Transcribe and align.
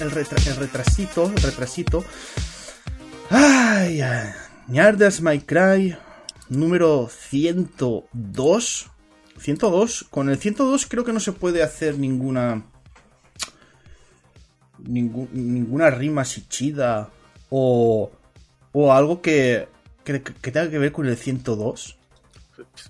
el, 0.00 0.10
retrasito, 0.10 1.24
el 1.24 1.42
retrasito. 1.42 2.04
Ay, 3.30 4.00
ay. 4.00 4.32
My 5.20 5.40
Cry 5.40 5.96
número 6.48 7.08
102. 7.08 8.90
102. 9.38 10.06
Con 10.10 10.28
el 10.30 10.38
102 10.38 10.86
creo 10.86 11.04
que 11.04 11.12
no 11.12 11.20
se 11.20 11.32
puede 11.32 11.62
hacer 11.62 11.98
ninguna. 11.98 12.62
ninguna 14.78 15.90
rima 15.90 16.24
sichida 16.24 17.10
o. 17.50 18.10
o 18.72 18.92
algo 18.92 19.22
que, 19.22 19.68
que, 20.04 20.20
tenga 20.20 20.70
que 20.70 20.78
ver 20.78 20.92
con 20.92 21.06
el 21.06 21.16
102. 21.16 21.98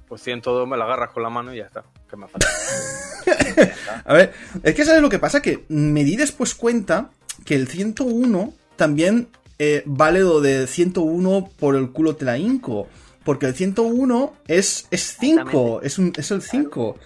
Pues 0.08 0.22
102 0.22 0.68
me 0.68 0.76
la 0.76 0.84
agarras 0.84 1.10
con 1.10 1.22
la 1.22 1.30
mano 1.30 1.54
y 1.54 1.58
ya 1.58 1.64
está. 1.64 1.84
Que 2.08 2.16
me 2.16 2.28
falta. 2.28 2.46
A 4.04 4.14
ver, 4.14 4.32
es 4.62 4.74
que 4.74 4.84
sabes 4.84 5.02
lo 5.02 5.08
que 5.08 5.18
pasa, 5.18 5.42
que 5.42 5.64
me 5.68 6.04
di 6.04 6.16
después 6.16 6.54
cuenta 6.54 7.10
que 7.44 7.54
el 7.54 7.68
101 7.68 8.54
también 8.76 9.28
eh, 9.58 9.82
vale 9.86 10.20
lo 10.20 10.40
de 10.40 10.66
101 10.66 11.50
por 11.58 11.76
el 11.76 11.90
culo 11.90 12.16
te 12.16 12.24
la 12.24 12.38
inco. 12.38 12.88
Porque 13.24 13.46
el 13.46 13.54
101 13.54 14.34
es, 14.48 14.88
es 14.90 15.16
5, 15.20 15.82
es, 15.82 15.98
es 15.98 16.30
el 16.32 16.42
5. 16.42 16.96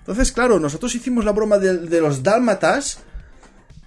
Entonces, 0.00 0.32
claro, 0.32 0.58
nosotros 0.58 0.94
hicimos 0.94 1.24
la 1.24 1.32
broma 1.32 1.58
de, 1.58 2.00
los 2.00 2.22
dálmatas. 2.22 3.00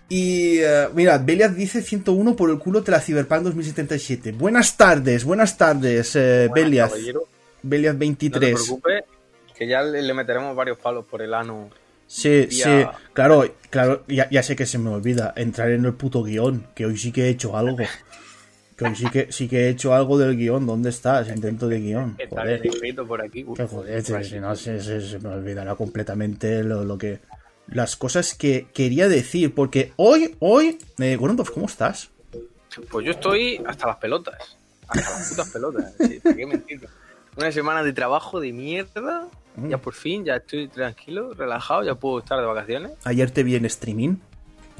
Y 0.08 0.60
eh, 0.60 0.88
mira, 0.96 1.18
Belias 1.18 1.56
dice 1.56 1.82
101 1.82 2.36
por 2.36 2.50
el 2.50 2.58
culo 2.58 2.82
de 2.82 2.92
la 2.92 3.00
Cyberpunk 3.00 3.44
2077. 3.44 4.32
Buenas 4.32 4.76
tardes, 4.78 5.24
buenas 5.24 5.58
tardes, 5.58 6.16
eh, 6.16 6.50
Belias. 6.54 6.92
23. 7.62 8.32
No 8.32 8.40
te 8.40 8.54
preocupes, 8.54 9.04
que 9.60 9.68
ya 9.68 9.84
le, 9.84 10.14
meteremos 10.14 10.56
varios 10.56 10.78
palos 10.78 11.06
por 11.06 11.22
el 11.22 11.34
ano. 11.34 11.70
Sí, 12.08 12.48
sí, 12.50 12.70
claro, 13.12 13.54
claro, 13.70 14.06
ya, 14.08 14.30
ya, 14.30 14.42
sé 14.42 14.56
que 14.56 14.66
se 14.66 14.78
me 14.78 14.90
olvida 14.90 15.34
entrar 15.36 15.70
en 15.72 15.84
el 15.84 15.94
puto 15.94 16.24
guion, 16.24 16.66
que 16.74 16.86
hoy 16.86 16.98
sí 16.98 17.12
que 17.12 17.26
he 17.26 17.30
hecho 17.30 17.58
algo. 17.58 17.76
Que 18.78 18.86
hoy 18.86 18.96
sí 18.96 19.10
que, 19.10 19.34
sí 19.34 19.50
que 19.50 19.66
he 19.66 19.70
hecho 19.70 19.94
algo 19.94 20.18
del 20.18 20.38
guion. 20.38 20.66
¿Dónde 20.66 20.90
estás? 20.90 21.28
Intento 21.28 21.68
de 21.68 21.82
guion. 21.82 22.18
Joder. 22.30 22.66
Está 22.66 23.04
por 23.04 23.22
aquí. 23.22 23.46
que 23.54 23.68
joder, 23.68 24.24
si 24.24 24.40
no 24.40 24.56
se, 24.56 24.80
se, 24.80 25.20
me 25.20 25.28
olvidará 25.28 25.76
completamente 25.76 26.64
lo, 26.64 26.98
que. 26.98 27.20
Las 27.68 27.98
cosas 27.98 28.36
que 28.36 28.68
quería 28.74 29.10
decir. 29.10 29.54
Porque 29.54 29.92
hoy, 29.98 30.38
hoy. 30.40 30.78
Eh, 31.00 31.18
¿cómo 31.20 31.66
estás? 31.66 32.12
Pues 32.90 33.06
yo 33.06 33.12
estoy 33.12 33.62
hasta 33.68 33.88
las 33.88 33.98
pelotas. 33.98 34.58
Hasta 34.88 35.10
las 35.12 35.30
putas 35.30 35.50
pelotas. 35.50 35.94
Qué 36.24 36.46
mentir? 36.46 36.88
Una 37.36 37.52
semana 37.52 37.84
de 37.84 37.92
trabajo 37.92 38.40
de 38.40 38.54
mierda. 38.54 39.28
Ya 39.68 39.78
por 39.78 39.94
fin, 39.94 40.24
ya 40.24 40.38
estoy 40.38 40.68
tranquilo, 40.68 41.34
relajado, 41.34 41.84
ya 41.84 41.96
puedo 41.96 42.20
estar 42.20 42.40
de 42.40 42.46
vacaciones. 42.46 42.92
Ayer 43.04 43.30
te 43.32 43.44
vi 43.44 43.56
en 43.56 43.66
streaming. 43.66 44.16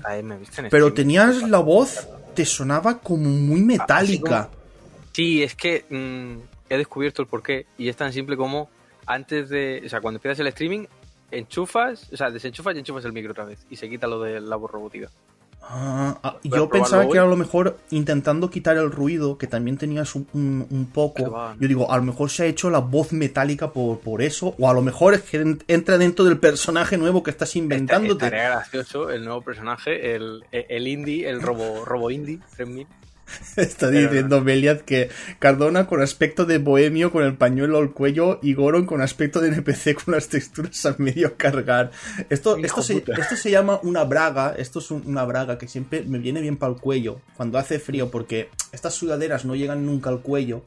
Ahí 0.06 0.24
me 0.24 0.38
viste 0.38 0.62
en 0.62 0.70
Pero 0.70 0.94
tenías 0.94 1.44
la 1.50 1.60
voz 1.60 2.08
te 2.34 2.46
sonaba 2.46 3.00
como 3.00 3.30
muy 3.30 3.62
metálica. 3.62 4.50
Sí, 5.12 5.44
es 5.44 5.56
que 5.56 5.84
mm, 5.90 6.42
he 6.70 6.78
descubierto 6.78 7.22
el 7.22 7.28
porqué 7.28 7.66
y 7.78 7.90
es 7.90 7.98
tan 7.98 8.14
simple 8.14 8.38
como 8.38 8.70
antes 9.06 9.50
de, 9.50 9.82
o 9.86 9.90
sea, 9.90 10.00
cuando 10.00 10.18
empiezas 10.18 10.40
el 10.40 10.48
streaming, 10.48 10.86
enchufas, 11.32 12.08
o 12.14 12.18
sea, 12.18 12.30
desenchufas 12.30 12.76
y 12.76 12.80
enchufas 12.80 13.04
el 13.06 13.14
micro 13.14 13.32
otra 13.32 13.46
vez 13.46 13.60
y 13.70 13.76
se 13.76 13.90
quita 13.90 14.08
lo 14.08 14.22
de 14.22 14.40
la 14.40 14.56
voz 14.56 14.72
robótica. 14.72 15.10
Ah, 15.62 16.18
ah 16.24 16.38
yo 16.44 16.70
pensaba 16.70 17.06
que 17.08 17.14
era 17.14 17.24
a 17.24 17.28
lo 17.28 17.36
mejor 17.36 17.78
intentando 17.92 18.50
quitar 18.50 18.78
el 18.78 18.92
ruido, 18.92 19.38
que 19.38 19.48
también 19.48 19.78
tenías 19.78 20.16
un, 20.16 20.90
poco. 20.94 21.54
Yo 21.60 21.68
digo, 21.68 21.92
a 21.92 21.98
lo 21.98 22.04
mejor 22.04 22.30
se 22.30 22.44
ha 22.44 22.46
hecho 22.48 22.70
la 22.70 22.80
voz 22.80 23.12
metálica 23.12 23.72
por, 23.72 24.00
por 24.00 24.22
eso, 24.22 24.56
o 24.58 24.70
a 24.70 24.74
lo 24.74 24.82
mejor 24.82 25.14
es 25.14 25.22
que 25.22 25.58
entra 25.68 25.98
dentro 25.98 26.26
del 26.26 26.40
personaje 26.40 26.98
nuevo 26.98 27.24
que 27.24 27.32
estás 27.32 27.56
inventando. 27.56 28.14
Estaría 28.14 28.50
gracioso 28.50 29.10
el 29.10 29.24
nuevo 29.24 29.42
personaje, 29.42 30.16
el, 30.16 30.44
el 30.52 30.88
indie, 30.88 31.30
el 31.30 31.42
robo, 31.42 31.86
robo 31.86 32.12
indie 32.12 32.40
3000. 32.56 32.88
Está 33.56 33.90
diciendo 33.90 34.44
Beliat 34.44 34.82
que 34.82 35.10
Cardona 35.40 35.88
con 35.88 36.02
aspecto 36.02 36.46
de 36.46 36.58
bohemio 36.58 37.12
con 37.12 37.24
el 37.24 37.36
pañuelo 37.36 37.78
al 37.78 37.92
cuello 37.92 38.40
y 38.42 38.54
Goron 38.54 38.86
con 38.86 39.02
aspecto 39.02 39.42
de 39.42 39.50
NPC 39.50 39.96
con 40.04 40.14
las 40.14 40.30
texturas 40.30 40.86
a 40.86 40.96
medio 40.98 41.36
cargar. 41.38 41.92
Esto, 42.30 42.58
esto, 42.58 42.82
se, 42.82 42.98
esto 42.98 43.36
se 43.36 43.52
llama 43.52 43.80
una 43.84 44.04
braga, 44.04 44.54
esto 44.58 44.80
es 44.80 44.92
una 44.92 45.26
braga 45.26 45.58
que 45.58 45.68
siempre 45.68 46.04
me 46.04 46.20
viene 46.20 46.42
bien 46.42 46.58
para 46.58 46.74
el 46.74 46.80
cuello 46.80 47.22
cuando 47.36 47.58
hace 47.58 47.80
frío 47.80 48.10
porque 48.12 48.50
estas 48.72 48.94
sudaderas 48.94 49.46
no 49.46 49.56
llegan 49.56 49.86
nunca 49.86 50.10
al 50.10 50.22
cuello 50.22 50.64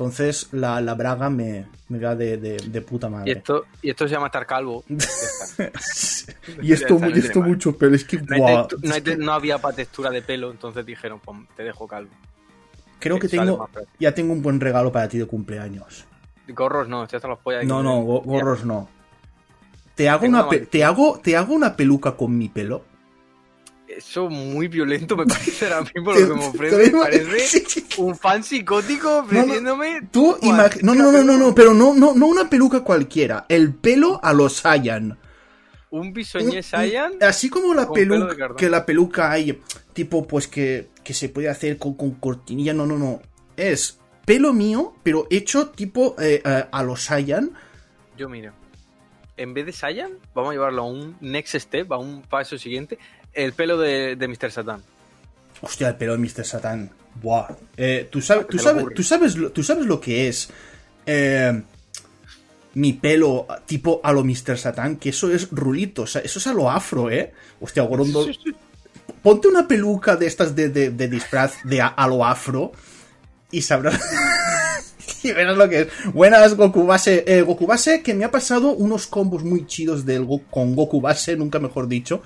entonces 0.00 0.48
la, 0.52 0.80
la 0.80 0.94
braga 0.94 1.28
me, 1.28 1.66
me 1.90 1.98
va 1.98 2.14
de, 2.14 2.38
de, 2.38 2.80
puta 2.80 3.10
madre. 3.10 3.32
Y 3.32 3.36
esto, 3.36 3.66
y 3.82 3.90
esto 3.90 4.08
se 4.08 4.14
llama 4.14 4.28
estar 4.28 4.46
calvo. 4.46 4.82
y 6.62 6.72
esto, 6.72 6.98
esto 7.04 7.42
mucho 7.42 7.76
pelo, 7.76 7.96
es 7.96 8.04
que 8.04 8.18
no, 8.22 8.66
no, 9.18 9.32
había 9.34 9.58
para 9.58 9.76
textura 9.76 10.08
de 10.08 10.22
pelo, 10.22 10.52
entonces 10.52 10.86
dijeron, 10.86 11.20
pues 11.22 11.36
te 11.54 11.64
dejo 11.64 11.86
calvo. 11.86 12.10
Creo 12.98 13.18
que, 13.18 13.28
tengo, 13.28 13.68
ya 13.98 14.14
tengo 14.14 14.32
un 14.32 14.40
buen 14.40 14.58
regalo 14.58 14.90
para 14.90 15.06
ti 15.06 15.18
de 15.18 15.26
cumpleaños. 15.26 16.06
Gorros 16.48 16.88
no, 16.88 17.06
ya 17.06 17.18
los 17.18 17.38
pollas. 17.40 17.66
No, 17.66 17.82
no, 17.82 18.00
gorros 18.00 18.64
no. 18.64 18.88
Te 19.96 20.08
hago, 20.08 20.24
una, 20.24 20.48
te, 20.48 20.82
hago, 20.82 21.20
te 21.22 21.36
hago 21.36 21.52
una 21.52 21.76
peluca 21.76 22.16
con 22.16 22.38
mi 22.38 22.48
pelo 22.48 22.84
eso 23.96 24.28
muy 24.28 24.68
violento 24.68 25.16
me 25.16 25.26
parece 25.26 25.66
ahora 25.66 25.90
mismo 25.94 26.12
lo 26.12 26.28
que 26.28 26.34
me 26.34 26.46
ofrece. 26.46 26.76
Me 26.76 26.98
parece 26.98 27.64
un 27.98 28.16
fan 28.16 28.42
psicótico 28.42 29.18
ofreciéndome. 29.18 30.02
tú 30.10 30.36
no, 30.42 30.94
no, 30.94 31.12
no, 31.12 31.22
no, 31.22 31.36
no, 31.36 31.54
pero 31.54 31.74
no, 31.74 31.94
no, 31.94 32.14
no 32.14 32.26
una 32.26 32.48
peluca 32.48 32.82
cualquiera. 32.82 33.46
El 33.48 33.74
pelo 33.74 34.20
a 34.22 34.32
los 34.32 34.54
Saiyan. 34.54 35.18
¿Un 35.90 36.12
bisoñé 36.12 36.62
Saiyan? 36.62 37.14
Así 37.20 37.50
como 37.50 37.74
la 37.74 37.90
peluca, 37.90 38.54
que 38.56 38.70
la 38.70 38.86
peluca 38.86 39.30
hay, 39.30 39.60
tipo, 39.92 40.26
pues 40.26 40.46
que, 40.46 40.88
que 41.02 41.14
se 41.14 41.28
puede 41.28 41.48
hacer 41.48 41.78
con, 41.78 41.94
con, 41.94 42.12
cortinilla. 42.12 42.72
No, 42.72 42.86
no, 42.86 42.96
no. 42.96 43.20
Es 43.56 43.98
pelo 44.24 44.52
mío, 44.52 44.94
pero 45.02 45.26
hecho 45.30 45.70
tipo 45.70 46.14
eh, 46.20 46.42
a, 46.44 46.68
a 46.70 46.82
los 46.84 47.02
Saiyan. 47.02 47.50
Yo, 48.16 48.28
mira 48.28 48.54
en 49.40 49.54
vez 49.54 49.64
de 49.64 49.72
Saiyan, 49.72 50.12
vamos 50.34 50.50
a 50.50 50.52
llevarlo 50.52 50.82
a 50.82 50.84
un 50.84 51.16
next 51.22 51.54
step, 51.54 51.90
a 51.92 51.96
un 51.96 52.20
paso 52.20 52.58
siguiente, 52.58 52.98
el 53.32 53.52
pelo 53.52 53.78
de, 53.78 54.16
de 54.16 54.28
Mr. 54.28 54.50
Satan. 54.50 54.82
Hostia, 55.60 55.88
el 55.88 55.96
pelo 55.96 56.12
de 56.12 56.18
Mr. 56.18 56.44
Satan. 56.44 56.90
Buah. 57.14 57.48
Eh, 57.76 58.08
¿tú, 58.10 58.20
sabes, 58.20 58.46
tú, 58.46 58.58
sabes, 58.58 58.84
tú, 58.94 59.02
sabes, 59.02 59.36
tú 59.52 59.62
sabes 59.62 59.86
lo 59.86 60.00
que 60.00 60.28
es 60.28 60.48
eh, 61.06 61.62
mi 62.74 62.92
pelo 62.94 63.46
tipo 63.66 64.00
a 64.02 64.12
lo 64.12 64.24
Mr. 64.24 64.56
Satan, 64.56 64.96
que 64.96 65.10
eso 65.10 65.32
es 65.32 65.48
rulito, 65.50 66.02
o 66.02 66.06
sea, 66.06 66.22
eso 66.22 66.38
es 66.38 66.46
a 66.46 66.52
lo 66.52 66.70
afro, 66.70 67.10
¿eh? 67.10 67.32
Hostia, 67.60 67.82
Gorondo. 67.82 68.26
Ponte 69.22 69.48
una 69.48 69.66
peluca 69.66 70.16
de 70.16 70.26
estas 70.26 70.54
de, 70.54 70.68
de, 70.68 71.08
disfraz 71.08 71.56
de 71.64 71.80
a, 71.82 72.06
lo 72.06 72.24
afro 72.24 72.72
y 73.50 73.60
sabrás. 73.62 74.00
y 75.22 75.32
verás 75.32 75.56
lo 75.56 75.68
que 75.68 75.82
es. 75.82 75.88
Buenas, 76.12 76.54
Goku 76.54 76.86
Base. 76.86 77.24
Eh, 77.26 77.42
Goku 77.42 77.66
Base, 77.66 78.02
que 78.02 78.14
me 78.14 78.24
ha 78.24 78.30
pasado 78.30 78.72
unos 78.72 79.06
combos 79.06 79.44
muy 79.44 79.66
chidos 79.66 80.04
del 80.06 80.26
con 80.50 80.74
Goku 80.74 81.00
Base, 81.00 81.36
nunca 81.36 81.58
mejor 81.58 81.88
dicho, 81.88 82.22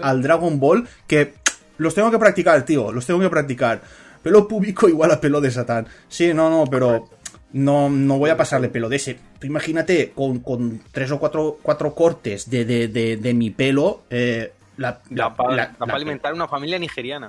al 0.00 0.22
Dragon 0.22 0.58
Ball, 0.58 0.88
que 1.06 1.34
los 1.78 1.94
tengo 1.94 2.10
que 2.10 2.18
practicar, 2.18 2.64
tío, 2.64 2.92
los 2.92 3.06
tengo 3.06 3.20
que 3.20 3.30
practicar. 3.30 3.82
Pelo 4.22 4.46
público 4.46 4.88
igual 4.88 5.10
a 5.10 5.20
pelo 5.20 5.40
de 5.40 5.50
Satán. 5.50 5.88
Sí, 6.08 6.32
no, 6.32 6.48
no, 6.48 6.64
pero 6.70 7.08
no, 7.52 7.90
no 7.90 8.18
voy 8.18 8.30
a 8.30 8.36
pasarle 8.36 8.68
pelo 8.68 8.88
de 8.88 8.96
ese. 8.96 9.18
imagínate 9.42 10.12
con, 10.14 10.38
con 10.40 10.80
tres 10.92 11.10
o 11.10 11.18
cuatro, 11.18 11.58
cuatro 11.60 11.94
cortes 11.94 12.48
de, 12.48 12.64
de, 12.64 13.16
de, 13.16 13.34
mi 13.34 13.50
pelo. 13.50 14.04
Eh, 14.10 14.52
la, 14.76 15.00
la, 15.10 15.34
para 15.34 15.94
alimentar 15.94 16.32
una 16.32 16.46
familia 16.46 16.78
nigeriana. 16.78 17.28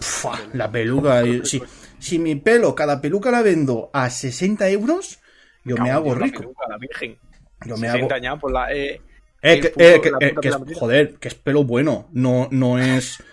la 0.54 0.72
peluca. 0.72 1.24
sí 1.44 1.62
si 2.04 2.20
mi 2.20 2.36
pelo, 2.36 2.76
cada 2.76 3.00
peluca 3.00 3.32
la 3.32 3.42
vendo 3.42 3.90
a 3.94 4.10
60 4.10 4.70
euros, 4.70 5.20
yo 5.64 5.78
me 5.78 5.90
hago 5.90 6.14
rico. 6.14 6.54
la 6.68 6.78
virgen. 6.78 7.18
Yo 7.66 7.78
me 7.78 7.88
hago. 7.88 8.10
por 8.42 8.52
la, 8.52 8.74
eh, 8.74 9.00
eh, 9.42 9.74
eh, 9.78 10.02
que, 10.42 10.50
es, 10.50 10.56
joder, 10.76 11.16
que 11.16 11.30
es 11.30 11.36
pelo 11.36 11.64
bueno, 11.64 12.10
no, 12.12 12.50
no 12.52 12.78
es. 12.78 13.24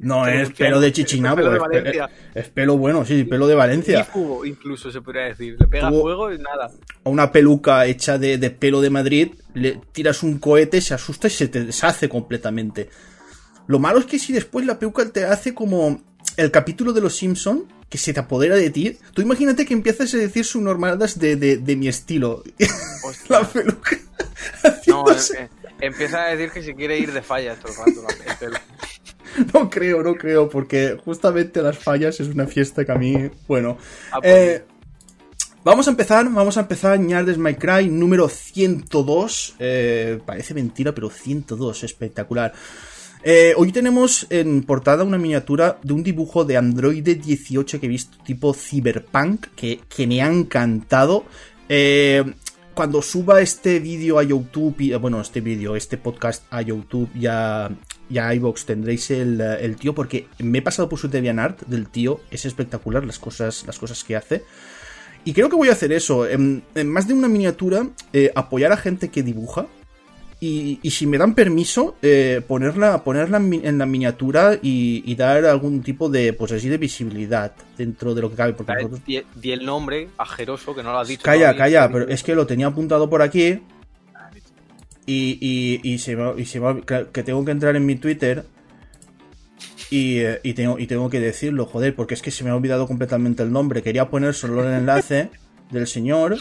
No 0.00 0.28
es 0.28 0.50
pelo 0.50 0.78
de 0.78 0.92
chichinabo, 0.92 1.40
es, 2.32 2.48
pelo 2.50 2.76
bueno, 2.76 3.04
sí, 3.04 3.24
pelo 3.24 3.48
de 3.48 3.56
Valencia. 3.56 4.06
incluso 4.44 4.92
se 4.92 5.00
podría 5.00 5.24
decir. 5.24 5.56
Le 5.58 5.66
pega 5.66 5.90
fuego 5.90 6.32
y 6.32 6.38
nada. 6.38 6.70
A 7.02 7.08
una 7.08 7.32
peluca 7.32 7.84
hecha 7.84 8.16
de, 8.16 8.38
de, 8.38 8.50
pelo 8.50 8.80
de 8.80 8.90
Madrid, 8.90 9.34
le 9.54 9.80
tiras 9.90 10.22
un 10.22 10.38
cohete, 10.38 10.80
se 10.80 10.94
asusta 10.94 11.26
y 11.26 11.30
se 11.30 11.48
te 11.48 11.64
deshace 11.64 12.08
completamente. 12.08 12.90
Lo 13.66 13.80
malo 13.80 13.98
es 13.98 14.06
que 14.06 14.20
si 14.20 14.32
después 14.32 14.64
la 14.66 14.78
peluca 14.78 15.04
te 15.10 15.24
hace 15.24 15.52
como 15.52 16.00
el 16.38 16.52
capítulo 16.52 16.92
de 16.92 17.00
los 17.00 17.16
Simpson 17.16 17.66
que 17.90 17.98
se 17.98 18.12
te 18.12 18.20
apodera 18.20 18.54
de 18.54 18.70
ti. 18.70 18.96
Tú 19.12 19.22
imagínate 19.22 19.66
que 19.66 19.74
empiezas 19.74 20.14
a 20.14 20.18
decir 20.18 20.44
subnormalidades 20.44 21.18
de, 21.18 21.36
de, 21.36 21.76
mi 21.76 21.88
estilo. 21.88 22.44
la 23.28 23.42
peluca. 23.42 23.98
No, 24.86 25.10
eh, 25.10 25.16
eh, 25.36 25.48
empieza 25.80 26.24
a 26.24 26.28
decir 26.28 26.50
que 26.50 26.62
se 26.62 26.74
quiere 26.74 26.98
ir 26.98 27.12
de 27.12 27.22
fallas 27.22 27.58
todo 27.60 27.72
el 27.86 27.94
rato. 27.96 28.58
no 29.54 29.68
creo, 29.68 30.02
no 30.02 30.14
creo, 30.14 30.48
porque 30.48 30.98
justamente 31.04 31.60
las 31.60 31.78
fallas 31.78 32.18
es 32.20 32.28
una 32.28 32.46
fiesta 32.46 32.84
que 32.84 32.92
a 32.92 32.94
mí, 32.94 33.30
bueno. 33.46 33.76
Ah, 34.10 34.20
pues 34.20 34.32
eh, 34.32 34.64
vamos 35.64 35.86
a 35.86 35.90
empezar, 35.90 36.28
vamos 36.30 36.56
a 36.56 36.60
empezar 36.60 36.98
Ñardes 36.98 37.38
My 37.38 37.54
Cry 37.54 37.88
número 37.88 38.28
102. 38.28 39.56
parece 40.24 40.54
mentira, 40.54 40.94
pero 40.94 41.10
102, 41.10 41.84
espectacular. 41.84 42.52
Eh, 43.22 43.52
hoy 43.56 43.72
tenemos 43.72 44.26
en 44.30 44.62
portada 44.62 45.04
una 45.04 45.18
miniatura 45.18 45.78
de 45.82 45.92
un 45.92 46.02
dibujo 46.02 46.44
de 46.44 46.56
Android 46.56 47.02
18 47.02 47.80
que 47.80 47.86
he 47.86 47.88
visto 47.88 48.16
tipo 48.24 48.54
cyberpunk, 48.54 49.46
que, 49.56 49.80
que 49.88 50.06
me 50.06 50.22
ha 50.22 50.28
encantado. 50.28 51.24
Eh, 51.68 52.24
cuando 52.74 53.02
suba 53.02 53.40
este 53.40 53.80
vídeo 53.80 54.18
a 54.18 54.22
YouTube, 54.22 54.76
y, 54.78 54.94
bueno, 54.94 55.20
este 55.20 55.40
vídeo, 55.40 55.74
este 55.74 55.98
podcast 55.98 56.44
a 56.50 56.62
YouTube 56.62 57.10
ya 57.14 57.70
ya 58.08 58.32
iVox 58.34 58.64
tendréis 58.64 59.10
el, 59.10 59.40
el, 59.40 59.76
tío, 59.76 59.94
porque 59.94 60.28
me 60.38 60.58
he 60.58 60.62
pasado 60.62 60.88
por 60.88 60.98
su 60.98 61.08
DeviantArt 61.08 61.62
del 61.66 61.88
tío, 61.88 62.20
es 62.30 62.46
espectacular 62.46 63.04
las 63.04 63.18
cosas, 63.18 63.64
las 63.66 63.78
cosas 63.78 64.02
que 64.04 64.16
hace. 64.16 64.44
Y 65.24 65.32
creo 65.32 65.50
que 65.50 65.56
voy 65.56 65.68
a 65.68 65.72
hacer 65.72 65.92
eso, 65.92 66.26
en, 66.26 66.62
más 66.86 67.06
de 67.06 67.14
una 67.14 67.28
miniatura, 67.28 67.88
eh, 68.12 68.30
apoyar 68.34 68.72
a 68.72 68.76
gente 68.76 69.10
que 69.10 69.22
dibuja. 69.22 69.66
Y, 70.40 70.78
y 70.82 70.90
si 70.92 71.06
me 71.06 71.18
dan 71.18 71.34
permiso, 71.34 71.96
eh, 72.00 72.40
ponerla, 72.46 73.02
ponerla 73.02 73.38
en, 73.38 73.76
la 73.76 73.86
miniatura 73.86 74.54
y, 74.62 75.02
y, 75.04 75.16
dar 75.16 75.44
algún 75.46 75.82
tipo 75.82 76.08
de, 76.08 76.32
pues 76.32 76.52
así, 76.52 76.68
de 76.68 76.78
visibilidad 76.78 77.52
dentro 77.76 78.14
de 78.14 78.22
lo 78.22 78.30
que 78.30 78.36
cabe. 78.36 78.52
Porque 78.52 78.72
nosotros... 78.74 79.04
di, 79.04 79.20
di, 79.34 79.50
el 79.50 79.66
nombre 79.66 80.10
ajeroso 80.16 80.76
que 80.76 80.84
no 80.84 80.92
lo 80.92 81.00
has 81.00 81.08
dicho. 81.08 81.24
Calla, 81.24 81.56
calla, 81.56 81.90
pero 81.90 82.06
es 82.06 82.22
que 82.22 82.36
lo 82.36 82.46
tenía 82.46 82.68
apuntado 82.68 83.10
por 83.10 83.20
aquí. 83.20 83.60
Y, 85.06 85.80
y, 85.82 85.98
se 85.98 86.16
y 86.36 86.44
se 86.44 86.60
que 86.86 87.22
tengo 87.22 87.44
que 87.44 87.50
entrar 87.50 87.74
en 87.74 87.86
mi 87.86 87.96
Twitter 87.96 88.44
y, 89.90 90.20
y, 90.42 90.54
tengo, 90.54 90.78
y 90.78 90.86
tengo 90.86 91.08
que 91.08 91.18
decirlo, 91.18 91.64
joder, 91.66 91.94
porque 91.94 92.14
es 92.14 92.22
que 92.22 92.30
se 92.30 92.44
me 92.44 92.50
ha 92.50 92.54
olvidado 92.54 92.86
completamente 92.86 93.42
el 93.42 93.50
nombre. 93.50 93.82
Quería 93.82 94.10
poner 94.10 94.34
solo 94.34 94.62
el 94.62 94.72
enlace 94.72 95.30
del 95.70 95.86
señor. 95.86 96.36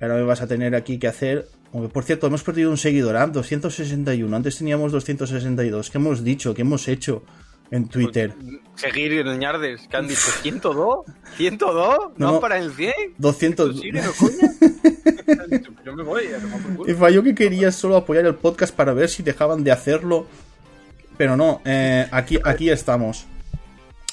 Ahora 0.00 0.14
me 0.14 0.22
vas 0.22 0.42
a 0.42 0.46
tener 0.46 0.74
aquí 0.74 0.98
que 0.98 1.08
hacer. 1.08 1.48
Por 1.92 2.04
cierto, 2.04 2.26
hemos 2.26 2.42
perdido 2.42 2.70
un 2.70 2.76
seguidor, 2.76 3.16
¿ah? 3.16 3.26
261. 3.26 4.34
Antes 4.34 4.58
teníamos 4.58 4.92
262. 4.92 5.90
¿Qué 5.90 5.98
hemos 5.98 6.24
dicho? 6.24 6.54
¿Qué 6.54 6.62
hemos 6.62 6.88
hecho 6.88 7.22
en 7.70 7.88
Twitter? 7.88 8.34
Seguir 8.76 9.12
en 9.12 9.38
Ñardes, 9.38 9.86
que 9.88 9.96
han 9.96 10.08
dicho 10.08 10.30
102. 10.42 11.06
¿102? 11.38 12.12
¿No, 12.16 12.32
no 12.32 12.40
para 12.40 12.58
el 12.58 12.72
100? 12.72 12.92
200. 13.18 13.80
¿Sí, 13.80 13.92
no, 13.92 14.00
coña? 14.18 14.52
Yo 15.84 15.94
me 15.94 16.02
voy, 16.02 16.24
y 16.86 16.94
falló 16.94 17.22
que 17.22 17.34
quería 17.34 17.70
solo 17.70 17.96
apoyar 17.96 18.26
el 18.26 18.34
podcast 18.34 18.74
para 18.74 18.92
ver 18.92 19.08
si 19.08 19.22
dejaban 19.22 19.62
de 19.64 19.70
hacerlo. 19.70 20.26
Pero 21.16 21.36
no, 21.36 21.62
eh, 21.64 22.06
aquí, 22.10 22.38
aquí 22.44 22.70
estamos. 22.70 23.26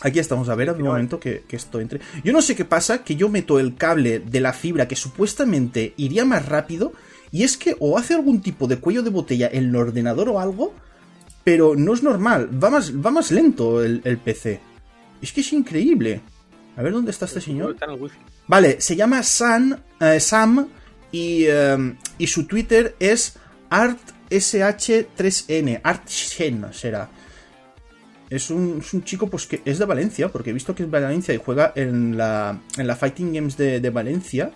Aquí 0.04 0.20
estamos, 0.20 0.50
a 0.50 0.56
ver, 0.56 0.70
a 0.70 0.74
un 0.74 0.84
momento 0.84 1.20
que, 1.20 1.44
que, 1.48 1.56
esto 1.56 1.80
entre. 1.80 2.02
Yo 2.26 2.34
no 2.34 2.42
sé 2.42 2.56
qué 2.56 2.66
pasa, 2.66 3.04
que 3.04 3.16
yo 3.16 3.30
meto 3.30 3.58
el 3.58 3.76
cable 3.76 4.20
de 4.20 4.42
la 4.42 4.52
fibra 4.52 4.88
que 4.88 4.98
supuestamente 4.98 5.94
iría 5.96 6.26
más 6.26 6.46
rápido, 6.46 6.92
y 7.32 7.44
es 7.44 7.56
que 7.56 7.78
o 7.80 7.98
hace 7.98 8.14
algún 8.14 8.42
tipo 8.42 8.68
de 8.68 8.78
cuello 8.78 9.02
de 9.02 9.10
botella 9.10 9.50
en 9.52 9.70
el 9.70 9.76
ordenador 9.76 10.28
o 10.28 10.42
algo, 10.42 10.74
pero 11.46 11.76
no 11.76 11.94
es 11.94 12.04
normal, 12.04 12.50
va 12.62 12.70
más, 12.70 12.94
va 12.94 13.12
más 13.12 13.32
lento 13.32 13.82
el, 13.82 14.02
el 14.04 14.18
PC. 14.18 14.60
Es 15.22 15.32
que 15.32 15.40
es 15.40 15.54
increíble. 15.54 16.20
A 16.76 16.82
ver 16.82 16.92
dónde 16.92 17.12
está 17.12 17.24
este 17.26 17.40
señor. 17.40 17.78
Vale, 18.48 18.82
se 18.82 18.98
llama 18.98 19.22
eh, 19.22 20.20
Sam 20.20 20.68
y, 21.12 21.46
eh, 21.48 21.96
y 22.18 22.28
su 22.28 22.46
Twitter 22.46 22.98
es 23.00 23.38
ArtSH3N. 23.70 25.80
ArtShen 25.82 26.66
será. 26.74 27.10
Es 28.34 28.50
un, 28.50 28.82
chico 29.04 29.28
pues 29.28 29.46
que 29.46 29.62
es 29.64 29.78
de 29.78 29.86
Valencia, 29.86 30.30
porque 30.30 30.50
he 30.50 30.54
visto 30.54 30.74
que 30.74 30.82
es 30.82 30.92
de 30.92 31.00
Valencia 31.00 31.36
y 31.36 31.38
juega 31.38 31.72
en 31.76 32.18
la, 32.18 32.60
en 32.78 32.88
la 32.88 32.96
Fighting 32.96 33.32
Games 33.32 33.58
de, 33.58 33.80
de 33.80 33.90
Valencia. 33.92 34.52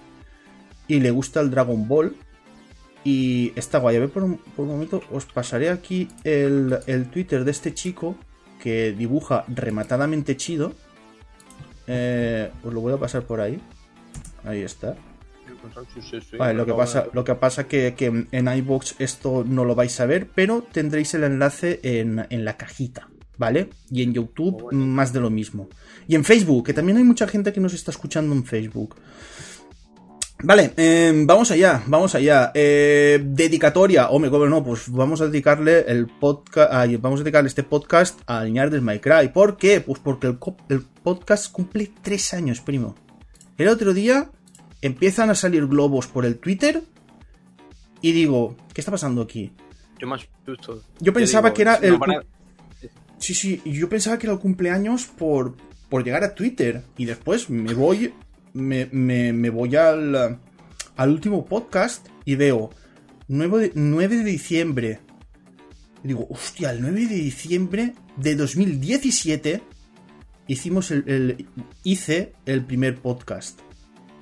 Y 0.88 1.00
le 1.00 1.12
gusta 1.12 1.42
el 1.42 1.52
Dragon 1.52 1.88
Ball. 1.88 2.16
Y 3.04 3.54
está 3.56 3.78
guay. 3.78 3.98
A 3.98 4.00
ver, 4.00 4.10
por 4.10 4.24
un, 4.24 4.38
por 4.38 4.66
momento 4.66 5.04
os 5.12 5.26
pasaré 5.26 5.70
aquí 5.70 6.08
el, 6.24 6.80
el, 6.88 7.06
Twitter 7.12 7.46
de 7.46 7.52
este 7.52 7.76
chico 7.76 8.18
que 8.60 8.94
dibuja 8.94 9.46
rematadamente 9.48 10.36
chido. 10.36 10.74
Eh, 11.86 12.50
os 12.64 12.74
lo 12.74 12.82
voy 12.82 12.94
a 12.94 12.98
pasar 12.98 13.26
por 13.26 13.42
ahí. 13.42 13.62
Ahí 14.44 14.64
está. 14.64 14.96
Lo 16.56 16.66
que 16.66 16.74
pasa, 16.74 17.06
lo 17.14 17.24
que 17.24 17.36
pasa 17.36 17.68
que, 17.68 17.94
que 17.96 18.26
en 18.32 18.48
iBox 18.48 18.96
esto 18.98 19.44
no 19.48 19.66
lo 19.66 19.76
vais 19.76 20.00
a 20.00 20.08
ver, 20.08 20.28
pero 20.34 20.64
tendréis 20.64 21.14
el 21.14 21.26
enlace 21.26 21.80
en, 21.84 22.26
en 22.32 22.44
la 22.44 22.58
cajita. 22.58 23.10
¿Vale? 23.38 23.69
Y 23.92 24.04
en 24.04 24.13
YouTube 24.13 24.56
oh, 24.56 24.63
bueno. 24.63 24.86
más 24.86 25.13
de 25.13 25.19
lo 25.19 25.30
mismo. 25.30 25.69
Y 26.07 26.16
en 26.16 26.24
Facebook, 26.24 26.66
que 26.66 26.74
también 26.74 26.98
hay 26.98 27.04
mucha 27.04 27.28
gente 27.28 27.54
que 27.54 27.60
nos 27.60 27.74
está 27.74 27.92
escuchando 27.92 28.34
en 28.36 28.44
Facebook. 28.45 28.95
Vale, 30.44 30.72
eh, 30.78 31.24
vamos 31.25 31.50
allá, 31.50 31.84
vamos 31.88 32.13
allá. 32.13 32.51
Eh, 32.54 33.19
dedicatoria, 33.24 34.10
hombre, 34.10 34.30
¿cómo 34.30 34.45
no? 34.45 34.63
Pues 34.63 34.89
vamos 34.92 35.19
a 35.22 35.28
dedicarle 35.28 35.86
el 35.88 36.06
podcast, 36.06 36.72
vamos 37.01 37.22
a 37.22 37.24
dedicarle 37.24 37.48
este 37.48 37.63
podcast 37.63 38.19
a 38.28 38.44
Linear 38.44 38.69
del 38.69 38.84
My 38.84 39.00
Cry. 39.00 39.30
¿Por 39.34 39.57
qué? 39.57 39.81
Pues 39.81 40.00
porque 40.00 40.28
el, 40.28 40.38
el 40.69 40.81
podcast 41.04 41.51
cumple 41.51 41.92
tres 42.04 42.36
años, 42.36 42.62
primo. 42.62 42.95
El 43.57 43.68
otro 43.68 43.95
día 43.95 44.30
empiezan 44.81 45.31
a 45.31 45.36
salir 45.36 45.66
globos 45.66 46.06
por 46.06 46.24
el 46.24 46.38
Twitter 46.38 46.83
y 48.01 48.12
digo, 48.12 48.56
¿qué 48.74 48.81
está 48.81 48.92
pasando 48.92 49.24
aquí? 49.24 49.51
Yo 49.98 50.07
más 50.07 50.28
justo. 50.45 50.83
Yo 51.00 51.13
pensaba 51.13 51.50
digo, 51.50 51.56
que 51.56 51.62
era 51.63 51.75
el. 51.75 52.00
Sí, 53.19 53.34
sí, 53.34 53.62
yo 53.66 53.90
pensaba 53.90 54.18
que 54.18 54.28
era 54.28 54.34
el 54.34 54.40
cumpleaños 54.40 55.06
por, 55.06 55.56
por 55.90 56.04
llegar 56.04 56.24
a 56.24 56.36
Twitter. 56.36 56.84
Y 56.98 57.06
después 57.06 57.50
me 57.50 57.74
voy. 57.74 58.14
Me, 58.54 58.88
me, 58.92 59.34
me 59.34 59.50
voy 59.50 59.75
al, 59.75 60.40
al 60.96 61.10
último 61.10 61.46
podcast 61.46 62.08
y 62.25 62.36
veo 62.36 62.72
9 63.28 63.60
de, 63.60 63.72
9 63.75 64.16
de 64.18 64.24
diciembre. 64.24 65.00
Y 66.04 66.08
digo, 66.08 66.28
hostia, 66.30 66.72
el 66.72 66.81
9 66.81 67.08
de 67.08 67.16
diciembre 67.16 67.94
de 68.16 68.36
2017 68.36 69.62
hicimos 70.48 70.92
el, 70.92 71.04
el 71.08 71.48
hice 71.84 72.34
el 72.46 72.66
primer 72.66 72.96
podcast. 72.96 73.60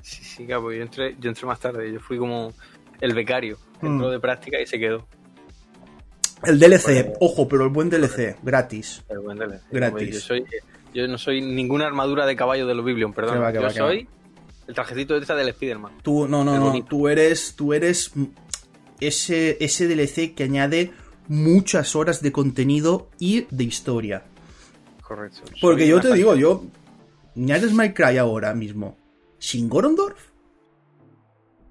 Sí, 0.01 0.23
sí, 0.23 0.45
claro, 0.45 0.71
yo 0.71 0.81
entré, 0.81 1.15
yo 1.19 1.29
entré 1.29 1.47
más 1.47 1.59
tarde, 1.59 1.91
yo 1.91 1.99
fui 1.99 2.17
como 2.17 2.53
el 3.01 3.13
becario, 3.13 3.57
entró 3.81 4.07
mm. 4.07 4.11
de 4.11 4.19
práctica 4.19 4.61
y 4.61 4.67
se 4.67 4.79
quedó. 4.79 5.07
El 6.43 6.59
DLC, 6.59 7.05
pues, 7.05 7.17
ojo, 7.21 7.47
pero 7.47 7.63
el 7.63 7.69
buen 7.69 7.89
DLC, 7.89 8.37
gratis. 8.43 9.03
El 9.09 9.19
buen 9.19 9.37
DLC. 9.37 9.61
Gratis. 9.71 10.13
Yo, 10.13 10.19
soy, 10.19 10.45
yo 10.93 11.07
no 11.07 11.17
soy 11.17 11.41
ninguna 11.41 11.87
armadura 11.87 12.25
de 12.25 12.35
caballo 12.35 12.67
de 12.67 12.75
los 12.75 12.85
Biblion, 12.85 13.13
perdón. 13.13 13.41
Va, 13.41 13.51
yo 13.51 13.61
va, 13.61 13.69
soy 13.69 14.07
el 14.67 14.73
trajecito 14.73 15.13
de 15.13 15.21
esta 15.21 15.35
del 15.35 15.49
Spider-Man. 15.49 15.99
Tú, 16.01 16.27
no, 16.27 16.43
no, 16.43 16.57
no, 16.57 16.83
tú 16.85 17.07
eres, 17.07 17.55
tú 17.55 17.73
eres 17.73 18.11
ese, 18.99 19.57
ese 19.59 19.87
DLC 19.87 20.33
que 20.33 20.43
añade 20.43 20.91
muchas 21.27 21.95
horas 21.95 22.21
de 22.21 22.31
contenido 22.31 23.09
y 23.19 23.47
de 23.49 23.63
historia. 23.63 24.25
Correcto. 25.01 25.41
Porque 25.61 25.87
yo 25.87 25.99
te 26.01 26.13
digo, 26.13 26.35
yo. 26.35 26.65
añades 27.35 27.73
My 27.73 27.93
Cry 27.93 28.17
ahora 28.17 28.53
mismo. 28.53 28.97
¿Sin 29.37 29.69
Gorondorf? 29.69 30.34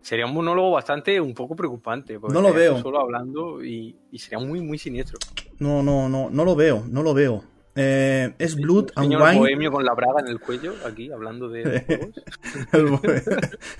Sería 0.05 0.27
un 0.27 0.35
monólogo 0.35 0.73
bastante, 0.73 1.19
un 1.19 1.33
poco 1.33 1.57
preocupante. 1.57 2.19
No 2.29 2.43
lo 2.43 2.53
veo. 2.53 2.79
Solo 2.83 3.01
hablando 3.01 3.65
y, 3.65 3.97
y, 4.13 4.19
sería 4.19 4.39
muy, 4.39 4.61
muy 4.61 4.77
siniestro. 4.77 5.19
No, 5.59 5.83
no, 5.83 6.11
no, 6.11 6.29
no 6.29 6.45
lo 6.45 6.55
veo, 6.55 6.85
no 6.87 7.03
lo 7.03 7.15
veo. 7.15 7.43
Eh, 7.75 8.35
es 8.39 8.55
Blood 8.55 8.91
and 8.97 9.15
Wine. 9.15 9.31
El 9.31 9.39
bohemio 9.39 9.73
con 9.73 9.83
la 9.83 9.95
braga 9.95 10.21
en 10.21 10.29
el 10.29 10.41
cuello, 10.41 10.75
aquí, 10.87 11.11
hablando 11.11 11.49
de 11.49 11.63
el, 12.73 12.85
bohemio, 12.85 13.23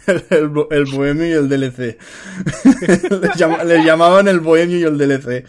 el, 0.07 0.25
el, 0.31 0.67
el, 0.71 0.85
bohemio 0.87 1.27
y 1.27 1.33
el 1.33 1.49
DLC. 1.51 1.99
le, 3.21 3.31
llama, 3.37 3.63
le 3.63 3.85
llamaban 3.85 4.27
el 4.27 4.41
bohemio 4.41 4.79
y 4.79 4.83
el 4.85 4.97
DLC. 4.97 5.45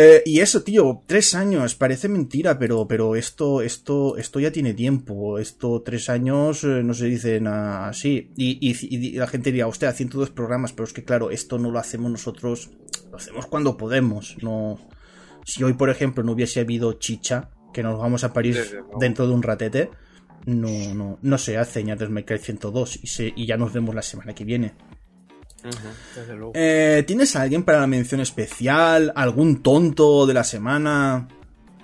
Eh, 0.00 0.22
y 0.24 0.38
eso, 0.38 0.62
tío, 0.62 1.02
tres 1.06 1.34
años, 1.34 1.74
parece 1.74 2.08
mentira, 2.08 2.56
pero, 2.56 2.86
pero 2.86 3.16
esto, 3.16 3.62
esto, 3.62 4.16
esto 4.16 4.38
ya 4.38 4.52
tiene 4.52 4.72
tiempo. 4.72 5.40
Esto, 5.40 5.82
tres 5.82 6.08
años, 6.08 6.62
eh, 6.62 6.84
no 6.84 6.94
se 6.94 7.06
dicen 7.06 7.48
así. 7.48 8.30
Y, 8.36 8.58
y, 8.60 8.76
y, 8.80 9.12
la 9.14 9.26
gente 9.26 9.50
diría, 9.50 9.66
hostia, 9.66 9.92
102 9.92 10.30
programas, 10.30 10.72
pero 10.72 10.84
es 10.84 10.92
que 10.92 11.02
claro, 11.02 11.32
esto 11.32 11.58
no 11.58 11.72
lo 11.72 11.80
hacemos 11.80 12.12
nosotros, 12.12 12.70
lo 13.10 13.16
hacemos 13.16 13.46
cuando 13.46 13.76
podemos. 13.76 14.36
No. 14.40 14.78
Si 15.44 15.64
hoy, 15.64 15.72
por 15.72 15.90
ejemplo, 15.90 16.22
no 16.22 16.30
hubiese 16.30 16.60
habido 16.60 16.92
chicha, 16.92 17.50
que 17.72 17.82
nos 17.82 17.98
vamos 17.98 18.22
a 18.22 18.32
París 18.32 18.56
sí, 18.56 18.68
sí, 18.70 18.76
no. 18.76 19.00
dentro 19.00 19.26
de 19.26 19.32
un 19.32 19.42
ratete, 19.42 19.90
no, 20.46 20.94
no, 20.94 21.18
no 21.20 21.38
se 21.38 21.58
hace 21.58 21.82
Ñates 21.82 22.08
Me 22.08 22.22
102 22.22 23.00
y, 23.02 23.06
se, 23.08 23.32
y 23.34 23.46
ya 23.46 23.56
nos 23.56 23.72
vemos 23.72 23.96
la 23.96 24.02
semana 24.02 24.32
que 24.32 24.44
viene. 24.44 24.74
Uh 25.64 25.68
-huh, 25.68 26.50
eh, 26.54 27.02
¿Tienes 27.06 27.34
a 27.34 27.42
alguien 27.42 27.64
para 27.64 27.80
la 27.80 27.86
mención 27.86 28.20
especial? 28.20 29.12
¿Algún 29.16 29.62
tonto 29.62 30.26
de 30.26 30.34
la 30.34 30.44
semana? 30.44 31.26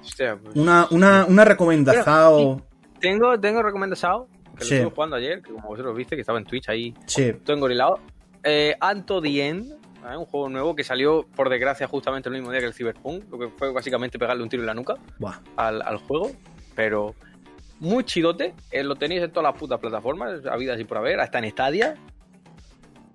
Hostia, 0.00 0.38
pues... 0.43 0.54
Una, 0.57 0.87
una, 0.90 1.25
una 1.26 1.45
recomendación. 1.45 2.62
Tengo, 3.00 3.38
tengo 3.40 3.62
recomendado, 3.62 4.28
que 4.57 4.64
Sí. 4.64 4.71
lo 4.75 4.76
estuve 4.83 4.95
jugando 4.95 5.16
ayer, 5.16 5.43
que 5.43 5.50
como 5.52 5.69
vosotros 5.69 5.97
viste, 5.97 6.14
que 6.14 6.21
estaba 6.21 6.38
en 6.38 6.45
Twitch 6.45 6.69
ahí, 6.69 6.95
Sí. 7.07 7.33
todo 7.45 7.57
engorilado. 7.57 7.99
Eh, 8.45 8.76
Anto 8.81 9.21
the 9.21 9.49
End, 9.49 9.73
¿eh? 9.73 10.16
un 10.16 10.26
juego 10.26 10.49
nuevo 10.49 10.76
que 10.76 10.85
salió, 10.85 11.26
por 11.35 11.49
desgracia, 11.50 11.88
justamente 11.88 12.28
el 12.28 12.35
mismo 12.37 12.50
día 12.52 12.61
que 12.61 12.66
el 12.66 12.75
Cyberpunk, 12.75 13.25
lo 13.31 13.38
que 13.38 13.49
fue 13.49 13.73
básicamente 13.73 14.19
pegarle 14.19 14.43
un 14.43 14.49
tiro 14.49 14.62
en 14.62 14.66
la 14.66 14.75
nuca 14.75 14.95
Buah. 15.19 15.40
al, 15.57 15.83
al 15.83 15.97
juego, 15.99 16.31
pero 16.76 17.14
muy 17.81 18.04
chidote. 18.04 18.54
Eh, 18.71 18.85
lo 18.85 18.95
tenéis 18.95 19.23
en 19.23 19.31
todas 19.33 19.50
las 19.52 19.59
putas 19.61 19.81
plataformas, 19.81 20.47
habidas 20.47 20.78
y 20.78 20.85
por 20.85 20.99
haber, 20.99 21.19
hasta 21.21 21.38
en 21.40 21.50
Stadia, 21.50 21.97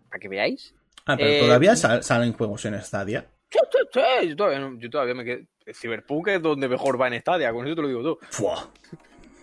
para 0.09 0.19
que 0.19 0.27
veáis. 0.27 0.73
Ah, 1.05 1.15
pero 1.17 1.29
Eh, 1.29 1.39
todavía 1.39 1.75
sal- 1.75 2.03
salen 2.03 2.33
juegos 2.33 2.65
en 2.65 2.81
Stadia. 2.81 3.25
Sí, 3.49 3.59
sí, 3.71 3.77
sí, 4.21 4.29
Yo 4.29 4.35
todavía, 4.35 4.59
no- 4.59 4.77
yo 4.77 4.89
todavía 4.89 5.13
me 5.15 5.23
quedé. 5.25 5.47
Cyberpunk 5.73 6.27
es 6.29 6.41
donde 6.41 6.67
mejor 6.67 6.99
va 6.99 7.07
en 7.07 7.19
Stadia, 7.21 7.51
con 7.53 7.65
eso 7.65 7.75
te 7.75 7.81
lo 7.81 7.87
digo 7.87 8.01
todo. 8.01 8.19
Fua. 8.29 8.69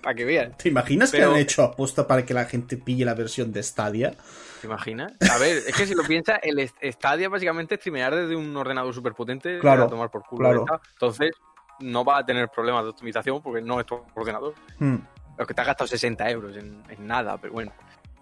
Para 0.03 0.15
que 0.15 0.25
vean. 0.25 0.57
¿Te 0.57 0.69
imaginas 0.69 1.11
Pero- 1.11 1.31
que 1.31 1.35
han 1.35 1.41
hecho 1.41 1.63
aposta 1.65 2.07
para 2.07 2.25
que 2.25 2.33
la 2.35 2.45
gente 2.45 2.77
pille 2.77 3.05
la 3.05 3.15
versión 3.15 3.53
de 3.53 3.63
Stadia? 3.63 4.13
¿Te 4.61 4.67
imaginas? 4.69 5.13
A 5.33 5.39
ver, 5.39 5.59
es 5.67 5.75
que 5.77 5.87
si 5.87 5.95
lo 5.95 6.05
piensas, 6.05 6.39
el 6.43 6.69
Stadia 6.93 7.29
básicamente 7.29 7.75
es 7.75 7.81
streamear 7.81 8.15
desde 8.15 8.37
un 8.37 8.57
ordenador 8.57 8.95
súper 8.95 9.15
potente 9.15 9.59
Claro, 9.59 9.85
a 9.85 9.89
tomar 9.89 10.11
por 10.11 10.23
culo. 10.25 10.65
claro. 10.65 10.81
Entonces, 10.93 11.33
no 11.81 12.05
va 12.05 12.19
a 12.19 12.25
tener 12.27 12.49
problemas 12.49 12.85
de 12.85 12.91
optimización 12.91 13.43
porque 13.43 13.61
no 13.61 13.81
es 13.81 13.87
tu 13.87 14.01
ordenador. 14.15 14.55
Hmm. 14.79 14.97
Lo 15.37 15.47
que 15.47 15.53
te 15.55 15.61
has 15.61 15.67
gastado 15.67 15.89
60 15.89 16.31
euros 16.31 16.57
en, 16.57 16.83
en 16.89 17.07
nada, 17.07 17.37
pero 17.39 17.53
bueno. 17.53 17.73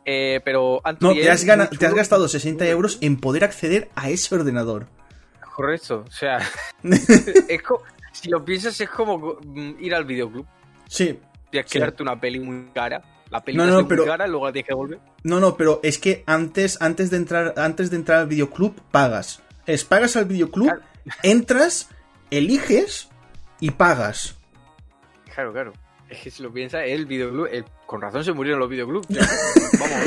Eh, 0.04 0.40
pero 0.44 0.82
No, 1.00 1.12
te 1.14 1.30
has, 1.30 1.44
gana- 1.44 1.68
te 1.70 1.86
has 1.86 1.94
gastado 1.94 2.28
60 2.28 2.66
euros 2.68 2.98
en 3.00 3.16
poder 3.16 3.44
acceder 3.44 3.88
a 3.94 4.10
ese 4.10 4.34
ordenador. 4.34 4.86
Correcto, 5.56 6.04
o 6.06 6.10
sea, 6.10 6.38
es 6.82 7.62
si 8.12 8.28
lo 8.28 8.44
piensas 8.44 8.80
es 8.80 8.88
como 8.90 9.38
mm, 9.44 9.74
ir 9.80 9.94
al 9.94 10.04
videoclub. 10.04 10.46
Sí. 10.88 11.18
Tienes 11.50 11.70
que 11.70 11.78
Sí. 11.80 12.02
una 12.02 12.20
peli 12.20 12.40
muy 12.40 12.68
cara. 12.74 13.02
La 13.30 13.42
peli 13.42 13.56
No, 13.56 13.64
no, 13.64 13.72
no, 13.72 13.80
muy 13.80 13.88
pero- 13.88 14.04
cara, 14.04 14.26
luego 14.26 14.52
tienes 14.52 14.66
que 14.66 14.72
devolver. 14.72 15.00
No, 15.22 15.40
no, 15.40 15.56
pero 15.56 15.80
es 15.82 15.98
que 15.98 16.22
antes, 16.26 16.80
antes, 16.82 17.10
de, 17.10 17.16
entrar, 17.16 17.54
antes 17.56 17.90
de 17.90 17.96
entrar 17.96 18.18
al 18.20 18.26
videoclub, 18.26 18.74
pagas. 18.90 19.40
Es 19.66 19.84
pagas 19.84 20.16
al 20.16 20.26
videoclub, 20.26 20.66
Claro. 20.68 20.82
entras, 21.22 21.88
eliges 22.30 23.08
y 23.60 23.70
pagas. 23.70 24.36
Claro, 25.34 25.52
claro. 25.52 25.72
Es 26.16 26.18
que 26.22 26.30
si 26.30 26.42
lo 26.42 26.52
piensas, 26.52 26.82
el 26.86 27.06
videoclub. 27.06 27.48
el- 27.52 27.64
con 27.86 28.00
razón 28.00 28.24
se 28.24 28.32
murieron 28.32 28.60
los 28.60 28.68
videoclubs. 28.68 29.06
Vamos, 29.78 29.98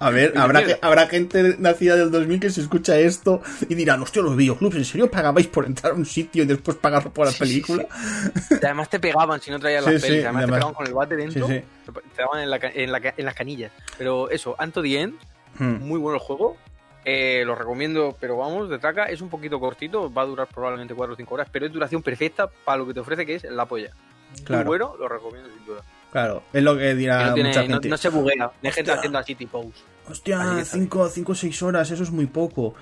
A 0.00 0.10
ver, 0.10 0.32
habrá, 0.38 0.60
mierda. 0.60 0.78
habrá 0.86 1.06
gente 1.08 1.56
nacida 1.58 1.96
del 1.96 2.12
2000 2.12 2.38
que 2.38 2.50
se 2.50 2.60
escucha 2.60 2.96
esto 2.98 3.42
y 3.68 3.74
dirán, 3.74 4.00
hostia, 4.00 4.22
los 4.22 4.36
videoclubs, 4.36 4.76
¿en 4.76 4.84
serio 4.84 5.10
pagabais 5.10 5.48
por 5.48 5.66
entrar 5.66 5.92
a 5.92 5.96
un 5.96 6.06
sitio 6.06 6.44
y 6.44 6.46
después 6.46 6.76
pagar 6.76 7.10
por 7.10 7.26
la 7.26 7.32
Sí, 7.32 7.38
película? 7.40 7.86
Además 8.62 8.88
te 8.90 9.00
pegaban 9.00 9.40
si 9.40 9.50
no 9.50 9.58
traías 9.58 9.84
Sí, 9.84 9.90
las 9.92 10.02
pelis. 10.02 10.24
Además, 10.24 10.42
además. 10.44 10.46
te 10.46 10.52
pegaban 10.60 10.74
con 10.74 10.86
el 10.86 10.94
bate 10.94 11.16
dentro. 11.16 11.46
Te 11.48 11.64
daban 12.22 12.40
en, 12.42 12.50
la 12.50 12.56
en, 12.62 12.92
la 12.92 13.14
en 13.16 13.24
las 13.24 13.34
canillas. 13.34 13.72
Pero 13.96 14.30
eso, 14.30 14.54
Anto 14.58 14.82
the 14.82 15.00
End, 15.00 15.14
Hmm. 15.58 15.78
muy 15.80 15.98
bueno 15.98 16.14
el 16.14 16.20
juego. 16.22 16.56
Eh, 17.04 17.42
lo 17.44 17.56
recomiendo, 17.56 18.16
pero 18.20 18.36
vamos, 18.36 18.68
de 18.70 18.78
traca. 18.78 19.06
Es 19.06 19.20
un 19.20 19.30
poquito 19.30 19.58
cortito, 19.58 20.12
va 20.12 20.22
a 20.22 20.26
durar 20.26 20.46
probablemente 20.46 20.94
4 20.94 21.14
o 21.14 21.16
5 21.16 21.34
horas, 21.34 21.48
pero 21.50 21.66
es 21.66 21.72
duración 21.72 22.02
perfecta 22.02 22.48
para 22.64 22.78
lo 22.78 22.86
que 22.86 22.94
te 22.94 23.00
ofrece, 23.00 23.26
que 23.26 23.34
es 23.34 23.42
la 23.44 23.66
polla. 23.66 23.90
Claro. 24.44 24.64
Muy 24.64 24.78
bueno, 24.78 24.94
lo 24.98 25.08
recomiendo 25.08 25.48
sin 25.54 25.64
duda. 25.66 25.82
Claro, 26.12 26.42
es 26.52 26.62
lo 26.62 26.76
que 26.78 26.94
dirá 26.94 27.26
no, 27.28 27.34
tiene- 27.34 27.48
mucha 27.50 27.62
gente. 27.66 27.88
no 27.88 27.96
se 27.98 28.08
buguea, 28.08 28.50
de 28.62 28.72
gente 28.72 28.92
haciendo 28.92 29.18
así 29.18 29.34
tipo. 29.34 29.70
Hostia, 30.08 30.40
Así 30.40 30.54
que 30.56 30.60
está 30.62 31.08
5 31.10 31.32
o 31.32 31.34
6 31.34 31.62
horas, 31.62 31.90
eso 31.90 32.02
es 32.02 32.10
muy 32.10 32.26
poco. 32.26 32.74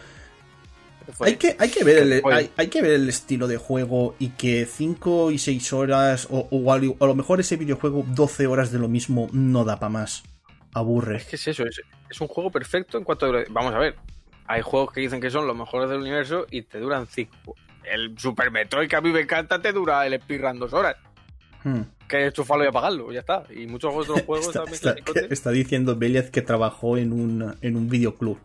Hay 1.21 1.37
que, 1.37 1.57
hay, 1.59 1.69
que 1.71 1.85
ver 1.85 1.99
el, 1.99 2.23
hay, 2.33 2.51
hay 2.57 2.67
que 2.69 2.83
ver 2.83 2.93
el 2.95 3.09
estilo 3.09 3.47
de 3.47 3.57
juego 3.59 4.17
y 4.19 4.31
que 4.31 4.67
5 4.67 5.31
y 5.31 5.39
6 5.39 5.73
horas, 5.73 6.27
o, 6.31 6.49
o 6.51 6.73
a 6.73 6.79
lo- 6.79 6.97
a 7.01 7.07
lo 7.07 7.15
mejor 7.15 7.39
ese 7.39 7.57
videojuego 7.57 8.05
12 8.09 8.47
horas 8.49 8.73
de 8.73 8.79
lo 8.81 8.89
mismo 8.89 9.29
no 9.33 9.65
da 9.65 9.79
para 9.79 9.91
más. 9.91 10.25
Aburre. 10.75 11.19
Es 11.19 11.25
que 11.27 11.37
es 11.37 11.47
eso, 11.49 11.65
es, 11.65 11.81
es 12.11 12.21
un 12.21 12.27
juego 12.29 12.51
perfecto 12.51 12.99
en 12.99 13.05
cuanto 13.05 13.27
a 13.27 13.45
Vamos 13.51 13.73
a 13.75 13.79
ver, 13.79 13.97
hay 14.47 14.63
juegos 14.63 14.93
que 14.93 15.01
dicen 15.01 15.21
que 15.21 15.31
son 15.31 15.47
los 15.47 15.57
mejores 15.57 15.89
del 15.89 16.01
universo 16.01 16.47
y 16.51 16.63
te 16.63 16.79
duran 16.81 17.07
5. 17.07 17.55
El 17.85 18.19
Super 18.19 18.51
Metroid 18.51 18.89
que 18.89 18.97
a 18.97 19.01
mí 19.01 19.11
me 19.11 19.21
encanta 19.21 19.61
te 19.63 19.73
dura 19.73 20.05
el 20.07 20.21
speedrun 20.21 20.59
dos 20.59 20.73
horas. 20.73 20.97
Hmm. 21.67 21.81
Que 22.07 22.29
es 22.29 22.33
chufarlo 22.33 22.63
y 22.65 22.69
apagarlo, 22.69 23.11
ya 23.11 23.19
está. 23.21 23.43
Y 23.53 23.67
muchos 23.67 23.93
otros 23.93 24.23
juegos 24.23 24.47
Está, 24.47 24.61
también 24.65 24.75
está- 24.77 25.21
está 25.35 25.51
diciendo 25.51 25.97
Beliaz 25.97 26.31
que 26.31 26.41
trabajó 26.41 26.97
en 26.97 27.13
un, 27.13 27.57
en 27.61 27.77
un 27.77 27.89
videoclub. 27.89 28.39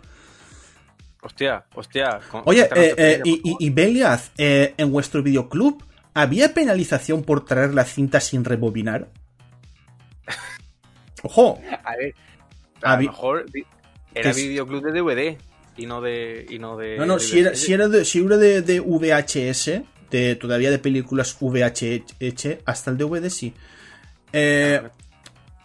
Hostia, 1.22 1.66
hostia. 1.76 2.20
con- 2.32 2.42
Oye, 2.46 2.68
eh, 2.76 2.96
eh, 2.98 3.22
y, 3.24 3.56
y, 3.60 3.70
Beliaz, 3.70 4.32
eh, 4.40 4.74
en 4.78 4.92
vuestro 4.92 5.22
videoclub, 5.22 5.84
¿había 6.16 6.52
penalización 6.56 7.22
por 7.22 7.46
traer 7.46 7.76
la 7.76 7.86
cinta 7.86 8.20
sin 8.20 8.44
rebobinar? 8.44 9.10
Ojo. 11.22 11.62
A 11.84 11.96
ver, 11.98 12.16
a 12.82 12.96
lo 12.96 13.04
mejor 13.04 13.46
era 14.16 14.34
videoclub 14.34 14.82
de 14.84 14.92
DVD 15.00 15.38
y 15.78 15.86
no 15.86 16.02
de. 16.02 16.48
Y 16.50 16.58
no 16.58 16.76
de 16.76 16.98
no, 16.98 17.06
no, 17.06 17.14
de 17.16 17.20
si 17.20 17.40
era, 17.40 17.54
si 17.54 17.74
era, 17.74 17.88
de, 17.88 18.04
si 18.04 18.20
era 18.26 18.38
de, 18.38 18.64
de 18.64 18.80
VHS, 18.80 19.84
de, 20.12 20.36
todavía 20.36 20.70
de 20.70 20.80
películas 20.80 21.36
VHS, 21.40 22.60
hasta 22.66 22.92
el 22.92 22.98
DVD 22.98 23.30
sí. 23.30 23.54
Eh, 24.34 24.82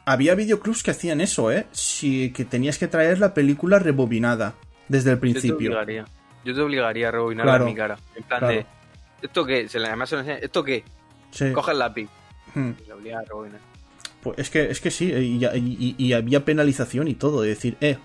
había 0.05 0.35
videoclubs 0.35 0.83
que 0.83 0.93
hacían 0.93 1.21
eso, 1.21 1.51
¿eh? 1.53 1.67
Si, 1.73 2.31
que 2.33 2.45
tenías 2.45 2.79
que 2.79 2.89
traer 2.89 3.19
la 3.19 3.35
película 3.35 3.79
rebobinada 3.79 4.55
desde 4.89 5.11
el 5.11 5.17
Yo 5.17 5.21
te 5.21 5.21
principio. 5.21 5.57
obligaría. 5.71 6.05
Yo 6.45 6.55
te 6.55 6.61
obligaría 6.61 7.09
a 7.09 7.11
rebobinar 7.11 7.45
Claro. 7.47 7.65
en 7.65 7.71
mi 7.71 7.77
cara. 7.77 7.99
En 8.15 8.23
plan 8.23 8.39
Claro. 8.41 8.55
de. 8.55 8.67
¿Esto 9.23 9.45
qué? 9.45 9.69
Se 9.69 9.81
le, 9.81 9.89
además 9.89 10.13
¿Esto 10.13 10.63
qué? 10.63 10.85
Sí. 11.33 11.51
Coge 11.53 11.73
el 11.73 11.79
lápiz. 11.81 12.09
Hmm. 12.55 12.71
Y 12.87 12.91
obliga 12.91 13.19
a 13.19 13.23
rebobinar. 13.25 13.61
Pues 14.23 14.39
es 14.39 14.51
que, 14.51 14.71
es 14.71 14.81
que 14.81 14.91
sí, 14.91 15.07
y, 15.13 15.45
y- 15.45 15.95
y 15.99 16.13
había 16.13 16.45
penalización 16.45 17.09
y 17.09 17.15
todo. 17.15 17.43
Es 17.45 17.51
decir, 17.51 17.77
eh, 17.81 17.99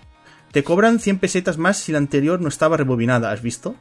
te 0.50 0.62
cobran 0.64 0.98
100 0.98 1.18
pesetas 1.18 1.56
más 1.58 1.76
si 1.78 1.92
la 1.92 1.98
anterior 1.98 2.40
no 2.40 2.48
estaba 2.48 2.76
rebobinada. 2.76 3.30
¿Has 3.30 3.42
visto? 3.42 3.76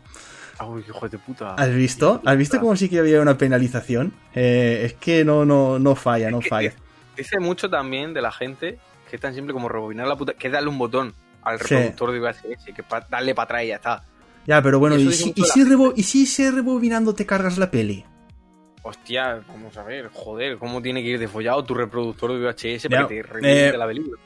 Uy, 0.65 0.83
hijo 0.87 1.07
de 1.09 1.17
puta. 1.17 1.55
¿Has 1.55 1.73
visto? 1.73 2.21
¿Has 2.25 2.37
visto 2.37 2.59
cómo 2.59 2.75
sí 2.75 2.89
que 2.89 2.99
había 2.99 3.21
una 3.21 3.37
penalización? 3.37 4.13
Eh, 4.35 4.83
es 4.85 4.93
que 4.93 5.23
no, 5.25 5.45
no, 5.45 5.79
no 5.79 5.95
falla, 5.95 6.29
no 6.31 6.39
que- 6.39 6.49
falla. 6.49 6.73
Dice 7.17 7.39
mucho 7.39 7.69
también 7.69 8.13
de 8.13 8.21
la 8.21 8.31
gente 8.31 8.79
que 9.09 9.15
es 9.17 9.21
tan 9.21 9.33
simple 9.35 9.53
como 9.53 9.67
rebobinar 9.69 10.07
la 10.07 10.15
puta. 10.15 10.33
Que 10.33 10.47
es 10.47 10.53
darle 10.53 10.69
un 10.69 10.77
botón 10.77 11.13
al 11.43 11.59
Sí. 11.59 11.75
reproductor 11.75 12.11
de 12.13 12.19
VHS. 12.19 12.73
Que 12.73 12.83
pa- 12.83 13.05
darle 13.09 13.35
para 13.35 13.43
atrás 13.45 13.63
y 13.63 13.67
ya 13.67 13.75
está. 13.75 14.03
Ya, 14.47 14.61
pero 14.61 14.79
bueno, 14.79 14.95
¿y 14.97 15.11
si, 15.11 15.33
y, 15.35 15.43
si 15.43 15.61
¿y 15.95 16.03
si 16.03 16.23
ese 16.23 16.49
rebobinando 16.51 17.13
te 17.13 17.25
cargas 17.25 17.57
la 17.57 17.69
peli? 17.69 18.05
Hostia, 18.83 19.41
vamos 19.47 19.77
a 19.77 19.83
ver, 19.83 20.09
joder, 20.11 20.57
¿cómo 20.57 20.81
tiene 20.81 21.03
que 21.03 21.09
ir 21.09 21.19
desfollado 21.19 21.63
tu 21.63 21.75
reproductor 21.75 22.31
de 22.33 22.39
VHS 22.39 22.87
Ya, 22.89 22.97
para 22.97 23.07
que 23.07 23.23
te 23.23 23.69
eh, 23.69 23.77
la 23.77 23.85
película? 23.85 24.17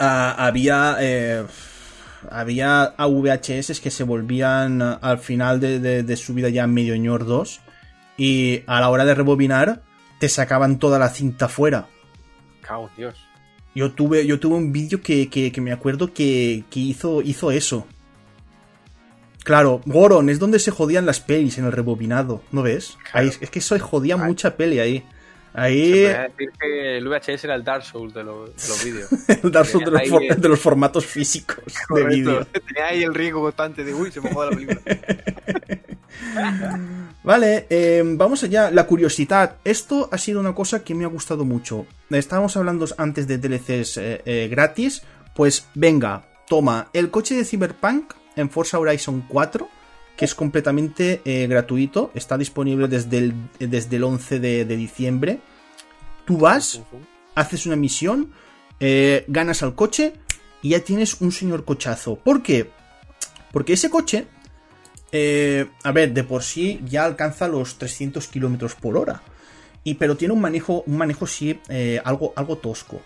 Ah, 0.00 0.34
había 0.36 0.96
eh, 0.98 1.44
había 2.30 2.82
a 2.82 3.06
VHS 3.06 3.80
que 3.80 3.90
se 3.90 4.04
volvían 4.04 4.82
ah, 4.82 4.98
al 5.02 5.18
final 5.18 5.60
de, 5.60 5.78
de- 5.80 6.02
de 6.02 6.16
su 6.16 6.34
vida 6.34 6.48
ya 6.48 6.66
medio 6.66 6.96
ñordos 6.96 7.60
y 8.16 8.62
a 8.66 8.80
la 8.80 8.90
hora 8.90 9.04
de 9.04 9.14
rebobinar 9.14 9.82
te 10.20 10.28
sacaban 10.28 10.78
toda 10.78 10.98
la 10.98 11.08
cinta 11.08 11.48
fuera. 11.48 11.88
Cago 12.60 12.88
en 12.90 12.96
Dios. 12.96 13.14
Yo 13.74 13.92
tuve, 13.92 14.26
yo 14.26 14.38
tuve 14.38 14.54
un 14.56 14.72
vídeo 14.72 15.00
que, 15.02 15.28
que- 15.28 15.50
que 15.52 15.60
me 15.60 15.72
acuerdo 15.72 16.12
que, 16.14 16.64
que 16.70 16.80
hizo, 16.80 17.22
hizo 17.22 17.50
eso. 17.50 17.86
Claro, 19.42 19.82
Goron 19.84 20.30
es 20.30 20.38
donde 20.38 20.58
se 20.58 20.70
jodían 20.70 21.04
las 21.06 21.20
pelis 21.20 21.58
en 21.58 21.66
el 21.66 21.72
rebobinado, 21.72 22.42
¿no 22.50 22.62
ves? 22.62 22.96
Claro. 23.10 23.28
Ahí- 23.28 23.36
es 23.40 23.50
que 23.50 23.58
eso 23.58 23.78
jodía 23.78 24.14
Ay. 24.18 24.22
mucha 24.28 24.56
peli 24.56 24.78
ahí. 24.78 25.04
Se 25.54 25.60
Ahí 25.60 25.90
podría 25.92 26.22
decir 26.28 26.50
que 26.60 26.96
el 26.98 27.08
VHS 27.08 27.44
era 27.44 27.54
el 27.54 27.62
Dark 27.64 27.84
Souls 27.84 28.12
de 28.12 28.24
los, 28.24 28.48
de 28.56 28.68
los 28.68 28.84
vídeos. 28.84 29.08
el 29.44 29.52
Dark 29.52 29.66
Souls 29.66 29.84
de 29.84 29.90
los, 29.92 30.00
Ahí, 30.00 30.08
for- 30.08 30.36
de 30.36 30.48
los 30.48 30.58
formatos 30.60 31.06
físicos 31.06 31.64
de 31.94 32.04
vídeo. 32.06 32.44
Tenía 32.46 32.86
ahí 32.88 33.02
el 33.04 33.14
riesgo 33.14 33.40
constante 33.40 33.84
de, 33.84 33.94
uy, 33.94 34.10
se 34.10 34.20
me 34.20 34.32
joda 34.32 34.50
la 34.50 34.56
película. 34.56 34.80
Vale, 37.22 37.66
eh, 37.70 38.02
vamos 38.04 38.42
allá. 38.44 38.70
La 38.70 38.86
curiosidad. 38.86 39.56
Esto 39.64 40.08
ha 40.12 40.18
sido 40.18 40.40
una 40.40 40.54
cosa 40.54 40.84
que 40.84 40.94
me 40.94 41.04
ha 41.04 41.08
gustado 41.08 41.44
mucho. 41.44 41.86
Estábamos 42.10 42.56
hablando 42.56 42.86
antes 42.98 43.26
de 43.26 43.38
DLCs 43.38 43.96
eh, 43.98 44.22
eh, 44.24 44.48
gratis. 44.50 45.02
Pues 45.34 45.68
venga, 45.74 46.24
toma 46.48 46.88
el 46.92 47.10
coche 47.10 47.34
de 47.36 47.44
Cyberpunk 47.44 48.12
en 48.36 48.50
Forza 48.50 48.78
Horizon 48.78 49.24
4, 49.28 49.68
que 50.16 50.24
es 50.24 50.34
completamente 50.34 51.20
eh, 51.24 51.46
gratuito. 51.46 52.10
Está 52.14 52.38
disponible 52.38 52.88
desde 52.88 53.18
el, 53.18 53.34
desde 53.58 53.96
el 53.96 54.04
11 54.04 54.38
de, 54.40 54.64
de 54.64 54.76
diciembre. 54.76 55.40
Tú 56.24 56.38
vas, 56.38 56.80
haces 57.34 57.66
una 57.66 57.76
misión, 57.76 58.32
eh, 58.80 59.24
ganas 59.28 59.62
al 59.62 59.74
coche 59.74 60.14
y 60.62 60.70
ya 60.70 60.80
tienes 60.80 61.20
un 61.20 61.32
señor 61.32 61.64
cochazo. 61.64 62.16
¿Por 62.16 62.42
qué? 62.42 62.70
Porque 63.52 63.74
ese 63.74 63.90
coche, 63.90 64.26
eh, 65.12 65.66
a 65.82 65.92
ver, 65.92 66.12
de 66.12 66.24
por 66.24 66.42
sí 66.42 66.80
ya 66.86 67.04
alcanza 67.04 67.46
los 67.48 67.76
300 67.78 68.26
kilómetros 68.28 68.74
por 68.74 68.96
hora. 68.96 69.22
Y, 69.84 69.94
pero 69.94 70.16
tiene 70.16 70.32
un 70.32 70.40
manejo, 70.40 70.82
un 70.86 70.96
manejo 70.96 71.26
sí, 71.26 71.60
eh, 71.68 72.00
algo, 72.04 72.32
algo 72.36 72.56
tosco. 72.56 73.02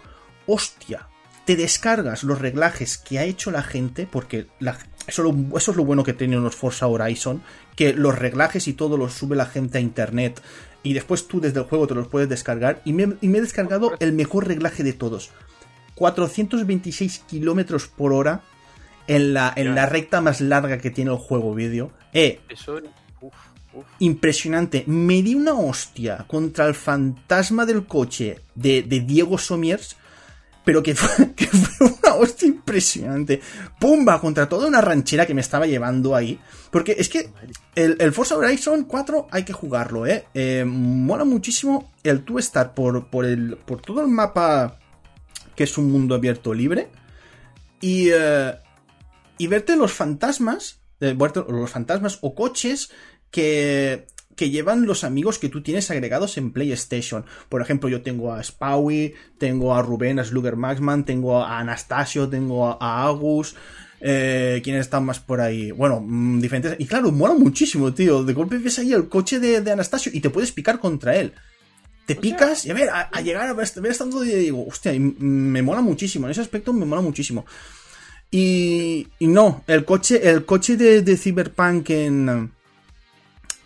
Hostia, 0.47 1.09
te 1.45 1.57
descargas 1.57 2.23
los 2.23 2.39
reglajes 2.39 2.99
que 2.99 3.19
ha 3.19 3.25
hecho 3.25 3.51
la 3.51 3.63
gente, 3.63 4.07
porque 4.11 4.47
la- 4.61 4.79
eso, 5.09 5.23
lo- 5.25 5.57
eso 5.57 5.71
es 5.73 5.77
lo 5.77 5.85
bueno 5.85 6.05
que 6.05 6.13
tienen 6.13 6.43
los 6.45 6.55
Forza 6.55 6.87
Horizon, 6.87 7.43
que 7.75 7.93
los 7.95 8.17
reglajes 8.19 8.69
y 8.69 8.75
todo 8.75 8.97
los 8.97 9.15
sube 9.15 9.35
la 9.35 9.47
gente 9.47 9.79
a 9.79 9.81
internet 9.81 10.41
y 10.85 10.93
después 10.93 11.27
tú 11.27 11.41
desde 11.41 11.59
el 11.61 11.67
juego 11.67 11.87
te 11.89 11.95
los 11.95 12.07
puedes 12.09 12.29
descargar. 12.29 12.81
Y 12.85 12.93
me, 12.93 13.17
y 13.21 13.29
me 13.29 13.39
he 13.39 13.41
descargado 13.41 13.93
el 13.99 14.13
mejor 14.13 14.47
reglaje 14.47 14.85
de 14.85 14.93
todos. 14.93 15.31
426 16.13 17.21
kilómetros 17.29 17.89
por 17.89 18.13
hora 18.13 18.43
en 19.07 19.35
la, 19.35 19.53
en 19.57 19.75
la 19.75 19.87
recta 19.87 20.21
más 20.21 20.41
larga 20.41 20.79
que 20.79 20.91
tiene 20.91 21.11
el 21.11 21.17
juego 21.19 21.55
vídeo. 21.55 21.91
Eh, 22.13 22.41
Eso, 22.49 22.79
uf, 23.21 23.33
uf. 23.75 23.85
impresionante. 23.99 24.85
Me 24.87 25.23
di 25.23 25.35
una 25.35 25.55
hostia 25.55 26.25
contra 26.29 26.67
el 26.67 26.75
fantasma 26.75 27.67
del 27.67 27.87
coche 27.87 28.39
de, 28.55 28.83
de 28.83 29.01
Diego 29.01 29.39
Somiers. 29.39 29.97
Pero 30.69 30.83
que 30.83 30.95
fue, 30.95 31.33
una 31.81 32.17
hostia 32.17 32.47
impresionante. 32.47 33.41
Pumba, 33.81 34.21
contra 34.21 34.51
toda 34.51 34.69
una 34.69 34.83
ranchera 34.83 35.25
que 35.25 35.33
me 35.33 35.41
estaba 35.41 35.67
llevando 35.67 36.15
ahí. 36.15 36.39
Porque 36.71 36.95
es 36.99 37.09
que 37.09 37.31
el, 37.75 37.97
el 37.99 38.13
Forza 38.13 38.37
Horizon 38.37 38.85
4 38.85 39.29
hay 39.31 39.45
que 39.45 39.55
jugarlo, 39.55 40.07
¿eh? 40.07 40.27
eh 40.35 40.67
mola 40.67 41.25
muchísimo 41.25 41.91
el 42.03 42.23
tú 42.23 42.39
estar 42.39 42.75
por, 42.75 43.09
por, 43.09 43.25
el, 43.25 43.57
por 43.57 43.81
todo 43.81 44.03
el 44.03 44.09
mapa 44.09 44.79
que 45.57 45.65
es 45.65 45.79
un 45.79 45.91
mundo 45.91 46.15
abierto 46.15 46.53
libre. 46.53 46.91
Y, 47.81 48.11
eh, 48.13 48.55
y 49.39 49.47
verte 49.47 49.75
los 49.75 49.95
fantasmas, 49.95 50.81
eh, 51.01 51.17
los 51.49 51.71
fantasmas 51.71 52.19
o 52.21 52.35
coches 52.35 52.91
que, 53.31 54.07
que 54.39 54.51
llevan 54.51 54.87
los 54.87 55.03
amigos 55.03 55.39
que 55.39 55.49
tú 55.49 55.63
tienes 55.63 55.91
agregados 55.91 56.39
en 56.39 56.53
PlayStation. 56.53 57.25
Por 57.49 57.61
ejemplo, 57.61 57.89
yo 57.89 58.03
tengo 58.03 58.33
a 58.33 58.43
Spowie, 58.43 59.15
tengo 59.37 59.75
a 59.75 59.83
Rubén, 59.83 60.21
a 60.21 60.25
Slugger 60.25 60.55
Maxman, 60.55 61.05
tengo 61.05 61.43
a 61.43 61.59
Anastasio, 61.59 62.29
tengo 62.29 62.81
a 62.81 63.05
Agus. 63.05 63.57
Eh, 64.01 64.61
¿Quiénes 64.63 64.83
están 64.83 65.05
más 65.05 65.19
por 65.19 65.41
ahí? 65.41 65.73
Bueno, 65.73 66.01
mm, 66.01 66.41
diferentes. 66.41 66.77
Y 66.79 66.87
claro, 66.87 67.11
mola 67.11 67.35
muchísimo, 67.35 67.93
tío. 67.93 68.23
De 68.23 68.33
golpe 68.33 68.59
ves 68.59 68.79
ahí 68.79 68.93
el 68.93 69.09
coche 69.09 69.41
de, 69.41 69.57
Anastasio 69.71 70.13
y 70.15 70.21
te 70.21 70.31
puedes 70.31 70.53
picar 70.53 70.79
contra 70.79 71.17
él. 71.17 71.33
Te 72.07 72.15
picas 72.15 72.65
y 72.65 72.71
a 72.71 72.75
ver, 72.75 72.89
a, 72.91 73.21
llegar 73.21 73.49
a 73.49 73.53
ver, 73.53 73.67
estando 73.67 74.25
y 74.25 74.29
digo, 74.29 74.67
hostia, 74.67 74.93
me 74.99 75.63
mola 75.63 75.83
muchísimo. 75.83 76.27
En 76.27 76.31
ese 76.31 76.41
aspecto 76.41 76.73
me 76.73 76.87
mola 76.87 77.03
muchísimo. 77.03 77.45
Y, 78.31 79.09
y 79.19 79.27
no, 79.27 79.65
el 79.67 79.85
coche, 79.85 80.31
el 80.31 80.45
coche 80.45 80.77
de, 80.77 81.03
de 81.03 81.17
Cyberpunk 81.17 81.91
en, 81.91 82.53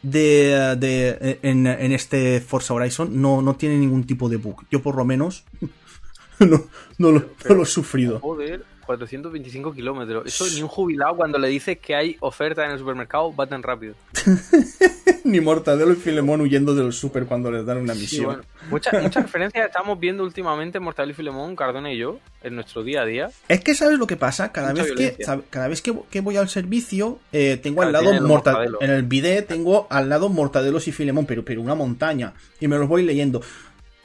de, 0.02 0.76
de 0.78 1.38
en, 1.42 1.66
en, 1.66 1.92
este 1.92 2.40
Forza 2.40 2.74
Horizon 2.74 3.20
no, 3.20 3.42
no 3.42 3.54
tiene 3.56 3.76
ningún 3.78 4.04
tipo 4.04 4.28
de 4.28 4.36
bug. 4.36 4.64
Yo 4.70 4.82
por 4.82 4.96
lo 4.96 5.04
menos 5.04 5.44
no, 6.40 6.64
no, 6.98 7.12
lo, 7.12 7.24
no 7.48 7.54
lo 7.54 7.62
he 7.62 7.66
sufrido. 7.66 8.20
Joder, 8.20 8.64
425 8.84 9.72
kilómetros. 9.72 10.26
Eso 10.26 10.46
ni 10.54 10.62
un 10.62 10.68
jubilado 10.68 11.16
cuando 11.16 11.38
le 11.38 11.48
dices 11.48 11.78
que 11.78 11.94
hay 11.94 12.16
oferta 12.20 12.64
en 12.64 12.72
el 12.72 12.78
supermercado 12.78 13.34
va 13.34 13.46
tan 13.46 13.62
rápido. 13.62 13.94
ni 15.24 15.40
Mortadelo 15.40 15.92
y 15.92 15.96
Filemón 15.96 16.40
huyendo 16.40 16.74
del 16.74 16.92
super 16.92 17.26
cuando 17.26 17.50
les 17.50 17.64
dan 17.64 17.78
una 17.78 17.94
misión. 17.94 18.44
muchas, 18.70 18.92
referencias 19.14 19.66
estamos 19.66 19.98
viendo 19.98 20.24
últimamente 20.24 20.80
Mortadelo 20.80 21.12
y 21.12 21.14
Filemón, 21.14 21.56
Cardona 21.56 21.92
y 21.92 21.98
yo, 21.98 22.18
en 22.42 22.54
nuestro 22.54 22.82
día 22.82 23.02
a 23.02 23.04
día. 23.04 23.30
Es 23.48 23.60
que 23.60 23.74
sabes 23.74 23.98
lo 23.98 24.06
que 24.06 24.16
pasa, 24.16 24.52
cada 24.52 24.72
vez 24.72 24.92
que 24.92 25.16
cada 25.50 25.68
vez 25.68 25.82
que, 25.82 26.20
voy 26.20 26.36
al 26.36 26.48
servicio 26.48 27.18
eh, 27.32 27.58
tengo 27.62 27.82
al 27.82 27.92
lado 27.92 28.12
Mortadelo. 28.22 28.80
En 28.80 28.90
el 28.90 29.02
bidet 29.02 29.46
tengo 29.46 29.86
al 29.90 30.08
lado 30.08 30.28
Mortadelos 30.28 30.88
y 30.88 30.92
Filemón, 30.92 31.26
pero, 31.26 31.44
pero 31.44 31.60
una 31.60 31.74
montaña. 31.74 32.34
Y 32.60 32.68
me 32.68 32.76
los 32.78 32.88
voy 32.88 33.02
leyendo. 33.02 33.42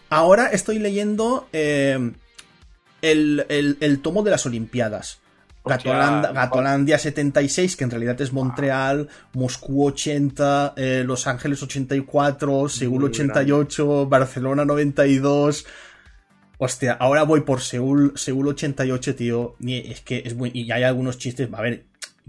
Ahora 0.10 0.48
estoy 0.48 0.80
leyendo 0.80 1.48
eh, 1.52 2.12
el, 3.02 4.00
tomo 4.02 4.24
de 4.24 4.32
las 4.32 4.46
Olimpiadas. 4.46 5.20
Gatolandia, 5.66 6.98
76, 6.98 7.76
que 7.76 7.84
en 7.84 7.92
realidad 7.92 8.22
es 8.22 8.32
Montreal, 8.32 9.10
Moscú 9.34 9.86
80, 9.86 10.76
eh, 10.78 11.04
Los 11.06 11.28
Ángeles 11.28 11.62
84, 11.62 12.70
Seúl 12.70 13.04
88, 13.04 14.08
Barcelona 14.08 14.64
92. 14.64 15.66
Hostia, 16.58 16.94
ahora 16.94 17.24
voy 17.24 17.42
por 17.42 17.60
Seúl, 17.60 18.14
Seúl 18.16 18.48
88, 18.48 19.16
tío. 19.16 19.56
Y 19.60 19.92
es 19.92 20.02
que 20.02 20.24
es 20.26 20.36
muy. 20.36 20.52
Y 20.54 20.72
hay 20.72 20.84
algunos 20.84 21.18
chistes, 21.18 21.50
a 21.52 21.62
ver, 21.62 21.86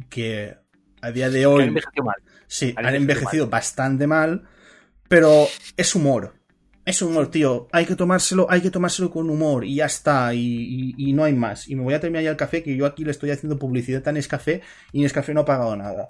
que 0.08 0.56
a 1.00 1.10
día 1.12 1.30
de 1.30 1.46
hoy. 1.46 1.62
Han 1.62 1.68
envejecido 1.68 2.04
mal. 2.04 2.16
Sí, 2.48 2.74
han, 2.76 2.94
envejecido 2.94 3.48
bastante 3.48 4.06
mal. 4.08 4.48
Pero 5.08 5.46
es 5.76 5.94
humor 5.94 6.37
es 6.88 7.02
humor, 7.02 7.30
tío. 7.30 7.68
Hay 7.70 7.84
que 7.84 7.94
tomárselo, 7.96 8.46
hay 8.48 8.62
que 8.62 8.70
tomárselo 8.70 9.10
con 9.10 9.28
humor 9.28 9.62
y 9.62 9.74
ya 9.76 9.84
está. 9.84 10.32
Y, 10.32 11.12
no 11.12 11.24
hay 11.24 11.34
más. 11.34 11.68
Y 11.68 11.76
me 11.76 11.82
voy 11.82 11.92
a 11.92 12.00
terminar 12.00 12.24
ya 12.24 12.30
el 12.30 12.36
café, 12.36 12.62
que 12.62 12.74
yo 12.74 12.86
aquí 12.86 13.04
le 13.04 13.10
estoy 13.10 13.30
haciendo 13.30 13.58
publicidad 13.58 14.08
a 14.08 14.12
Nescafé 14.12 14.62
y 14.92 15.02
Nescafé 15.02 15.34
no 15.34 15.42
ha 15.42 15.44
pagado 15.44 15.76
nada. 15.76 16.08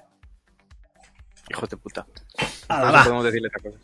Hijo 1.50 1.66
de 1.66 1.76
puta. 1.78 2.06
no 2.68 3.04
podemos 3.04 3.25
decirle 3.25 3.49
esta 3.49 3.68
cosa. 3.68 3.78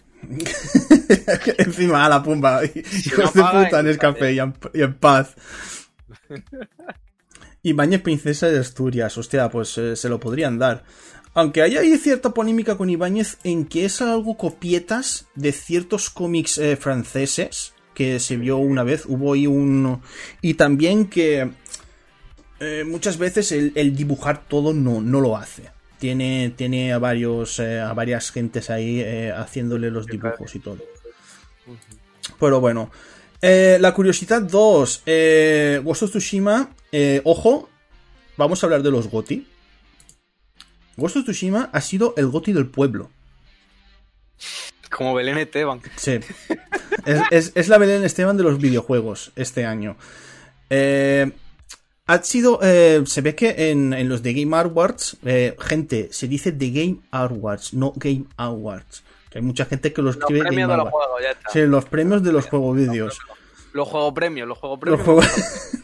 Encima 1.64 2.04
a 2.04 2.09
la 2.09 2.22
pumba. 2.22 2.64
Hijos 2.64 3.35
de 3.35 3.42
puta, 3.42 3.83
Nescafé 3.83 4.33
y, 4.33 4.38
en, 4.38 4.94
paz. 4.94 5.35
Y 7.66 7.72
Bañez 7.72 8.02
Princesa 8.02 8.46
de 8.48 8.61
Asturias. 8.61 9.16
Hostia, 9.16 9.48
pues 9.48 9.78
eh, 9.78 9.96
se 9.96 10.11
lo 10.11 10.20
podrían 10.20 10.59
dar. 10.59 10.85
Aunque 11.35 11.62
hay 11.62 11.77
ahí 11.77 11.99
cierta 11.99 12.31
polémica 12.31 12.77
con 12.77 12.88
Ibáñez 12.88 13.38
en 13.42 13.66
que 13.66 13.85
es 13.85 14.01
algo 14.01 14.37
copietas 14.37 15.27
de 15.35 15.51
ciertos 15.51 16.09
cómics 16.09 16.59
eh, 16.59 16.77
franceses 16.77 17.75
que 17.92 18.20
se 18.20 18.37
vio 18.37 18.59
una 18.59 18.85
vez. 18.85 19.05
Hubo 19.07 19.33
ahí 19.33 19.49
un. 19.49 20.01
Y 20.40 20.55
también 20.55 21.09
que 21.09 21.51
eh, 22.61 22.85
muchas 22.87 23.18
veces 23.18 23.51
el, 23.53 23.97
dibujar 23.97 24.47
todo 24.47 24.73
no, 24.73 25.01
no 25.01 25.20
lo 25.20 25.37
hace. 25.37 25.70
Tiene, 25.99 26.53
tiene 26.55 26.92
a 26.92 26.99
varios 26.99 27.59
eh, 27.59 27.81
a 27.81 27.92
varias 27.94 28.31
gentes 28.31 28.70
ahí 28.70 29.03
haciéndole 29.31 29.90
los 29.90 30.07
dibujos 30.07 30.55
y 30.55 30.61
todo. 30.61 30.79
Pero 32.38 32.61
bueno. 32.61 32.90
la 33.40 33.92
curiosidad 33.92 34.42
2. 34.42 35.03
Eh, 35.07 35.81
Ghost 35.83 36.05
of 36.05 36.11
Tsushima. 36.11 36.70
ojo. 37.25 37.70
Vamos 38.37 38.62
a 38.62 38.66
hablar 38.66 38.83
de 38.83 38.90
los 38.90 39.09
GOTI. 39.09 39.53
Ghost 40.96 41.16
of 41.16 41.24
Tsushima 41.24 41.70
ha 41.72 41.80
sido 41.80 42.14
el 42.16 42.28
goti 42.28 42.52
del 42.52 42.66
pueblo. 42.66 43.11
Como 44.90 45.14
Belén 45.14 45.38
Esteban. 45.38 45.80
Sí. 45.96 46.20
es, 47.30 47.68
la 47.68 47.78
Belén 47.78 48.04
Esteban 48.04 48.37
de 48.37 48.44
los 48.44 48.59
videojuegos 48.59 49.33
este 49.35 49.64
año. 49.64 49.96
Eh, 50.70 51.33
ha 52.07 52.22
sido. 52.22 52.61
Eh, 52.62 53.02
se 53.07 53.20
ve 53.20 53.35
que 53.35 53.70
en, 53.70 54.09
los 54.09 54.22
The 54.22 54.33
Game 54.33 54.57
Awards, 54.57 55.16
eh, 55.24 55.57
gente, 55.59 56.09
se 56.12 56.28
dice 56.28 56.52
The 56.52 56.70
Game 56.70 56.98
Awards, 57.11 57.74
no 57.74 57.92
Game 57.96 58.26
Awards. 58.37 59.02
Que 59.30 59.38
hay 59.38 59.44
mucha 59.44 59.64
gente 59.64 59.92
que 59.92 60.02
lo 60.02 60.11
escribe. 60.11 60.44
Los 60.44 60.48
premios 60.48 60.70
de 60.70 60.76
los 60.76 60.88
juegos, 60.90 61.22
ya 61.22 61.30
está. 61.30 61.50
Sí, 61.50 61.61
los 61.66 61.85
premios 61.87 62.22
de 62.22 62.33
los 62.33 62.46
juegos 62.46 62.76
vídeos. 62.76 63.18
Los 63.74 63.88
juego 63.88 64.14
premios, 64.14 64.46
los 64.46 64.56
juego 64.56 64.78
premios. 64.78 65.04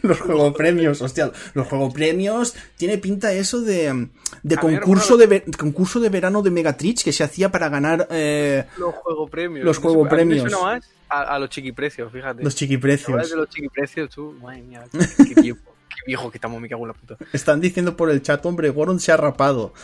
Los 0.02 0.20
juego, 0.20 0.52
premios, 0.54 1.02
hostia. 1.02 1.32
Los 1.54 1.66
juego 1.66 1.92
premios 1.92 2.54
tiene 2.76 2.98
pinta 2.98 3.32
eso 3.32 3.62
de, 3.62 4.06
de 4.44 4.56
concurso, 4.56 5.16
de 5.16 5.42
concurso 5.58 5.98
de 5.98 6.08
verano 6.08 6.40
de 6.40 6.52
Megatrix 6.52 7.02
que 7.02 7.12
se 7.12 7.24
hacía 7.24 7.50
para 7.50 7.68
ganar. 7.68 8.06
Eh, 8.12 8.64
los 8.78 8.94
juego 8.94 9.26
premios. 9.26 9.64
Los 9.64 9.78
juego 9.78 10.08
premios. 10.08 10.52
más 10.52 10.88
a, 11.08 11.36
los 11.40 11.50
chiquiprecios, 11.50 12.12
fíjate. 12.12 12.44
Los 12.44 12.54
chiquiprecios. 12.54 13.28
de 13.28 13.36
los 13.36 13.48
chiquiprecios, 13.48 14.08
tú, 14.08 14.36
madre 14.40 14.62
mía, 14.62 14.84
qué 14.92 15.34
viejo, 15.42 15.58
qué 15.88 16.02
viejo 16.06 16.30
que 16.30 16.38
estamos, 16.38 16.60
me 16.60 16.68
cago 16.68 16.82
en 16.82 16.88
la 16.88 16.94
puta. 16.94 17.16
Están 17.32 17.60
diciendo 17.60 17.96
por 17.96 18.08
el 18.10 18.22
chat, 18.22 18.46
hombre, 18.46 18.70
Goron 18.70 19.00
se 19.00 19.10
ha 19.10 19.16
rapado. 19.16 19.74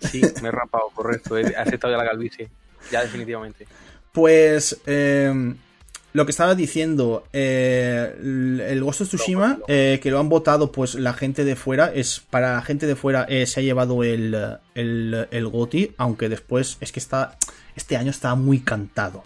Sí, 0.00 0.20
me 0.42 0.48
he 0.48 0.52
rapado, 0.52 0.90
correcto. 0.94 1.38
He 1.38 1.56
aceptado 1.56 1.94
ya 1.94 1.96
la 1.96 2.10
calvicie. 2.10 2.50
Ya, 2.92 3.00
definitivamente. 3.00 3.66
Pues. 4.12 4.82
Eh, 4.84 5.54
lo 6.14 6.24
que 6.24 6.30
estaba 6.30 6.54
diciendo, 6.54 7.24
eh, 7.32 8.14
el 8.22 8.84
Ghost 8.84 9.00
of 9.00 9.08
Tsushima, 9.08 9.58
eh, 9.66 9.98
que 10.00 10.12
lo 10.12 10.20
han 10.20 10.28
votado 10.28 10.70
pues 10.70 10.94
la 10.94 11.12
gente 11.12 11.44
de 11.44 11.56
fuera, 11.56 11.92
es 11.92 12.20
para 12.20 12.54
la 12.54 12.62
gente 12.62 12.86
de 12.86 12.94
fuera 12.94 13.26
eh, 13.28 13.46
se 13.46 13.58
ha 13.58 13.62
llevado 13.64 14.04
el, 14.04 14.32
el, 14.76 15.26
el, 15.28 15.48
GOTI, 15.48 15.96
aunque 15.98 16.28
después 16.28 16.78
es 16.80 16.92
que 16.92 17.00
está, 17.00 17.36
este 17.74 17.96
año 17.96 18.12
estaba 18.12 18.36
muy 18.36 18.60
cantado. 18.60 19.24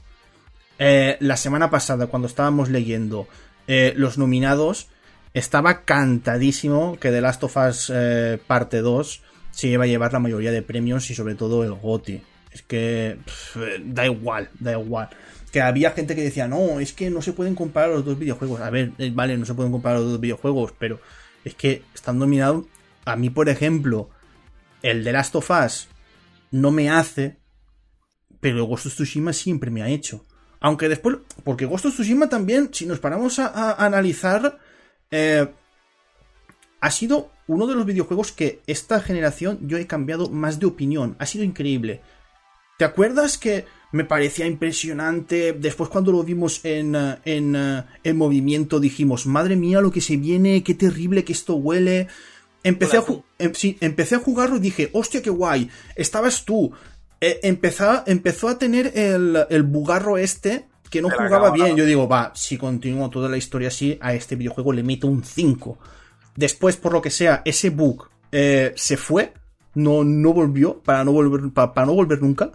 la 0.78 1.36
semana 1.36 1.68
pasada, 1.68 2.06
cuando 2.06 2.26
estábamos 2.26 2.70
leyendo 2.70 3.28
los 3.66 4.16
nominados, 4.16 4.88
estaba 5.34 5.84
cantadísimo 5.84 6.98
que 6.98 7.10
The 7.10 7.20
Last 7.20 7.44
of 7.44 7.56
Us 7.58 7.92
parte 8.46 8.78
2 8.78 9.22
se 9.50 9.68
iba 9.68 9.84
a 9.84 9.86
llevar 9.86 10.14
la 10.14 10.20
mayoría 10.20 10.52
de 10.52 10.62
premios 10.62 11.10
y 11.10 11.14
sobre 11.14 11.34
todo 11.34 11.64
el 11.64 11.74
GOTI. 11.74 12.22
Es 12.50 12.62
que 12.62 13.18
da 13.84 14.06
igual, 14.06 14.48
da 14.58 14.72
igual 14.72 15.10
que 15.48 15.60
había 15.60 15.92
gente 15.92 16.14
que 16.14 16.22
decía, 16.22 16.48
no, 16.48 16.80
es 16.80 16.92
que 16.92 17.10
no 17.10 17.22
se 17.22 17.32
pueden 17.32 17.54
comparar 17.54 17.90
los 17.90 18.04
dos 18.04 18.18
videojuegos. 18.18 18.60
A 18.60 18.70
ver, 18.70 18.92
eh, 18.98 19.10
vale, 19.14 19.36
no 19.36 19.46
se 19.46 19.54
pueden 19.54 19.72
comparar 19.72 20.00
los 20.00 20.12
dos 20.12 20.20
videojuegos, 20.20 20.72
pero 20.78 21.00
es 21.44 21.54
que 21.54 21.82
están 21.94 22.18
dominados. 22.18 22.66
A 23.04 23.16
mí, 23.16 23.30
por 23.30 23.48
ejemplo, 23.48 24.10
el 24.82 25.04
de 25.04 25.12
Last 25.12 25.34
of 25.36 25.50
Us 25.50 25.88
no 26.50 26.70
me 26.70 26.90
hace, 26.90 27.38
pero 28.40 28.64
Ghost 28.64 28.86
of 28.86 28.94
Tsushima 28.94 29.32
siempre 29.32 29.70
me 29.70 29.82
ha 29.82 29.88
hecho. 29.88 30.24
Aunque 30.60 30.88
después, 30.88 31.18
porque 31.44 31.66
Ghost 31.66 31.86
of 31.86 31.94
Tsushima 31.94 32.28
también, 32.28 32.70
si 32.72 32.86
nos 32.86 32.98
paramos 32.98 33.38
a, 33.38 33.72
analizar, 33.84 34.58
eh, 35.10 35.48
ha 36.80 36.90
sido 36.90 37.30
uno 37.46 37.66
de 37.66 37.74
los 37.74 37.86
videojuegos 37.86 38.32
que 38.32 38.60
esta 38.66 39.00
generación 39.00 39.58
yo 39.62 39.78
he 39.78 39.86
cambiado 39.86 40.28
más 40.28 40.58
de 40.58 40.66
opinión. 40.66 41.16
Ha 41.18 41.26
sido 41.26 41.44
increíble. 41.44 42.02
¿Te 42.78 42.84
acuerdas 42.84 43.38
que 43.38 43.64
me 43.92 44.04
parecía 44.04 44.46
impresionante. 44.46 45.52
Después 45.52 45.90
cuando 45.90 46.12
lo 46.12 46.22
vimos 46.22 46.64
en, 46.64 46.94
eh, 46.94 47.18
en, 47.24 47.56
eh, 47.56 47.84
en, 48.04 48.16
movimiento 48.16 48.80
dijimos, 48.80 49.26
madre 49.26 49.56
mía 49.56 49.80
lo 49.80 49.90
que 49.90 50.00
se 50.00 50.16
viene, 50.16 50.62
qué 50.62 50.74
terrible 50.74 51.24
que 51.24 51.32
esto 51.32 51.54
huele. 51.54 52.08
Empecé, 52.64 52.98
a, 52.98 53.04
em, 53.38 53.52
empecé 53.80 54.16
a 54.16 54.18
jugarlo 54.18 54.56
y 54.56 54.60
dije, 54.60 54.90
hostia, 54.92 55.22
qué 55.22 55.30
guay, 55.30 55.70
estabas 55.96 56.44
tú. 56.44 56.72
Eh, 57.20 57.40
empezó, 57.42 58.02
empezó, 58.06 58.48
a 58.48 58.58
tener 58.58 58.92
el, 58.96 59.38
el, 59.50 59.62
bugarro 59.64 60.18
este 60.18 60.66
que 60.90 61.02
no 61.02 61.10
jugaba 61.10 61.50
bien. 61.50 61.76
Yo 61.76 61.84
digo, 61.84 62.08
va, 62.08 62.32
si 62.34 62.56
continúo 62.56 63.10
toda 63.10 63.28
la 63.28 63.36
historia 63.36 63.68
así, 63.68 63.98
a 64.00 64.14
este 64.14 64.36
videojuego 64.36 64.72
le 64.72 64.82
meto 64.82 65.06
un 65.06 65.24
5. 65.24 65.78
Después, 66.36 66.76
por 66.76 66.92
lo 66.92 67.02
que 67.02 67.10
sea, 67.10 67.42
ese 67.44 67.70
bug 67.70 68.08
eh, 68.30 68.72
se 68.76 68.96
fue, 68.96 69.32
no, 69.74 70.04
no 70.04 70.32
volvió, 70.32 70.80
para 70.80 71.04
no 71.04 71.12
volver, 71.12 71.52
para, 71.52 71.86
no 71.86 71.94
volver 71.94 72.22
nunca. 72.22 72.52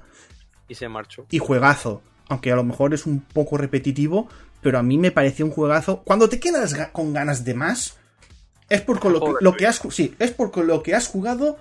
Y 0.68 0.76
se 0.76 0.88
marchó. 0.90 1.26
Y 1.30 1.40
juegazo. 1.40 2.02
Aunque 2.30 2.52
a 2.52 2.56
lo 2.56 2.64
mejor 2.64 2.94
es 2.94 3.06
un 3.06 3.20
poco 3.20 3.58
repetitivo, 3.58 4.28
pero 4.62 4.80
a 4.80 4.84
mí 4.84 4.98
me 4.98 5.12
pareció 5.12 5.46
un 5.46 5.52
juegazo. 5.52 6.02
Cuando 6.04 6.30
te 6.30 6.40
quedas 6.40 6.74
con 6.92 7.14
ganas 7.14 7.44
de 7.44 7.54
más, 7.54 7.98
es 8.70 8.82
porque 8.82 9.10
lo 9.10 9.20
que, 9.20 9.32
lo 9.42 9.54
que 9.54 9.68
has 9.68 9.82
sí, 9.92 10.16
es 10.20 10.32
porque 10.32 10.64
lo 10.64 10.82
que 10.82 10.96
has 10.96 11.08
jugado 11.08 11.58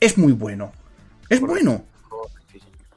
es 0.00 0.18
muy 0.18 0.32
bueno. 0.32 0.72
Es 1.28 1.40
bueno. 1.40 1.84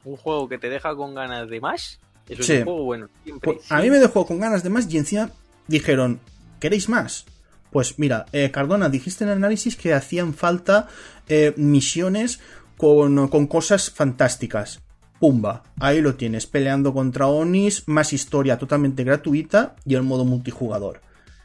Un 0.04 0.16
juego 0.16 0.48
que 0.48 0.58
te 0.58 0.68
deja 0.70 0.94
con 0.96 1.14
ganas 1.14 1.48
de 1.48 1.60
más. 1.60 2.00
Eso 2.28 2.42
es 2.42 2.50
un 2.50 2.64
juego 2.64 2.84
bueno. 2.84 3.08
Pues, 3.42 3.70
a 3.70 3.80
mí 3.80 3.90
me 3.90 3.98
dejó 3.98 4.26
con 4.26 4.40
ganas 4.40 4.62
de 4.62 4.70
más 4.70 4.92
y 4.92 4.98
encima 4.98 5.30
dijeron, 5.66 6.20
¿queréis 6.58 6.88
más? 6.88 7.26
Pues 7.70 7.98
mira, 7.98 8.26
eh, 8.32 8.50
Cardona, 8.50 8.88
dijiste 8.88 9.24
en 9.24 9.30
el 9.30 9.36
análisis 9.36 9.76
que 9.76 9.94
hacían 9.94 10.34
falta 10.34 10.88
eh, 11.28 11.54
misiones 11.56 12.40
con, 12.76 13.28
con, 13.28 13.46
cosas 13.46 13.90
fantásticas. 13.90 14.80
Pumba, 15.20 15.62
ahí 15.78 16.00
lo 16.00 16.14
tienes, 16.14 16.46
peleando 16.46 16.92
contra 16.94 17.26
Onis, 17.26 17.86
más 17.86 18.12
historia 18.12 18.58
totalmente 18.58 19.04
gratuita 19.04 19.76
y 19.84 19.94
el 19.94 20.02
modo 20.02 20.24
multijugador. 20.24 21.02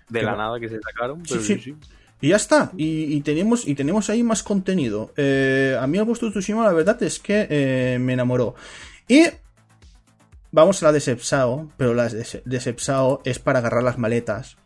De 0.10 0.24
la 0.24 0.36
nada 0.36 0.60
que 0.60 0.70
se 0.70 0.80
sacaron, 0.80 1.26
sí, 1.26 1.40
sí. 1.40 1.76
Y 2.22 2.30
ya 2.30 2.38
está, 2.38 2.72
y, 2.78 3.20
tenemos, 3.22 3.68
y 3.68 3.76
tenemos 3.76 4.10
ahí 4.10 4.24
más 4.24 4.42
contenido. 4.42 5.14
Eh, 5.18 5.78
a 5.80 5.86
mí 5.86 5.98
el 5.98 6.06
Ghost 6.06 6.24
Tsushima 6.24 6.64
la 6.64 6.72
verdad 6.72 7.02
es 7.04 7.20
que 7.20 7.98
me 8.00 8.14
enamoró. 8.14 8.56
Y 9.08 9.26
vamos 10.52 10.82
a 10.82 10.86
la 10.86 10.92
de 10.94 11.02
Sepsao, 11.02 11.70
pero 11.78 11.94
la 11.94 12.08
de 12.08 12.60
Sepsao 12.60 13.22
es 13.26 13.40
para 13.40 13.60
agarrar 13.60 13.84
las 13.84 13.98
maletas. 13.98 14.58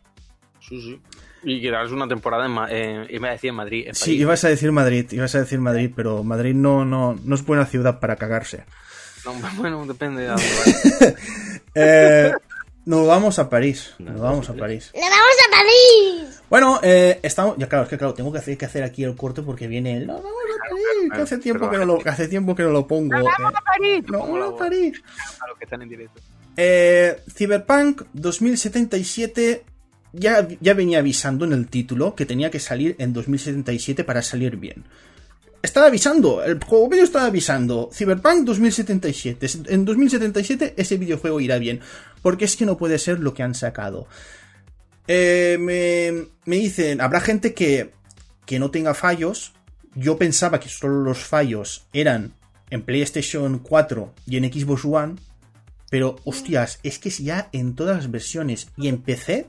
Sí, 0.60 0.80
sí. 0.80 1.00
Y 1.42 1.60
quedarse 1.60 1.94
una 1.94 2.06
temporada 2.06 2.46
en, 2.70 3.06
iba 3.10 3.28
a 3.28 3.32
decir 3.32 3.50
en 3.50 3.56
Madrid. 3.56 3.88
sí, 3.92 4.16
ibas 4.16 4.44
a 4.44 4.48
decir 4.48 4.70
Madrid, 4.72 5.06
ibas 5.10 5.34
a 5.34 5.40
decir 5.40 5.58
Madrid, 5.58 5.90
pero 5.94 6.22
Madrid 6.22 6.54
no, 6.54 6.84
no, 6.84 7.18
no 7.24 7.34
es 7.34 7.44
buena 7.44 7.66
ciudad 7.66 7.98
para 7.98 8.16
cagarse. 8.16 8.64
No, 9.24 9.34
bueno, 9.56 9.86
depende 9.86 10.22
de 10.22 10.28
dónde 10.28 10.44
eh, 11.74 12.32
nos 12.86 13.06
vamos 13.06 13.38
a 13.38 13.48
París. 13.48 13.94
Nos 13.98 14.20
vamos 14.20 14.48
a 14.48 14.54
París. 14.54 14.90
¡Nos 14.94 15.10
vamos 15.10 15.36
a 15.46 15.50
París! 15.50 16.42
Bueno, 16.48 16.80
eh, 16.82 17.20
estamos. 17.22 17.56
Ya 17.58 17.68
claro, 17.68 17.84
es 17.84 17.90
que 17.90 17.98
claro, 17.98 18.14
tengo 18.14 18.32
que 18.32 18.38
hacer, 18.38 18.56
que 18.56 18.64
hacer 18.64 18.82
aquí 18.82 19.04
el 19.04 19.14
corte 19.14 19.42
porque 19.42 19.66
viene 19.66 19.98
el. 19.98 20.06
No, 20.06 20.14
vamos 20.14 20.32
a 20.32 20.68
París. 20.68 21.12
Que 21.14 21.22
hace 21.22 21.38
tiempo 21.38 21.70
que 21.70 21.78
no 21.78 21.84
lo, 21.84 21.98
hace 22.04 22.28
tiempo 22.28 22.54
que 22.54 22.62
no 22.62 22.70
lo 22.70 22.86
pongo. 22.86 23.16
¡No 23.16 23.24
vamos 23.24 23.54
a 23.54 23.60
París! 23.60 24.04
¡No 24.08 24.18
vamos 24.20 24.54
a 24.54 24.56
París! 24.56 25.02
A 25.40 25.48
los 25.48 25.58
que 25.58 25.64
están 25.64 25.82
en 25.82 25.88
directo. 25.88 26.20
Eh, 26.56 27.22
Cyberpunk 27.32 28.02
2077 28.12 29.64
ya, 30.12 30.48
ya 30.60 30.74
venía 30.74 30.98
avisando 30.98 31.44
en 31.44 31.52
el 31.52 31.68
título 31.68 32.14
que 32.14 32.26
tenía 32.26 32.50
que 32.50 32.58
salir 32.58 32.96
en 32.98 33.12
2077 33.12 34.04
para 34.04 34.22
salir 34.22 34.56
bien. 34.56 34.84
Estaba 35.62 35.86
avisando, 35.86 36.42
el 36.42 36.62
juego 36.62 36.88
medio 36.88 37.04
estaba 37.04 37.26
avisando, 37.26 37.90
Cyberpunk 37.92 38.44
2077, 38.44 39.46
en 39.68 39.84
2077 39.84 40.74
ese 40.76 40.96
videojuego 40.96 41.38
irá 41.40 41.58
bien, 41.58 41.80
porque 42.22 42.46
es 42.46 42.56
que 42.56 42.64
no 42.64 42.78
puede 42.78 42.98
ser 42.98 43.20
lo 43.20 43.34
que 43.34 43.42
han 43.42 43.54
sacado. 43.54 44.06
Eh, 45.06 45.58
me, 45.60 46.28
me, 46.46 46.56
dicen, 46.56 47.02
habrá 47.02 47.20
gente 47.20 47.52
que, 47.52 47.90
que 48.46 48.58
no 48.58 48.70
tenga 48.70 48.94
fallos, 48.94 49.52
yo 49.94 50.16
pensaba 50.16 50.60
que 50.60 50.68
solo 50.70 51.02
los 51.02 51.18
fallos 51.18 51.86
eran 51.92 52.32
en 52.70 52.82
PlayStation 52.82 53.58
4 53.58 54.14
y 54.26 54.36
en 54.38 54.50
Xbox 54.50 54.84
One, 54.84 55.16
pero 55.90 56.16
hostias, 56.24 56.78
es 56.82 56.98
que 56.98 57.10
ya 57.10 57.50
en 57.52 57.74
todas 57.74 57.96
las 57.96 58.10
versiones 58.10 58.68
y 58.76 58.88
en 58.88 59.02
PC 59.02 59.48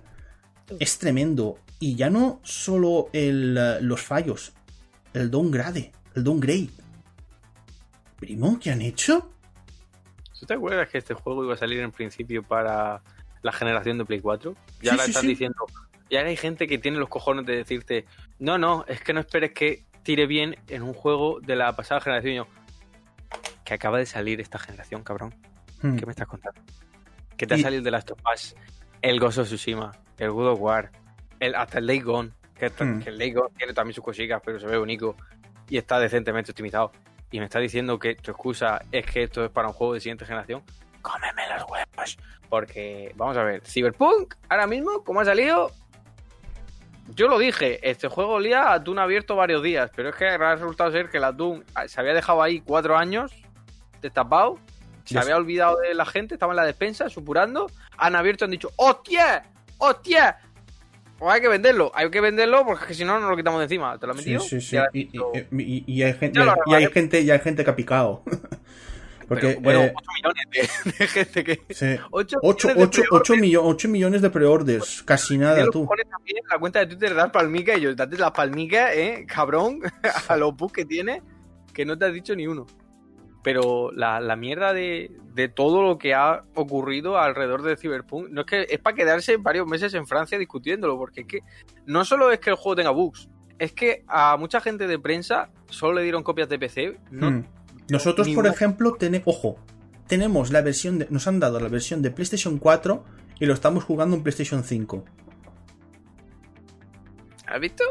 es 0.80 0.98
tremendo. 0.98 1.60
Y 1.80 1.96
ya 1.96 2.10
no 2.10 2.40
solo 2.44 3.10
el, 3.14 3.54
los 3.88 4.02
fallos, 4.02 4.54
el 5.14 5.32
downgrade, 5.32 5.92
el 6.16 6.24
downgrade. 6.24 6.70
Primo, 8.18 8.60
¿qué 8.60 8.72
han 8.72 8.82
hecho? 8.82 9.32
¿Tú 10.40 10.46
te 10.46 10.54
acuerdas 10.54 10.90
que 10.90 10.98
este 10.98 11.14
juego 11.14 11.44
iba 11.44 11.54
a 11.54 11.58
salir 11.58 11.80
en 11.82 11.92
principio 11.92 12.44
para 12.44 13.02
la 13.42 13.52
generación 13.52 13.98
de 13.98 14.06
Play 14.06 14.20
4? 14.20 14.56
Ya 14.82 14.92
ahora 14.92 15.06
están 15.06 15.28
diciendo. 15.28 15.66
Y 16.10 16.18
ahora 16.18 16.30
hay 16.30 16.38
gente 16.38 16.68
que 16.68 16.78
tiene 16.78 16.98
los 16.98 17.10
cojones 17.10 17.46
de 17.46 17.56
decirte, 17.56 18.06
no, 18.40 18.58
no, 18.58 18.84
es 18.88 19.02
que 19.02 19.14
no 19.14 19.20
esperes 19.20 19.54
que 19.54 19.86
tire 20.04 20.26
bien 20.28 20.56
en 20.68 20.82
un 20.82 20.94
juego 20.94 21.40
de 21.42 21.56
la 21.56 21.76
pasada 21.76 22.02
generación. 22.02 22.48
que 23.64 23.74
acaba 23.76 23.98
de 24.00 24.06
salir 24.06 24.42
esta 24.42 24.60
generación, 24.60 25.04
cabrón. 25.04 25.34
Hmm. 25.82 25.96
¿Qué 25.96 26.06
me 26.06 26.12
estás 26.12 26.28
contando? 26.28 26.60
Que 27.38 27.48
te 27.48 27.54
ha 27.54 27.58
salido 27.58 27.82
de 27.82 27.92
las 27.92 28.06
topas 28.06 28.56
el 29.02 29.20
Gozo 29.20 29.44
Tsushima, 29.44 29.92
el 30.18 30.32
God 30.32 30.54
of 30.54 30.60
War, 30.60 30.92
el, 31.40 31.56
hasta 31.56 31.80
el 31.80 31.88
Day 31.88 32.00
Gone, 32.00 32.32
que, 32.56 32.70
hmm. 32.70 33.04
el 33.06 33.18
Day 33.18 33.32
Gone 33.32 33.54
tiene 33.58 33.74
también 33.74 33.94
sus 33.94 34.04
cositas, 34.04 34.42
pero 34.44 34.60
se 34.60 34.68
ve 34.68 34.78
único 34.78 35.16
y 35.72 35.78
está 35.78 36.00
decentemente 36.00 36.52
optimizado. 36.52 36.92
Y 37.32 37.40
me 37.40 37.46
está 37.46 37.60
diciendo 37.60 37.98
que 37.98 38.16
tu 38.16 38.32
excusa 38.32 38.82
es 38.92 39.06
que 39.06 39.24
esto 39.24 39.46
es 39.46 39.50
para 39.50 39.70
un 39.70 39.74
juego 39.74 39.94
de 39.94 40.02
siguiente 40.02 40.26
generación. 40.26 40.62
Cómeme 41.02 41.48
los 41.56 41.64
huevos. 41.70 42.18
Porque, 42.50 43.14
vamos 43.16 43.38
a 43.38 43.44
ver, 43.44 43.66
Cyberpunk, 43.66 44.36
ahora 44.50 44.68
mismo, 44.68 45.04
como 45.06 45.22
ha 45.22 45.26
salido, 45.26 45.72
yo 47.16 47.30
lo 47.30 47.40
dije, 47.40 47.80
este 47.90 48.10
juego 48.10 48.34
olía 48.34 48.64
a 48.64 48.74
atún 48.74 49.00
abierto 49.00 49.38
varios 49.38 49.64
días, 49.64 49.90
pero 49.96 50.10
es 50.10 50.16
que 50.16 50.28
ha 50.28 50.56
resultado 50.56 50.92
ser 50.92 51.10
que 51.10 51.18
el 51.18 51.24
atún 51.24 51.64
se 51.88 52.02
había 52.02 52.14
dejado 52.14 52.44
ahí 52.44 52.60
cuatro 52.60 52.98
años 52.98 53.32
destapado 54.02 54.60
se 55.06 55.20
había 55.20 55.36
olvidado 55.36 55.78
de 55.78 55.94
la 55.94 56.06
gente, 56.06 56.36
estaba 56.36 56.54
en 56.54 56.58
la 56.58 56.66
despensa, 56.66 57.10
supurando. 57.10 57.70
Han 57.98 58.16
abierto 58.16 58.44
y 58.44 58.46
han 58.46 58.52
dicho, 58.52 58.72
¡hostia! 58.76 59.44
¡hostia! 59.78 60.38
Pues 61.22 61.36
hay 61.36 61.42
que 61.42 61.50
venderlo, 61.50 61.92
hay 61.94 62.10
que 62.10 62.20
venderlo 62.20 62.66
porque 62.66 62.96
si 62.96 63.06
no 63.06 63.20
nos 63.20 63.30
lo 63.30 63.38
quitamos 63.38 63.60
de 63.60 63.66
encima. 63.66 63.96
¿Te 64.00 64.08
lo? 64.08 64.16
Sí, 64.16 64.40
sí, 64.40 64.60
sí. 64.60 64.76
Y, 65.52 66.02
hay 66.02 66.14
gente, 66.16 66.40
y, 66.66 66.74
hay 66.74 66.88
gente, 66.88 67.22
y 67.22 67.30
hay 67.30 67.40
gente 67.40 67.64
que 67.64 67.70
ha 67.70 67.76
picado. 67.76 68.24
Porque, 69.28 69.60
bueno, 69.62 69.82
8 69.82 69.92
eh, 69.92 70.04
millones 70.16 70.98
de, 70.98 71.08
gente 71.08 71.44
que. 71.44 71.62
Sí. 71.70 71.96
8, 72.10 72.38
8, 72.42 72.70
8, 72.76 73.02
8, 73.12 73.36
millones, 73.36 73.72
8 73.72 73.88
millones 73.88 74.22
de 74.24 74.30
preorders, 74.32 75.04
casi 75.04 75.38
nada 75.38 75.64
tú. 75.72 75.86
Pones 75.86 76.10
también 76.10 76.40
en 76.40 76.50
la 76.50 76.58
cuenta 76.58 76.80
de 76.80 76.88
Twitter 76.88 77.14
das 77.14 77.30
palmica 77.30 77.78
y 77.78 77.82
yo, 77.82 77.94
date 77.94 78.18
las 78.18 78.32
palmicas, 78.32 78.90
eh, 78.96 79.24
cabrón, 79.28 79.80
a 80.28 80.36
los 80.38 80.58
bugs 80.58 80.74
que 80.74 80.86
tiene, 80.86 81.22
que 81.72 81.86
no 81.86 82.00
te 82.00 82.06
has 82.06 82.14
dicho 82.14 82.36
ni 82.36 82.48
uno 82.48 82.66
pero 83.44 83.92
la, 83.92 84.20
la 84.20 84.36
mierda 84.36 84.74
de, 84.74 85.12
de, 85.34 85.48
todo 85.48 85.82
lo 85.82 85.98
que 85.98 86.14
ha 86.14 86.44
ocurrido 86.56 87.18
alrededor 87.18 87.64
de 87.64 87.76
Cyberpunk 87.76 88.30
no 88.30 88.42
es 88.42 88.48
que 88.48 88.68
es 88.70 88.80
para 88.80 88.96
quedarse 88.96 89.38
varios 89.38 89.68
meses 89.68 89.94
en 89.94 90.06
Francia 90.06 90.38
discutiéndolo, 90.38 90.98
porque 90.98 91.22
es 91.22 91.28
que 91.28 91.40
no 91.86 92.06
solo 92.06 92.32
es 92.32 92.40
que 92.40 92.52
el 92.52 92.56
juego 92.56 92.76
tenga 92.76 92.92
bugs, 92.92 93.30
es 93.58 93.74
que 93.74 94.04
a 94.08 94.38
mucha 94.38 94.62
gente 94.62 94.88
de 94.88 95.00
prensa 95.00 95.50
solo 95.70 95.94
le 95.94 96.04
dieron 96.04 96.24
copias 96.24 96.50
de 96.50 96.60
PC. 96.60 96.98
Hmm. 97.12 97.42
Nosotros, 97.90 98.30
por 98.30 98.48
ejemplo, 98.48 98.94
tenemos, 98.94 99.28
ojo, 99.28 99.58
tenemos 100.08 100.52
la 100.52 100.62
versión 100.62 101.00
de, 101.00 101.08
nos 101.10 101.28
han 101.28 101.40
dado 101.40 101.60
la 101.60 101.68
versión 101.68 102.02
de 102.02 102.12
PlayStation 102.12 102.58
4 102.58 103.04
y 103.40 103.46
lo 103.46 103.54
estamos 103.54 103.84
jugando 103.84 104.16
en 104.16 104.24
PlayStation 104.24 104.64
5. 104.64 105.04
¿Has 107.48 107.60
visto? 107.60 107.84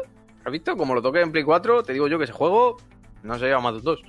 ¿Has 0.43 0.51
visto? 0.51 0.75
Como 0.75 0.95
lo 0.95 1.01
toque 1.01 1.21
en 1.21 1.31
Play 1.31 1.43
4, 1.43 1.83
te 1.83 1.93
digo 1.93 2.07
yo 2.07 2.17
que 2.17 2.23
ese 2.23 2.33
juego 2.33 2.77
no 3.23 3.37
se 3.37 3.45
lleva 3.45 3.59
más 3.59 3.75
de 3.75 3.81
dos. 3.81 4.01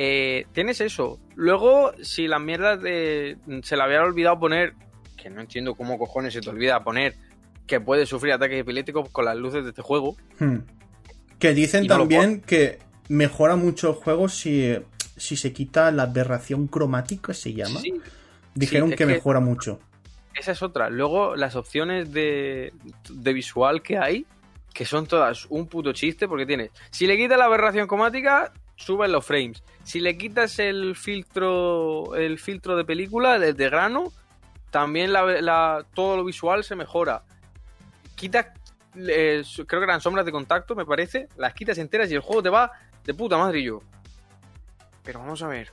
Eh, 0.00 0.46
tienes 0.52 0.80
eso. 0.80 1.18
Luego, 1.34 1.92
si 2.02 2.28
la 2.28 2.38
mierda 2.38 2.76
de, 2.76 3.36
se 3.64 3.76
le 3.76 3.82
había 3.82 4.00
olvidado 4.00 4.38
poner, 4.38 4.74
que 5.16 5.28
no 5.28 5.40
entiendo 5.40 5.74
cómo 5.74 5.98
cojones 5.98 6.32
se 6.32 6.40
te 6.40 6.48
olvida 6.48 6.84
poner 6.84 7.16
que 7.66 7.80
puede 7.80 8.06
sufrir 8.06 8.32
ataques 8.32 8.60
epilépticos 8.60 9.10
con 9.10 9.24
las 9.24 9.36
luces 9.36 9.64
de 9.64 9.70
este 9.70 9.82
juego. 9.82 10.16
Hmm. 10.38 10.58
Que 11.40 11.52
dicen 11.52 11.88
también 11.88 12.40
que 12.40 12.78
mejora 13.08 13.56
mucho 13.56 13.90
el 13.90 13.94
juego 13.96 14.28
si, 14.28 14.76
si 15.16 15.36
se 15.36 15.52
quita 15.52 15.90
la 15.90 16.04
aberración 16.04 16.68
cromática, 16.68 17.34
se 17.34 17.52
llama. 17.52 17.80
Dijeron 18.54 18.92
que 18.92 19.04
mejora 19.04 19.40
mucho. 19.40 19.80
Esa 20.34 20.52
es 20.52 20.62
otra. 20.62 20.90
Luego, 20.90 21.34
las 21.34 21.56
opciones 21.56 22.12
de, 22.12 22.72
de 23.10 23.32
visual 23.32 23.82
que 23.82 23.98
hay, 23.98 24.26
que 24.72 24.84
son 24.84 25.08
todas 25.08 25.46
un 25.46 25.66
puto 25.66 25.92
chiste, 25.92 26.28
porque 26.28 26.46
tienes, 26.46 26.70
si 26.92 27.08
le 27.08 27.16
quitas 27.16 27.36
la 27.36 27.46
aberración 27.46 27.88
cromática, 27.88 28.52
suben 28.78 29.12
los 29.12 29.26
frames. 29.26 29.62
Si 29.82 30.00
le 30.00 30.16
quitas 30.16 30.58
el 30.58 30.96
filtro, 30.96 32.14
el 32.14 32.38
filtro 32.38 32.76
de 32.76 32.84
película, 32.84 33.38
desde 33.38 33.68
grano, 33.68 34.12
también 34.70 35.12
la, 35.12 35.84
todo 35.94 36.16
lo 36.16 36.24
visual 36.24 36.64
se 36.64 36.76
mejora. 36.76 37.22
Quitas, 38.14 38.46
creo 38.94 39.66
que 39.66 39.84
eran 39.84 40.00
sombras 40.00 40.24
de 40.24 40.32
contacto, 40.32 40.74
me 40.74 40.86
parece, 40.86 41.28
las 41.36 41.54
quitas 41.54 41.78
enteras 41.78 42.10
y 42.10 42.14
el 42.14 42.20
juego 42.20 42.42
te 42.42 42.48
va 42.48 42.72
de 43.04 43.14
puta 43.14 43.36
madre 43.36 43.60
y 43.60 43.64
yo. 43.64 43.82
Pero 45.02 45.20
vamos 45.20 45.42
a 45.42 45.48
ver. 45.48 45.70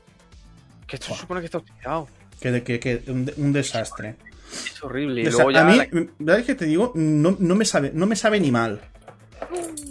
Que 0.88 0.96
esto 0.96 1.14
se 1.14 1.22
supone 1.22 1.42
que 1.42 1.46
está 1.46 1.60
optimizado. 1.60 2.08
Que, 2.40 2.80
que, 2.80 3.04
un, 3.08 3.54
desastre. 3.54 4.16
Es 4.52 4.84
horrible. 4.84 5.28
a 5.56 5.64
mí, 5.64 6.10
¿verdad 6.20 6.46
que 6.46 6.56
te 6.56 6.66
digo? 6.66 6.92
No, 6.96 7.36
no, 7.40 7.56
me 7.56 7.66
sabe, 7.66 7.92
no 7.94 8.06
me 8.06 8.16
sabe 8.16 8.40
ni 8.40 8.52
mal. 8.52 8.82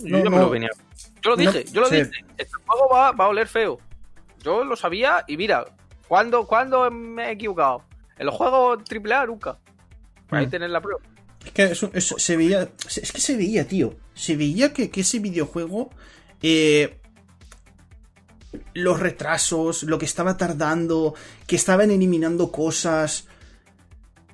No, 0.03 0.23
yo, 0.23 0.31
me 0.31 0.39
lo 0.39 0.51
venía. 0.51 0.71
Yo 1.25 1.31
lo 1.31 1.37
dije, 1.37 1.65
yo 1.73 1.81
lo 1.81 1.89
dije. 1.91 2.11
Este 2.37 2.53
juego 2.67 2.89
va, 2.93 3.13
va, 3.13 3.25
a 3.25 3.29
oler 3.29 3.49
feo. 3.49 3.79
Yo 4.43 4.63
lo 4.65 4.77
sabía 4.77 5.25
y 5.27 5.37
mira, 5.37 5.65
¿cuándo, 6.07 6.47
me 6.91 7.29
he 7.29 7.33
equivocado? 7.33 7.83
En 8.19 8.27
los 8.27 8.35
juegos 8.35 8.83
AAA 8.89 9.27
nunca. 9.27 9.59
Ahí 10.31 10.47
Mm. 10.47 10.51
tenés 10.51 10.71
la 10.71 10.81
prueba. 10.81 11.01
Es 11.45 11.51
que 11.53 11.65
eso, 11.65 11.91
eso 11.95 12.19
se 12.19 12.37
veía. 12.37 12.69
Es 12.97 13.11
que 13.13 13.21
se 13.21 13.37
veía, 13.37 13.67
tío. 13.67 13.95
Se 14.15 14.37
veía 14.37 14.73
que, 14.73 14.91
que 14.91 15.01
ese 15.01 15.19
videojuego. 15.19 15.91
eh, 16.43 17.01
los 18.75 19.01
retrasos, 19.01 19.83
lo 19.85 19.99
que 19.99 20.05
estaba 20.05 20.37
tardando, 20.37 21.15
que 21.47 21.57
estaban 21.57 21.91
eliminando 21.91 22.53
cosas. 22.53 23.27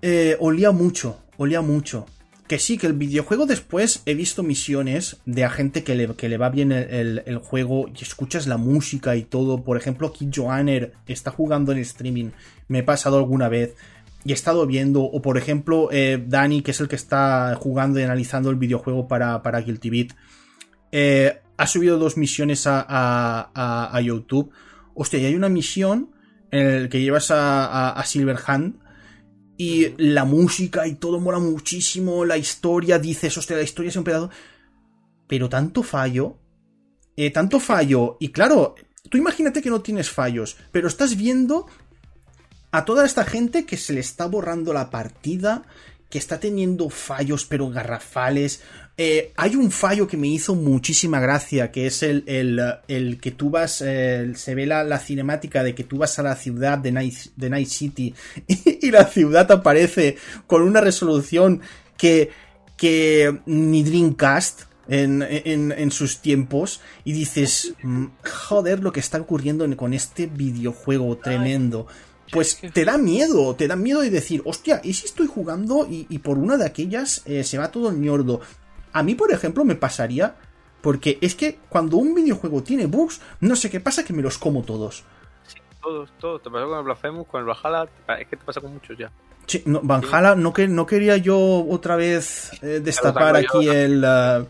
eh, 0.03 0.37
olía 0.41 0.71
mucho, 0.73 1.23
olía 1.37 1.61
mucho. 1.61 2.07
Que 2.51 2.59
sí, 2.59 2.79
que 2.79 2.89
el 2.89 2.95
videojuego 2.95 3.47
después 3.47 4.03
he 4.07 4.15
visto 4.15 4.43
misiones 4.43 5.19
de 5.25 5.45
a 5.45 5.51
gente 5.51 5.85
que 5.85 5.95
le, 5.95 6.17
que 6.17 6.29
le 6.29 6.37
va 6.37 6.49
bien 6.51 6.73
el, 6.73 7.23
el- 7.25 7.39
juego 7.39 7.87
y 7.97 8.03
escuchas 8.03 8.49
la 8.49 8.57
música 8.57 9.15
y 9.15 9.23
todo. 9.23 9.63
Por 9.63 9.77
ejemplo, 9.77 10.09
aquí 10.09 10.29
Joanner 10.35 10.95
está 11.07 11.31
jugando 11.31 11.71
en 11.71 11.79
streaming. 11.79 12.31
Me 12.67 12.81
he 12.81 12.83
pasado 12.83 13.19
alguna 13.19 13.49
vez 13.49 13.77
y 14.25 14.33
he 14.33 14.35
estado 14.35 14.67
viendo. 14.67 15.03
O 15.03 15.23
por 15.23 15.39
ejemplo, 15.39 15.91
eh, 15.93 16.21
Dani, 16.27 16.63
que 16.63 16.73
es 16.73 16.81
el 16.81 16.89
que 16.89 16.97
está 16.97 17.55
jugando 17.55 18.01
y 18.01 18.03
analizando 18.03 18.51
el 18.51 18.57
videojuego 18.57 19.07
para, 19.07 19.43
para 19.45 19.61
Guilty 19.61 19.91
Beat. 19.91 20.09
eh, 20.91 21.39
ha 21.57 21.67
subido 21.69 21.99
dos 21.99 22.17
misiones 22.17 22.67
a, 22.67 22.85
a- 22.89 24.01
YouTube. 24.01 24.51
Hostia, 24.95 25.21
y 25.21 25.27
hay 25.27 25.37
una 25.37 25.49
misión 25.51 26.11
en 26.51 26.67
el 26.67 26.89
que 26.89 27.01
llevas 27.01 27.31
a, 27.31 27.91
a 27.91 28.05
Silverhand. 28.05 28.75
Y 29.61 29.93
la 29.99 30.25
música 30.25 30.87
y 30.87 30.95
todo 30.95 31.21
mola 31.21 31.39
muchísimo. 31.39 32.25
La 32.25 32.39
historia, 32.39 32.99
dices, 32.99 33.37
hostia, 33.37 33.59
la 33.59 33.63
historia 33.63 33.91
es 33.91 33.97
un 33.97 34.05
pedazo. 34.05 34.31
Pero 35.27 35.51
tanto 35.51 35.83
fallo. 35.83 36.39
eh, 37.15 37.31
tanto 37.31 37.61
fallo. 37.61 38.17
Y 38.21 38.31
claro, 38.31 38.75
tú 39.11 39.19
imagínate 39.19 39.61
que 39.61 39.69
no 39.69 39.83
tienes 39.83 40.09
fallos. 40.09 40.57
Pero 40.73 40.89
estás 40.89 41.15
viendo 41.15 41.67
a 42.71 42.87
toda 42.87 43.05
esta 43.05 43.27
gente 43.27 43.67
que 43.67 43.77
se 43.77 43.93
le 43.93 44.01
está 44.01 44.25
borrando 44.25 44.73
la 44.73 44.89
partida. 44.89 45.65
Que 46.09 46.17
está 46.17 46.41
teniendo 46.41 46.89
fallos, 46.89 47.45
pero 47.45 47.69
garrafales. 47.69 48.63
Eh, 49.03 49.33
hay 49.39 49.57
un 49.57 49.71
fallo 49.71 50.07
que 50.07 50.19
me 50.19 50.29
hizo 50.29 50.55
muchísima 50.55 51.21
gracia, 51.21 51.71
que 51.73 51.87
es 51.87 52.03
el, 52.03 52.23
el, 52.27 52.61
el 52.87 53.19
que 53.19 53.31
tú 53.31 53.49
vas, 53.49 53.83
eh, 53.83 54.33
se 54.35 54.55
ve 54.55 54.67
la, 54.67 54.85
la 54.85 54.99
cinemática 54.99 55.63
de 55.63 55.75
que 55.75 55.85
tú 55.85 55.97
vas 55.97 56.19
a 56.19 56.23
la 56.23 56.37
ciudad 56.37 56.77
de 56.77 56.93
Night, 56.93 57.15
de 57.35 57.49
Night 57.49 57.69
City 57.69 58.15
y, 58.47 58.79
y 58.87 58.91
la 58.91 59.07
ciudad 59.07 59.51
aparece 59.51 60.19
con 60.47 60.61
una 60.61 60.83
resolución 60.83 61.63
que, 61.97 62.29
que 62.77 63.39
ni 63.47 63.83
Dreamcast 63.85 64.65
en, 64.87 65.23
en, 65.23 65.73
en 65.73 65.91
sus 65.93 66.19
tiempos 66.19 66.83
y 67.03 67.13
dices, 67.15 67.73
"Mm, 67.83 68.05
joder 68.49 68.81
lo 68.83 68.93
que 68.93 69.01
está 69.01 69.19
ocurriendo 69.19 69.65
en- 69.65 69.77
con 69.77 69.95
este 69.95 70.27
videojuego 70.27 71.17
tremendo. 71.17 71.87
Pues 72.33 72.59
te 72.73 72.85
da 72.85 72.97
miedo, 72.97 73.57
te 73.57 73.67
da 73.67 73.75
miedo 73.75 74.03
de 74.03 74.11
decir, 74.11 74.41
hostia, 74.45 74.81
¿y 74.85 74.93
si 74.93 75.07
estoy 75.07 75.27
jugando 75.27 75.89
y, 75.91 76.07
y 76.09 76.19
por 76.19 76.39
una 76.39 76.57
de 76.57 76.65
aquellas 76.65 77.23
eh, 77.25 77.43
se 77.43 77.59
va 77.59 77.73
todo 77.73 77.91
el 77.91 77.99
ñordo? 77.99 78.41
A 78.93 79.03
mí, 79.03 79.15
por 79.15 79.33
ejemplo, 79.33 79.65
me 79.65 79.75
pasaría, 79.75 80.35
porque 80.81 81.19
es 81.21 81.35
que 81.35 81.59
cuando 81.69 81.97
un 81.97 82.15
videojuego 82.15 82.63
tiene 82.63 82.87
bugs, 82.87 83.21
no 83.41 83.57
sé 83.57 83.71
qué 83.71 83.81
pasa, 83.81 84.05
que 84.05 84.13
me 84.13 84.23
los 84.23 84.39
como 84.39 84.63
todos. 84.63 85.05
Todos, 85.83 86.11
todos. 86.19 86.43
Te 86.43 86.51
pasó 86.51 86.69
con 86.69 86.79
el 86.79 86.85
Blasphemous, 86.85 87.27
con 87.27 87.41
el 87.41 87.47
Valhalla. 87.47 87.91
Es 88.19 88.29
que 88.29 88.37
te 88.37 88.45
pasa 88.45 88.61
con 88.61 88.73
muchos 88.73 88.99
ya. 88.99 89.11
Sí, 89.47 89.63
no, 89.67 89.81
Valhalla, 89.83 90.35
no, 90.35 90.53
que, 90.53 90.69
no 90.69 90.87
quería 90.87 91.17
yo 91.17 91.67
otra 91.69 91.97
vez 91.97 92.53
eh, 92.63 92.81
destapar 92.83 93.37
aquí 93.37 93.65
yo. 93.65 93.73
el... 93.73 94.05
uh, 94.05 94.47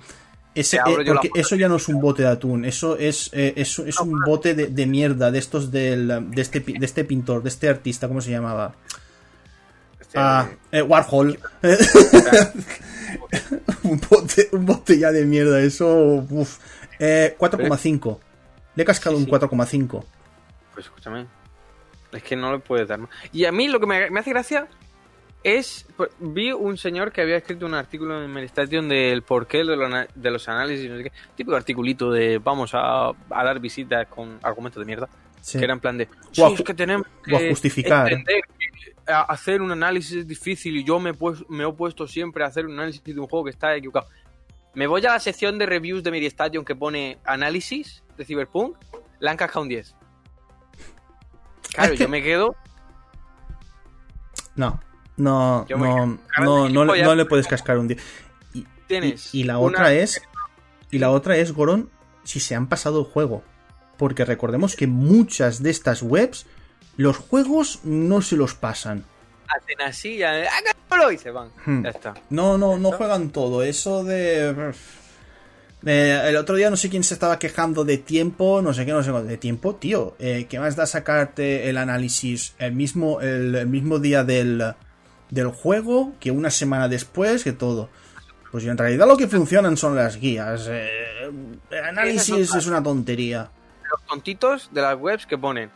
ese, 0.52 0.78
eh, 0.78 1.04
porque 1.06 1.30
eso 1.34 1.54
ya 1.54 1.68
no 1.68 1.76
es 1.76 1.86
un 1.88 2.00
bote 2.00 2.22
de 2.22 2.28
atún, 2.28 2.64
eso 2.64 2.96
es, 2.96 3.30
eh, 3.32 3.52
es, 3.54 3.78
es 3.78 4.00
un 4.00 4.20
bote 4.20 4.54
de, 4.54 4.66
de 4.66 4.86
mierda 4.86 5.30
de 5.30 5.38
estos 5.38 5.70
del, 5.70 6.30
de, 6.32 6.42
este, 6.42 6.58
de 6.60 6.84
este 6.84 7.04
pintor, 7.04 7.42
de 7.44 7.50
este 7.50 7.68
artista, 7.68 8.08
¿cómo 8.08 8.20
se 8.20 8.32
llamaba? 8.32 8.74
Este, 10.00 10.18
Ah, 10.18 10.48
eh, 10.72 10.82
Warhol. 10.82 11.38
un, 13.90 14.00
bote, 14.08 14.48
un 14.52 14.66
bote 14.66 14.98
ya 14.98 15.10
de 15.12 15.24
mierda, 15.24 15.60
eso... 15.60 16.26
Uf. 16.30 16.58
Eh, 16.98 17.34
4,5. 17.38 18.18
Le 18.76 18.82
he 18.82 18.86
cascado 18.86 19.16
Sí, 19.16 19.22
un 19.22 19.26
sí. 19.26 19.32
4,5. 19.32 20.04
Pues 20.74 20.86
escúchame. 20.86 21.26
Es 22.12 22.22
que 22.22 22.36
no 22.36 22.52
le 22.52 22.58
puedes 22.58 22.88
dar 22.88 22.98
más. 22.98 23.10
Y 23.32 23.44
a 23.44 23.52
mí 23.52 23.68
lo 23.68 23.80
que 23.80 23.86
me, 23.86 24.10
me 24.10 24.20
hace 24.20 24.30
gracia 24.30 24.68
es. 25.42 25.86
pues, 25.96 26.10
vi 26.18 26.52
un 26.52 26.76
señor 26.76 27.12
que 27.12 27.22
había 27.22 27.36
escrito 27.36 27.66
un 27.66 27.74
artículo 27.74 28.22
en 28.22 28.30
Meristation 28.32 28.88
del 28.88 29.22
porqué 29.22 29.58
de, 29.58 29.64
lo 29.64 29.88
de 30.14 30.30
los 30.30 30.48
análisis, 30.48 30.90
no 30.90 30.96
sé 30.98 31.04
qué. 31.04 31.12
Típico 31.34 31.56
articulito 31.56 32.10
de 32.10 32.38
vamos 32.38 32.72
a, 32.74 33.08
a 33.08 33.44
dar 33.44 33.60
visitas 33.60 34.06
con 34.08 34.38
argumentos 34.42 34.80
de 34.80 34.86
mierda. 34.86 35.08
Sí. 35.40 35.58
Que 35.58 35.64
era 35.64 35.72
en 35.74 35.80
plan 35.80 35.96
de. 35.96 36.08
O 36.38 36.46
a 36.46 36.50
es 36.50 36.62
que 36.62 36.74
tenemos 36.74 37.06
o 37.32 37.36
a 37.36 37.38
que 37.38 37.50
justificar. 37.50 38.12
entender 38.12 38.42
que 38.58 38.94
hacer 39.10 39.60
un 39.62 39.72
análisis 39.72 40.12
es 40.18 40.26
difícil 40.26 40.76
y 40.76 40.84
yo 40.84 40.98
me, 41.00 41.10
he 41.10 41.14
pues- 41.14 41.44
me 41.48 41.62
he 41.62 41.66
opuesto 41.66 42.06
siempre 42.06 42.44
a 42.44 42.46
hacer 42.48 42.66
un 42.66 42.72
análisis 42.72 43.02
de 43.04 43.18
un 43.20 43.26
juego 43.26 43.44
que 43.44 43.50
está 43.50 43.74
equivocado. 43.76 44.06
Me 44.74 44.86
voy 44.86 45.04
a 45.06 45.10
la 45.10 45.20
sección 45.20 45.58
de 45.58 45.66
reviews 45.66 46.02
de 46.04 46.10
Meristation 46.10 46.64
que 46.64 46.76
pone 46.76 47.18
análisis 47.24 48.04
de 48.16 48.24
Cyberpunk. 48.24 48.76
La 49.18 49.32
han 49.32 49.36
cascado 49.36 49.62
un 49.62 49.68
10. 49.68 49.94
Claro, 51.74 51.94
yo 51.94 52.08
me 52.08 52.22
quedo. 52.22 52.54
No, 54.56 54.80
no, 55.16 55.66
Yo 55.66 55.76
no, 55.76 55.86
no, 55.86 56.14
le- 56.64 56.68
gilipollas. 56.68 57.06
no 57.06 57.14
le 57.14 57.24
puedes 57.24 57.46
cascar 57.46 57.78
un 57.78 57.88
día. 57.88 57.96
Y, 58.54 58.66
Tienes 58.86 59.34
y- 59.34 59.40
y 59.40 59.44
la 59.44 59.58
una- 59.58 59.78
otra 59.78 59.92
es. 59.92 60.22
Y 60.90 60.98
la 60.98 61.10
otra 61.10 61.36
es, 61.36 61.52
Goron, 61.52 61.88
si 62.24 62.40
se 62.40 62.54
han 62.54 62.68
pasado 62.68 63.00
el 63.00 63.06
juego. 63.06 63.42
Porque 63.96 64.24
recordemos 64.24 64.76
que 64.76 64.86
muchas 64.86 65.62
de 65.62 65.70
estas 65.70 66.02
webs, 66.02 66.46
los 67.00 67.16
juegos 67.16 67.80
no 67.84 68.20
se 68.20 68.36
los 68.36 68.54
pasan. 68.54 69.04
Hacen 69.48 69.80
así, 69.80 70.18
ya, 70.18 70.44
y 71.10 71.18
se 71.18 71.30
van. 71.30 71.48
Hmm. 71.64 71.82
Ya 71.82 71.90
está. 71.90 72.14
No, 72.28 72.58
no, 72.58 72.76
no 72.76 72.92
juegan 72.92 73.30
todo. 73.30 73.62
Eso 73.62 74.04
de. 74.04 74.72
Eh, 75.86 76.22
el 76.26 76.36
otro 76.36 76.56
día 76.56 76.68
no 76.68 76.76
sé 76.76 76.90
quién 76.90 77.02
se 77.02 77.14
estaba 77.14 77.38
quejando 77.38 77.84
de 77.84 77.96
tiempo, 77.96 78.60
no 78.60 78.74
sé 78.74 78.84
qué, 78.84 78.92
no 78.92 79.02
sé. 79.02 79.10
De 79.12 79.38
tiempo, 79.38 79.76
tío. 79.76 80.14
Eh, 80.18 80.46
¿Qué 80.48 80.60
más 80.60 80.76
da 80.76 80.84
sacarte 80.84 81.70
el 81.70 81.78
análisis 81.78 82.54
el 82.58 82.72
mismo, 82.72 83.22
el, 83.22 83.54
el 83.54 83.66
mismo 83.66 83.98
día 83.98 84.22
del, 84.22 84.74
del 85.30 85.48
juego 85.48 86.12
que 86.20 86.30
una 86.30 86.50
semana 86.50 86.86
después 86.86 87.42
que 87.44 87.52
todo? 87.52 87.88
Pues 88.52 88.64
en 88.66 88.76
realidad 88.76 89.06
lo 89.08 89.16
que 89.16 89.26
funcionan 89.26 89.78
son 89.78 89.96
las 89.96 90.18
guías. 90.20 90.66
eh, 90.68 91.30
el 91.70 91.84
análisis 91.84 92.54
es 92.54 92.66
una 92.66 92.82
tontería. 92.82 93.50
Los 93.90 94.04
tontitos 94.06 94.68
de 94.72 94.82
las 94.82 94.96
webs 94.96 95.24
que 95.24 95.38
ponen. 95.38 95.70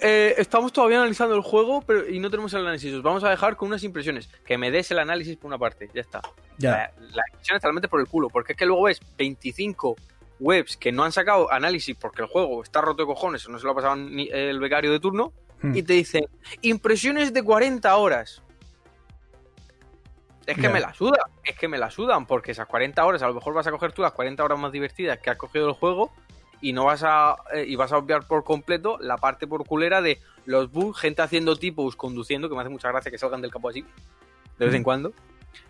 Eh, 0.00 0.34
estamos 0.38 0.72
todavía 0.72 0.98
analizando 0.98 1.34
el 1.34 1.40
juego 1.40 1.80
pero, 1.80 2.08
y 2.08 2.18
no 2.18 2.30
tenemos 2.30 2.52
el 2.54 2.60
análisis. 2.60 2.92
Os 2.92 3.02
vamos 3.02 3.24
a 3.24 3.30
dejar 3.30 3.56
con 3.56 3.68
unas 3.68 3.82
impresiones. 3.82 4.28
Que 4.44 4.58
me 4.58 4.70
des 4.70 4.90
el 4.90 4.98
análisis 4.98 5.36
por 5.36 5.48
una 5.48 5.58
parte. 5.58 5.90
Ya 5.94 6.00
está. 6.00 6.20
Ya. 6.58 6.92
La, 6.98 7.22
impresión 7.28 7.56
es 7.56 7.62
totalmente 7.62 7.88
por 7.88 8.00
el 8.00 8.06
culo. 8.06 8.28
Porque 8.28 8.52
es 8.52 8.58
que 8.58 8.66
luego 8.66 8.84
ves 8.84 9.00
25 9.16 9.96
webs 10.38 10.76
que 10.76 10.92
no 10.92 11.04
han 11.04 11.12
sacado 11.12 11.50
análisis 11.50 11.96
porque 11.96 12.20
el 12.20 12.28
juego 12.28 12.62
está 12.62 12.82
roto 12.82 13.02
de 13.02 13.06
cojones 13.06 13.46
o 13.46 13.50
no 13.50 13.58
se 13.58 13.64
lo 13.64 13.72
ha 13.72 13.74
pasado 13.74 13.96
ni 13.96 14.28
el 14.30 14.60
becario 14.60 14.92
de 14.92 15.00
turno. 15.00 15.32
Hmm. 15.62 15.74
Y 15.74 15.82
te 15.82 15.94
dicen 15.94 16.26
impresiones 16.60 17.32
de 17.32 17.42
40 17.42 17.96
horas. 17.96 18.42
Es 20.44 20.56
que 20.56 20.68
me 20.68 20.78
la 20.78 20.94
suda, 20.94 21.18
es 21.42 21.58
que 21.58 21.66
me 21.66 21.76
la 21.76 21.90
sudan, 21.90 22.24
porque 22.24 22.52
esas 22.52 22.68
40 22.68 23.04
horas, 23.04 23.20
a 23.22 23.26
lo 23.26 23.34
mejor 23.34 23.52
vas 23.52 23.66
a 23.66 23.72
coger 23.72 23.90
tú 23.90 24.02
las 24.02 24.12
40 24.12 24.44
horas 24.44 24.56
más 24.56 24.70
divertidas 24.70 25.18
que 25.18 25.28
has 25.28 25.36
cogido 25.36 25.66
del 25.66 25.74
juego 25.74 26.12
y 26.60 26.72
no 26.72 26.84
vas 26.84 27.02
a 27.04 27.36
eh, 27.52 27.64
y 27.66 27.76
vas 27.76 27.92
a 27.92 27.98
obviar 27.98 28.26
por 28.26 28.44
completo 28.44 28.98
la 29.00 29.16
parte 29.18 29.46
por 29.46 29.64
culera 29.66 30.00
de 30.02 30.20
los 30.46 30.70
bugs, 30.70 30.98
gente 30.98 31.22
haciendo 31.22 31.56
tipos 31.56 31.96
conduciendo, 31.96 32.48
que 32.48 32.54
me 32.54 32.60
hace 32.60 32.70
mucha 32.70 32.88
gracia 32.88 33.10
que 33.10 33.18
salgan 33.18 33.42
del 33.42 33.50
campo 33.50 33.68
así, 33.68 33.84
de 34.58 34.66
vez 34.66 34.74
en 34.74 34.82
cuando. 34.82 35.12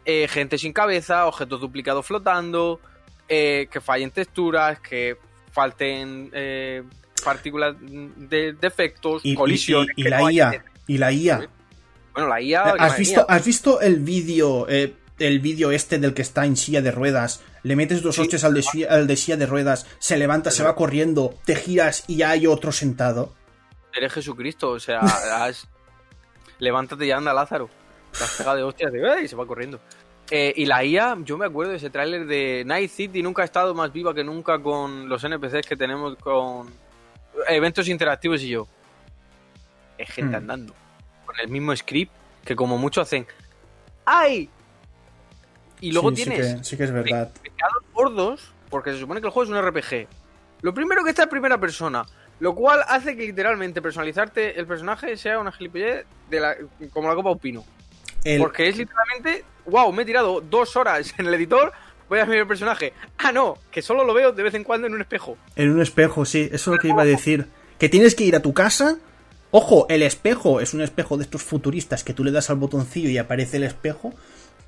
Eh, 0.04 0.28
gente 0.28 0.58
sin 0.58 0.72
cabeza, 0.72 1.26
objetos 1.26 1.60
duplicados 1.60 2.06
flotando, 2.06 2.80
eh, 3.28 3.68
que 3.70 3.80
fallen 3.80 4.10
texturas, 4.10 4.80
que 4.80 5.16
falten 5.52 6.30
eh, 6.32 6.82
partículas 7.24 7.74
de 7.80 8.52
defectos, 8.52 9.24
Y, 9.24 9.32
y- 9.32 9.34
colisiones. 9.34 9.92
y- 9.96 10.02
la 10.04 10.18
no 10.20 10.30
IA. 10.30 10.64
Y 10.86 10.98
la 10.98 11.12
IA. 11.12 11.48
Bueno, 12.12 12.28
la 12.28 12.40
IA. 12.40 12.62
¿Has 12.78 12.96
visto, 12.98 13.20
mía. 13.20 13.26
¿Has 13.28 13.44
visto 13.44 13.80
el 13.80 14.00
vídeo 14.00 14.66
eh, 14.68 14.94
el 15.18 15.40
vídeo 15.40 15.70
este 15.70 15.98
del 15.98 16.14
que 16.14 16.22
está 16.22 16.44
en 16.46 16.56
silla 16.56 16.82
de 16.82 16.90
ruedas? 16.90 17.42
Le 17.62 17.76
metes 17.76 18.02
dos 18.02 18.14
Sí. 18.16 18.22
hostias 18.22 18.44
al 18.44 18.54
de, 18.54 18.62
silla- 18.62 18.88
al 18.90 19.06
de 19.06 19.16
silla 19.16 19.36
de 19.36 19.46
ruedas, 19.46 19.86
se 19.98 20.16
levanta, 20.16 20.50
se 20.50 20.62
va 20.62 20.74
corriendo, 20.76 21.34
te 21.44 21.56
giras 21.56 22.04
y 22.06 22.16
ya 22.18 22.30
hay 22.30 22.46
otro 22.46 22.72
sentado. 22.72 23.32
Eres 23.94 24.12
Jesucristo, 24.12 24.70
o 24.70 24.78
sea, 24.80 25.00
has- 25.44 25.66
levántate 26.58 27.06
y 27.06 27.10
anda, 27.10 27.32
Lázaro. 27.32 27.68
Te 28.16 28.24
has 28.24 28.34
pegado 28.36 28.56
de 28.56 28.62
hostias 28.62 28.92
de, 28.92 29.22
y 29.22 29.28
se 29.28 29.36
va 29.36 29.46
corriendo. 29.46 29.80
Eh, 30.30 30.52
y 30.56 30.66
la 30.66 30.84
IA, 30.84 31.16
yo 31.22 31.38
me 31.38 31.46
acuerdo 31.46 31.70
de 31.72 31.76
ese 31.78 31.90
tráiler 31.90 32.26
de 32.26 32.64
Night 32.66 32.90
City, 32.90 33.22
nunca 33.22 33.42
ha 33.42 33.44
estado 33.44 33.74
más 33.74 33.92
viva 33.92 34.12
que 34.14 34.24
nunca 34.24 34.58
con 34.60 35.08
los 35.08 35.22
NPCs 35.22 35.66
que 35.68 35.76
tenemos 35.76 36.16
con 36.16 36.72
eventos 37.48 37.86
interactivos 37.88 38.42
y 38.42 38.48
yo. 38.48 38.66
Es 39.98 40.10
gente 40.10 40.32
Hmm. 40.32 40.40
andando. 40.40 40.74
Con 41.24 41.38
el 41.40 41.48
mismo 41.48 41.74
script 41.76 42.12
que 42.44 42.56
como 42.56 42.76
mucho 42.78 43.00
hacen. 43.00 43.26
¡Ay! 44.04 44.48
Y 45.80 45.92
luego 45.92 46.10
Sí, 46.10 46.16
sí 46.16 46.24
tienes 46.24 46.54
que- 46.56 46.64
sí 46.64 46.76
que 46.76 46.84
es 46.84 46.92
verdad. 46.92 47.30
pecados 47.42 47.82
gordos, 47.92 48.52
porque 48.70 48.92
se 48.92 48.98
supone 48.98 49.20
que 49.20 49.26
el 49.26 49.32
juego 49.32 49.44
es 49.44 49.50
un 49.50 49.62
RPG. 49.62 50.06
Lo 50.62 50.72
primero 50.74 51.04
que 51.04 51.10
está 51.10 51.24
en 51.24 51.28
primera 51.28 51.58
persona. 51.58 52.04
Lo 52.38 52.54
cual 52.54 52.80
hace 52.86 53.16
que 53.16 53.22
literalmente 53.22 53.80
personalizarte 53.80 54.58
el 54.60 54.66
personaje 54.66 55.16
sea 55.16 55.38
una 55.38 55.52
gilipollez 55.52 56.04
de 56.28 56.40
la, 56.40 56.54
como 56.92 57.08
la 57.08 57.14
copa 57.14 57.30
un 57.30 57.38
pino. 57.38 57.64
Porque 58.38 58.68
es 58.68 58.76
literalmente, 58.76 59.44
wow, 59.66 59.90
me 59.92 60.02
he 60.02 60.04
tirado 60.04 60.40
dos 60.42 60.76
horas 60.76 61.14
en 61.16 61.26
el 61.26 61.34
editor, 61.34 61.72
voy 62.10 62.18
a 62.18 62.24
ver 62.26 62.40
el 62.40 62.46
personaje. 62.46 62.92
Ah, 63.18 63.32
no, 63.32 63.56
que 63.70 63.80
solo 63.80 64.04
lo 64.04 64.12
veo 64.12 64.32
de 64.32 64.42
vez 64.42 64.52
en 64.54 64.64
cuando 64.64 64.86
en 64.86 64.94
un 64.94 65.00
espejo. 65.00 65.38
En 65.54 65.70
un 65.70 65.80
espejo, 65.80 66.24
sí, 66.26 66.42
eso 66.52 66.70
es 66.72 66.76
lo 66.76 66.78
que 66.78 66.88
iba 66.88 67.02
a 67.02 67.06
decir. 67.06 67.46
Que 67.78 67.88
tienes 67.88 68.14
que 68.14 68.24
ir 68.24 68.36
a 68.36 68.40
tu 68.40 68.52
casa. 68.52 68.98
Ojo, 69.52 69.86
el 69.88 70.02
espejo 70.02 70.60
es 70.60 70.74
un 70.74 70.82
espejo 70.82 71.16
de 71.16 71.22
estos 71.22 71.42
futuristas 71.42 72.04
que 72.04 72.12
tú 72.12 72.22
le 72.24 72.32
das 72.32 72.50
al 72.50 72.56
botoncillo 72.56 73.08
y 73.08 73.16
aparece 73.16 73.56
el 73.58 73.64
espejo. 73.64 74.12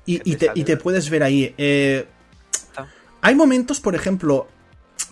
Y, 0.05 0.35
te, 0.35 0.77
puedes 0.77 1.09
ver 1.09 1.23
ahí. 1.23 1.53
Eh, 1.57 2.05
hay 3.21 3.35
momentos, 3.35 3.79
por 3.79 3.93
ejemplo, 3.95 4.47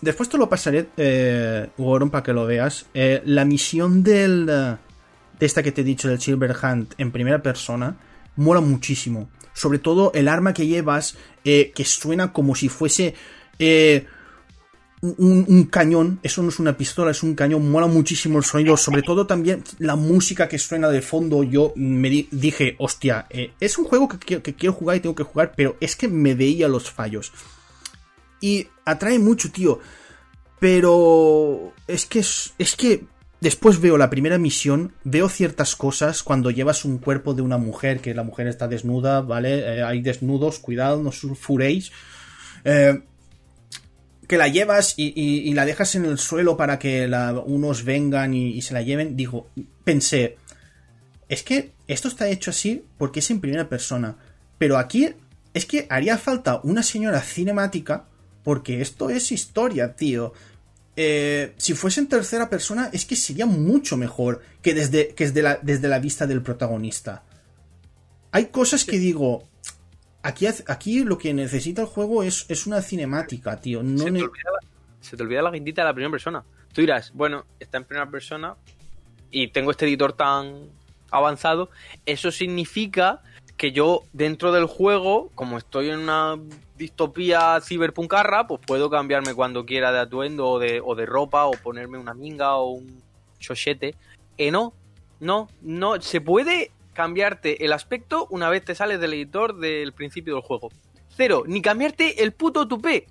después 0.00 0.28
te 0.28 0.38
lo 0.38 0.48
pasaré, 0.48 0.88
eh, 0.96 1.68
para 2.10 2.22
que 2.22 2.32
lo 2.32 2.46
veas. 2.46 2.86
Eh, 2.94 3.22
la 3.24 3.44
misión 3.44 4.02
del, 4.02 4.46
de 4.46 5.46
esta 5.46 5.62
que 5.62 5.72
te 5.72 5.82
he 5.82 5.84
dicho, 5.84 6.08
del 6.08 6.20
Silver 6.20 6.56
Hunt 6.62 6.94
en 6.98 7.12
primera 7.12 7.42
persona, 7.42 7.96
mola 8.36 8.60
muchísimo. 8.60 9.28
Sobre 9.52 9.78
todo 9.78 10.12
el 10.14 10.28
arma 10.28 10.54
que 10.54 10.66
llevas, 10.66 11.16
eh, 11.44 11.72
que 11.74 11.84
suena 11.84 12.32
como 12.32 12.54
si 12.54 12.68
fuese 12.68 13.14
eh, 13.58 14.06
un, 15.00 15.64
cañón. 15.70 16.20
Eso 16.22 16.42
no 16.42 16.48
es 16.48 16.58
una 16.58 16.76
pistola, 16.76 17.10
es 17.10 17.22
un 17.22 17.34
cañón. 17.34 17.70
Mola 17.70 17.86
muchísimo 17.86 18.38
el 18.38 18.44
sonido. 18.44 18.76
Sobre 18.76 19.02
todo 19.02 19.26
también 19.26 19.62
la 19.78 19.96
música 19.96 20.48
que 20.48 20.58
suena 20.58 20.88
de 20.88 21.02
fondo. 21.02 21.42
Yo 21.42 21.72
me 21.76 22.26
dije, 22.30 22.76
hostia, 22.78 23.26
eh, 23.30 23.52
es 23.60 23.78
un 23.78 23.84
juego 23.84 24.08
que, 24.08 24.42
que 24.42 24.54
quiero 24.54 24.72
jugar 24.72 24.96
y 24.96 25.00
tengo 25.00 25.14
que 25.14 25.24
jugar, 25.24 25.52
pero 25.56 25.76
es 25.80 25.96
que 25.96 26.08
me 26.08 26.34
veía 26.34 26.68
los 26.68 26.90
fallos. 26.90 27.32
Y 28.40 28.68
atrae 28.84 29.18
mucho, 29.18 29.50
tío. 29.50 29.80
Pero 30.60 31.72
es 31.86 32.06
que 32.06 32.20
es 32.20 32.76
que 32.76 33.04
Después 33.40 33.80
veo 33.80 33.96
la 33.96 34.10
primera 34.10 34.36
misión, 34.36 34.94
veo 35.04 35.28
ciertas 35.28 35.76
cosas 35.76 36.24
cuando 36.24 36.50
llevas 36.50 36.84
un 36.84 36.98
cuerpo 36.98 37.34
de 37.34 37.42
una 37.42 37.56
mujer, 37.56 38.00
que 38.00 38.12
la 38.12 38.24
mujer 38.24 38.48
está 38.48 38.66
desnuda, 38.66 39.20
¿vale? 39.20 39.60
Eh, 39.60 39.82
hay 39.82 40.02
desnudos, 40.02 40.58
cuidado, 40.58 41.00
no 41.00 41.12
sulfuréis. 41.12 41.92
Eh, 42.64 43.00
que 44.28 44.36
la 44.36 44.46
llevas 44.46 44.94
y, 44.96 45.52
la 45.54 45.64
dejas 45.64 45.94
en 45.94 46.04
el 46.04 46.18
suelo 46.18 46.56
para 46.56 46.78
que 46.78 47.10
unos 47.46 47.82
vengan 47.82 48.34
y, 48.34 48.60
se 48.60 48.74
la 48.74 48.82
lleven. 48.82 49.16
Digo, 49.16 49.48
pensé, 49.82 50.36
es 51.28 51.42
que 51.42 51.72
esto 51.88 52.08
está 52.08 52.28
hecho 52.28 52.50
así 52.50 52.84
porque 52.98 53.20
es 53.20 53.30
en 53.30 53.40
primera 53.40 53.68
persona. 53.68 54.18
Pero 54.58 54.76
aquí 54.76 55.08
es 55.54 55.64
que 55.64 55.86
haría 55.88 56.18
falta 56.18 56.60
una 56.62 56.82
señora 56.82 57.22
cinemática 57.22 58.04
porque 58.44 58.82
esto 58.82 59.08
es 59.08 59.32
historia, 59.32 59.96
tío. 59.96 60.34
Eh, 60.94 61.54
si 61.56 61.72
fuese 61.72 62.00
en 62.00 62.08
tercera 62.08 62.50
persona, 62.50 62.90
es 62.92 63.06
que 63.06 63.16
sería 63.16 63.46
mucho 63.46 63.96
mejor 63.96 64.42
que 64.60 64.74
desde, 64.74 65.08
que 65.14 65.24
desde, 65.24 65.42
la, 65.42 65.58
desde 65.62 65.88
la 65.88 66.00
vista 66.00 66.26
del 66.26 66.42
protagonista. 66.42 67.24
Hay 68.30 68.46
cosas 68.46 68.84
que 68.84 68.98
digo. 68.98 69.48
Aquí, 70.22 70.46
aquí 70.46 71.04
lo 71.04 71.16
que 71.16 71.32
necesita 71.32 71.82
el 71.82 71.88
juego 71.88 72.22
es, 72.22 72.46
es 72.48 72.66
una 72.66 72.82
cinemática, 72.82 73.60
tío. 73.60 73.82
No 73.82 73.98
se, 73.98 74.10
te 74.10 74.22
olvida, 74.22 74.50
se, 75.00 75.16
te 75.16 75.22
olvida, 75.22 75.42
la 75.42 75.50
guindita 75.50 75.82
de 75.82 75.86
la 75.86 75.94
primera 75.94 76.10
persona. 76.10 76.44
Tú 76.72 76.80
dirás, 76.80 77.12
bueno, 77.14 77.44
está 77.60 77.78
en 77.78 77.84
primera 77.84 78.10
persona 78.10 78.56
y 79.30 79.48
tengo 79.48 79.70
este 79.70 79.86
editor 79.86 80.12
tan 80.12 80.68
avanzado. 81.10 81.70
Eso 82.04 82.30
significa 82.30 83.22
que 83.56 83.72
yo 83.72 84.04
dentro 84.12 84.52
del 84.52 84.66
juego, 84.66 85.30
como 85.34 85.58
estoy 85.58 85.90
en 85.90 85.98
una 85.98 86.36
distopía 86.76 87.60
ciberpuncarra, 87.60 88.46
pues 88.46 88.60
puedo 88.64 88.88
cambiarme 88.88 89.34
cuando 89.34 89.66
quiera 89.66 89.92
de 89.92 89.98
atuendo 89.98 90.48
o 90.48 90.58
de, 90.58 90.80
o 90.84 90.94
de 90.94 91.06
ropa 91.06 91.46
o 91.46 91.52
ponerme 91.52 91.98
una 91.98 92.14
minga 92.14 92.56
o 92.56 92.70
un 92.70 93.02
chochete. 93.38 93.96
Eh, 94.36 94.50
no, 94.50 94.72
no, 95.20 95.48
no, 95.60 96.00
se 96.00 96.20
puede 96.20 96.70
cambiarte 96.98 97.64
el 97.64 97.72
aspecto 97.72 98.26
una 98.28 98.50
vez 98.50 98.64
te 98.64 98.74
sales 98.74 98.98
del 98.98 99.14
editor 99.14 99.56
del 99.56 99.92
principio 99.92 100.34
del 100.34 100.42
juego. 100.42 100.70
Cero, 101.16 101.44
ni 101.46 101.62
cambiarte 101.62 102.24
el 102.24 102.32
puto 102.32 102.66
tupé. 102.66 103.06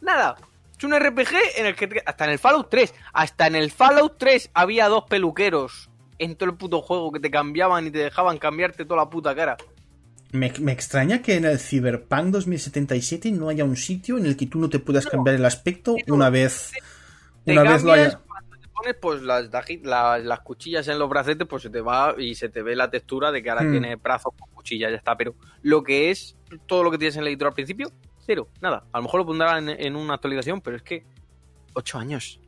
Nada. 0.00 0.36
Es 0.78 0.82
un 0.82 0.98
RPG 0.98 1.34
en 1.58 1.66
el 1.66 1.76
que 1.76 2.02
hasta 2.06 2.24
en 2.24 2.30
el 2.30 2.38
Fallout 2.38 2.70
3, 2.70 2.94
hasta 3.12 3.48
en 3.48 3.54
el 3.54 3.70
Fallout 3.70 4.16
3 4.16 4.50
había 4.54 4.88
dos 4.88 5.04
peluqueros 5.10 5.90
en 6.18 6.36
todo 6.36 6.48
el 6.48 6.56
puto 6.56 6.80
juego 6.80 7.12
que 7.12 7.20
te 7.20 7.30
cambiaban 7.30 7.86
y 7.86 7.90
te 7.90 7.98
dejaban 7.98 8.38
cambiarte 8.38 8.86
toda 8.86 9.04
la 9.04 9.10
puta 9.10 9.34
cara. 9.34 9.58
Me, 10.32 10.46
extraña 10.46 11.20
que 11.20 11.36
en 11.36 11.44
el 11.44 11.58
Cyberpunk 11.58 12.28
2077 12.28 13.30
no 13.32 13.50
haya 13.50 13.64
un 13.64 13.76
sitio 13.76 14.16
en 14.16 14.24
el 14.24 14.38
que 14.38 14.46
tú 14.46 14.58
no 14.58 14.70
te 14.70 14.78
puedas 14.78 15.04
cambiar 15.04 15.36
el 15.36 15.44
aspecto 15.44 15.96
una 16.06 16.30
vez, 16.30 16.72
una 17.44 17.62
vez 17.62 17.82
lo 17.82 17.92
haya... 17.92 18.22
Pones 18.78 18.96
pues 19.00 19.22
las, 19.22 19.50
las, 19.50 20.40
cuchillas 20.40 20.86
en 20.88 20.98
los 20.98 21.08
bracetes, 21.08 21.46
pues 21.48 21.62
se 21.64 21.70
te 21.70 21.80
va 21.80 22.14
y 22.16 22.34
se 22.34 22.48
te 22.48 22.62
ve 22.62 22.76
la 22.76 22.90
textura 22.90 23.32
de 23.32 23.42
que 23.42 23.50
ahora 23.50 23.64
hmm. 23.64 23.70
tiene 23.72 23.96
brazos 23.96 24.32
con 24.38 24.48
cuchillas, 24.54 24.90
ya 24.90 24.96
está. 24.96 25.16
Pero 25.16 25.34
lo 25.62 25.82
que 25.82 26.10
es 26.10 26.36
todo 26.66 26.84
lo 26.84 26.90
que 26.90 26.98
tienes 26.98 27.16
en 27.16 27.22
el 27.22 27.28
editor 27.28 27.48
al 27.48 27.54
principio, 27.54 27.90
cero, 28.24 28.48
nada. 28.60 28.84
A 28.92 28.98
lo 28.98 29.04
mejor 29.04 29.20
lo 29.20 29.26
pondrán 29.26 29.68
en, 29.68 29.80
en 29.80 29.96
una 29.96 30.14
actualización, 30.14 30.60
pero 30.60 30.76
es 30.76 30.82
que 30.82 31.04
ocho 31.74 31.98
años. 31.98 32.40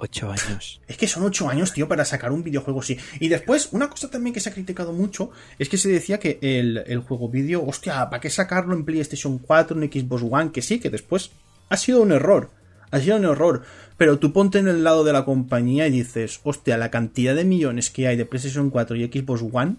Ocho 0.00 0.30
años. 0.30 0.80
Es 0.86 0.96
que 0.96 1.08
son 1.08 1.24
ocho 1.24 1.48
años, 1.48 1.72
tío, 1.72 1.88
para 1.88 2.04
sacar 2.04 2.30
un 2.30 2.44
videojuego 2.44 2.78
así. 2.78 2.96
Y 3.18 3.26
después, 3.26 3.70
una 3.72 3.90
cosa 3.90 4.08
también 4.08 4.32
que 4.32 4.38
se 4.38 4.48
ha 4.48 4.54
criticado 4.54 4.92
mucho 4.92 5.32
es 5.58 5.68
que 5.68 5.76
se 5.76 5.88
decía 5.88 6.20
que 6.20 6.38
el, 6.40 7.00
juego 7.00 7.28
vídeo, 7.28 7.66
hostia, 7.66 8.08
¿para 8.08 8.20
qué 8.20 8.30
sacarlo 8.30 8.74
en 8.74 8.84
PlayStation 8.84 9.38
4, 9.38 9.82
en 9.82 9.90
Xbox 9.90 10.22
One? 10.30 10.52
Que 10.52 10.62
sí, 10.62 10.78
que 10.78 10.88
después 10.88 11.32
ha 11.68 11.76
sido 11.76 12.00
un 12.00 12.12
error. 12.12 12.50
Ha 12.90 13.00
sido 13.00 13.16
un 13.16 13.24
error. 13.24 13.62
Pero 13.96 14.18
tú 14.18 14.32
ponte 14.32 14.58
en 14.58 14.68
el 14.68 14.84
lado 14.84 15.04
de 15.04 15.12
la 15.12 15.24
compañía 15.24 15.86
y 15.86 15.90
dices, 15.90 16.40
hostia, 16.44 16.76
la 16.76 16.90
cantidad 16.90 17.34
de 17.34 17.44
millones 17.44 17.90
que 17.90 18.06
hay 18.06 18.16
de 18.16 18.24
PlayStation 18.24 18.70
4 18.70 18.96
y 18.96 19.06
Xbox 19.06 19.44
One, 19.52 19.76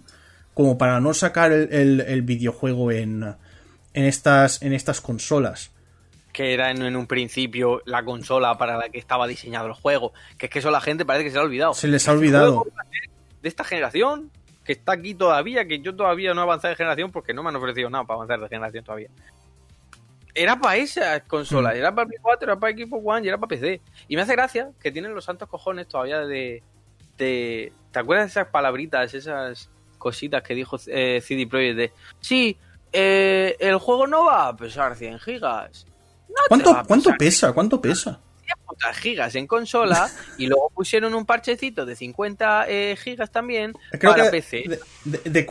como 0.53 0.77
para 0.77 0.99
no 0.99 1.13
sacar 1.13 1.51
el, 1.51 2.21
videojuego 2.23 2.91
en, 2.91 3.35
en, 3.93 4.05
estas, 4.05 4.61
en 4.61 4.73
estas 4.73 5.01
consolas 5.01 5.71
que 6.31 6.53
era 6.53 6.71
en, 6.71 6.95
un 6.95 7.07
principio 7.07 7.81
la 7.85 8.05
consola 8.05 8.57
para 8.57 8.77
la 8.77 8.89
que 8.89 8.99
estaba 8.99 9.27
diseñado 9.27 9.67
el 9.67 9.73
juego. 9.73 10.13
Que 10.37 10.45
es 10.45 10.51
que 10.51 10.59
eso 10.59 10.71
la 10.71 10.79
gente 10.79 11.05
parece 11.05 11.25
que 11.25 11.31
se 11.31 11.39
ha 11.39 11.41
olvidado. 11.41 11.73
Se 11.73 11.87
les 11.87 12.07
ha 12.07 12.11
olvidado. 12.11 12.65
De 13.41 13.49
esta 13.49 13.63
generación, 13.63 14.31
que 14.63 14.73
está 14.73 14.93
aquí 14.93 15.15
todavía, 15.15 15.65
que 15.65 15.79
yo 15.79 15.95
todavía 15.95 16.33
no 16.33 16.41
he 16.41 16.43
avanzado 16.43 16.69
de 16.69 16.75
generación 16.75 17.11
porque 17.11 17.33
no 17.33 17.41
me 17.41 17.49
han 17.49 17.55
ofrecido 17.55 17.89
nada 17.89 18.03
para 18.03 18.15
avanzar 18.17 18.39
de 18.39 18.47
generación 18.47 18.83
todavía. 18.83 19.09
Era 20.39 20.57
para 20.57 20.77
esas 20.77 21.23
consolas, 21.23 21.73
mm. 21.73 21.77
era 21.77 21.93
para 21.93 22.07
Play 22.07 22.19
4, 22.21 22.45
era 22.45 22.57
para 22.57 22.73
Xbox 22.73 23.03
One 23.05 23.25
y 23.25 23.27
era 23.27 23.37
para 23.37 23.49
PC. 23.49 23.81
Y 24.07 24.15
me 24.15 24.21
hace 24.21 24.31
gracia 24.31 24.71
que 24.81 24.89
tienen 24.89 25.13
los 25.13 25.25
santos 25.25 25.49
cojones 25.49 25.89
todavía 25.89 26.19
de. 26.19 26.63
¿Te 27.17 27.73
acuerdas 27.93 28.27
de 28.27 28.29
esas 28.29 28.47
palabritas, 28.47 29.13
esas 29.13 29.69
cositas 29.97 30.41
que 30.41 30.55
dijo 30.55 30.77
eh, 30.87 31.21
CD 31.21 31.45
Projekt 31.45 31.75
de. 31.75 31.91
Sí, 32.21 32.57
eh, 32.93 33.57
el 33.59 33.79
juego 33.79 34.07
no 34.07 34.23
va 34.23 34.47
a 34.47 34.55
pesar 34.55 34.95
100 34.95 35.19
gigas. 35.19 35.85
¿Cuánto, 36.47 36.83
¿cuánto 36.87 37.11
pesa? 37.19 37.51
¿Cuánto 37.51 37.81
pesa? 37.81 38.21
100 38.79 38.93
gigas 38.95 39.35
en 39.35 39.45
consola 39.45 40.09
y 40.37 40.47
luego 40.47 40.71
pusieron 40.73 41.15
un 41.15 41.25
parchecito 41.25 41.85
de 41.85 41.97
50 41.97 42.65
eh, 42.69 42.95
gigas 42.97 43.29
también 43.29 43.73
para 44.01 44.31
PC. 44.31 44.63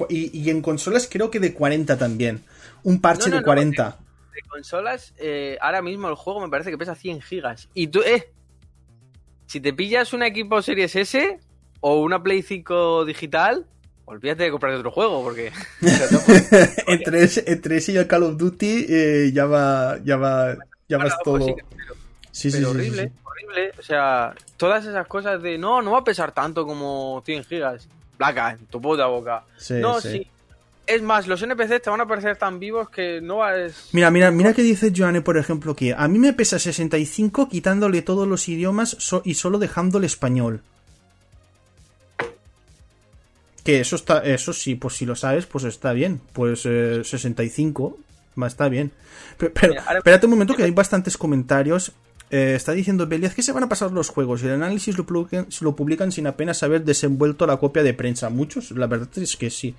y, 0.08 0.48
en 0.48 0.62
consolas 0.62 1.06
creo 1.12 1.30
que 1.30 1.40
de 1.40 1.52
40 1.52 1.98
también. 1.98 2.42
Un 2.84 3.02
parche 3.02 3.28
de 3.28 3.42
40. 3.42 3.98
De, 4.42 4.48
consolas, 4.48 5.14
eh, 5.18 5.58
ahora 5.60 5.82
mismo 5.82 6.08
el 6.08 6.14
juego 6.14 6.40
me 6.40 6.48
parece 6.48 6.70
que 6.70 6.78
pesa 6.78 6.94
100 6.94 7.20
gigas. 7.22 7.68
Y 7.74 7.88
tú, 7.88 8.00
eh, 8.00 8.30
si 9.46 9.60
te 9.60 9.72
pillas 9.72 10.12
un 10.12 10.22
equipo 10.22 10.60
Series 10.62 10.94
S 10.94 11.38
o 11.80 12.00
una 12.00 12.22
Play 12.22 12.42
5 12.42 13.04
digital, 13.04 13.66
olvídate 14.04 14.44
de 14.44 14.50
comprar 14.50 14.74
otro 14.74 14.90
juego, 14.90 15.22
porque... 15.22 15.52
entre, 16.86 17.22
ese, 17.76 17.92
y 17.92 17.96
el 17.96 18.06
Call 18.06 18.24
of 18.24 18.36
Duty 18.36 18.86
eh, 18.88 19.30
ya 19.32 19.46
va, 19.46 19.98
ya 20.04 20.16
va, 20.16 20.56
ya 20.88 20.98
vas 20.98 21.16
todo... 21.22 21.56
sí, 22.30 22.50
sí, 22.50 22.64
horrible, 22.64 23.12
horrible. 23.24 23.72
O 23.78 23.82
sea, 23.82 24.34
todas 24.56 24.84
esas 24.86 25.06
cosas 25.06 25.42
de, 25.42 25.58
no, 25.58 25.82
no 25.82 25.92
va 25.92 25.98
a 25.98 26.04
pesar 26.04 26.32
tanto 26.32 26.66
como 26.66 27.22
100 27.24 27.44
gigas. 27.44 27.88
Placa, 28.16 28.50
en 28.50 28.66
tu 28.66 28.80
puta 28.80 29.06
boca. 29.06 29.44
no, 29.70 30.00
sí. 30.00 30.28
Es 30.88 31.02
más, 31.02 31.26
los 31.26 31.42
NPCs 31.42 31.82
te 31.82 31.90
van 31.90 32.00
a 32.00 32.08
parecer 32.08 32.38
tan 32.38 32.58
vivos 32.58 32.88
que 32.88 33.20
no 33.20 33.36
vas... 33.36 33.90
Mira, 33.92 34.10
mira, 34.10 34.30
mira 34.30 34.54
que 34.54 34.62
dice 34.62 34.90
Joanne, 34.96 35.20
por 35.20 35.36
ejemplo, 35.36 35.76
que 35.76 35.92
a 35.92 36.08
mí 36.08 36.18
me 36.18 36.32
pesa 36.32 36.58
65 36.58 37.50
quitándole 37.50 38.00
todos 38.00 38.26
los 38.26 38.48
idiomas 38.48 38.96
y 39.22 39.34
solo 39.34 39.58
dejando 39.58 39.98
el 39.98 40.04
español. 40.04 40.62
Que 43.64 43.80
eso 43.80 43.96
está, 43.96 44.20
eso 44.20 44.54
sí, 44.54 44.76
pues 44.76 44.94
si 44.94 45.04
lo 45.04 45.14
sabes, 45.14 45.44
pues 45.44 45.64
está 45.64 45.92
bien. 45.92 46.22
Pues 46.32 46.62
65, 46.62 47.98
eh, 47.98 48.46
está 48.46 48.70
bien. 48.70 48.90
Pero, 49.36 49.74
espérate 49.94 50.24
un 50.24 50.30
momento 50.30 50.56
que 50.56 50.62
hay 50.62 50.70
bastantes 50.70 51.18
comentarios. 51.18 51.92
Eh, 52.30 52.54
está 52.56 52.72
diciendo 52.72 53.06
Beliaz 53.06 53.34
que 53.34 53.42
se 53.42 53.52
van 53.52 53.64
a 53.64 53.68
pasar 53.68 53.92
los 53.92 54.08
juegos 54.08 54.42
y 54.42 54.46
el 54.46 54.52
análisis 54.52 54.96
lo 54.96 55.04
publican, 55.04 55.48
lo 55.60 55.76
publican 55.76 56.12
sin 56.12 56.26
apenas 56.26 56.62
haber 56.62 56.82
desenvuelto 56.84 57.46
la 57.46 57.58
copia 57.58 57.82
de 57.82 57.92
prensa. 57.92 58.30
Muchos, 58.30 58.70
la 58.70 58.86
verdad 58.86 59.08
es 59.16 59.36
que 59.36 59.50
sí. 59.50 59.74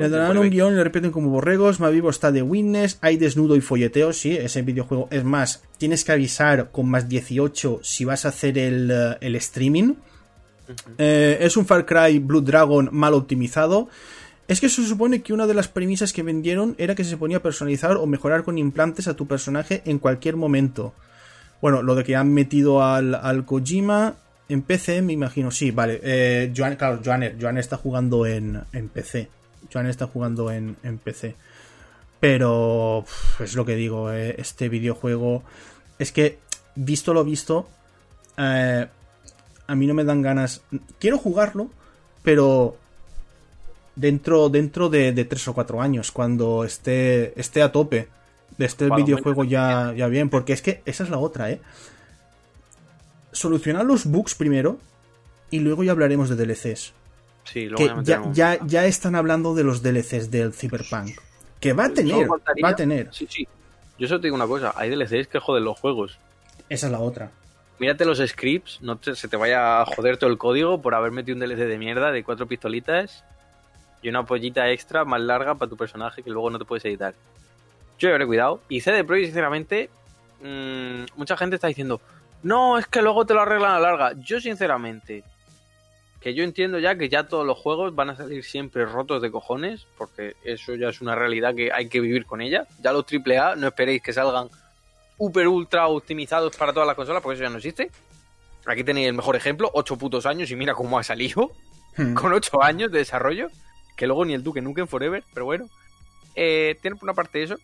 Le 0.00 0.08
darán 0.08 0.38
un 0.38 0.50
guion 0.50 0.74
y 0.74 0.76
le 0.76 0.84
repiten 0.84 1.10
como 1.10 1.30
borregos. 1.30 1.80
Más 1.80 1.92
vivo 1.92 2.10
está 2.10 2.30
de 2.30 2.42
Witness. 2.42 2.98
Hay 3.00 3.16
desnudo 3.16 3.56
y 3.56 3.60
folleteo. 3.60 4.12
Sí, 4.12 4.36
ese 4.36 4.62
videojuego. 4.62 5.08
Es 5.10 5.24
más, 5.24 5.62
tienes 5.78 6.04
que 6.04 6.12
avisar 6.12 6.70
con 6.70 6.88
más 6.88 7.08
18 7.08 7.80
si 7.82 8.04
vas 8.04 8.24
a 8.24 8.28
hacer 8.28 8.58
el, 8.58 8.90
eh, 8.90 9.16
el 9.20 9.36
streaming. 9.36 9.94
Eh, 10.98 11.38
es 11.40 11.56
un 11.56 11.66
Far 11.66 11.86
Cry 11.86 12.18
Blue 12.18 12.40
Dragon 12.40 12.88
mal 12.92 13.14
optimizado. 13.14 13.88
Es 14.48 14.60
que 14.60 14.68
se 14.68 14.84
supone 14.84 15.22
que 15.22 15.32
una 15.32 15.46
de 15.46 15.54
las 15.54 15.68
premisas 15.68 16.12
que 16.12 16.22
vendieron 16.22 16.74
era 16.78 16.94
que 16.94 17.04
se 17.04 17.16
ponía 17.16 17.38
a 17.38 17.42
personalizar 17.42 17.96
o 17.96 18.06
mejorar 18.06 18.44
con 18.44 18.58
implantes 18.58 19.08
a 19.08 19.14
tu 19.14 19.26
personaje 19.26 19.82
en 19.86 19.98
cualquier 19.98 20.36
momento. 20.36 20.92
Bueno, 21.60 21.82
lo 21.82 21.94
de 21.94 22.04
que 22.04 22.16
han 22.16 22.32
metido 22.32 22.82
al, 22.82 23.14
al 23.14 23.44
Kojima 23.44 24.16
en 24.48 24.62
PC, 24.62 25.00
me 25.00 25.12
imagino, 25.12 25.50
sí, 25.50 25.70
vale. 25.70 26.00
Eh, 26.02 26.52
Joan, 26.54 26.76
claro, 26.76 27.00
Joan, 27.02 27.56
está 27.56 27.76
jugando 27.76 28.26
en, 28.26 28.60
en 28.72 28.88
PC. 28.88 29.30
Joan 29.72 29.86
está 29.86 30.06
jugando 30.06 30.50
en, 30.50 30.76
en 30.82 30.98
PC. 30.98 31.34
Pero 32.20 33.04
es 33.40 33.54
lo 33.54 33.64
que 33.64 33.74
digo, 33.74 34.12
eh, 34.12 34.36
este 34.38 34.68
videojuego. 34.68 35.42
Es 35.98 36.12
que, 36.12 36.38
visto 36.74 37.12
lo 37.12 37.24
visto, 37.24 37.68
eh, 38.36 38.86
a 39.66 39.74
mí 39.74 39.86
no 39.86 39.94
me 39.94 40.04
dan 40.04 40.22
ganas. 40.22 40.62
Quiero 40.98 41.18
jugarlo, 41.18 41.70
pero 42.22 42.76
dentro, 43.96 44.48
dentro 44.48 44.88
de, 44.88 45.12
de 45.12 45.24
3 45.24 45.48
o 45.48 45.54
4 45.54 45.82
años, 45.82 46.12
cuando 46.12 46.64
esté, 46.64 47.38
esté 47.40 47.62
a 47.62 47.72
tope, 47.72 48.08
de 48.58 48.66
este 48.66 48.88
videojuego 48.90 49.44
ya, 49.44 49.92
ya 49.96 50.08
bien, 50.08 50.28
porque 50.28 50.52
es 50.52 50.62
que 50.62 50.82
esa 50.84 51.04
es 51.04 51.10
la 51.10 51.18
otra, 51.18 51.50
¿eh? 51.50 51.60
Solucionar 53.32 53.84
los 53.84 54.06
bugs 54.06 54.34
primero 54.34 54.78
y 55.50 55.60
luego 55.60 55.84
ya 55.84 55.92
hablaremos 55.92 56.28
de 56.28 56.36
DLCs. 56.36 56.92
Sí, 57.44 57.68
que 57.76 57.92
ya, 58.02 58.22
ya, 58.32 58.58
ya, 58.64 58.86
están 58.86 59.14
hablando 59.14 59.54
de 59.54 59.64
los 59.64 59.82
DLCs 59.82 60.30
del 60.30 60.52
Cyberpunk. 60.52 61.18
Que 61.60 61.72
va 61.72 61.86
a 61.86 61.90
tener, 61.90 62.28
va 62.28 62.68
a 62.68 62.76
tener. 62.76 63.08
Sí, 63.12 63.26
sí. 63.28 63.46
Yo 63.98 64.08
solo 64.08 64.20
te 64.20 64.28
digo 64.28 64.36
una 64.36 64.46
cosa, 64.46 64.72
hay 64.76 64.90
DLCs 64.90 65.28
que 65.28 65.38
joden 65.38 65.64
los 65.64 65.78
juegos. 65.78 66.18
Esa 66.68 66.86
es 66.86 66.92
la 66.92 67.00
otra 67.00 67.30
mírate 67.82 68.04
los 68.04 68.18
scripts, 68.18 68.80
no 68.80 68.96
se 69.02 69.26
te 69.26 69.36
vaya 69.36 69.80
a 69.80 69.84
joder 69.84 70.16
todo 70.16 70.30
el 70.30 70.38
código 70.38 70.80
por 70.80 70.94
haber 70.94 71.10
metido 71.10 71.34
un 71.34 71.40
DLC 71.40 71.66
de 71.66 71.78
mierda 71.78 72.12
de 72.12 72.22
cuatro 72.22 72.46
pistolitas 72.46 73.24
y 74.00 74.08
una 74.08 74.24
pollita 74.24 74.70
extra 74.70 75.04
más 75.04 75.20
larga 75.20 75.56
para 75.56 75.68
tu 75.68 75.76
personaje 75.76 76.22
que 76.22 76.30
luego 76.30 76.48
no 76.48 76.60
te 76.60 76.64
puedes 76.64 76.84
editar. 76.84 77.12
Yo 77.98 78.10
habré 78.10 78.24
cuidado. 78.24 78.60
Y 78.68 78.82
CD 78.82 79.02
Projekt, 79.02 79.26
sinceramente, 79.26 79.90
mmm, 80.42 81.06
mucha 81.16 81.36
gente 81.36 81.56
está 81.56 81.66
diciendo, 81.66 82.00
no, 82.44 82.78
es 82.78 82.86
que 82.86 83.02
luego 83.02 83.26
te 83.26 83.34
lo 83.34 83.40
arreglan 83.40 83.72
a 83.72 83.80
la 83.80 83.90
larga. 83.90 84.12
Yo, 84.20 84.40
sinceramente, 84.40 85.24
que 86.22 86.34
yo 86.34 86.44
entiendo 86.44 86.78
ya 86.78 86.96
que 86.96 87.08
ya 87.08 87.26
todos 87.26 87.44
los 87.44 87.58
juegos 87.58 87.94
van 87.94 88.10
a 88.10 88.16
salir 88.16 88.44
siempre 88.44 88.86
rotos 88.86 89.20
de 89.20 89.30
cojones, 89.30 89.86
porque 89.98 90.36
eso 90.44 90.74
ya 90.74 90.88
es 90.88 91.00
una 91.00 91.16
realidad 91.16 91.54
que 91.54 91.72
hay 91.72 91.88
que 91.88 92.00
vivir 92.00 92.26
con 92.26 92.40
ella. 92.40 92.66
Ya 92.80 92.92
los 92.92 93.04
AAA, 93.04 93.56
no 93.56 93.66
esperéis 93.66 94.02
que 94.02 94.12
salgan 94.12 94.48
super 95.18 95.48
ultra 95.48 95.88
optimizados 95.88 96.56
para 96.56 96.72
todas 96.72 96.86
las 96.86 96.96
consolas, 96.96 97.22
porque 97.22 97.34
eso 97.34 97.42
ya 97.42 97.50
no 97.50 97.56
existe. 97.56 97.90
Aquí 98.66 98.84
tenéis 98.84 99.08
el 99.08 99.14
mejor 99.14 99.34
ejemplo, 99.34 99.68
8 99.74 99.96
putos 99.98 100.24
años 100.24 100.50
y 100.50 100.56
mira 100.56 100.74
cómo 100.74 100.98
ha 100.98 101.02
salido. 101.02 101.50
Hmm. 101.96 102.14
Con 102.14 102.32
8 102.32 102.62
años 102.62 102.92
de 102.92 102.98
desarrollo. 102.98 103.48
Que 103.96 104.06
luego 104.06 104.24
ni 104.24 104.34
el 104.34 104.42
Duke 104.42 104.62
Nukem 104.62 104.86
Forever, 104.86 105.24
pero 105.34 105.44
bueno. 105.44 105.68
Eh, 106.36 106.76
tiene 106.80 106.96
por 106.96 107.04
una 107.04 107.14
parte 107.14 107.42
eso. 107.42 107.56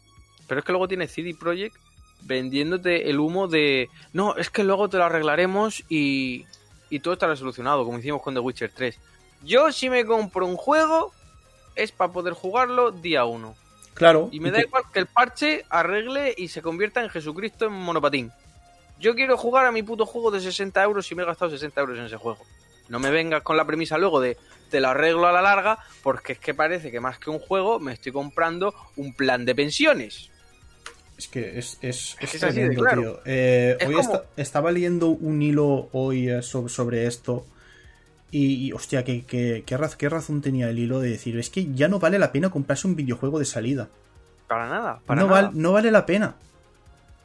Pero 0.49 0.59
es 0.59 0.65
que 0.65 0.73
luego 0.73 0.89
tiene 0.89 1.07
CD 1.07 1.35
Projekt 1.39 1.77
vendiéndote 2.23 3.09
el 3.11 3.21
humo 3.21 3.47
de. 3.49 3.89
No, 4.13 4.37
es 4.37 4.51
que 4.51 4.65
luego 4.65 4.89
te 4.89 4.99
lo 4.99 5.05
arreglaremos 5.05 5.85
y. 5.89 6.45
Y 6.91 7.01
todo 7.01 7.15
estará 7.15 7.37
solucionado, 7.37 7.85
como 7.85 7.99
hicimos 7.99 8.23
con 8.23 8.35
The 8.35 8.41
Witcher 8.41 8.73
3. 8.75 8.99
Yo, 9.45 9.73
si 9.73 9.91
me 9.91 10.05
compro 10.05 10.47
un 10.47 10.57
juego, 10.57 11.13
es 11.75 11.93
para 11.93 12.13
poder 12.13 12.35
jugarlo 12.35 12.91
día 12.91 13.25
1. 13.25 13.55
Claro. 13.95 14.29
Y 14.31 14.41
me 14.41 14.51
da 14.51 14.61
igual 14.61 14.85
que 14.93 15.01
el 15.01 15.07
parche 15.07 15.65
arregle 15.69 16.35
y 16.37 16.49
se 16.49 16.63
convierta 16.63 17.03
en 17.03 17.11
Jesucristo 17.11 17.67
en 17.67 17.73
monopatín. 17.73 18.33
Yo 19.01 19.15
quiero 19.15 19.37
jugar 19.37 19.67
a 19.67 19.73
mi 19.73 19.83
puto 19.83 20.07
juego 20.07 20.31
de 20.31 20.41
60 20.41 20.83
euros 20.83 21.11
y 21.11 21.15
me 21.15 21.23
he 21.23 21.27
gastado 21.27 21.51
60 21.51 21.81
euros 21.81 21.99
en 21.99 22.05
ese 22.05 22.17
juego. 22.17 22.39
No 22.89 22.99
me 22.99 23.11
vengas 23.11 23.43
con 23.43 23.57
la 23.57 23.65
premisa 23.65 23.99
luego 23.99 24.21
de 24.21 24.37
te 24.71 24.81
lo 24.81 24.89
arreglo 24.89 25.27
a 25.27 25.33
la 25.33 25.43
larga, 25.43 25.79
porque 26.03 26.33
es 26.33 26.39
que 26.39 26.55
parece 26.55 26.91
que 26.91 27.01
más 27.01 27.19
que 27.19 27.31
un 27.31 27.39
juego 27.39 27.79
me 27.79 27.93
estoy 27.93 28.13
comprando 28.13 28.75
un 28.97 29.15
plan 29.15 29.45
de 29.45 29.55
pensiones. 29.55 30.31
Es 31.19 31.27
que 31.27 31.59
es, 31.59 31.79
es, 31.83 32.17
tremendo, 32.39 32.85
tío. 32.95 33.21
Eh, 33.25 33.77
hoy 33.85 33.97
estaba 34.37 34.71
leyendo 34.71 35.09
un 35.09 35.43
hilo 35.43 35.89
hoy 35.93 36.31
eh, 36.31 36.43
sobre, 36.43 37.07
esto. 37.07 37.45
Y, 38.31 38.73
hostia, 38.73 39.03
¿qué, 39.03 39.25
qué, 39.25 39.65
qué, 39.67 40.09
razón 40.09 40.41
tenía 40.43 40.71
el 40.71 40.79
hilo 40.79 41.01
de 41.01 41.11
decir, 41.11 41.37
es 41.37 41.51
que 41.51 41.73
ya 41.75 41.89
no 41.89 41.99
vale 41.99 42.21
la 42.21 42.31
pena 42.31 42.51
comprarse 42.51 42.87
un 42.87 42.95
videojuego 42.95 43.41
de 43.41 43.47
salida. 43.47 43.89
Para 44.47 44.69
nada, 44.69 45.01
para 45.05 45.23
no, 45.23 45.29
nada. 45.29 45.51
no 45.53 45.73
vale 45.73 45.91
la 45.91 46.07
pena. 46.07 46.37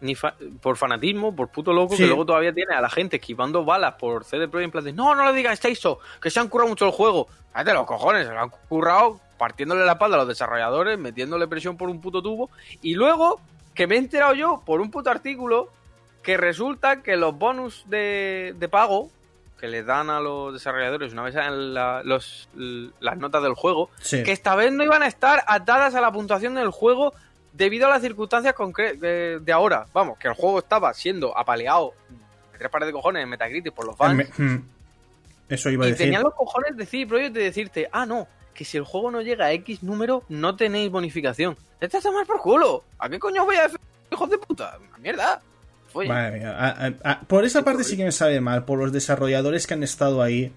Ni 0.02 0.16
por 0.60 0.76
fanatismo, 0.76 1.36
por 1.36 1.50
puto 1.50 1.72
loco, 1.72 1.96
que 1.96 2.08
luego 2.08 2.26
todavía 2.26 2.52
tiene 2.52 2.74
a 2.74 2.82
la 2.82 2.90
gente 2.90 3.18
esquivando 3.18 3.64
balas 3.64 3.94
por 3.94 4.26
CD 4.26 4.48
Projekt 4.48 4.66
en 4.66 4.72
plan 4.72 4.84
de, 4.84 4.94
no, 4.94 5.14
no 5.14 5.26
le 5.26 5.34
digas 5.34 5.64
eso, 5.64 6.00
que 6.20 6.32
se 6.32 6.40
han 6.40 6.50
currado 6.50 6.70
mucho 6.70 6.86
el 6.86 6.92
juego. 6.92 7.28
Cállate 7.54 7.74
los 7.76 7.86
cojones, 7.86 8.26
se 8.26 8.34
lo 8.34 8.40
han 8.40 8.50
currado 8.68 9.22
partiéndole 9.38 9.86
la 9.86 9.94
espalda 9.94 10.16
a 10.16 10.20
los 10.20 10.28
desarrolladores, 10.28 10.98
metiéndole 10.98 11.48
presión 11.48 11.78
por 11.78 11.90
un 11.90 12.02
puto 12.02 12.22
tubo. 12.22 12.50
Y 12.82 12.96
luego, 12.96 13.40
que 13.74 13.88
me 13.88 13.96
he 13.96 13.98
enterado 13.98 14.34
yo 14.34 14.62
por 14.66 14.82
un 14.82 14.92
puto 14.92 15.10
artículo, 15.10 15.72
que 16.22 16.38
resulta 16.38 17.02
que 17.02 17.18
los 17.18 17.38
bonus 17.38 17.84
de, 17.88 18.56
de 18.58 18.70
pago 18.70 19.10
que 19.60 19.68
le 19.70 19.84
dan 19.84 20.10
a 20.10 20.20
los 20.20 20.52
desarrolladores 20.52 21.14
una 21.14 21.24
vez 21.24 21.36
en 21.36 21.74
los, 21.74 22.50
las 23.00 23.18
notas 23.18 23.42
del 23.42 23.54
juego, 23.54 23.90
que 24.10 24.32
esta 24.34 24.56
vez 24.56 24.74
no 24.74 24.84
iban 24.84 25.04
a 25.04 25.08
estar 25.08 25.42
atadas 25.48 25.96
a 25.96 26.02
la 26.02 26.12
puntuación 26.12 26.56
del 26.56 26.70
juego 26.70 27.14
debido 27.54 27.88
a 27.88 27.90
las 27.90 28.02
circunstancias 28.02 28.56
de, 29.00 29.40
de 29.40 29.54
ahora. 29.54 29.86
Vamos, 29.94 30.18
que 30.18 30.28
el 30.28 30.34
juego 30.34 30.60
estaba 30.60 30.94
siendo 30.94 31.38
apaleado 31.38 31.94
de 32.52 32.58
tres 32.58 32.70
pares 32.70 32.88
de 32.88 32.92
cojones 32.92 33.24
en 33.24 33.30
Metacritic 33.30 33.74
por 33.74 33.86
los 33.86 33.96
fans. 33.96 34.28
Hmm. 34.38 34.58
Eso 35.48 35.70
iba 35.70 35.86
a 35.86 35.88
decir. 35.88 36.08
Tenían 36.08 36.24
los 36.24 36.34
cojones 36.34 36.76
de 36.76 36.86
de 37.30 37.30
decirte, 37.30 37.88
ah, 37.90 38.06
no, 38.06 38.28
que 38.54 38.66
si 38.66 38.78
el 38.78 38.84
juego 38.84 39.12
no 39.12 39.22
llega 39.22 39.46
a 39.46 39.54
X 39.54 39.84
número, 39.84 40.24
no 40.30 40.56
tenéis 40.56 40.92
bonificación. 40.92 41.58
Este 41.80 41.98
está 41.98 42.12
más 42.12 42.28
por 42.28 42.40
culo. 42.42 42.84
¿A 43.00 43.10
qué 43.10 43.20
coño 43.20 43.46
voy 43.46 43.56
a 43.56 43.64
decir, 43.64 43.80
hijos 44.12 44.30
de 44.30 44.38
puta? 44.38 44.78
Una 44.90 44.98
mierda 44.98 45.42
por 47.28 47.46
esa 47.46 47.64
parte 47.64 47.84
sí 47.84 47.96
que 47.96 48.04
me 48.04 48.12
sabe 48.12 48.42
mal, 48.42 48.66
por 48.66 48.80
los 48.80 48.92
desarrolladores 48.92 49.68
que 49.68 49.76
han 49.76 49.84
estado 49.84 50.22
ahí 50.22 50.52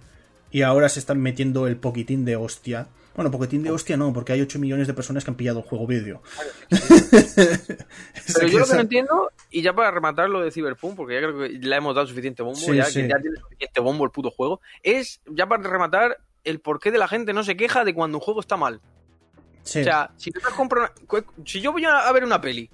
y 0.51 0.63
ahora 0.63 0.89
se 0.89 0.99
están 0.99 1.21
metiendo 1.21 1.67
el 1.67 1.77
poquitín 1.77 2.25
de 2.25 2.37
hostia. 2.37 2.89
Bueno, 3.15 3.31
poquitín 3.31 3.63
de 3.63 3.71
hostia 3.71 3.97
no, 3.97 4.13
porque 4.13 4.33
hay 4.35 4.43
8 4.43 4.59
millones 4.59 4.87
de 4.87 4.95
personas 4.95 5.25
que 5.25 5.31
han 5.31 5.37
pillado 5.37 5.61
el 5.61 5.65
juego 5.65 5.87
vídeo. 5.87 6.23
Pero 6.71 8.47
yo 8.47 8.59
lo 8.59 8.67
que 8.67 8.75
no 8.75 8.81
entiendo, 8.81 9.31
y 9.51 9.63
ya 9.63 9.73
para 9.73 9.91
rematar 9.91 10.29
lo 10.29 10.43
de 10.43 10.51
Cyberpunk, 10.51 10.97
porque 10.97 11.15
ya 11.15 11.21
creo 11.21 11.39
que 11.39 11.49
le 11.49 11.77
hemos 11.77 11.95
dado 11.95 12.07
suficiente 12.07 12.43
bombo, 12.43 12.75
ya, 12.75 12.85
que 12.85 13.09
ya 13.09 13.19
tiene 13.19 13.37
suficiente 13.41 13.81
bombo 13.81 14.05
el 14.05 14.11
puto 14.11 14.31
juego, 14.31 14.61
es 14.83 15.23
ya 15.27 15.47
para 15.47 15.63
rematar 15.63 16.19
el 16.47 16.61
porqué 16.61 16.91
de 16.91 16.99
la 16.99 17.09
gente 17.09 17.35
no 17.35 17.45
se 17.45 17.57
queja 17.57 17.85
de 17.85 17.93
cuando 17.93 18.19
un 18.19 18.25
juego 18.25 18.41
está 18.41 18.57
mal. 18.57 18.81
O 19.63 19.69
sea, 19.69 20.11
si, 20.17 20.33
si 21.45 21.61
yo 21.61 21.73
voy 21.73 21.85
a 21.85 22.11
ver 22.13 22.25
una 22.25 22.41
peli, 22.41 22.71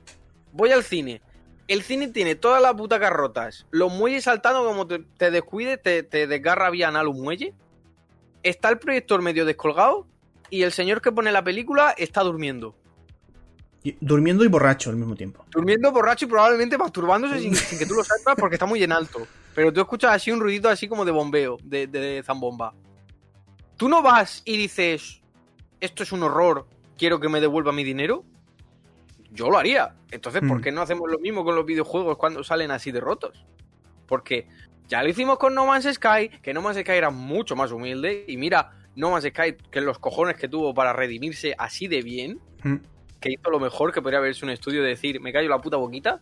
voy 0.53 0.71
al 0.71 0.85
cine 0.85 1.21
el 1.69 1.83
cine 1.83 2.09
tiene 2.09 2.35
todas 2.35 2.61
las 2.61 2.75
butacas 2.75 3.11
rotas, 3.11 3.67
los 3.71 3.93
muelles 3.93 4.25
saltando 4.25 4.65
como 4.65 4.87
te, 4.87 4.99
te 5.17 5.31
descuides, 5.31 5.81
te, 5.83 6.03
te 6.03 6.27
desgarra 6.27 6.71
vía 6.71 6.89
anal 6.89 7.09
un 7.09 7.23
muelle. 7.23 7.55
Está 8.43 8.69
el 8.69 8.79
proyector 8.79 9.23
medio 9.23 9.45
descolgado 9.45 10.07
y 10.51 10.63
el 10.63 10.73
señor 10.73 11.01
que 11.01 11.13
pone 11.13 11.31
la 11.33 11.45
película 11.45 11.95
está 11.97 12.23
durmiendo. 12.23 12.75
durmiendo 14.01 14.45
y 14.45 14.49
borracho 14.49 14.91
al 14.91 14.97
mismo 14.97 15.15
tiempo. 15.15 15.45
Durmiendo 15.51 15.93
borracho 15.93 16.27
y 16.27 16.29
probablemente 16.29 16.77
masturbándose 16.77 17.41
sin, 17.41 17.79
que 17.79 17.87
tú 17.87 17.95
lo 17.95 18.05
sepas 18.05 18.35
porque 18.37 18.57
está 18.57 18.67
muy 18.67 18.83
en 18.83 18.93
alto. 18.93 19.27
Pero 19.55 19.73
tú 19.73 19.81
escuchas 19.81 20.13
así 20.13 20.31
un 20.31 20.41
ruidito 20.41 20.69
así 20.69 20.89
como 20.89 21.05
de 21.05 21.13
bombeo, 21.13 21.59
de, 21.63 21.87
de 21.87 22.23
zambomba. 22.25 22.75
Tú 23.83 23.89
no 23.89 24.01
vas 24.01 24.43
y 24.45 24.57
dices, 24.57 25.23
esto 25.81 26.05
es 26.05 26.13
un 26.13 26.23
horror, 26.23 26.69
quiero 26.97 27.19
que 27.19 27.29
me 27.29 27.41
devuelva 27.41 27.73
mi 27.73 27.83
dinero 27.83 28.25
yo 29.33 29.51
lo 29.51 29.59
haría. 29.59 29.97
Entonces, 30.13 30.41
¿por 30.47 30.59
mm. 30.59 30.61
qué 30.61 30.71
no 30.71 30.83
hacemos 30.83 31.11
lo 31.11 31.19
mismo 31.19 31.45
con 31.45 31.57
los 31.57 31.67
videojuegos 31.67 32.17
cuando 32.17 32.45
salen 32.45 32.71
así 32.71 32.93
de 32.93 33.01
rotos? 33.01 33.45
Porque 34.07 34.47
ya 34.87 35.03
lo 35.03 35.09
hicimos 35.09 35.37
con 35.39 35.53
No 35.53 35.67
Man's 35.67 35.93
Sky, 35.93 36.29
que 36.41 36.55
No 36.55 36.63
Man's 36.63 36.79
Sky 36.79 36.93
era 36.93 37.11
mucho 37.11 37.57
más 37.57 37.73
humilde, 37.73 38.25
y 38.29 38.37
mira, 38.37 38.71
No 38.95 39.11
Man's 39.11 39.25
Sky, 39.25 39.57
que 39.69 39.81
los 39.81 39.99
cojones 39.99 40.37
que 40.37 40.47
tuvo 40.47 40.73
para 40.75 40.93
redimirse 40.93 41.57
así 41.59 41.89
de 41.89 42.03
bien, 42.03 42.39
mm. 42.63 42.77
que 43.21 43.33
hizo 43.33 43.51
lo 43.51 43.59
mejor 43.59 43.93
que 43.93 44.01
podría 44.01 44.21
haberse 44.21 44.45
un 44.45 44.53
estudio 44.53 44.81
de 44.81 44.91
decir, 44.91 45.21
me 45.21 45.33
callo 45.33 45.49
la 45.49 45.61
puta 45.61 45.77
boquita. 45.77 46.21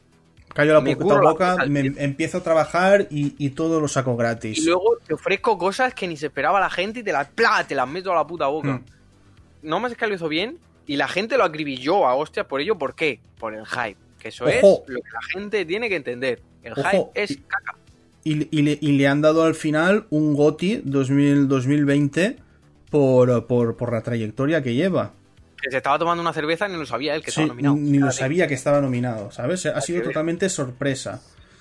Callo 0.54 0.74
la 0.74 0.96
puta 0.96 1.20
boca, 1.20 1.56
me 1.68 1.80
empiezo 1.96 2.38
a 2.38 2.42
trabajar 2.42 3.06
y, 3.10 3.50
todo 3.50 3.80
lo 3.80 3.88
saco 3.88 4.16
gratis. 4.16 4.58
Y 4.58 4.66
luego 4.66 4.98
te 5.06 5.14
ofrezco 5.14 5.56
cosas 5.56 5.94
que 5.94 6.08
ni 6.08 6.16
se 6.16 6.26
esperaba 6.26 6.60
la 6.60 6.70
gente 6.70 7.00
y 7.00 7.02
te 7.02 7.12
las, 7.12 7.28
te 7.66 7.74
las 7.74 7.88
meto 7.88 8.12
a 8.12 8.16
la 8.16 8.26
puta 8.26 8.46
boca. 8.46 8.74
Mm. 8.74 8.84
No 9.62 9.78
Man's 9.78 9.94
Sky 9.94 10.06
lo 10.06 10.14
hizo 10.14 10.28
bien, 10.28 10.58
y 10.90 10.96
la 10.96 11.06
gente 11.06 11.36
lo 11.36 11.44
acribilló 11.44 12.04
a 12.04 12.16
hostia 12.16 12.48
por 12.48 12.60
ello. 12.60 12.76
¿Por 12.76 12.96
qué? 12.96 13.20
Por 13.38 13.54
el 13.54 13.64
hype. 13.64 13.96
Que 14.18 14.30
eso 14.30 14.48
es 14.48 14.60
lo 14.60 14.82
que 14.84 15.10
la 15.12 15.22
gente 15.32 15.64
tiene 15.64 15.88
que 15.88 15.94
entender. 15.94 16.42
El 16.64 16.74
hype 16.74 17.10
es 17.14 17.38
caca. 17.46 17.76
Y, 18.24 18.34
le, 18.98 19.08
han 19.08 19.20
dado 19.22 19.44
al 19.44 19.54
final 19.54 20.06
un 20.10 20.34
GOTI 20.34 20.82
2000, 20.84 21.46
2020 21.46 22.36
por, 22.90 23.46
por, 23.46 23.92
la 23.92 24.02
trayectoria 24.02 24.64
que 24.64 24.74
lleva. 24.74 25.12
Que 25.62 25.70
se 25.70 25.76
estaba 25.76 25.98
tomando 25.98 26.22
una 26.22 26.32
cerveza 26.32 26.68
y 26.68 26.72
no 26.72 26.78
lo 26.78 26.86
sabía 26.86 27.14
él 27.14 27.22
que 27.22 27.30
estaba 27.30 27.48
nominado. 27.48 27.76
Ni 27.76 27.98
lo 27.98 28.12
sabía 28.12 28.48
que 28.48 28.54
estaba 28.54 28.80
nominado, 28.80 29.30
¿sabes? 29.30 29.66
Ha 29.66 29.80
sido 29.80 30.02
totalmente 30.02 30.48
sorpresa. 30.48 31.20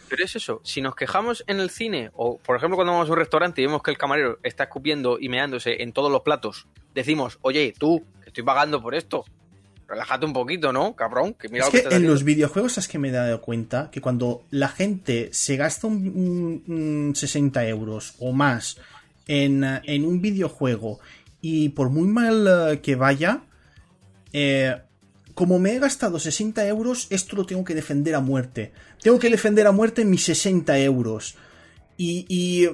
Pero 0.10 0.26
es 0.26 0.36
eso, 0.36 0.60
si 0.64 0.82
nos 0.82 0.96
quejamos 0.96 1.44
en 1.46 1.60
el 1.60 1.70
cine, 1.70 2.10
o 2.16 2.40
por 2.40 2.58
ejemplo 2.58 2.76
cuando 2.76 2.94
vamos 2.94 3.10
a 3.10 3.12
un 3.12 3.20
restaurante 3.20 3.62
y 3.62 3.66
vemos 3.66 3.84
que 3.84 3.92
el 3.92 3.98
camarero 3.98 4.40
está 4.42 4.64
escupiendo 4.64 5.20
y 5.20 5.30
meándose 5.30 5.84
en 5.84 5.94
todos 5.94 6.12
los 6.12 6.22
platos, 6.22 6.68
decimos, 6.96 7.38
oye, 7.42 7.76
tú, 7.78 8.04
estoy 8.26 8.44
pagando 8.44 8.82
por 8.82 8.96
esto, 8.96 9.24
relájate 9.88 10.26
un 10.26 10.34
poquito, 10.34 10.74
¿no, 10.74 10.96
cabrón? 10.96 11.36
Que 11.36 11.48
es 11.48 11.70
que, 11.70 11.96
en 11.96 12.08
los 12.08 12.24
videojuegos 12.24 12.78
es 12.80 12.88
que 12.88 12.98
me 12.98 13.10
he 13.10 13.12
dado 13.12 13.40
cuenta 13.42 13.90
que 13.92 14.02
cuando 14.02 14.44
la 14.50 14.70
gente 14.70 15.30
se 15.32 15.58
gasta 15.58 15.86
un, 15.88 17.14
60 17.16 17.68
euros 17.68 18.16
o 18.20 18.32
más 18.32 18.78
en, 19.28 19.64
en, 19.64 20.06
un 20.06 20.22
videojuego 20.22 21.00
y 21.42 21.70
por 21.70 21.90
muy 21.90 22.08
mal 22.08 22.48
eh, 22.48 22.80
que 22.82 22.96
vaya, 22.96 23.42
eh, 24.34 24.76
como 25.34 25.60
me 25.60 25.74
he 25.74 25.80
gastado 25.80 26.20
60 26.20 26.68
euros, 26.68 27.08
esto 27.10 27.36
lo 27.36 27.46
tengo 27.46 27.64
que 27.64 27.76
defender 27.76 28.16
a 28.16 28.20
muerte. 28.20 28.74
Tengo 29.02 29.20
que 29.20 29.30
defender 29.30 29.68
a 29.68 29.72
muerte 29.72 30.04
mis 30.04 30.24
60 30.26 30.78
euros. 30.80 31.36
Y, 31.98 32.26
y, 32.28 32.70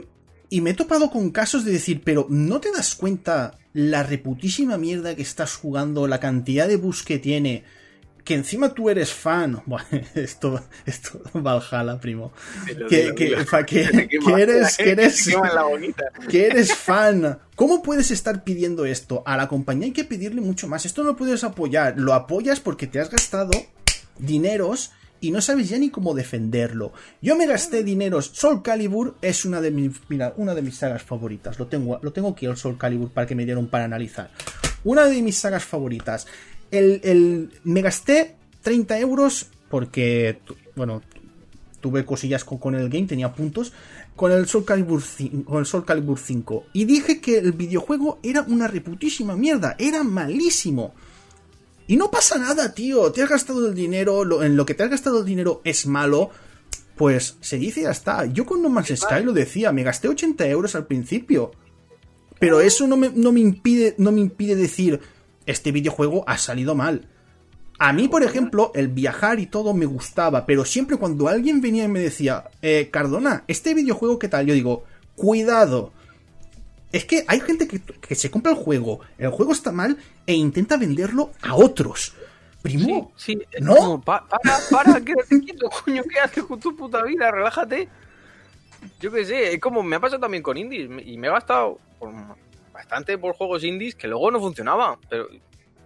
y, 0.49 0.61
me 0.61 0.71
he 0.71 0.73
topado 0.73 1.11
con 1.11 1.29
casos 1.31 1.65
de 1.65 1.71
decir, 1.71 2.01
pero 2.03 2.27
¿no 2.29 2.59
te 2.59 2.71
das 2.71 2.95
cuenta 2.95 3.57
la 3.73 4.03
reputísima 4.03 4.77
mierda 4.77 5.15
que 5.15 5.21
estás 5.21 5.55
jugando, 5.55 6.07
la 6.07 6.19
cantidad 6.19 6.67
de 6.67 6.77
bus 6.77 7.03
que 7.03 7.19
tiene? 7.19 7.63
Que 8.25 8.33
encima 8.33 8.73
tú 8.73 8.89
eres 8.89 9.13
fan. 9.13 9.61
Bueno, 9.65 9.87
esto, 10.15 10.61
esto 10.85 11.21
Valhalla, 11.33 11.99
primo. 11.99 12.33
Que, 12.89 13.13
que, 13.15 13.27
eres, 13.31 13.47
que 14.77 14.91
eres, 14.91 15.29
que 16.27 16.45
eres 16.47 16.73
fan. 16.75 17.39
¿Cómo 17.55 17.81
puedes 17.81 18.11
estar 18.11 18.43
pidiendo 18.43 18.85
esto? 18.85 19.23
A 19.25 19.37
la 19.37 19.47
compañía 19.47 19.85
hay 19.85 19.93
que 19.93 20.03
pedirle 20.03 20.41
mucho 20.41 20.67
más. 20.67 20.85
Esto 20.85 21.03
no 21.03 21.11
lo 21.11 21.15
puedes 21.15 21.43
apoyar. 21.43 21.93
Lo 21.97 22.13
apoyas 22.13 22.59
porque 22.59 22.87
te 22.87 22.99
has 22.99 23.09
gastado 23.09 23.51
dineros 24.17 24.91
y 25.21 25.31
no 25.31 25.41
sabes 25.41 25.69
ya 25.69 25.77
ni 25.77 25.89
cómo 25.89 26.13
defenderlo. 26.13 26.93
Yo 27.21 27.35
me 27.35 27.47
gasté 27.47 27.83
dineros. 27.83 28.31
Soul 28.33 28.61
Calibur 28.61 29.15
es 29.21 29.45
una 29.45 29.61
de 29.61 29.71
mis, 29.71 29.91
mira, 30.09 30.33
una 30.37 30.53
de 30.53 30.61
mis 30.61 30.77
sagas 30.77 31.03
favoritas. 31.03 31.59
Lo 31.59 31.67
tengo, 31.67 31.99
lo 32.01 32.11
tengo 32.11 32.29
aquí 32.29 32.45
el 32.45 32.57
Soul 32.57 32.77
Calibur 32.77 33.11
para 33.11 33.27
que 33.27 33.35
me 33.35 33.45
dieron 33.45 33.67
para 33.67 33.85
analizar. 33.85 34.31
Una 34.83 35.05
de 35.05 35.21
mis 35.21 35.37
sagas 35.37 35.63
favoritas 35.63 36.27
el, 36.77 37.51
me 37.63 37.81
gasté 37.81 38.35
30 38.61 38.99
euros 38.99 39.47
porque, 39.69 40.39
bueno, 40.75 41.01
tuve 41.81 42.05
cosillas 42.05 42.43
con, 42.43 42.75
el 42.75 42.89
game, 42.89 43.05
tenía 43.05 43.33
puntos, 43.33 43.73
con 44.15 44.31
el, 44.31 44.47
Soul 44.47 44.65
Calibur 44.65 45.01
5, 45.01 45.45
con 45.45 45.59
el 45.59 45.65
Soul 45.65 45.85
Calibur 45.85 46.17
5. 46.17 46.67
Y 46.73 46.85
dije 46.85 47.21
que 47.21 47.37
el 47.37 47.51
videojuego 47.51 48.19
era 48.23 48.41
una 48.41 48.67
reputísima 48.67 49.35
mierda, 49.35 49.75
era 49.77 50.03
malísimo. 50.03 50.93
Y 51.87 51.97
no 51.97 52.09
pasa 52.09 52.37
nada, 52.39 52.73
tío, 52.73 53.11
te 53.11 53.21
has 53.21 53.29
gastado 53.29 53.67
el 53.67 53.75
dinero, 53.75 54.41
en 54.41 54.55
lo 54.55 54.65
que 54.65 54.73
te 54.73 54.83
has 54.83 54.89
gastado 54.89 55.19
el 55.19 55.25
dinero 55.25 55.61
es 55.63 55.85
malo, 55.85 56.31
pues 56.95 57.37
se 57.41 57.57
dice 57.57 57.81
y 57.81 57.83
ya 57.83 57.91
está. 57.91 58.25
Yo 58.25 58.45
con 58.45 58.61
No 58.61 58.69
Man's 58.69 58.93
Sky 58.95 59.23
lo 59.23 59.33
decía, 59.33 59.71
me 59.71 59.83
gasté 59.83 60.07
80 60.07 60.47
euros 60.47 60.75
al 60.75 60.87
principio. 60.87 61.51
Pero 62.39 62.61
eso 62.61 62.87
no 62.87 62.97
me, 62.97 63.11
no 63.13 63.31
me 63.31 63.41
impide, 63.41 63.95
no 63.97 64.11
me 64.11 64.21
impide 64.21 64.55
decir, 64.55 64.99
este 65.45 65.71
videojuego 65.71 66.23
ha 66.27 66.37
salido 66.37 66.75
mal. 66.75 67.07
A 67.77 67.91
mí, 67.91 68.07
por 68.07 68.23
ejemplo, 68.23 68.71
el 68.73 68.87
viajar 68.87 69.39
y 69.39 69.47
todo 69.47 69.73
me 69.73 69.85
gustaba, 69.85 70.45
pero 70.45 70.63
siempre 70.63 70.97
cuando 70.97 71.27
alguien 71.27 71.59
venía 71.59 71.83
y 71.83 71.89
me 71.89 71.99
decía, 71.99 72.45
eh, 72.61 72.89
Cardona, 72.91 73.43
¿este 73.47 73.73
videojuego 73.73 74.17
qué 74.17 74.29
tal? 74.29 74.45
Yo 74.45 74.53
digo, 74.53 74.85
cuidado. 75.15 75.91
Es 76.93 77.03
que 77.03 77.25
hay 77.27 77.41
gente 77.41 77.67
que, 77.67 78.15
se 78.15 78.31
compra 78.31 78.53
el 78.53 78.57
juego, 78.57 79.01
el 79.17 79.29
juego 79.29 79.51
está 79.51 79.73
mal 79.73 79.97
e 80.25 80.33
intenta 80.33 80.77
venderlo 80.77 81.31
a 81.41 81.55
otros. 81.55 82.13
Primo, 82.61 83.11
sí, 83.15 83.37
¿no? 83.59 84.01
para, 84.01 84.25
para, 84.71 85.01
quédate 85.01 85.39
quieto, 85.41 85.69
coño, 85.69 86.01
¿qué 86.03 86.19
haces 86.19 86.45
con 86.45 86.59
tu 86.59 86.75
puta 86.75 87.03
vida? 87.03 87.29
Relájate. 87.29 87.89
Yo 88.99 89.11
qué 89.11 89.25
sé, 89.25 89.53
es 89.53 89.59
como 89.59 89.83
me 89.83 89.97
ha 89.97 89.99
pasado 89.99 90.21
también 90.21 90.41
con 90.41 90.57
indies 90.57 90.89
y 91.05 91.17
me 91.17 91.27
he 91.27 91.29
gastado 91.29 91.79
bastante 92.75 93.17
por 93.17 93.35
juegos 93.35 93.63
indies 93.63 93.95
que 93.95 94.07
luego 94.07 94.29
no 94.29 94.39
funcionaban. 94.39 94.99
Pero 95.09 95.27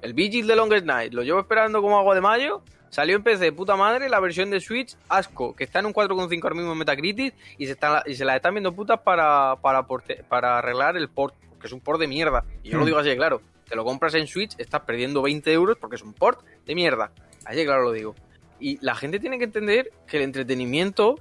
el 0.01 0.13
Vigil 0.13 0.47
de 0.47 0.55
Longest 0.55 0.85
Night 0.85 1.13
lo 1.13 1.23
llevo 1.23 1.39
esperando 1.39 1.81
como 1.81 1.97
agua 1.97 2.15
de 2.15 2.21
mayo. 2.21 2.63
Salió 2.89 3.15
en 3.15 3.23
PC, 3.23 3.51
puta 3.51 3.75
madre, 3.75 4.09
la 4.09 4.19
versión 4.19 4.49
de 4.49 4.59
Switch, 4.59 4.97
asco, 5.07 5.55
que 5.55 5.63
está 5.63 5.77
en 5.77 5.85
un 5.85 5.93
4,5 5.93 6.43
ahora 6.43 6.55
mismo 6.55 6.71
en 6.71 6.77
Metacritic 6.79 7.35
y 7.59 7.67
se, 7.67 7.73
está, 7.73 8.01
y 8.07 8.15
se 8.15 8.25
la 8.25 8.35
están 8.35 8.55
viendo 8.55 8.73
putas 8.73 8.99
para, 9.01 9.57
para, 9.61 9.85
para 10.27 10.57
arreglar 10.57 10.97
el 10.97 11.07
port, 11.07 11.35
que 11.61 11.67
es 11.67 11.73
un 11.73 11.81
port 11.81 11.99
de 11.99 12.07
mierda. 12.07 12.43
Y 12.63 12.69
yo 12.69 12.77
lo 12.77 12.83
hmm. 12.83 12.87
digo 12.87 12.97
así 12.97 13.15
claro, 13.15 13.43
te 13.67 13.75
lo 13.75 13.85
compras 13.85 14.15
en 14.15 14.25
Switch, 14.25 14.55
estás 14.57 14.81
perdiendo 14.81 15.21
20 15.21 15.53
euros 15.53 15.77
porque 15.79 15.97
es 15.97 16.01
un 16.01 16.13
port 16.13 16.43
de 16.65 16.73
mierda. 16.73 17.11
Así 17.45 17.63
claro 17.63 17.83
lo 17.83 17.91
digo. 17.91 18.15
Y 18.59 18.83
la 18.83 18.95
gente 18.95 19.19
tiene 19.19 19.37
que 19.37 19.43
entender 19.43 19.91
que 20.07 20.17
el 20.17 20.23
entretenimiento 20.23 21.15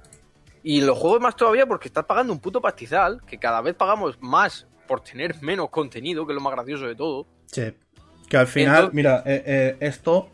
y 0.63 0.81
los 0.81 0.97
juegos 0.97 1.21
más 1.21 1.35
todavía 1.35 1.67
porque 1.67 1.87
estás 1.87 2.05
pagando 2.05 2.33
un 2.33 2.39
puto 2.39 2.59
pastizal, 2.59 3.21
que 3.27 3.37
cada 3.37 3.61
vez 3.61 3.75
pagamos 3.75 4.19
más 4.19 4.65
por 4.89 5.01
tener 5.01 5.35
menos 5.41 5.69
contenido, 5.69 6.25
que 6.25 6.33
es 6.33 6.35
lo 6.35 6.41
más 6.41 6.53
gracioso 6.53 6.87
de 6.87 6.95
todo. 6.95 7.27
Sí. 7.45 7.71
Que 8.27 8.37
al 8.37 8.47
final, 8.47 8.89
mira, 8.91 9.21
eh, 9.25 9.43
eh, 9.45 9.77
esto. 9.79 10.29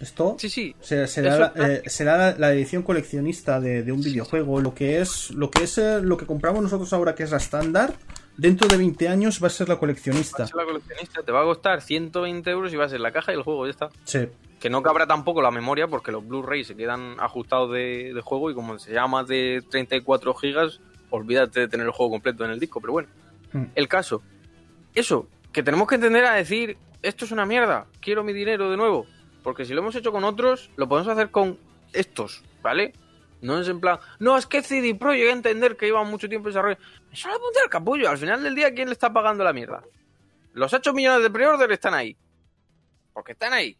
Esto 0.00 0.36
sí, 0.38 0.50
sí. 0.50 0.74
será, 0.80 1.54
eh, 1.56 2.34
la, 2.38 2.52
edición 2.52 2.82
coleccionista 2.82 3.60
de, 3.60 3.90
un 3.92 4.02
videojuego. 4.02 4.60
Lo 4.60 4.74
que 4.74 5.00
es 5.00 5.30
lo 5.30 5.50
que 5.50 5.64
es 5.64 5.78
lo 5.78 6.18
que 6.18 6.26
compramos 6.26 6.62
nosotros 6.62 6.92
ahora, 6.92 7.14
que 7.14 7.22
es 7.22 7.30
la 7.30 7.38
estándar, 7.38 7.94
dentro 8.36 8.68
de 8.68 8.76
20 8.76 9.08
años 9.08 9.42
va 9.42 9.46
a 9.46 9.50
ser 9.50 9.70
la 9.70 9.78
coleccionista. 9.78 10.38
Va 10.38 10.44
a 10.44 10.48
ser 10.48 10.56
la 10.56 10.64
coleccionista, 10.64 11.22
te 11.22 11.32
va 11.32 11.40
a 11.40 11.44
costar 11.44 11.80
120 11.80 12.50
euros 12.50 12.72
y 12.74 12.76
va 12.76 12.84
a 12.84 12.88
ser 12.90 13.00
la 13.00 13.10
caja 13.10 13.32
y 13.32 13.36
el 13.36 13.42
juego, 13.42 13.64
ya 13.66 13.70
está. 13.70 13.88
Sí. 14.04 14.28
Que 14.60 14.68
no 14.68 14.82
cabrá 14.82 15.06
tampoco 15.06 15.40
la 15.40 15.50
memoria 15.50 15.88
porque 15.88 16.12
los 16.12 16.26
Blu-ray 16.26 16.64
se 16.64 16.76
quedan 16.76 17.16
ajustados 17.18 17.72
de, 17.72 18.12
de, 18.14 18.20
juego 18.20 18.50
y 18.50 18.54
como 18.54 18.78
se 18.78 18.92
llama 18.92 19.20
más 19.20 19.28
de 19.28 19.62
34 19.70 20.34
gigas, 20.34 20.80
olvídate 21.08 21.60
de 21.60 21.68
tener 21.68 21.86
el 21.86 21.92
juego 21.92 22.12
completo 22.12 22.44
en 22.44 22.50
el 22.50 22.60
disco, 22.60 22.82
pero 22.82 22.92
bueno. 22.92 23.08
Mm. 23.56 23.64
El 23.74 23.88
caso, 23.88 24.22
eso, 24.94 25.28
que 25.52 25.62
tenemos 25.62 25.88
que 25.88 25.94
entender 25.94 26.24
a 26.24 26.34
decir, 26.34 26.76
esto 27.02 27.24
es 27.24 27.32
una 27.32 27.46
mierda, 27.46 27.86
quiero 28.00 28.22
mi 28.22 28.32
dinero 28.32 28.70
de 28.70 28.76
nuevo. 28.76 29.06
Porque 29.42 29.64
si 29.64 29.72
lo 29.72 29.80
hemos 29.80 29.94
hecho 29.94 30.12
con 30.12 30.24
otros, 30.24 30.70
lo 30.76 30.88
podemos 30.88 31.12
hacer 31.12 31.30
con 31.30 31.58
estos, 31.92 32.42
¿vale? 32.62 32.92
No 33.40 33.60
es 33.60 33.68
en 33.68 33.80
plan, 33.80 33.98
no, 34.18 34.36
es 34.36 34.46
que 34.46 34.62
CD 34.62 34.94
Pro 34.94 35.12
llegué 35.12 35.30
a 35.30 35.34
entender 35.34 35.76
que 35.76 35.86
lleva 35.86 36.02
mucho 36.04 36.28
tiempo 36.28 36.48
en 36.48 36.54
desarrollo. 36.54 36.78
Eso 37.12 37.28
lo 37.28 37.36
apunté 37.36 37.60
al 37.60 37.70
capullo. 37.70 38.08
Al 38.08 38.18
final 38.18 38.42
del 38.42 38.54
día, 38.54 38.74
¿quién 38.74 38.88
le 38.88 38.92
está 38.92 39.12
pagando 39.12 39.44
la 39.44 39.52
mierda? 39.52 39.84
Los 40.52 40.72
8 40.72 40.92
millones 40.92 41.22
de 41.22 41.30
pre-order 41.30 41.70
están 41.70 41.94
ahí. 41.94 42.16
Porque 43.12 43.32
están 43.32 43.52
ahí. 43.52 43.78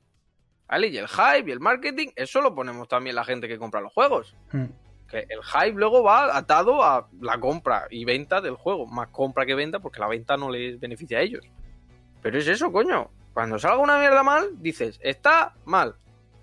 ¿Vale? 0.69 0.89
Y 0.89 0.99
el 0.99 1.09
hype 1.09 1.49
y 1.49 1.53
el 1.53 1.61
marketing, 1.61 2.09
eso 2.17 2.41
lo 2.41 2.55
ponemos 2.55 2.87
también 2.87 3.17
la 3.17 3.25
gente 3.25 3.49
que 3.49 3.59
compra 3.59 3.81
los 3.81 3.93
juegos. 3.93 4.35
Mm. 4.53 4.67
Que 5.09 5.27
el 5.29 5.43
hype 5.43 5.79
luego 5.79 6.03
va 6.03 6.37
atado 6.37 6.83
a 6.83 7.09
la 7.21 7.39
compra 7.39 7.87
y 7.91 8.05
venta 8.05 8.41
del 8.41 8.57
juego. 8.57 8.87
Más 8.87 9.09
compra 9.09 9.47
que 9.47 9.55
venta 9.55 9.79
porque 9.79 10.01
la 10.01 10.09
venta 10.09 10.37
no 10.37 10.51
les 10.51 10.81
beneficia 10.81 11.19
a 11.19 11.23
ellos. 11.23 11.45
Pero 12.23 12.39
es 12.39 12.49
eso, 12.49 12.73
coño. 12.73 13.11
Cuando 13.33 13.59
salga 13.59 13.79
una 13.79 13.99
mierda 13.99 14.23
mal, 14.23 14.51
dices, 14.63 14.99
está 15.03 15.55
mal. 15.65 15.97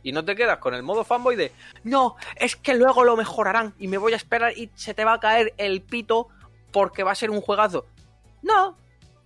Y 0.03 0.11
no 0.11 0.23
te 0.23 0.35
quedas 0.35 0.57
con 0.59 0.73
el 0.73 0.83
modo 0.83 1.03
fanboy 1.03 1.35
de, 1.35 1.51
no, 1.83 2.17
es 2.35 2.55
que 2.55 2.75
luego 2.75 3.03
lo 3.03 3.15
mejorarán 3.15 3.73
y 3.79 3.87
me 3.87 3.97
voy 3.97 4.13
a 4.13 4.17
esperar 4.17 4.57
y 4.57 4.69
se 4.75 4.93
te 4.93 5.05
va 5.05 5.13
a 5.13 5.19
caer 5.19 5.53
el 5.57 5.81
pito 5.81 6.27
porque 6.71 7.03
va 7.03 7.11
a 7.11 7.15
ser 7.15 7.31
un 7.31 7.41
juegazo. 7.41 7.85
No, 8.41 8.77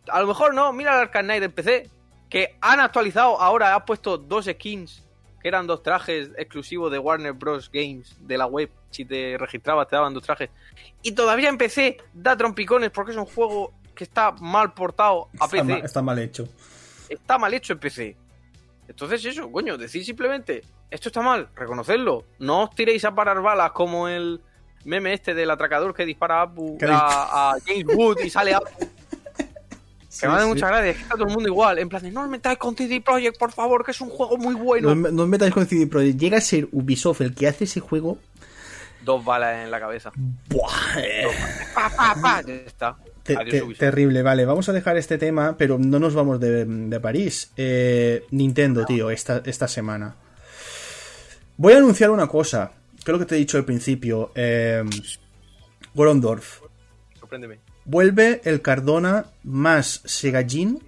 a 0.07 0.21
lo 0.21 0.27
mejor 0.27 0.53
no. 0.53 0.71
Mira 0.73 0.93
el 0.93 1.01
Arcade 1.01 1.25
Knight 1.25 1.43
en 1.43 1.51
PC, 1.51 1.89
que 2.29 2.57
han 2.61 2.79
actualizado, 2.79 3.41
ahora 3.41 3.73
ha 3.73 3.85
puesto 3.85 4.17
dos 4.17 4.45
skins 4.45 5.06
que 5.41 5.47
eran 5.47 5.67
dos 5.67 5.83
trajes 5.83 6.29
exclusivos 6.37 6.91
de 6.91 6.99
Warner 6.99 7.33
Bros. 7.33 7.69
Games 7.71 8.15
de 8.19 8.37
la 8.37 8.45
web. 8.45 8.69
Si 8.89 9.05
te 9.05 9.37
registrabas, 9.37 9.87
te 9.87 9.95
daban 9.95 10.13
dos 10.13 10.23
trajes. 10.23 10.49
Y 11.01 11.11
todavía 11.11 11.49
en 11.49 11.57
PC 11.57 11.97
da 12.13 12.35
trompicones 12.35 12.91
porque 12.91 13.11
es 13.11 13.17
un 13.17 13.25
juego 13.25 13.73
que 13.95 14.03
está 14.03 14.31
mal 14.31 14.73
portado 14.73 15.29
a 15.39 15.47
PC. 15.47 15.79
está 15.83 16.01
mal 16.01 16.19
hecho. 16.19 16.47
Está 17.09 17.37
mal 17.37 17.53
hecho 17.53 17.73
en 17.73 17.79
PC. 17.79 18.15
Entonces, 18.87 19.25
eso, 19.25 19.51
coño, 19.51 19.77
decir 19.77 20.05
simplemente, 20.05 20.63
esto 20.89 21.09
está 21.09 21.21
mal, 21.21 21.49
reconocerlo. 21.55 22.25
No 22.39 22.63
os 22.63 22.75
tiréis 22.75 23.03
a 23.05 23.13
parar 23.13 23.41
balas 23.41 23.71
como 23.71 24.07
el 24.07 24.41
meme 24.85 25.13
este 25.13 25.33
del 25.33 25.51
atracador 25.51 25.93
que 25.93 26.05
dispara 26.05 26.43
a, 26.43 26.45
a, 27.51 27.55
James 27.65 27.85
Wood 27.93 28.19
y 28.23 28.29
sale 28.29 28.55
a 30.07 30.19
que 30.21 30.27
me 30.27 30.33
hace 30.33 30.45
muchas 30.45 30.69
gracias, 30.69 30.97
está 30.97 31.15
todo 31.15 31.27
el 31.27 31.33
mundo 31.33 31.49
igual. 31.49 31.79
En 31.79 31.89
plan 31.89 32.01
de, 32.01 32.11
no 32.11 32.23
os 32.23 32.29
metáis 32.29 32.57
con 32.57 32.75
CD 32.75 33.01
Projekt, 33.01 33.37
por 33.37 33.51
favor, 33.51 33.83
que 33.83 33.91
es 33.91 34.01
un 34.01 34.09
juego 34.09 34.37
muy 34.37 34.55
bueno. 34.55 34.95
No, 34.95 35.23
os 35.23 35.29
metáis 35.29 35.53
con 35.53 35.65
CD 35.65 35.87
Projekt. 35.87 36.19
Llega 36.19 36.37
a 36.37 36.41
ser 36.41 36.67
Ubisoft 36.71 37.21
el 37.21 37.35
que 37.35 37.47
hace 37.47 37.65
ese 37.65 37.79
juego. 37.79 38.17
Dos 39.03 39.23
balas 39.23 39.63
en 39.63 39.71
la 39.71 39.79
cabeza. 39.79 40.11
Buah. 40.49 40.99
está. 42.65 42.97
terrible, 43.23 44.21
vale, 44.21 44.45
vamos 44.45 44.67
a 44.69 44.73
dejar 44.73 44.97
este 44.97 45.17
tema, 45.17 45.55
pero 45.57 45.77
no 45.77 45.99
nos 45.99 46.13
vamos 46.13 46.39
de, 46.39 46.99
París. 47.01 47.51
Eh, 47.57 48.25
Nintendo, 48.31 48.85
tío, 48.85 49.09
esta, 49.09 49.41
esta 49.45 49.67
semana. 49.67 50.15
Voy 51.57 51.73
a 51.73 51.77
anunciar 51.77 52.11
una 52.11 52.27
cosa, 52.27 52.71
lo 53.05 53.19
que 53.19 53.25
te 53.25 53.35
he 53.35 53.39
dicho 53.39 53.57
al 53.57 53.65
principio. 53.65 54.31
Eh, 54.35 54.83
Gorondorf. 55.93 56.61
Sorpréndeme 57.19 57.66
vuelve 57.87 58.41
el 58.43 58.61
Cardona 58.61 59.25
más 59.43 60.01
Segajin 60.05 60.79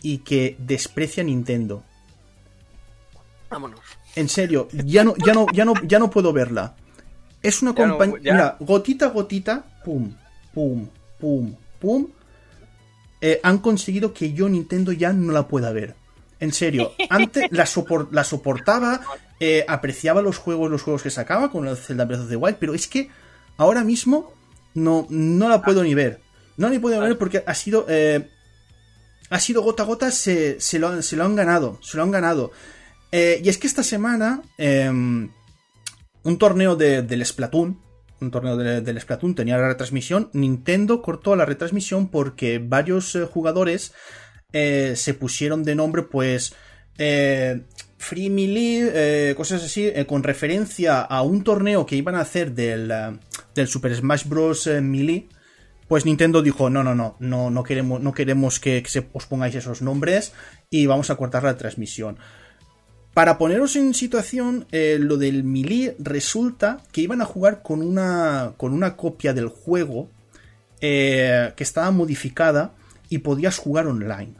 y 0.00 0.18
que 0.18 0.56
desprecia 0.58 1.22
a 1.22 1.26
Nintendo. 1.26 1.82
Vámonos. 3.50 3.80
En 4.16 4.28
serio, 4.28 4.68
ya 4.72 5.04
no, 5.04 5.14
ya 5.16 5.34
no, 5.34 5.46
ya 5.52 5.64
no, 5.64 5.74
ya 5.82 5.98
no 5.98 6.10
puedo 6.10 6.32
verla. 6.32 6.76
Es 7.42 7.60
una 7.60 7.74
compañía. 7.74 8.18
Mira, 8.32 8.56
gotita 8.60 9.06
a 9.06 9.08
gotita, 9.10 9.64
pum, 9.84 10.14
pum, 10.54 10.88
pum, 11.20 11.54
pum. 11.78 12.06
Eh, 13.20 13.40
han 13.42 13.58
conseguido 13.58 14.14
que 14.14 14.32
yo 14.32 14.48
Nintendo 14.48 14.92
ya 14.92 15.12
no 15.12 15.32
la 15.32 15.48
pueda 15.48 15.72
ver. 15.72 15.96
En 16.40 16.52
serio, 16.52 16.92
antes 17.10 17.48
la, 17.50 17.66
la 18.10 18.24
soportaba, 18.24 19.00
eh, 19.40 19.64
apreciaba 19.68 20.22
los 20.22 20.38
juegos, 20.38 20.70
los 20.70 20.82
juegos 20.82 21.02
que 21.02 21.10
sacaba 21.10 21.50
con 21.50 21.66
el 21.66 21.76
Zelda 21.76 22.04
Breath 22.04 22.22
of 22.22 22.28
the 22.28 22.36
Wild, 22.36 22.56
pero 22.58 22.74
es 22.74 22.86
que 22.86 23.10
ahora 23.56 23.82
mismo 23.82 24.32
no, 24.74 25.06
no 25.10 25.48
la 25.48 25.62
puedo 25.62 25.82
ni 25.82 25.94
ver. 25.94 26.23
No 26.56 26.68
la 26.68 26.80
puedo 26.80 27.00
ver 27.00 27.18
porque 27.18 27.42
ha 27.46 27.54
sido. 27.54 27.86
Eh, 27.88 28.28
ha 29.30 29.40
sido 29.40 29.62
gota 29.62 29.82
a 29.82 29.86
gota, 29.86 30.10
se, 30.10 30.60
se, 30.60 30.78
lo, 30.78 31.02
se 31.02 31.16
lo 31.16 31.24
han 31.24 31.34
ganado. 31.34 31.78
Se 31.82 31.96
lo 31.96 32.02
han 32.02 32.10
ganado. 32.10 32.52
Eh, 33.10 33.40
y 33.44 33.48
es 33.48 33.58
que 33.58 33.66
esta 33.66 33.82
semana. 33.82 34.42
Em, 34.58 35.30
un 36.22 36.38
torneo 36.38 36.76
de, 36.76 37.02
del 37.02 37.24
Splatoon. 37.24 37.80
Un 38.20 38.30
torneo 38.30 38.56
del 38.56 39.00
Splatoon 39.00 39.34
tenía 39.34 39.58
la 39.58 39.68
retransmisión. 39.68 40.30
Nintendo 40.32 41.02
cortó 41.02 41.36
la 41.36 41.44
retransmisión 41.44 42.08
porque 42.08 42.58
varios 42.58 43.14
eh, 43.14 43.24
jugadores 43.24 43.92
se 44.52 45.14
pusieron 45.14 45.64
de 45.64 45.74
nombre, 45.74 46.02
pues. 46.04 46.54
Free 46.96 48.30
Melee, 48.30 49.34
cosas 49.34 49.64
así, 49.64 49.90
con 50.06 50.22
referencia 50.22 51.00
a 51.00 51.22
un 51.22 51.42
torneo 51.42 51.84
que 51.84 51.96
iban 51.96 52.14
a 52.14 52.20
hacer 52.20 52.52
del, 52.52 52.92
del 53.52 53.66
Super 53.66 53.96
Smash 53.96 54.26
Bros. 54.28 54.68
Melee 54.68 55.26
pues 55.94 56.06
Nintendo 56.06 56.42
dijo, 56.42 56.70
no, 56.70 56.82
no, 56.82 56.96
no, 56.96 57.14
no, 57.20 57.50
no 57.50 57.62
queremos, 57.62 58.00
no 58.00 58.12
queremos 58.12 58.58
que, 58.58 58.82
se 58.84 59.06
os 59.12 59.26
pongáis 59.26 59.54
esos 59.54 59.80
nombres 59.80 60.32
y 60.68 60.86
vamos 60.86 61.08
a 61.10 61.14
cortar 61.14 61.44
la 61.44 61.56
transmisión. 61.56 62.18
Para 63.12 63.38
poneros 63.38 63.76
en 63.76 63.94
situación, 63.94 64.66
eh, 64.72 64.98
lo 64.98 65.18
del 65.18 65.44
Melee 65.44 65.94
resulta 66.00 66.82
que 66.90 67.02
iban 67.02 67.20
a 67.20 67.24
jugar 67.24 67.62
con 67.62 67.80
una, 67.80 68.54
con 68.56 68.72
una 68.72 68.96
copia 68.96 69.34
del 69.34 69.46
juego 69.46 70.10
eh, 70.80 71.52
que 71.54 71.62
estaba 71.62 71.92
modificada 71.92 72.72
y 73.08 73.18
podías 73.18 73.58
jugar 73.58 73.86
online. 73.86 74.34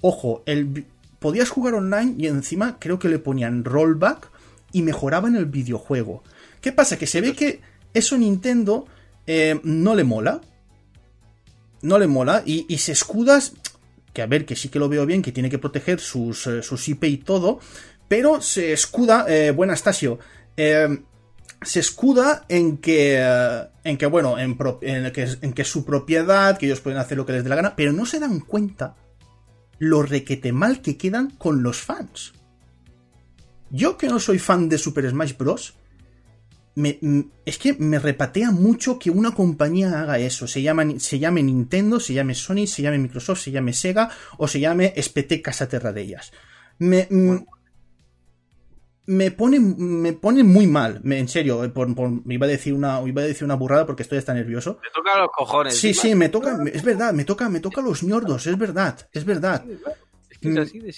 Ojo, 0.00 0.42
podías 1.18 1.50
jugar 1.50 1.74
online 1.74 2.14
y 2.16 2.26
encima 2.26 2.78
creo 2.78 2.98
que 2.98 3.10
le 3.10 3.18
ponían 3.18 3.64
rollback 3.64 4.30
y 4.72 4.80
mejoraban 4.80 5.36
el 5.36 5.44
videojuego. 5.44 6.22
¿Qué 6.62 6.72
pasa? 6.72 6.96
Que 6.96 7.06
se 7.06 7.20
ve 7.20 7.34
que 7.34 7.60
eso 7.92 8.16
Nintendo 8.16 8.86
eh, 9.26 9.60
no 9.62 9.94
le 9.94 10.04
mola 10.04 10.40
no 11.82 11.98
le 11.98 12.06
mola 12.06 12.42
y, 12.44 12.76
se 12.78 12.92
escudas, 12.92 13.52
que 14.12 14.22
a 14.22 14.26
ver, 14.26 14.44
que 14.44 14.56
sí 14.56 14.68
que 14.68 14.78
lo 14.78 14.88
veo 14.88 15.06
bien, 15.06 15.22
que 15.22 15.32
tiene 15.32 15.50
que 15.50 15.58
proteger 15.58 16.00
sus, 16.00 16.46
eh, 16.46 16.62
sus 16.62 16.88
IP 16.88 17.04
y 17.04 17.16
todo, 17.18 17.60
pero 18.08 18.40
se 18.40 18.72
escuda, 18.72 19.26
eh, 19.28 19.50
buen 19.50 19.70
Astasio, 19.70 20.18
eh, 20.56 21.02
se 21.62 21.80
escuda 21.80 22.44
en 22.48 22.78
que, 22.78 23.18
en 23.84 23.96
que 23.98 24.06
bueno, 24.06 24.38
en, 24.38 24.56
que, 25.12 25.28
en 25.40 25.52
que 25.52 25.64
su 25.64 25.84
propiedad, 25.84 26.58
que 26.58 26.66
ellos 26.66 26.80
pueden 26.80 26.98
hacer 26.98 27.18
lo 27.18 27.26
que 27.26 27.32
les 27.32 27.44
dé 27.44 27.50
la 27.50 27.56
gana, 27.56 27.76
pero 27.76 27.92
no 27.92 28.06
se 28.06 28.18
dan 28.18 28.40
cuenta 28.40 28.96
lo 29.78 30.02
requete 30.02 30.52
mal 30.52 30.82
que 30.82 30.96
quedan 30.96 31.30
con 31.30 31.62
los 31.62 31.78
fans. 31.78 32.34
Yo 33.70 33.96
que 33.96 34.08
no 34.08 34.20
soy 34.20 34.38
fan 34.38 34.68
de 34.68 34.78
Super 34.78 35.08
Smash 35.08 35.36
Bros., 35.36 35.74
es 37.44 37.58
que 37.58 37.74
me 37.74 37.98
repatea 37.98 38.50
mucho 38.50 38.98
que 38.98 39.10
una 39.10 39.32
compañía 39.32 40.00
haga 40.00 40.18
eso. 40.18 40.46
Se, 40.46 40.62
se 40.98 41.18
llame 41.18 41.42
Nintendo, 41.42 42.00
se 42.00 42.14
llame 42.14 42.34
Sony, 42.34 42.66
se 42.66 42.82
llame 42.82 42.98
Microsoft, 42.98 43.40
se 43.40 43.50
llame 43.50 43.72
Sega 43.72 44.10
o 44.38 44.46
se 44.46 44.60
llame 44.60 44.92
SPT 44.96 45.42
Casa 45.42 45.68
Terra 45.68 45.92
de 45.92 46.02
ellas. 46.02 46.32
Me, 46.78 47.08
me, 49.06 49.30
pone, 49.30 49.60
me 49.60 50.12
pone 50.12 50.44
muy 50.44 50.66
mal, 50.66 51.00
en 51.04 51.28
serio. 51.28 51.64
Eh, 51.64 51.72
me 52.24 52.34
iba 52.34 52.46
a, 52.46 52.48
decir 52.48 52.72
una, 52.74 53.02
iba 53.06 53.22
a 53.22 53.26
decir 53.26 53.44
una 53.44 53.56
burrada 53.56 53.86
porque 53.86 54.02
estoy 54.02 54.18
hasta 54.18 54.34
nervioso. 54.34 54.78
Me 54.82 54.90
toca 54.94 55.18
los 55.18 55.28
cojones. 55.36 55.76
Sí, 55.76 55.92
sí, 55.94 56.14
me 56.14 56.28
toca, 56.28 56.58
es 56.72 56.82
verdad, 56.84 57.12
me 57.12 57.24
toca, 57.24 57.48
me 57.48 57.60
toca 57.60 57.80
los 57.80 58.02
ñordos, 58.02 58.46
es 58.46 58.56
verdad, 58.56 59.08
es 59.12 59.24
verdad. 59.24 59.64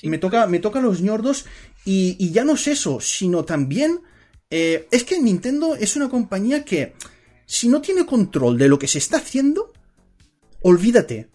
me 0.03 0.18
toca, 0.18 0.47
me 0.47 0.59
toca 0.59 0.80
los 0.80 1.01
ñordos 1.01 1.47
y, 1.85 2.16
y 2.18 2.33
ya 2.33 2.45
no 2.45 2.53
es 2.53 2.66
eso, 2.68 3.01
sino 3.01 3.45
también 3.45 4.03
eh, 4.55 4.86
es 4.90 5.03
que 5.05 5.18
Nintendo 5.18 5.74
es 5.76 5.96
una 5.96 6.11
compañía 6.11 6.62
que, 6.62 6.92
si 7.46 7.70
no 7.70 7.80
tiene 7.80 8.05
control 8.05 8.59
de 8.59 8.68
lo 8.68 8.78
que 8.78 8.86
se 8.86 8.98
está 8.98 9.16
haciendo, 9.16 9.72
olvídate. 10.61 11.30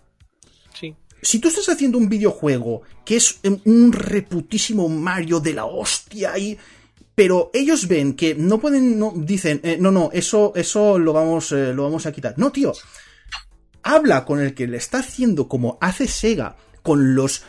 Sí. 0.80 0.96
Si 1.20 1.40
tú 1.40 1.48
estás 1.48 1.68
haciendo 1.68 1.98
un 1.98 2.10
videojuego 2.10 2.84
que 3.04 3.16
es 3.16 3.40
un 3.66 3.92
reputísimo 3.92 4.88
Mario 4.88 5.40
de 5.40 5.54
la 5.54 5.66
hostia 5.66 6.38
y 6.38 6.60
pero 7.16 7.50
ellos 7.56 7.88
ven 7.88 8.14
que 8.14 8.36
no 8.36 8.60
pueden, 8.60 9.00
no, 9.00 9.12
dicen, 9.16 9.62
eh, 9.64 9.80
no, 9.82 9.90
no, 9.90 10.12
eso, 10.14 10.54
eso 10.56 11.00
lo 11.00 11.14
vamos, 11.14 11.52
eh, 11.52 11.74
lo 11.74 11.82
vamos 11.86 12.06
a 12.06 12.12
quitar. 12.12 12.36
No, 12.38 12.52
tío. 12.52 12.72
Habla 13.82 14.26
con 14.26 14.40
el 14.40 14.54
que 14.54 14.68
le 14.68 14.78
está 14.78 15.00
haciendo 15.00 15.48
como 15.48 15.80
hace 15.82 16.06
Sega 16.08 16.56
con 16.84 17.16
los 17.16 17.42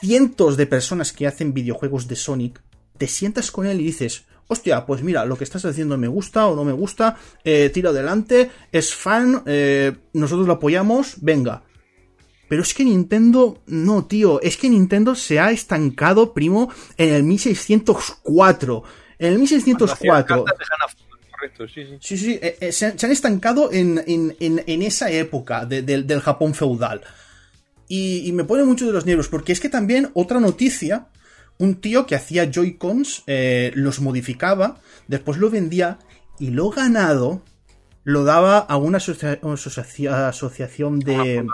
cientos 0.00 0.56
de 0.56 0.68
personas 0.68 1.12
que 1.12 1.26
hacen 1.26 1.52
videojuegos 1.52 2.06
de 2.06 2.14
Sonic. 2.14 2.62
Te 2.96 3.08
sientas 3.08 3.50
con 3.50 3.66
él 3.66 3.80
y 3.80 3.86
dices, 3.86 4.26
hostia, 4.48 4.84
pues 4.86 5.02
mira, 5.02 5.24
lo 5.24 5.36
que 5.36 5.44
estás 5.44 5.64
haciendo 5.64 5.96
me 5.98 6.08
gusta 6.08 6.46
o 6.46 6.56
no 6.56 6.64
me 6.64 6.72
gusta, 6.72 7.16
eh, 7.44 7.70
tira 7.72 7.90
adelante, 7.90 8.50
es 8.72 8.94
fan, 8.94 9.42
eh, 9.46 9.92
nosotros 10.12 10.46
lo 10.46 10.54
apoyamos, 10.54 11.16
venga. 11.20 11.62
Pero 12.48 12.62
es 12.62 12.74
que 12.74 12.84
Nintendo, 12.84 13.62
no, 13.66 14.04
tío, 14.04 14.40
es 14.42 14.56
que 14.56 14.68
Nintendo 14.68 15.14
se 15.14 15.40
ha 15.40 15.50
estancado, 15.50 16.34
primo, 16.34 16.70
en 16.96 17.14
el 17.14 17.22
1604. 17.22 18.84
En 19.18 19.32
el 19.32 19.38
1604. 19.38 20.44
Sí, 22.00 22.16
sí, 22.16 22.38
eh, 22.40 22.72
se, 22.72 22.86
han 22.86 23.10
estancado 23.10 23.70
en, 23.72 23.98
esa 24.82 25.10
época 25.10 25.66
del 25.66 26.20
Japón 26.20 26.54
feudal. 26.54 27.02
Y, 27.88 28.26
y, 28.26 28.32
me 28.32 28.44
pone 28.44 28.64
mucho 28.64 28.86
de 28.86 28.92
los 28.92 29.04
nervios, 29.04 29.28
porque 29.28 29.52
es 29.52 29.60
que 29.60 29.68
también 29.68 30.10
otra 30.14 30.40
noticia 30.40 31.08
un 31.58 31.80
tío 31.80 32.06
que 32.06 32.14
hacía 32.14 32.50
Joy-Cons, 32.50 33.24
eh, 33.26 33.72
los 33.74 34.00
modificaba, 34.00 34.80
después 35.08 35.38
lo 35.38 35.50
vendía 35.50 35.98
y 36.38 36.50
lo 36.50 36.70
ganado 36.70 37.42
lo 38.04 38.24
daba 38.24 38.58
a 38.58 38.76
una 38.76 38.98
asociación 38.98 41.00
de... 41.00 41.46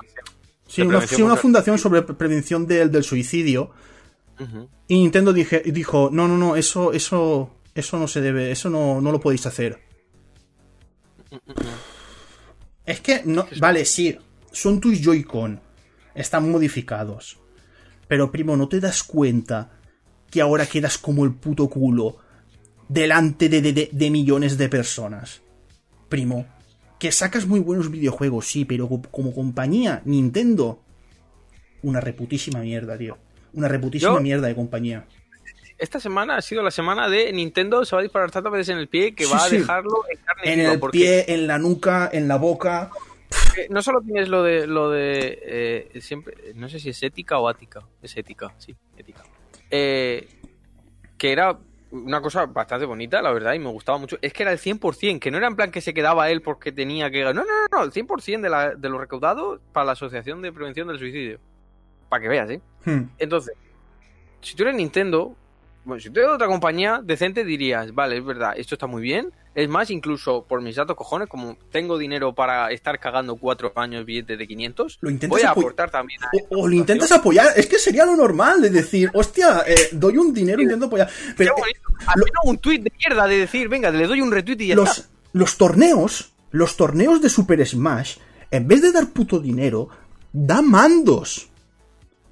sí, 0.67 0.83
una, 0.83 1.37
fundación 1.37 1.79
sobre 1.79 2.03
prevención 2.03 2.67
del, 2.67 3.05
suicidio. 3.05 3.71
Y 4.89 4.97
Nintendo 4.97 5.33
dije, 5.33 5.63
dijo, 5.67 6.11
no, 6.13 6.27
no, 6.27 6.37
no, 6.37 6.57
eso, 6.57 6.93
eso, 6.93 7.55
eso 7.75 7.99
no 7.99 8.09
se 8.09 8.21
debe, 8.21 8.51
eso 8.51 8.69
no, 8.69 9.01
no 9.01 9.13
lo 9.13 9.21
podéis 9.21 9.47
hacer. 9.47 9.79
Es 12.85 13.01
que, 13.01 13.23
no, 13.25 13.47
vale, 13.61 13.85
sí, 13.85 14.19
son 14.51 14.81
tus 14.81 15.01
Joy-Con, 15.01 15.61
están 16.15 16.51
modificados. 16.51 17.39
Pero 18.09 18.33
primo, 18.33 18.57
¿no 18.57 18.69
te 18.69 18.81
das 18.81 19.05
cuenta 19.05 19.71
que 20.31 20.41
ahora 20.41 20.67
quedas 20.67 20.99
como 20.99 21.25
el 21.25 21.33
puto 21.33 21.69
culo 21.69 22.17
delante 22.89 23.49
de, 23.49 24.11
millones 24.11 24.59
de 24.59 24.69
personas. 24.69 25.43
Primo, 26.09 26.47
que 26.99 27.13
sacas 27.13 27.47
muy 27.47 27.61
buenos 27.61 27.91
videojuegos, 27.91 28.47
sí, 28.47 28.65
pero 28.65 28.89
como 28.89 29.35
compañía, 29.35 30.03
Nintendo, 30.05 30.81
una 31.83 32.01
reputísima 32.01 32.61
mierda, 32.61 32.99
tío. 32.99 33.17
Una 33.53 33.69
reputísima 33.69 34.21
mierda 34.21 34.49
de 34.49 34.55
compañía. 34.55 35.07
Esta 35.79 35.99
semana 35.99 36.37
ha 36.37 36.43
sido 36.43 36.63
la 36.63 36.71
semana 36.71 37.09
de 37.09 37.33
Nintendo 37.33 37.85
se 37.87 37.97
va 37.97 38.01
a 38.01 38.03
disparar 38.03 38.31
tantas 38.31 38.53
veces 38.53 38.69
en 38.69 38.79
el 38.79 38.89
pie 38.89 39.15
que 39.15 39.25
va 39.25 39.43
a 39.43 39.49
dejarlo 39.49 40.03
en 40.11 40.19
carne 40.19 40.53
En 40.53 40.61
el 40.61 40.81
pie, 40.91 41.25
en 41.29 41.47
la 41.47 41.59
nuca, 41.59 42.11
en 42.13 42.29
la 42.29 42.37
boca. 42.37 42.91
No 43.71 43.81
solo 43.83 44.03
tienes 44.03 44.29
lo 44.29 44.43
de 44.43 44.67
lo 44.67 44.91
de 44.91 45.39
eh, 45.43 46.01
siempre, 46.01 46.35
no 46.55 46.69
sé 46.69 46.81
si 46.81 46.91
es 46.91 47.03
ética 47.03 47.39
o 47.39 47.49
ática, 47.49 47.83
es 48.03 48.17
ética, 48.17 48.55
sí, 48.59 48.77
ética. 48.97 49.23
Eh, 49.71 50.29
que 51.17 51.33
era 51.33 51.59
una 51.93 52.21
cosa 52.21 52.47
bastante 52.47 52.87
bonita, 52.87 53.21
la 53.21 53.33
verdad, 53.33 53.55
y 53.55 53.59
me 53.59 53.69
gustaba 53.69 53.99
mucho. 53.99 54.19
Es 54.23 54.33
que 54.33 54.43
era 54.43 54.53
el 54.53 54.59
100%, 54.59 55.19
que 55.19 55.31
no 55.31 55.39
era 55.39 55.49
en 55.49 55.57
plan 55.57 55.71
que 55.71 55.81
se 55.81 55.93
quedaba 55.93 56.31
él 56.31 56.41
porque 56.41 56.73
tenía 56.73 57.11
que... 57.11 57.23
No, 57.25 57.33
no, 57.33 57.43
no, 57.45 57.79
no 57.79 57.83
el 57.83 57.93
100% 57.93 58.41
de, 58.41 58.49
la, 58.49 58.75
de 58.75 58.89
lo 58.89 58.99
recaudado 58.99 59.61
para 59.73 59.87
la 59.87 59.93
Asociación 59.93 60.41
de 60.43 60.53
Prevención 60.53 60.89
del 60.89 60.99
Suicidio. 60.99 61.41
Para 62.09 62.23
que 62.23 62.29
veas, 62.29 62.51
¿eh? 62.51 62.61
Hmm. 62.85 63.03
Entonces, 63.19 63.55
si 64.41 64.55
tú 64.55 64.63
eres 64.63 64.75
Nintendo, 64.75 65.37
bueno, 65.85 66.01
si 66.01 66.11
tú 66.11 66.21
eres 66.21 66.33
otra 66.33 66.47
compañía 66.47 67.01
decente 67.03 67.45
dirías, 67.45 67.95
vale, 67.95 68.19
es 68.19 68.25
verdad, 68.25 68.53
esto 68.57 68.75
está 68.75 68.87
muy 68.87 69.03
bien, 69.03 69.33
es 69.55 69.69
más, 69.69 69.91
incluso 69.91 70.45
por 70.47 70.63
mis 70.63 70.77
datos 70.77 70.97
cojones, 70.97 71.29
como 71.29 71.57
tengo 71.73 71.99
dinero 71.99 72.35
para 72.35 72.71
estar 72.71 72.99
cagando 73.01 73.37
cuatro 73.37 73.73
años 73.75 74.05
billetes 74.05 74.39
de 74.39 74.47
500, 74.47 74.99
lo 75.01 75.29
voy 75.29 75.43
a 75.43 75.51
aportar 75.51 75.91
también. 75.91 76.21
o, 76.51 76.69
lo 76.69 76.75
intentas 76.75 77.11
apoyar, 77.13 77.49
es 77.57 77.67
que 77.67 77.79
sería 77.79 78.05
lo 78.05 78.15
normal 78.15 78.63
de 78.63 78.71
decir, 78.71 79.11
hostia, 79.15 79.65
eh, 79.67 79.89
doy 79.93 80.19
un 80.19 80.33
dinero, 80.33 80.63
intento 80.63 80.87
apoyar. 80.87 81.11
Pero, 81.37 81.55
eh, 81.59 82.21
un 82.45 82.59
tweet 82.59 82.79
de 82.79 82.93
mierda 82.99 83.27
de 83.27 83.39
decir, 83.39 83.69
venga, 83.69 83.91
le 83.91 84.07
doy 84.07 84.21
un 84.21 84.31
retweet 84.31 84.61
y 84.61 84.67
ya 84.69 84.75
los, 84.77 84.99
está. 84.99 85.11
Los 85.33 85.57
torneos, 85.57 86.33
los 86.51 86.77
torneos 86.77 87.21
de 87.21 87.29
Super 87.29 87.67
Smash, 87.67 88.19
en 88.51 88.69
vez 88.69 88.83
de 88.83 88.93
dar 88.93 89.09
puto 89.09 89.41
dinero, 89.41 89.89
da 90.33 90.63
mandos. 90.63 91.49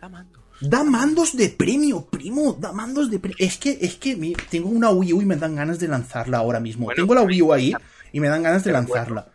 Da 0.00 0.08
mandos. 0.08 0.27
Da 0.60 0.82
mandos 0.82 1.36
de 1.36 1.50
premio, 1.50 2.04
primo. 2.06 2.56
Da 2.58 2.72
mandos 2.72 3.10
de 3.10 3.18
premio. 3.18 3.36
Es 3.38 3.58
que, 3.58 3.78
es 3.80 3.96
que 3.96 4.16
tengo 4.50 4.68
una 4.68 4.90
Wii 4.90 5.12
U 5.12 5.22
y 5.22 5.24
me 5.24 5.36
dan 5.36 5.54
ganas 5.54 5.78
de 5.78 5.88
lanzarla 5.88 6.38
ahora 6.38 6.60
mismo. 6.60 6.88
tengo 6.94 7.14
la 7.14 7.22
Wii 7.22 7.42
U 7.42 7.52
ahí 7.52 7.74
y 8.12 8.20
me 8.20 8.28
dan 8.28 8.42
ganas 8.42 8.64
de 8.64 8.72
lanzarla. 8.72 9.28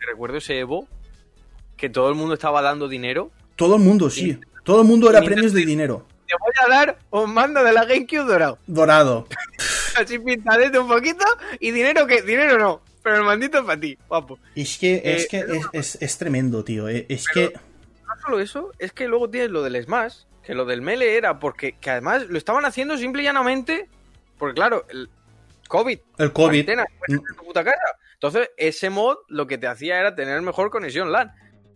recuerdo 0.00 0.38
ese 0.38 0.58
Evo 0.58 0.88
que 1.76 1.88
todo 1.88 2.08
el 2.08 2.14
mundo 2.14 2.34
estaba 2.34 2.62
dando 2.62 2.88
dinero. 2.88 3.30
Todo 3.56 3.76
el 3.76 3.82
mundo, 3.82 4.10
sí. 4.10 4.38
Todo 4.64 4.82
el 4.82 4.88
mundo 4.88 5.10
era 5.10 5.22
premios 5.22 5.52
de 5.52 5.64
dinero. 5.64 6.06
Te 6.26 6.34
voy 6.40 6.52
a 6.64 6.78
dar 6.78 6.98
un 7.10 7.32
mando 7.32 7.62
de 7.62 7.72
la 7.72 7.84
GameCube 7.84 8.24
dorado. 8.24 8.58
Dorado. 8.66 9.28
Así 9.96 10.18
pintadete 10.18 10.78
un 10.78 10.88
poquito 10.88 11.24
y 11.60 11.70
dinero 11.70 12.06
que 12.06 12.22
dinero 12.22 12.58
no. 12.58 12.80
Pero 13.02 13.18
el 13.18 13.24
mandito 13.24 13.58
es 13.58 13.64
para 13.64 13.78
ti, 13.78 13.98
guapo. 14.08 14.38
Es 14.54 14.78
que, 14.78 15.02
es, 15.04 15.24
eh, 15.24 15.28
que 15.30 15.60
es, 15.74 15.98
es, 16.00 16.18
tremendo, 16.18 16.64
tío. 16.64 16.88
Eh, 16.88 17.04
es 17.10 17.28
que. 17.28 17.52
No 17.52 18.14
solo 18.24 18.40
eso, 18.40 18.72
es 18.78 18.92
que 18.92 19.06
luego 19.06 19.28
tienes 19.28 19.50
lo 19.50 19.62
del 19.62 19.82
Smash, 19.84 20.20
que 20.44 20.54
lo 20.54 20.64
del 20.64 20.82
Mele 20.82 21.16
era 21.16 21.38
porque 21.38 21.72
que 21.78 21.90
además 21.90 22.26
lo 22.28 22.36
estaban 22.38 22.64
haciendo 22.64 22.96
simple 22.98 23.22
y 23.22 23.24
llanamente. 23.24 23.88
Porque 24.38 24.54
claro, 24.54 24.84
el 24.90 25.08
COVID. 25.68 25.98
El 26.18 26.32
COVID. 26.32 26.68
Mm. 26.68 27.18
Entonces, 28.14 28.50
ese 28.56 28.90
mod 28.90 29.16
lo 29.28 29.46
que 29.46 29.58
te 29.58 29.66
hacía 29.66 29.98
era 29.98 30.14
tener 30.14 30.40
mejor 30.42 30.70
conexión 30.70 31.12
LAN. 31.12 31.32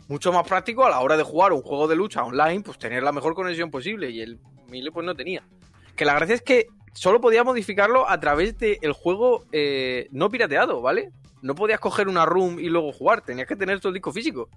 Mucho 0.09 0.33
más 0.33 0.47
práctico 0.47 0.87
a 0.87 0.91
la 0.91 1.01
hora 1.01 1.17
de 1.17 1.23
jugar 1.23 1.53
un 1.53 1.63
juego 1.63 1.87
de 1.87 1.97
lucha 1.97 2.25
online, 2.25 2.63
pues 2.63 2.79
tener 2.79 3.03
la 3.03 3.13
mejor 3.13 3.35
conexión 3.35 3.71
posible. 3.71 4.11
Y 4.11 4.21
el 4.21 4.39
Mele 4.69 4.91
pues 4.93 5.05
no 5.05 5.15
tenía. 5.15 5.43
Que 5.97 6.05
la 6.05 6.15
gracia 6.15 6.35
es 6.35 6.43
que 6.43 6.67
solo 6.93 7.21
podías 7.21 7.45
modificarlo 7.45 8.09
a 8.09 8.19
través 8.21 8.59
del 8.59 8.93
juego 8.93 9.45
eh, 9.53 10.09
no 10.11 10.31
pirateado, 10.31 10.81
¿vale? 10.81 11.11
No 11.43 11.55
podías 11.55 11.81
coger 11.81 12.09
una 12.09 12.27
room 12.27 12.59
y 12.59 12.69
luego 12.69 12.93
jugar, 12.93 13.21
tenías 13.21 13.47
que 13.47 13.57
tener 13.57 13.81
todo 13.81 13.91
el 13.91 13.95
disco 13.95 14.13
físico. 14.13 14.49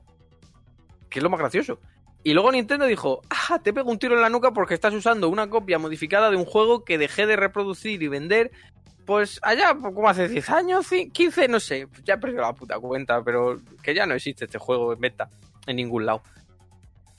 Que 1.09 1.19
es 1.19 1.23
lo 1.23 1.29
más 1.29 1.39
gracioso. 1.39 1.79
Y 2.23 2.33
luego 2.33 2.51
Nintendo 2.51 2.85
dijo, 2.85 3.21
ah, 3.29 3.59
te 3.63 3.73
pego 3.73 3.89
un 3.89 3.97
tiro 3.97 4.15
en 4.15 4.21
la 4.21 4.29
nuca 4.29 4.51
porque 4.51 4.75
estás 4.75 4.93
usando 4.93 5.27
una 5.27 5.49
copia 5.49 5.79
modificada 5.79 6.29
de 6.29 6.37
un 6.37 6.45
juego 6.45 6.83
que 6.83 6.97
dejé 6.97 7.25
de 7.25 7.35
reproducir 7.35 8.03
y 8.03 8.07
vender, 8.07 8.51
pues 9.05 9.39
allá, 9.41 9.75
pues, 9.79 9.93
como 9.95 10.07
hace 10.07 10.27
10 10.27 10.49
años, 10.51 10.87
15, 11.11 11.47
no 11.47 11.59
sé, 11.59 11.87
ya 12.03 12.15
he 12.15 12.17
perdido 12.17 12.41
la 12.41 12.53
puta 12.53 12.79
cuenta, 12.79 13.23
pero 13.23 13.59
que 13.81 13.95
ya 13.95 14.05
no 14.05 14.13
existe 14.13 14.45
este 14.45 14.59
juego 14.59 14.93
en 14.93 14.99
beta 14.99 15.29
en 15.65 15.77
ningún 15.77 16.05
lado. 16.05 16.21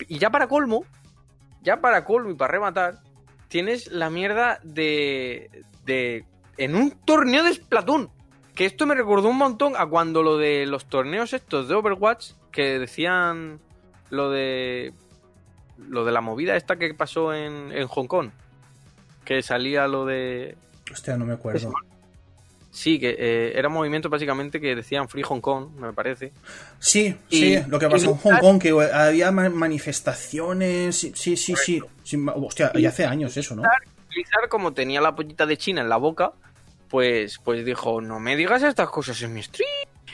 Y 0.09 0.19
ya 0.19 0.31
para 0.31 0.47
colmo, 0.47 0.85
ya 1.63 1.81
para 1.81 2.05
colmo 2.05 2.31
y 2.31 2.35
para 2.35 2.53
rematar, 2.53 3.01
tienes 3.49 3.91
la 3.91 4.11
mierda 4.11 4.61
de. 4.63 5.65
de. 5.85 6.25
en 6.57 6.75
un 6.75 6.91
torneo 7.05 7.43
de 7.43 7.55
Splatoon. 7.55 8.11
Que 8.55 8.67
esto 8.67 8.87
me 8.87 8.95
recordó 8.95 9.29
un 9.29 9.39
montón 9.39 9.75
a 9.77 9.87
cuando 9.87 10.23
lo 10.23 10.37
de 10.37 10.67
los 10.67 10.87
torneos 10.87 11.33
estos 11.33 11.69
de 11.69 11.75
Overwatch, 11.75 12.33
que 12.51 12.79
decían 12.79 13.61
lo 14.13 14.31
de. 14.31 14.93
lo 15.89 16.05
de 16.05 16.13
la 16.13 16.21
movida 16.21 16.55
esta 16.55 16.77
que 16.77 16.93
pasó 16.95 17.33
en, 17.33 17.73
en 17.73 17.89
Hong 17.89 18.07
Kong. 18.07 18.31
Que 19.25 19.43
salía 19.43 19.89
lo 19.89 20.05
de. 20.05 20.55
Hostia, 20.93 21.17
no 21.17 21.25
me 21.25 21.33
acuerdo. 21.33 21.73
Sí, 22.71 22.99
que 22.99 23.17
eh, 23.19 23.53
era 23.55 23.69
un 23.69 23.75
movimiento 23.75 24.09
básicamente 24.09 24.61
que 24.61 24.75
decían 24.75 25.09
Free 25.09 25.23
Hong 25.23 25.41
Kong, 25.41 25.71
me 25.79 25.93
parece. 25.93 26.33
Sí, 26.79 27.17
sí, 27.31 27.59
lo 27.69 27.79
que 27.79 27.89
pasó 27.89 28.11
en 28.11 28.17
Hong 28.17 28.39
Kong, 28.39 28.61
que 28.61 28.71
había 28.93 29.31
manifestaciones. 29.33 30.97
Sí, 30.97 31.13
sí, 31.15 31.37
sí. 31.37 31.83
sí. 32.03 32.27
hostia, 32.35 32.71
y 32.75 32.85
hace 32.85 33.07
años 33.07 33.37
eso, 33.37 33.57
¿no? 33.57 33.63
Utilizar 34.07 34.49
como 34.51 34.73
tenía 34.73 35.01
la 35.01 35.15
pollita 35.15 35.47
de 35.47 35.57
China 35.57 35.81
en 35.81 35.89
la 35.89 35.97
boca, 35.97 36.33
pues, 36.91 37.39
pues 37.43 37.65
dijo, 37.65 38.03
no 38.03 38.21
me 38.21 38.37
digas 38.37 38.63
estas 38.63 38.91
cosas 38.91 39.21
en 39.23 39.33
mi 39.33 39.43
stream. 39.43 39.69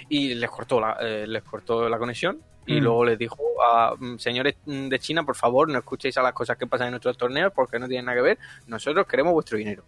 Y 0.08 0.34
les 0.34 0.50
cortó 0.50 0.80
la, 0.80 0.96
eh, 1.00 1.26
les 1.26 1.42
cortó 1.42 1.88
la 1.88 1.98
conexión. 1.98 2.40
Y 2.68 2.80
mm. 2.80 2.84
luego 2.84 3.04
les 3.06 3.18
dijo 3.18 3.38
a 3.62 3.94
mm, 3.98 4.18
señores 4.18 4.56
mm, 4.66 4.88
de 4.88 4.98
China, 4.98 5.24
por 5.24 5.36
favor, 5.36 5.70
no 5.70 5.78
escuchéis 5.78 6.18
a 6.18 6.22
las 6.22 6.34
cosas 6.34 6.58
que 6.58 6.66
pasan 6.66 6.88
en 6.88 6.92
nuestros 6.92 7.16
torneos 7.16 7.50
porque 7.54 7.78
no 7.78 7.88
tienen 7.88 8.04
nada 8.04 8.16
que 8.18 8.22
ver. 8.22 8.38
Nosotros 8.66 9.06
queremos 9.06 9.32
vuestro 9.32 9.56
dinero. 9.56 9.84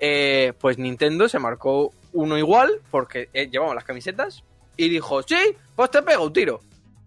Eh, 0.00 0.54
pues 0.58 0.78
Nintendo 0.78 1.28
se 1.28 1.38
marcó 1.38 1.92
uno 2.12 2.38
igual, 2.38 2.80
porque 2.90 3.28
eh, 3.34 3.48
llevamos 3.50 3.74
las 3.74 3.84
camisetas, 3.84 4.42
y 4.76 4.88
dijo, 4.88 5.22
sí, 5.22 5.36
pues 5.76 5.90
te 5.90 6.02
pego 6.02 6.24
un 6.24 6.32
tiro. 6.32 6.60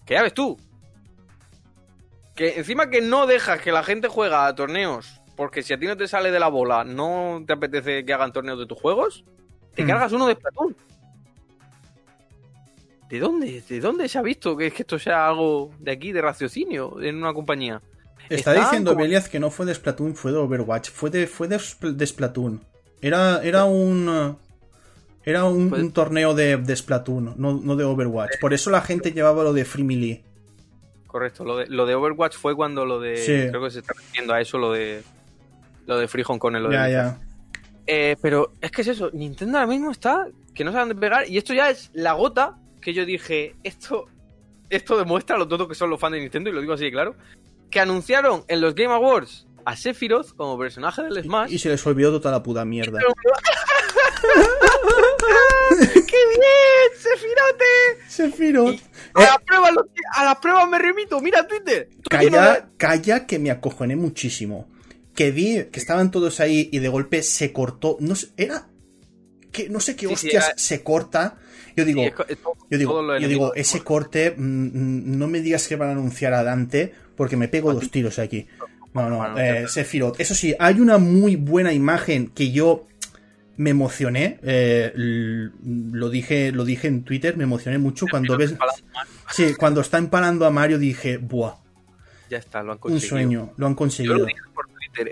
Que 0.05 0.13
ya 0.13 0.21
ves 0.21 0.35
tú. 0.35 0.55
Que 2.35 2.57
encima 2.57 2.89
que 2.91 3.01
no 3.01 3.25
dejas 3.25 3.59
que 3.59 3.71
la 3.71 3.83
gente 3.83 4.07
juega 4.07 4.45
a 4.45 4.53
torneos, 4.53 5.19
porque 5.35 5.63
si 5.63 5.73
a 5.73 5.79
ti 5.79 5.87
no 5.87 5.97
te 5.97 6.07
sale 6.07 6.31
de 6.31 6.39
la 6.39 6.47
bola, 6.47 6.83
no 6.83 7.43
te 7.45 7.53
apetece 7.53 8.05
que 8.05 8.13
hagan 8.13 8.31
torneos 8.31 8.59
de 8.59 8.67
tus 8.67 8.79
juegos, 8.79 9.25
te 9.73 9.83
cargas 9.83 10.11
uno 10.11 10.27
de 10.27 10.35
Splatoon. 10.35 10.75
¿De 13.09 13.19
dónde? 13.19 13.63
¿De 13.67 13.79
dónde 13.79 14.07
se 14.09 14.17
ha 14.17 14.21
visto 14.21 14.57
que, 14.57 14.71
que 14.71 14.83
esto 14.83 14.99
sea 14.99 15.27
algo 15.27 15.71
de 15.79 15.91
aquí, 15.91 16.11
de 16.11 16.21
raciocinio, 16.21 17.01
en 17.01 17.17
una 17.17 17.33
compañía? 17.33 17.81
Está, 18.29 18.53
diciendo 18.53 18.95
Beliaz 18.95 19.29
que 19.29 19.39
no 19.39 19.49
fue 19.49 19.65
de 19.65 19.73
Splatoon, 19.73 20.15
fue 20.15 20.31
de 20.31 20.37
Overwatch. 20.37 20.89
Fue 20.89 21.09
de, 21.09 21.27
fue 21.27 21.47
de, 21.47 21.59
de 21.81 22.07
Splatoon. 22.07 22.61
Era, 23.01 23.41
era 23.43 23.65
un. 23.65 24.37
Era 25.23 25.43
un, 25.45 25.69
pues- 25.69 25.93
torneo 25.93 26.33
de, 26.33 26.57
de 26.57 26.75
Splatoon, 26.75 27.35
no, 27.37 27.75
de 27.75 27.83
Overwatch. 27.83 28.39
Por 28.39 28.53
eso 28.53 28.69
la 28.69 28.81
gente 28.81 29.11
llevaba 29.11 29.43
lo 29.43 29.53
de 29.53 29.65
Free 29.65 29.83
Melee. 29.83 30.23
Correcto, 31.05 31.43
lo 31.43 31.57
de, 31.57 31.67
lo 31.67 31.85
de 31.85 31.95
Overwatch 31.95 32.35
fue 32.35 32.55
cuando 32.55 32.85
lo 32.85 32.99
de. 32.99 33.47
Creo 33.49 33.63
que 33.63 33.71
se 33.71 33.79
está 33.79 33.93
refiriendo 33.93 34.33
a 34.33 34.41
eso, 34.41 34.57
lo 34.57 34.71
de. 34.71 35.03
Lo 35.85 35.97
de 35.97 36.07
Free 36.07 36.23
Hong 36.23 36.37
Kong. 36.37 36.55
Lo 36.55 36.71
ya, 36.71 36.89
ya. 36.89 37.19
Eh, 37.85 38.17
pero 38.21 38.51
es 38.59 38.71
que 38.71 38.81
es 38.81 38.87
eso, 38.89 39.09
Nintendo 39.13 39.57
ahora 39.57 39.67
mismo 39.67 39.91
está 39.91 40.27
que 40.53 40.65
no 40.65 40.73
saben 40.73 40.89
de 40.89 40.95
pegar. 40.95 41.29
Y 41.29 41.37
esto 41.37 41.53
ya 41.53 41.69
es 41.69 41.89
la 41.93 42.13
gota 42.13 42.57
que 42.87 42.93
yo 42.93 43.05
dije, 43.05 43.53
esto. 43.65 44.07
Esto 44.69 44.97
demuestra 44.97 45.37
lo 45.37 45.45
todo 45.45 45.67
que 45.67 45.75
son 45.75 45.89
los 45.89 45.99
fans 45.99 46.13
de 46.13 46.21
Nintendo, 46.21 46.49
y 46.49 46.53
lo 46.53 46.61
digo 46.61 46.71
así 46.71 46.85
de 46.85 46.91
claro. 46.91 47.17
Que 47.69 47.81
anunciaron 47.81 48.45
en 48.47 48.61
los 48.61 48.75
Game 48.75 48.93
Awards 48.93 49.45
a 49.65 49.75
Sephiroth 49.75 50.33
como 50.37 50.57
personaje 50.57 51.03
del 51.03 51.21
Smash. 51.21 51.51
Y 51.51 51.59
se 51.59 51.67
les 51.67 51.85
olvidó 51.85 52.17
toda 52.17 52.31
la 52.31 52.41
puta 52.41 52.63
mierda. 52.63 53.01
¡Qué 55.69 56.17
bien! 56.29 56.89
¡Sephirote! 56.97 57.65
Sephiroth. 58.07 58.79
A, 59.15 59.21
las 59.21 59.37
pruebas, 59.39 59.71
a 60.15 60.23
las 60.23 60.37
pruebas 60.37 60.69
me 60.69 60.79
remito, 60.79 61.19
mira 61.19 61.45
Twitter. 61.45 61.89
Calla, 62.09 62.69
calla, 62.77 63.27
que 63.27 63.37
me 63.37 63.51
acojoné 63.51 63.97
muchísimo. 63.97 64.69
Que 65.13 65.31
vi 65.31 65.65
que 65.65 65.79
estaban 65.81 66.09
todos 66.09 66.39
ahí 66.39 66.69
y 66.71 66.79
de 66.79 66.87
golpe 66.87 67.21
se 67.21 67.51
cortó. 67.51 67.97
No 67.99 68.15
sé, 68.15 68.29
era. 68.37 68.69
Que 69.51 69.67
no 69.67 69.81
sé 69.81 69.97
qué 69.97 70.07
hostias 70.07 70.53
se 70.55 70.83
corta. 70.83 71.37
Yo 71.77 71.85
digo, 71.85 72.01
yo 72.71 72.77
digo, 72.79 73.19
yo 73.19 73.27
digo, 73.27 73.53
ese 73.53 73.83
corte, 73.83 74.33
mm, 74.35 74.41
mm, 74.41 75.17
no 75.19 75.27
me 75.27 75.41
digas 75.41 75.67
que 75.67 75.75
van 75.75 75.89
a 75.89 75.91
anunciar 75.91 76.33
a 76.33 76.41
Dante, 76.43 76.91
porque 77.15 77.37
me 77.37 77.47
pego 77.49 77.71
dos 77.71 77.91
tiros 77.91 78.17
aquí. 78.17 78.47
No, 78.95 79.11
no, 79.11 79.37
eh, 79.37 79.67
Sephiroth. 79.67 80.19
Eso 80.19 80.33
sí, 80.33 80.55
hay 80.57 80.79
una 80.79 80.97
muy 80.97 81.35
buena 81.35 81.71
imagen 81.71 82.29
que 82.29 82.51
yo 82.51 82.87
me 83.57 83.69
emocioné. 83.69 84.39
Eh, 84.41 84.91
lo 84.95 86.09
dije, 86.09 86.51
lo 86.51 86.65
dije 86.65 86.87
en 86.87 87.03
Twitter, 87.03 87.37
me 87.37 87.43
emocioné 87.43 87.77
mucho 87.77 88.07
cuando 88.09 88.35
ves. 88.37 88.55
Sí, 89.29 89.53
cuando 89.53 89.81
está 89.81 89.99
empalando 89.99 90.47
a 90.47 90.49
Mario 90.49 90.79
dije, 90.79 91.17
buah. 91.17 91.57
Ya 92.27 92.39
está, 92.39 92.63
lo 92.63 92.71
han 92.71 92.79
conseguido. 92.79 93.05
Un 93.05 93.09
sueño, 93.09 93.53
lo 93.55 93.67
han 93.67 93.75
conseguido. 93.75 94.25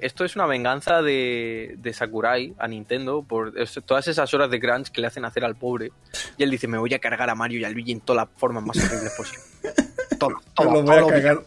Esto 0.01 0.25
es 0.25 0.35
una 0.35 0.45
venganza 0.45 1.01
de, 1.01 1.75
de 1.77 1.93
Sakurai 1.93 2.53
a 2.57 2.67
Nintendo 2.67 3.23
por 3.23 3.53
todas 3.85 4.07
esas 4.07 4.33
horas 4.33 4.49
de 4.49 4.59
crunch 4.59 4.89
que 4.89 5.01
le 5.01 5.07
hacen 5.07 5.25
hacer 5.25 5.43
al 5.45 5.55
pobre. 5.55 5.91
Y 6.37 6.43
él 6.43 6.51
dice, 6.51 6.67
me 6.67 6.77
voy 6.77 6.93
a 6.93 6.99
cargar 6.99 7.29
a 7.29 7.35
Mario 7.35 7.59
y 7.59 7.63
a 7.65 7.69
Luigi 7.69 7.91
en 7.91 8.01
todas 8.01 8.25
las 8.25 8.39
formas 8.39 8.63
más 8.63 8.77
horribles 8.77 9.13
posibles. 9.15 9.45
Todo, 10.19 10.31
todo, 10.53 10.71
lo 10.71 10.81
voy 10.83 10.95
a 10.95 11.07
cagar. 11.07 11.43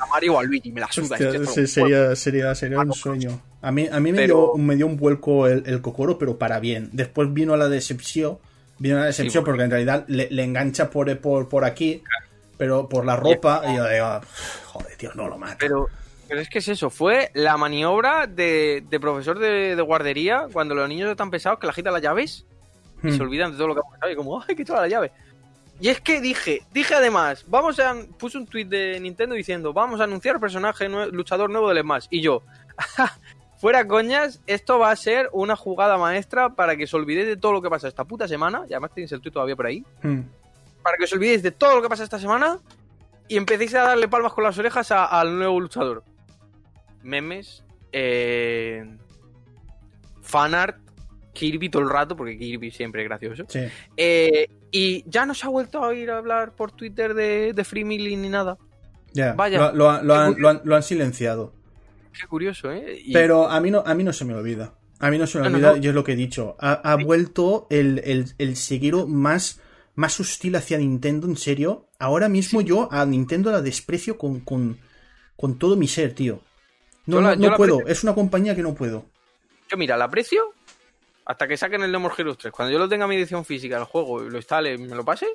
a 0.00 0.06
Mario 0.06 0.34
o 0.34 0.38
a 0.38 0.42
Luigi, 0.42 0.72
me 0.72 0.80
la 0.80 0.90
suda. 0.90 1.18
sería, 1.66 2.16
sería, 2.16 2.54
sería 2.54 2.78
un 2.78 2.94
sueño. 2.94 3.42
A 3.60 3.70
mí, 3.70 3.88
a 3.92 4.00
mí 4.00 4.10
me, 4.10 4.24
dio, 4.24 4.54
me 4.54 4.74
dio 4.74 4.86
un 4.86 4.96
vuelco 4.96 5.46
el, 5.46 5.64
el 5.66 5.82
Kokoro, 5.82 6.16
pero 6.16 6.38
para 6.38 6.58
bien. 6.58 6.88
Después 6.92 7.34
vino 7.34 7.56
la 7.58 7.68
decepción. 7.68 8.38
Vino 8.78 8.98
la 8.98 9.04
decepción 9.04 9.44
porque 9.44 9.64
en 9.64 9.70
realidad 9.70 10.06
le, 10.08 10.28
le 10.30 10.44
engancha 10.44 10.88
por, 10.88 11.14
por, 11.18 11.50
por 11.50 11.66
aquí, 11.66 12.02
pero 12.56 12.88
por 12.88 13.04
la 13.04 13.16
ropa. 13.16 13.62
Y, 13.66 13.76
yo 13.76 13.86
digo, 13.86 14.20
joder, 14.64 14.96
tío, 14.96 15.10
no 15.14 15.28
lo 15.28 15.36
mato. 15.36 15.56
Pero, 15.58 15.88
pero 16.28 16.40
es 16.40 16.48
que 16.48 16.58
es 16.58 16.68
eso, 16.68 16.90
fue 16.90 17.30
la 17.34 17.56
maniobra 17.56 18.26
de, 18.26 18.84
de 18.88 19.00
profesor 19.00 19.38
de, 19.38 19.76
de, 19.76 19.82
guardería 19.82 20.46
cuando 20.52 20.74
los 20.74 20.88
niños 20.88 21.10
están 21.10 21.30
pesados 21.30 21.58
que 21.58 21.66
le 21.66 21.70
agitan 21.70 21.92
las 21.92 22.02
llaves 22.02 22.46
y 23.02 23.12
se 23.12 23.18
hmm. 23.18 23.20
olvidan 23.20 23.50
de 23.52 23.58
todo 23.58 23.68
lo 23.68 23.74
que 23.74 23.80
ha 23.80 23.90
pasado 23.90 24.12
y 24.12 24.16
como, 24.16 24.42
ay, 24.46 24.56
que 24.56 24.64
toda 24.64 24.80
la 24.80 24.88
llave. 24.88 25.12
Y 25.80 25.88
es 25.88 26.00
que 26.00 26.20
dije, 26.20 26.62
dije 26.72 26.94
además, 26.94 27.44
vamos 27.46 27.78
a. 27.80 27.94
Puse 28.18 28.38
un 28.38 28.46
tweet 28.46 28.64
de 28.64 28.98
Nintendo 28.98 29.34
diciendo, 29.34 29.72
vamos 29.72 30.00
a 30.00 30.04
anunciar 30.04 30.40
personaje 30.40 30.88
luchador 30.88 31.50
nuevo 31.50 31.68
del 31.68 31.82
Smash. 31.82 32.06
Y 32.10 32.22
yo, 32.22 32.42
fuera 33.60 33.86
coñas, 33.86 34.40
esto 34.46 34.78
va 34.78 34.90
a 34.90 34.96
ser 34.96 35.28
una 35.32 35.54
jugada 35.54 35.98
maestra 35.98 36.54
para 36.54 36.76
que 36.76 36.84
os 36.84 36.94
olvidéis 36.94 37.26
de 37.26 37.36
todo 37.36 37.52
lo 37.52 37.62
que 37.62 37.68
pasa 37.68 37.88
esta 37.88 38.04
puta 38.04 38.26
semana. 38.26 38.62
Y 38.68 38.72
además 38.72 38.92
tenéis 38.94 39.12
el 39.12 39.20
tweet 39.20 39.32
todavía 39.32 39.56
por 39.56 39.66
ahí. 39.66 39.84
Hmm. 40.02 40.22
Para 40.82 40.96
que 40.96 41.04
os 41.04 41.12
olvidéis 41.12 41.42
de 41.42 41.50
todo 41.50 41.76
lo 41.76 41.82
que 41.82 41.88
pasa 41.88 42.04
esta 42.04 42.18
semana 42.18 42.58
y 43.28 43.36
empecéis 43.36 43.74
a 43.74 43.82
darle 43.82 44.08
palmas 44.08 44.32
con 44.32 44.44
las 44.44 44.56
orejas 44.56 44.90
al 44.92 45.36
nuevo 45.36 45.60
luchador. 45.60 46.02
Memes, 47.06 47.62
eh, 47.92 48.84
fanart, 50.22 50.76
Kirby 51.32 51.68
todo 51.68 51.82
el 51.82 51.90
rato, 51.90 52.16
porque 52.16 52.36
Kirby 52.36 52.70
siempre 52.70 53.02
es 53.02 53.08
gracioso. 53.08 53.44
Eh, 53.96 54.48
y 54.72 55.04
ya 55.08 55.24
no 55.24 55.34
se 55.34 55.46
ha 55.46 55.50
vuelto 55.50 55.78
a 55.82 55.88
oír 55.88 56.10
hablar 56.10 56.54
por 56.54 56.72
Twitter 56.72 57.14
de, 57.14 57.52
de 57.52 57.64
Free 57.64 57.84
Milling 57.84 58.22
ni 58.22 58.28
nada. 58.28 58.58
Ya, 59.12 59.32
Vaya. 59.34 59.72
Lo, 59.72 59.88
han, 59.90 60.82
silenciado. 60.82 61.54
Qué 62.12 62.26
curioso, 62.26 62.72
¿eh? 62.72 63.02
Pero 63.12 63.48
a 63.48 63.60
mí, 63.60 63.70
no, 63.70 63.82
a 63.86 63.94
mí 63.94 64.02
no 64.02 64.12
se 64.12 64.24
me 64.24 64.34
olvida. 64.34 64.74
A 64.98 65.10
mí 65.10 65.18
no 65.18 65.26
se 65.26 65.38
me 65.38 65.46
olvida, 65.46 65.76
yo 65.76 65.90
es 65.90 65.94
lo 65.94 66.04
que 66.04 66.12
he 66.12 66.16
dicho. 66.16 66.56
Ha, 66.58 66.96
vuelto 66.96 67.66
el, 67.70 68.00
el, 68.04 68.32
el 68.38 69.06
más, 69.06 69.60
más 69.94 70.20
hostil 70.20 70.56
hacia 70.56 70.78
Nintendo, 70.78 71.26
en 71.28 71.36
serio. 71.36 71.88
Ahora 71.98 72.28
mismo 72.28 72.60
yo 72.62 72.92
a 72.92 73.04
Nintendo 73.06 73.52
la 73.52 73.62
desprecio 73.62 74.18
con, 74.18 74.40
con, 74.40 74.78
con 75.36 75.58
todo 75.58 75.76
mi 75.76 75.86
ser, 75.86 76.14
tío. 76.14 76.40
No, 77.06 77.20
no, 77.36 77.56
puedo, 77.56 77.86
es 77.86 78.02
una 78.02 78.14
compañía 78.14 78.54
que 78.54 78.62
no 78.62 78.74
puedo. 78.74 79.06
Yo 79.68 79.76
mira, 79.76 79.96
la 79.96 80.04
aprecio 80.06 80.52
hasta 81.24 81.48
que 81.48 81.56
saquen 81.56 81.82
el 81.82 81.92
No 81.92 82.00
More 82.00 82.14
Heroes 82.16 82.38
3. 82.38 82.52
Cuando 82.52 82.72
yo 82.72 82.78
lo 82.78 82.88
tenga 82.88 83.04
en 83.04 83.10
mi 83.10 83.16
edición 83.16 83.44
física 83.44 83.76
del 83.76 83.84
juego 83.84 84.24
y 84.24 84.30
lo 84.30 84.36
instale 84.36 84.74
y 84.74 84.78
me 84.78 84.94
lo 84.94 85.04
pase, 85.04 85.26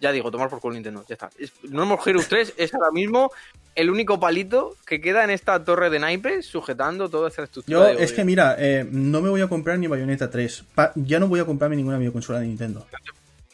ya 0.00 0.12
digo, 0.12 0.30
tomar 0.30 0.48
por 0.48 0.60
culo 0.60 0.74
Nintendo, 0.74 1.04
ya 1.08 1.14
está. 1.14 1.30
no 1.70 1.86
More 1.86 2.02
Heroes 2.04 2.28
3 2.28 2.54
es 2.56 2.74
ahora 2.74 2.90
mismo 2.90 3.30
el 3.74 3.90
único 3.90 4.18
palito 4.18 4.76
que 4.86 5.00
queda 5.00 5.22
en 5.22 5.30
esta 5.30 5.62
torre 5.64 5.90
de 5.90 5.98
naipes 5.98 6.46
sujetando 6.46 7.08
toda 7.08 7.28
esta 7.28 7.44
estructura. 7.44 7.92
Yo, 7.92 7.98
es 7.98 8.12
que 8.12 8.24
mira, 8.24 8.56
eh, 8.58 8.86
no 8.90 9.20
me 9.20 9.28
voy 9.28 9.40
a 9.40 9.48
comprar 9.48 9.78
ni 9.78 9.86
Bayonetta 9.86 10.30
3. 10.30 10.64
ya 10.96 11.20
no 11.20 11.28
voy 11.28 11.40
a 11.40 11.44
comprarme 11.44 11.76
ninguna 11.76 11.98
videoconsola 11.98 12.40
de 12.40 12.46
Nintendo. 12.46 12.86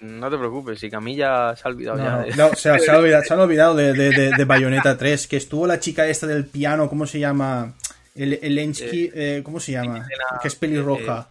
No 0.02 0.28
te 0.28 0.36
preocupes, 0.36 0.80
si 0.80 0.90
Camilla 0.90 1.54
se 1.54 1.62
ha 1.64 1.70
olvidado 1.70 1.98
ya. 1.98 2.18
De... 2.18 2.34
No, 2.34 2.54
se, 2.54 2.70
ha 2.70 2.98
olvidado, 2.98 3.22
se 3.22 3.34
han 3.34 3.40
olvidado 3.40 3.74
de, 3.76 3.92
de, 3.94 4.44
Bayonetta 4.44 4.98
3, 4.98 5.28
que 5.28 5.36
estuvo 5.36 5.64
la 5.66 5.78
chica 5.78 6.08
esta 6.08 6.26
del 6.26 6.44
piano, 6.44 6.88
¿cómo 6.88 7.06
se 7.06 7.20
llama? 7.20 7.74
El, 8.14 8.38
el 8.42 8.58
Ensky, 8.58 9.04
eh, 9.04 9.12
eh, 9.14 9.42
¿cómo 9.44 9.60
se 9.60 9.72
llama? 9.72 10.06
que 10.40 10.48
es 10.48 10.56
pelirroja. 10.56 11.28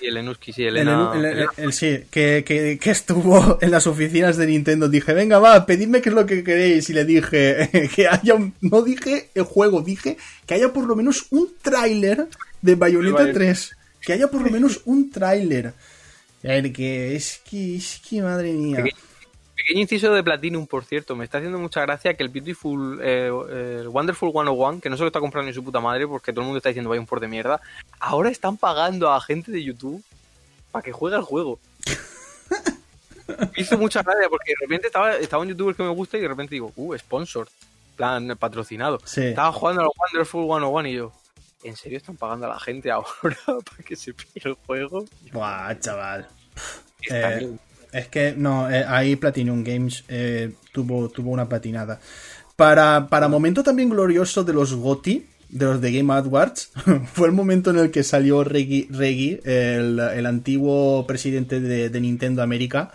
Sí, 0.00 0.06
el 0.06 0.16
Enuski, 0.16 0.52
sí, 0.52 0.64
Elena. 0.64 1.12
El, 1.56 1.72
sí, 1.72 2.04
que, 2.10 2.42
que, 2.44 2.78
que, 2.80 2.90
estuvo 2.90 3.58
en 3.60 3.70
las 3.70 3.86
oficinas 3.86 4.36
de 4.36 4.46
Nintendo. 4.46 4.88
Dije, 4.88 5.12
venga, 5.12 5.38
va, 5.38 5.64
pedidme 5.66 6.00
qué 6.00 6.08
es 6.08 6.14
lo 6.14 6.26
que 6.26 6.42
queréis. 6.42 6.88
Y 6.90 6.94
le 6.94 7.04
dije 7.04 7.90
que 7.94 8.08
haya 8.08 8.34
un. 8.34 8.54
No 8.60 8.82
dije 8.82 9.28
el 9.34 9.44
juego, 9.44 9.82
dije 9.82 10.16
que 10.46 10.54
haya 10.54 10.72
por 10.72 10.86
lo 10.86 10.96
menos 10.96 11.26
un 11.30 11.48
tráiler 11.62 12.26
de 12.62 12.74
Bayonetta 12.74 13.30
3. 13.32 13.76
Que 14.00 14.14
haya 14.14 14.28
por 14.28 14.40
lo 14.40 14.50
menos 14.50 14.80
un 14.86 15.10
tráiler. 15.10 15.74
A 16.44 16.48
ver, 16.48 16.72
que 16.72 17.14
es 17.14 17.38
que, 17.38 17.76
es 17.76 18.00
que 18.08 18.22
madre 18.22 18.52
mía. 18.52 18.84
Pequeño 19.56 19.82
inciso 19.82 20.14
de 20.14 20.22
Platinum, 20.22 20.66
por 20.66 20.84
cierto, 20.84 21.14
me 21.14 21.24
está 21.24 21.36
haciendo 21.36 21.58
mucha 21.58 21.82
gracia 21.82 22.14
que 22.14 22.22
el 22.22 22.30
Beautiful, 22.30 22.98
eh, 23.02 23.30
el 23.80 23.88
Wonderful 23.88 24.32
101, 24.32 24.80
que 24.80 24.88
no 24.88 24.96
se 24.96 25.02
lo 25.02 25.08
está 25.08 25.20
comprando 25.20 25.48
ni 25.48 25.54
su 25.54 25.62
puta 25.62 25.80
madre 25.80 26.06
porque 26.06 26.32
todo 26.32 26.40
el 26.40 26.46
mundo 26.46 26.56
está 26.56 26.70
diciendo 26.70 26.88
vaya 26.88 27.00
un 27.00 27.06
por 27.06 27.20
de 27.20 27.28
mierda, 27.28 27.60
ahora 27.98 28.30
están 28.30 28.56
pagando 28.56 29.12
a 29.12 29.20
gente 29.20 29.52
de 29.52 29.62
YouTube 29.62 30.02
para 30.70 30.82
que 30.82 30.92
juegue 30.92 31.16
el 31.16 31.22
juego. 31.22 31.58
me 33.38 33.50
hizo 33.56 33.76
mucha 33.76 34.02
gracia 34.02 34.28
porque 34.30 34.52
de 34.52 34.66
repente 34.66 34.86
estaba, 34.86 35.16
estaba 35.16 35.42
un 35.42 35.50
youtuber 35.50 35.74
que 35.74 35.82
me 35.82 35.90
gusta 35.90 36.16
y 36.16 36.22
de 36.22 36.28
repente 36.28 36.54
digo, 36.54 36.72
uh, 36.76 36.96
sponsor, 36.96 37.46
plan 37.96 38.36
patrocinado. 38.38 38.98
Estaba 39.14 39.52
jugando 39.52 39.82
al 39.82 39.88
Wonderful 39.94 40.46
101 40.46 40.88
y 40.88 40.92
yo, 40.94 41.12
¿en 41.62 41.76
serio 41.76 41.98
están 41.98 42.16
pagando 42.16 42.46
a 42.46 42.50
la 42.50 42.60
gente 42.60 42.90
ahora 42.90 43.36
para 43.46 43.82
que 43.84 43.96
se 43.96 44.14
pille 44.14 44.42
el 44.44 44.54
juego? 44.54 45.04
Buah, 45.32 45.78
chaval. 45.78 46.28
Es 47.92 48.08
que 48.08 48.34
no, 48.36 48.70
eh, 48.70 48.84
ahí 48.86 49.16
Platinum 49.16 49.64
Games 49.64 50.04
eh, 50.08 50.52
tuvo, 50.72 51.08
tuvo 51.08 51.30
una 51.30 51.48
patinada. 51.48 52.00
Para, 52.56 53.08
para 53.08 53.28
momento 53.28 53.62
también 53.62 53.88
glorioso 53.88 54.44
de 54.44 54.52
los 54.52 54.74
GOTI, 54.74 55.26
de 55.48 55.64
los 55.64 55.80
de 55.80 55.92
Game 55.92 56.12
Awards, 56.12 56.70
fue 57.14 57.26
el 57.26 57.32
momento 57.32 57.70
en 57.70 57.78
el 57.78 57.90
que 57.90 58.04
salió 58.04 58.44
Reggie, 58.44 58.86
Reggie 58.90 59.40
el, 59.44 60.26
antiguo 60.26 61.06
presidente 61.06 61.60
de, 61.60 62.00
Nintendo 62.00 62.42
América, 62.42 62.92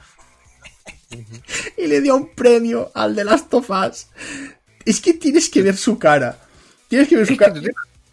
y 1.78 1.88
le 1.88 2.01
dio 2.01 2.16
un 2.16 2.34
premio 2.34 2.91
al 2.93 3.16
de 3.16 3.26
Last 3.26 3.53
of 3.53 3.70
Us. 3.70 4.07
Es 4.86 5.01
que 5.01 5.13
tienes 5.13 5.49
que 5.49 5.61
ver 5.61 5.76
su 5.76 5.97
cara. 5.97 6.39
Tienes 6.88 7.09
que 7.09 7.18
ver 7.18 7.28
su 7.28 7.36
cara. 7.36 7.59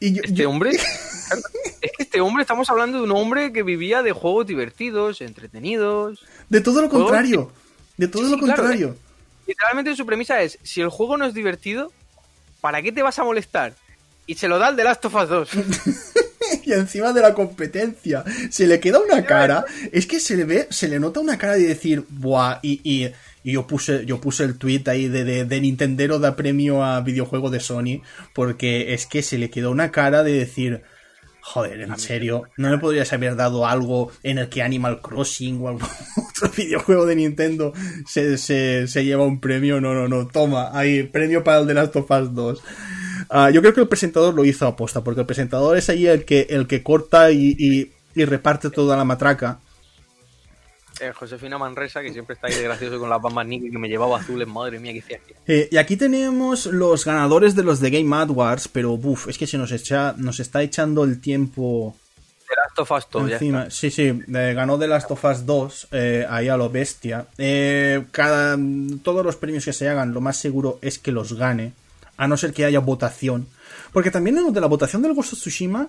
Y 0.02 0.18
este 0.18 0.46
hombre, 0.46 0.70
es 1.80 1.92
que 1.96 2.02
este 2.02 2.20
hombre, 2.20 2.42
estamos 2.42 2.68
hablando 2.70 2.98
de 2.98 3.04
un 3.04 3.12
hombre 3.12 3.52
que 3.52 3.62
vivía 3.62 4.02
de 4.02 4.10
juegos 4.10 4.48
divertidos, 4.48 5.20
entretenidos. 5.20 6.24
De 6.48 6.60
todo 6.60 6.82
lo 6.82 6.88
contrario. 6.88 7.52
De 7.96 8.08
todo 8.08 8.24
lo 8.24 8.36
contrario. 8.36 8.96
literalmente 9.46 9.94
su 9.94 10.04
premisa 10.04 10.42
es, 10.42 10.58
si 10.64 10.80
el 10.80 10.88
juego 10.88 11.16
no 11.16 11.24
es 11.24 11.34
divertido, 11.34 11.92
¿para 12.60 12.82
qué 12.82 12.90
te 12.90 13.04
vas 13.04 13.16
a 13.20 13.24
molestar? 13.24 13.76
Y 14.26 14.34
se 14.34 14.48
lo 14.48 14.58
da 14.58 14.70
el 14.70 14.76
de 14.76 14.82
Last 14.82 15.04
of 15.04 15.14
Us 15.14 15.28
2. 15.28 15.50
y 16.64 16.72
encima 16.72 17.12
de 17.12 17.20
la 17.20 17.32
competencia. 17.32 18.24
Se 18.50 18.66
le 18.66 18.80
queda 18.80 18.98
una 18.98 19.24
cara. 19.24 19.64
Es 19.92 20.08
que 20.08 20.18
se 20.18 20.36
le 20.36 20.42
ve, 20.42 20.66
se 20.70 20.88
le 20.88 20.98
nota 20.98 21.20
una 21.20 21.38
cara 21.38 21.54
de 21.54 21.68
decir, 21.68 22.04
buah, 22.08 22.58
y, 22.60 22.80
y, 22.82 23.12
yo 23.44 23.66
puse, 23.66 24.06
yo 24.06 24.20
puse 24.20 24.44
el 24.44 24.58
tweet 24.58 24.84
ahí 24.86 25.08
de, 25.08 25.24
de, 25.24 25.44
de, 25.44 25.60
Nintendero 25.60 26.18
da 26.18 26.36
premio 26.36 26.84
a 26.84 27.00
videojuego 27.00 27.50
de 27.50 27.60
Sony. 27.60 28.02
Porque 28.34 28.94
es 28.94 29.06
que 29.06 29.22
se 29.22 29.38
le 29.38 29.50
quedó 29.50 29.70
una 29.70 29.90
cara 29.90 30.22
de 30.22 30.32
decir, 30.32 30.82
Joder, 31.44 31.80
en 31.80 31.98
serio, 31.98 32.44
¿no 32.56 32.70
le 32.70 32.78
podrías 32.78 33.12
haber 33.12 33.34
dado 33.34 33.66
algo 33.66 34.12
en 34.22 34.38
el 34.38 34.48
que 34.48 34.62
Animal 34.62 35.00
Crossing 35.00 35.60
o 35.60 35.68
algún 35.68 35.82
otro 36.30 36.48
videojuego 36.56 37.04
de 37.04 37.16
Nintendo 37.16 37.72
se, 38.06 38.38
se, 38.38 39.04
lleva 39.04 39.24
un 39.24 39.40
premio? 39.40 39.80
No, 39.80 39.92
no, 39.92 40.06
no, 40.06 40.28
toma, 40.28 40.70
ahí, 40.72 41.02
premio 41.02 41.42
para 41.42 41.58
el 41.58 41.66
de 41.66 41.74
Last 41.74 41.96
of 41.96 42.08
Us 42.08 42.32
2. 42.32 42.62
Ah, 43.28 43.50
yo 43.50 43.60
creo 43.60 43.74
que 43.74 43.80
el 43.80 43.88
presentador 43.88 44.34
lo 44.34 44.44
hizo 44.44 44.68
aposta, 44.68 45.02
porque 45.02 45.22
el 45.22 45.26
presentador 45.26 45.76
es 45.76 45.90
ahí 45.90 46.06
el 46.06 46.24
que, 46.24 46.46
el 46.48 46.68
que 46.68 46.84
corta 46.84 47.32
y, 47.32 47.90
y 48.14 48.24
reparte 48.24 48.70
toda 48.70 48.96
la 48.96 49.04
matraca. 49.04 49.58
Eh, 51.02 51.12
Josefina 51.12 51.58
Manresa, 51.58 52.00
que 52.00 52.12
siempre 52.12 52.34
está 52.34 52.46
ahí 52.46 52.54
de 52.54 52.62
gracioso 52.62 52.96
con 53.00 53.10
las 53.10 53.20
bambas 53.20 53.44
Nicky, 53.44 53.72
que 53.72 53.78
me 53.78 53.88
llevaba 53.88 54.20
azules, 54.20 54.46
madre 54.46 54.78
mía, 54.78 54.92
qué 54.92 55.00
hacía. 55.00 55.18
Eh, 55.48 55.68
y 55.72 55.76
aquí 55.76 55.96
tenemos 55.96 56.66
los 56.66 57.04
ganadores 57.04 57.56
de 57.56 57.64
los 57.64 57.80
de 57.80 57.90
Game 57.90 58.14
Awards, 58.14 58.68
pero 58.68 58.96
buf, 58.96 59.26
es 59.26 59.36
que 59.36 59.48
se 59.48 59.58
nos, 59.58 59.72
echa, 59.72 60.14
nos 60.16 60.38
está 60.38 60.62
echando 60.62 61.02
el 61.02 61.20
tiempo. 61.20 61.96
The 62.48 62.54
Last 62.54 62.78
of 62.78 62.90
Us 62.92 63.08
2, 63.10 63.32
encima. 63.32 63.68
Sí, 63.68 63.90
sí, 63.90 64.22
ganó 64.28 64.78
The 64.78 64.86
Last 64.86 65.10
of 65.10 65.24
Us 65.24 65.44
2, 65.44 65.88
eh, 65.90 66.24
ahí 66.30 66.48
a 66.48 66.56
lo 66.56 66.70
bestia. 66.70 67.26
cada, 68.12 68.56
todos 69.02 69.24
los 69.24 69.34
premios 69.34 69.64
que 69.64 69.72
se 69.72 69.88
hagan, 69.88 70.14
lo 70.14 70.20
más 70.20 70.36
seguro 70.36 70.78
es 70.82 71.00
que 71.00 71.10
los 71.10 71.32
gane, 71.32 71.72
a 72.16 72.28
no 72.28 72.36
ser 72.36 72.52
que 72.52 72.64
haya 72.64 72.78
votación. 72.78 73.48
Porque 73.92 74.12
también 74.12 74.38
en 74.38 74.52
de 74.52 74.60
la 74.60 74.68
votación 74.68 75.02
del 75.02 75.14
Ghost 75.14 75.32
of 75.32 75.40
Tsushima 75.40 75.88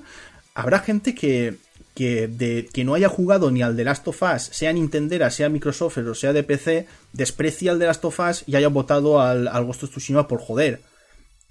habrá 0.55 0.79
gente 0.79 1.13
que, 1.13 1.57
que, 1.93 2.27
de, 2.27 2.67
que 2.71 2.83
no 2.83 2.95
haya 2.95 3.09
jugado 3.09 3.51
ni 3.51 3.61
al 3.61 3.75
The 3.75 3.83
Last 3.83 4.07
of 4.07 4.21
Us, 4.21 4.43
sea 4.51 4.73
Nintendera, 4.73 5.29
sea 5.29 5.49
Microsoft 5.49 5.97
o 5.97 6.15
sea 6.15 6.33
de 6.33 6.43
PC, 6.43 6.87
desprecia 7.13 7.71
al 7.71 7.79
The 7.79 7.85
Last 7.85 8.05
of 8.05 8.19
Us 8.19 8.43
y 8.47 8.55
haya 8.55 8.67
votado 8.67 9.21
al, 9.21 9.47
al 9.47 9.65
Ghost 9.65 9.83
of 9.83 9.91
Tsushima 9.91 10.27
por 10.27 10.39
joder. 10.39 10.81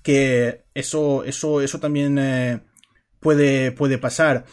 Que 0.02 0.62
eso, 0.74 1.22
eso, 1.24 1.60
eso 1.60 1.78
también 1.78 2.18
eh, 2.18 2.60
puede, 3.20 3.70
puede 3.70 3.98
pasar. 3.98 4.44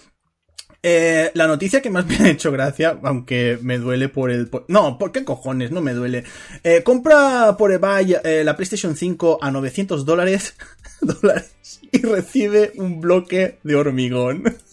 Eh, 0.82 1.32
la 1.34 1.48
noticia 1.48 1.82
que 1.82 1.90
más 1.90 2.06
me 2.06 2.16
ha 2.20 2.30
hecho 2.30 2.52
gracia, 2.52 3.00
aunque 3.04 3.58
me 3.62 3.80
duele 3.80 4.10
por 4.10 4.30
el... 4.30 4.50
no, 4.68 4.98
¿por 5.00 5.12
qué 5.12 5.26
cojones? 5.26 5.72
No 5.72 5.82
me 5.82 5.94
duele. 5.94 6.24
Eh, 6.64 6.84
compra 6.84 7.56
por 7.58 7.72
eBay 7.72 8.16
la 8.44 8.56
PlayStation 8.56 8.96
5 8.96 9.40
a 9.42 9.50
900 9.50 10.06
dólares, 10.06 10.56
dólares 11.02 11.56
y 11.92 12.02
recibe 12.02 12.74
un 12.76 13.02
bloque 13.02 13.58
de 13.64 13.76
hormigón. 13.76 14.44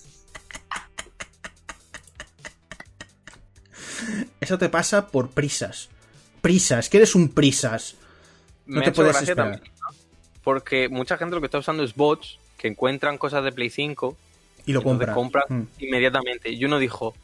Eso 4.46 4.58
te 4.58 4.68
pasa 4.68 5.08
por 5.08 5.30
prisas. 5.30 5.88
Prisas, 6.40 6.88
que 6.88 6.98
eres 6.98 7.16
un 7.16 7.30
prisas. 7.30 7.96
No 8.64 8.80
te 8.80 8.92
puedes 8.92 9.20
esperar. 9.20 9.60
Porque 10.44 10.88
mucha 10.88 11.18
gente 11.18 11.34
lo 11.34 11.40
que 11.40 11.46
está 11.46 11.58
usando 11.58 11.82
es 11.82 11.96
bots 11.96 12.38
que 12.56 12.68
encuentran 12.68 13.18
cosas 13.18 13.42
de 13.42 13.50
Play 13.50 13.70
5 13.70 14.16
y 14.66 14.72
lo 14.72 14.84
compran, 14.84 15.16
compran 15.16 15.44
mm. 15.48 15.66
inmediatamente. 15.80 16.52
Y 16.52 16.64
uno 16.64 16.78
dijo, 16.78 17.16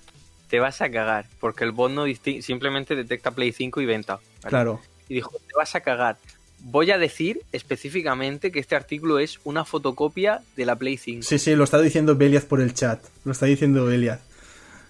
te 0.49 0.59
vas 0.59 0.83
a 0.83 0.91
cagar, 0.91 1.27
porque 1.39 1.63
el 1.63 1.71
bot 1.71 1.93
no 1.93 2.07
simplemente 2.41 2.97
detecta 2.97 3.31
Play 3.31 3.53
5 3.53 3.81
y 3.81 3.87
venta. 3.87 4.19
Claro. 4.43 4.81
Y 5.09 5.15
dijo, 5.15 5.31
te 5.31 5.55
vas 5.57 5.77
a 5.77 5.81
cagar. 5.83 6.19
Voy 6.59 6.91
a 6.91 6.99
decir 6.99 7.41
específicamente 7.53 8.51
que 8.51 8.59
este 8.59 8.75
artículo 8.75 9.21
es 9.21 9.39
una 9.45 9.65
fotocopia 9.65 10.43
de 10.57 10.67
la 10.67 10.75
Play 10.75 10.97
5. 10.97 11.23
Sí, 11.23 11.39
sí, 11.39 11.55
lo 11.55 11.63
está 11.63 11.81
diciendo 11.81 12.17
Beliaz 12.17 12.47
por 12.47 12.61
el 12.61 12.75
chat. 12.75 13.01
Lo 13.25 13.31
está 13.31 13.47
diciendo 13.47 13.85
Beliaz. 13.85 14.19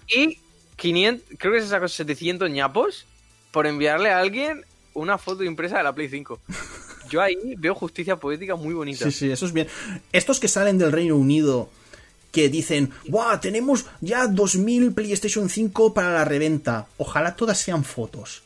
Y 0.07 0.39
500, 0.75 1.37
creo 1.37 1.53
que 1.53 1.61
se 1.61 1.67
sacó 1.67 1.87
700 1.87 2.49
ñapos 2.49 3.05
por 3.51 3.67
enviarle 3.67 4.09
a 4.09 4.19
alguien 4.19 4.65
una 4.93 5.17
foto 5.17 5.43
impresa 5.43 5.77
de 5.77 5.83
la 5.83 5.93
Play 5.93 6.09
5. 6.09 6.39
Yo 7.09 7.21
ahí 7.21 7.55
veo 7.57 7.75
justicia 7.75 8.15
poética 8.15 8.55
muy 8.55 8.73
bonita. 8.73 9.05
Sí, 9.05 9.11
sí, 9.11 9.31
eso 9.31 9.45
es 9.45 9.53
bien. 9.53 9.67
Estos 10.11 10.39
que 10.39 10.47
salen 10.47 10.77
del 10.77 10.91
Reino 10.91 11.15
Unido 11.15 11.69
que 12.31 12.49
dicen, 12.49 12.91
¡Buah! 13.07 13.39
Tenemos 13.39 13.85
ya 14.01 14.27
2000 14.27 14.93
PlayStation 14.93 15.49
5 15.49 15.93
para 15.93 16.11
la 16.11 16.25
reventa. 16.25 16.87
Ojalá 16.97 17.35
todas 17.35 17.59
sean 17.59 17.83
fotos. 17.83 18.43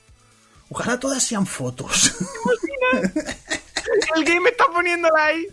Ojalá 0.70 1.00
todas 1.00 1.24
sean 1.24 1.46
fotos. 1.48 2.14
El 4.16 4.26
game 4.26 4.50
está 4.50 4.66
poniéndola 4.68 5.26
ahí. 5.26 5.48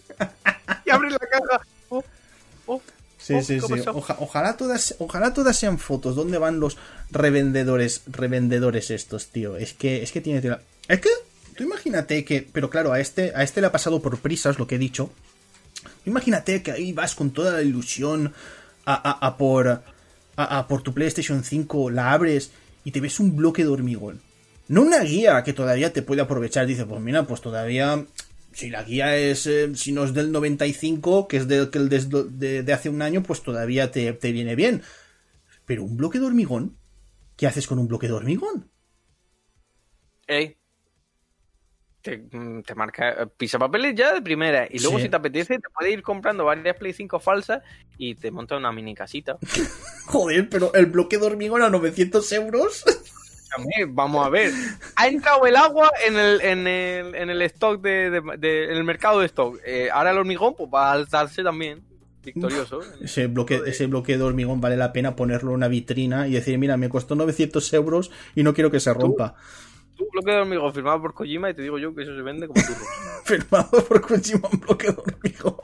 Y 0.85 0.91
abre 0.91 1.11
la 1.11 1.19
caja. 1.19 1.61
Oh, 1.91 2.03
oh. 2.67 2.83
Sí, 3.25 3.43
sí, 3.43 3.59
sí. 3.59 3.73
ojalá, 3.87 4.59
todas, 4.59 4.97
ojalá 4.99 5.33
todas 5.33 5.57
sean 5.57 5.79
fotos. 5.79 6.15
¿Dónde 6.15 6.37
van 6.37 6.61
los 6.61 6.77
revendedores, 7.11 8.03
revendedores 8.07 8.91
estos, 8.91 9.29
tío? 9.29 9.57
Es 9.57 9.73
que, 9.73 10.03
es 10.03 10.13
que 10.13 10.21
tiene. 10.21 10.59
Es 10.89 11.01
que, 11.01 11.09
tú 11.57 11.65
imagínate 11.65 12.23
que. 12.23 12.47
Pero 12.53 12.69
claro, 12.69 12.93
a 12.93 13.01
este, 13.01 13.33
a 13.35 13.43
este 13.43 13.63
le 13.63 13.69
ha 13.69 13.73
pasado 13.73 14.03
por 14.03 14.19
prisas 14.19 14.59
lo 14.59 14.67
que 14.67 14.75
he 14.75 14.79
dicho. 14.79 15.11
Imagínate 16.05 16.63
que 16.63 16.73
ahí 16.73 16.93
vas 16.93 17.15
con 17.15 17.31
toda 17.31 17.53
la 17.53 17.63
ilusión 17.63 18.35
a, 18.85 19.37
por, 19.39 19.83
a, 20.37 20.69
por 20.69 20.83
tu 20.83 20.93
PlayStation 20.93 21.45
5, 21.45 21.89
la 21.89 22.13
abres 22.13 22.51
y 22.85 22.91
te 22.91 23.01
ves 23.01 23.21
un 23.21 23.37
bloque 23.37 23.63
de 23.63 23.71
hormigón. 23.71 24.21
No 24.69 24.83
una 24.83 25.01
guía 25.01 25.43
que 25.45 25.55
todavía 25.55 25.95
te 25.95 26.03
puede 26.03 26.21
aprovechar. 26.21 26.67
Dice, 26.67 26.85
pues 26.85 27.01
mira, 27.01 27.27
pues 27.27 27.41
todavía 27.41 28.05
si 28.55 28.71
la 28.71 28.85
guía 28.85 29.17
es, 29.17 29.47
eh, 29.47 29.75
si 29.75 29.93
no 29.93 30.05
es 30.05 30.15
del 30.15 30.33
95, 30.33 31.29
que 31.29 31.39
es 31.39 31.49
de, 31.49 31.67
de, 31.67 32.63
de 32.63 32.73
hace 32.73 32.89
un 32.89 33.03
año, 33.03 33.23
pues 33.23 33.43
todavía 33.43 33.91
te, 33.91 34.13
te, 34.13 34.33
viene 34.33 34.55
bien. 34.55 34.83
Pero 35.67 35.83
un 35.83 35.97
bloque 35.97 36.21
de 36.21 36.27
hormigón, 36.27 36.79
¿qué 37.37 37.47
haces 37.47 37.67
con 37.67 37.79
un 37.79 37.89
bloque 37.89 38.07
de 38.07 38.13
hormigón? 38.13 38.71
Ey. 40.27 40.57
Te, 42.01 42.19
mm, 42.19 42.63
te 42.63 42.75
marca 42.75 43.11
eh, 43.11 43.27
pisa 43.27 43.59
papeles 43.59 43.95
ya 43.97 44.13
de 44.13 44.21
primera 44.21 44.69
y 44.71 44.79
luego 44.79 44.99
si 44.99 45.09
te 45.09 45.17
apetece 45.17 45.59
te 45.59 45.71
puedes 45.71 45.95
ir 45.95 46.03
comprando 46.03 46.45
varias 46.45 46.77
Play 46.77 46.93
5 46.93 47.19
falsas 47.19 47.63
y 47.97 48.15
te 48.15 48.31
monta 48.31 48.57
una 48.57 48.73
mini 48.73 48.95
casita. 48.95 49.39
Joder, 50.07 50.49
pero 50.49 50.73
el 50.75 50.87
bloque 50.87 51.19
de 51.19 51.27
hormigón 51.27 51.63
a 51.63 51.71
900 51.71 52.31
euros. 52.33 52.85
Vamos 53.89 54.27
a 54.27 54.31
ver. 54.31 54.53
Ha 54.97 55.09
entrado 55.09 55.47
el 55.47 55.57
agua 55.57 55.91
en 56.07 56.17
el, 56.19 56.41
en 56.41 56.67
el, 56.67 57.15
en 57.15 57.31
el 57.31 57.43
stock 57.43 57.81
de, 57.81 58.11
de, 58.39 58.65
en 58.65 58.77
el 58.77 58.85
mercado 58.85 59.21
de 59.21 59.27
stock. 59.27 59.59
Eh, 59.65 59.89
ahora 59.93 60.11
el 60.11 60.19
hormigón 60.19 60.55
pues, 60.57 60.71
va 60.73 60.91
a 60.91 60.93
alzarse 60.93 61.43
también. 61.43 61.83
Victorioso. 62.25 62.81
Ese 63.03 63.27
bloque, 63.27 63.61
ese 63.67 63.87
bloque 63.87 64.17
de 64.17 64.23
hormigón 64.23 64.61
vale 64.61 64.77
la 64.77 64.93
pena 64.93 65.15
ponerlo 65.15 65.51
en 65.51 65.57
una 65.57 65.69
vitrina 65.69 66.27
y 66.27 66.33
decir, 66.33 66.57
mira, 66.59 66.77
me 66.77 66.89
costó 66.89 67.15
900 67.15 67.73
euros 67.75 68.11
y 68.35 68.43
no 68.43 68.55
quiero 68.55 68.71
que 68.71 68.81
se 68.81 68.93
rompa. 68.95 69.35
¿Tú? 69.97 70.09
bloque 70.11 70.31
de 70.33 70.39
hormigón 70.39 70.73
firmado 70.73 71.01
por 71.01 71.15
Kojima 71.15 71.51
y 71.51 71.55
te 71.55 71.63
digo 71.63 71.79
yo 71.79 71.95
que 71.95 72.03
eso 72.03 72.15
se 72.15 72.23
vende 72.23 72.49
como 72.49 72.61
turro. 72.61 72.85
firmado 73.25 73.85
por 73.85 74.01
Kojima 74.01 74.49
un 74.51 74.61
bloque 74.61 74.87
de 74.87 74.97
hormigón. 74.97 75.55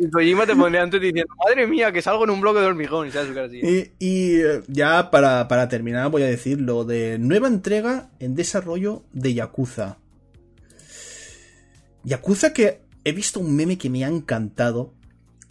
Y 0.00 0.08
Kojima 0.08 0.46
te 0.46 0.56
pondría 0.56 0.82
antes 0.82 0.98
diciendo, 0.98 1.30
madre 1.44 1.66
mía, 1.66 1.92
que 1.92 2.00
salgo 2.00 2.24
en 2.24 2.30
un 2.30 2.40
bloque 2.40 2.60
de 2.60 2.66
hormigón. 2.66 3.10
Y, 3.52 3.90
y, 3.98 4.40
eh, 4.40 4.62
ya 4.66 5.10
para, 5.10 5.46
para, 5.46 5.68
terminar 5.68 6.10
voy 6.10 6.22
a 6.22 6.26
decir 6.26 6.58
lo 6.58 6.84
de 6.84 7.18
nueva 7.18 7.48
entrega 7.48 8.08
en 8.18 8.34
desarrollo 8.34 9.02
de 9.12 9.34
Yakuza. 9.34 9.98
Yakuza 12.02 12.54
que 12.54 12.80
he 13.04 13.12
visto 13.12 13.40
un 13.40 13.54
meme 13.54 13.76
que 13.76 13.90
me 13.90 14.02
ha 14.06 14.08
encantado. 14.08 14.94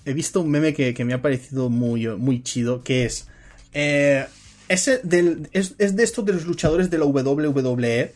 He 0.04 0.14
visto 0.14 0.41
un 0.41 0.50
meme 0.50 0.74
que, 0.74 1.06
me 1.06 1.14
ha 1.14 1.22
parecido 1.22 1.70
muy, 1.70 2.08
muy 2.18 2.41
chido, 2.41 2.84
que 2.84 3.06
es... 3.06 3.28
Eh, 3.74 4.26
ese 4.68 5.00
del, 5.04 5.47
es, 5.52 5.78
de 5.78 6.04
estos 6.04 6.26
de 6.26 6.34
los 6.34 6.45
luchadores 6.45 6.89
de 6.89 6.97
la 6.97 7.06
WWE 7.06 8.14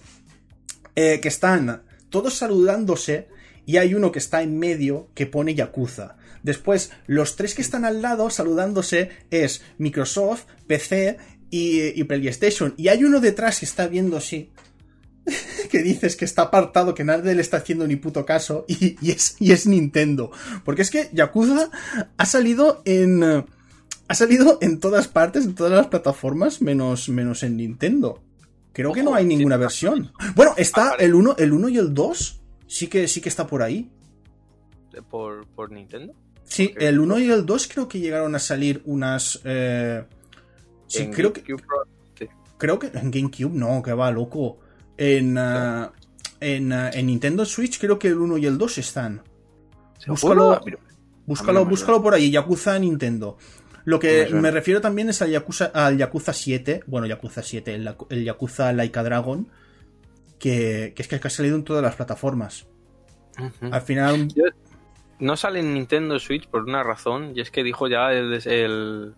eh, 0.95 1.19
que 1.19 1.27
están 1.27 1.84
todos 2.09 2.34
saludándose 2.34 3.27
y 3.67 3.77
hay 3.77 3.93
uno 3.93 4.11
que 4.11 4.19
está 4.19 4.41
en 4.41 4.57
medio 4.57 5.09
que 5.13 5.27
pone 5.27 5.53
Yakuza. 5.53 6.15
Después, 6.43 6.91
los 7.07 7.35
tres 7.35 7.55
que 7.55 7.61
están 7.61 7.85
al 7.85 8.01
lado 8.01 8.29
saludándose 8.29 9.09
es 9.31 9.63
Microsoft, 9.77 10.43
PC 10.67 11.17
y, 11.49 12.03
PlayStation. 12.03 12.73
Y 12.77 12.89
hay 12.89 13.03
uno 13.03 13.19
detrás 13.19 13.59
que 13.59 13.65
está 13.65 13.87
viendo 13.87 14.17
así. 14.17 14.51
que 15.71 15.81
dices 15.81 16.17
que 16.17 16.25
está 16.25 16.43
apartado, 16.43 16.93
que 16.93 17.05
nadie 17.05 17.33
le 17.33 17.41
está 17.41 17.57
haciendo 17.57 17.87
ni 17.87 17.95
puto 17.95 18.25
caso. 18.25 18.65
Y, 18.67 18.97
es, 19.09 19.37
y 19.39 19.51
es 19.51 19.65
Nintendo. 19.65 20.31
Porque 20.65 20.81
es 20.81 20.91
que 20.91 21.09
Yakuza 21.13 21.69
ha 22.17 22.25
salido 22.25 22.81
en. 22.85 23.45
Ha 24.05 24.15
salido 24.15 24.57
en 24.61 24.79
todas 24.79 25.07
partes, 25.07 25.45
en 25.45 25.55
todas 25.55 25.71
las 25.71 25.87
plataformas, 25.87 26.61
menos, 26.61 27.07
menos 27.07 27.41
en 27.41 27.55
Nintendo. 27.55 28.21
Creo 28.73 28.91
que 28.91 29.01
no 29.01 29.15
hay 29.15 29.25
ninguna 29.25 29.55
versión. 29.55 30.11
Bueno, 30.35 30.53
está 30.57 30.95
el 30.95 31.15
1, 31.15 31.35
el 31.37 31.53
1 31.53 31.69
y 31.69 31.77
el 31.77 31.93
2. 31.93 32.41
Sí 32.67 32.87
que, 32.87 33.07
sí 33.07 33.21
que 33.21 33.29
está 33.29 33.47
por 33.47 33.61
ahí. 33.61 33.89
¿Por, 35.09 35.47
por 35.47 35.71
Nintendo? 35.71 36.13
Sí, 36.53 36.71
el 36.77 36.99
1 36.99 37.19
y 37.19 37.31
el 37.31 37.47
2 37.47 37.67
creo 37.67 37.87
que 37.87 37.99
llegaron 37.99 38.35
a 38.35 38.39
salir 38.39 38.83
unas. 38.85 39.39
Eh... 39.43 40.03
Sí, 40.85 41.09
creo 41.09 41.33
que. 41.33 41.41
Creo 42.59 42.77
que. 42.77 42.91
En 42.93 43.09
GameCube, 43.09 43.49
no, 43.57 43.81
que 43.81 43.91
va, 43.93 44.11
loco. 44.11 44.59
En, 44.95 45.35
uh, 45.35 45.89
en, 46.39 46.71
uh, 46.71 46.89
en, 46.93 47.07
Nintendo 47.07 47.43
Switch 47.43 47.79
creo 47.79 47.97
que 47.97 48.09
el 48.09 48.19
1 48.19 48.37
y 48.37 48.45
el 48.45 48.59
2 48.59 48.77
están. 48.77 49.23
Búscalo, 50.05 50.61
búscalo, 51.25 51.65
búscalo 51.65 52.03
por 52.03 52.13
ahí, 52.13 52.29
Yakuza 52.29 52.77
Nintendo. 52.77 53.35
Lo 53.85 53.99
que 53.99 54.29
me, 54.31 54.51
refiero 54.51 54.79
también 54.79 55.09
es 55.09 55.23
al 55.23 55.31
Yakuza, 55.31 55.71
al 55.73 55.97
Yakuza 55.97 56.33
7, 56.33 56.83
bueno, 56.85 57.07
Yakuza 57.07 57.41
7, 57.41 57.73
el, 57.73 57.95
el 58.11 58.23
Yakuza 58.25 58.71
Laika 58.73 59.01
Dragon, 59.01 59.49
que, 60.37 60.93
que, 60.95 61.01
es 61.01 61.07
que 61.07 61.15
ha 61.15 61.29
salido 61.31 61.55
en 61.55 61.63
todas 61.63 61.81
las 61.81 61.95
plataformas. 61.95 62.67
Uh 63.39 63.45
-huh. 63.45 63.73
Al 63.73 63.81
final, 63.81 64.27
no 65.24 65.38
sale 65.38 65.61
en 65.61 65.74
Nintendo 65.74 66.19
Switch 66.19 66.47
por 66.47 66.63
una 66.63 66.84
razón, 66.84 67.32
y 67.34 67.41
es 67.41 67.49
que 67.49 67.63
dijo 67.63 67.88
ya 67.88 68.11
el, 68.11 68.34
el, 68.45 69.13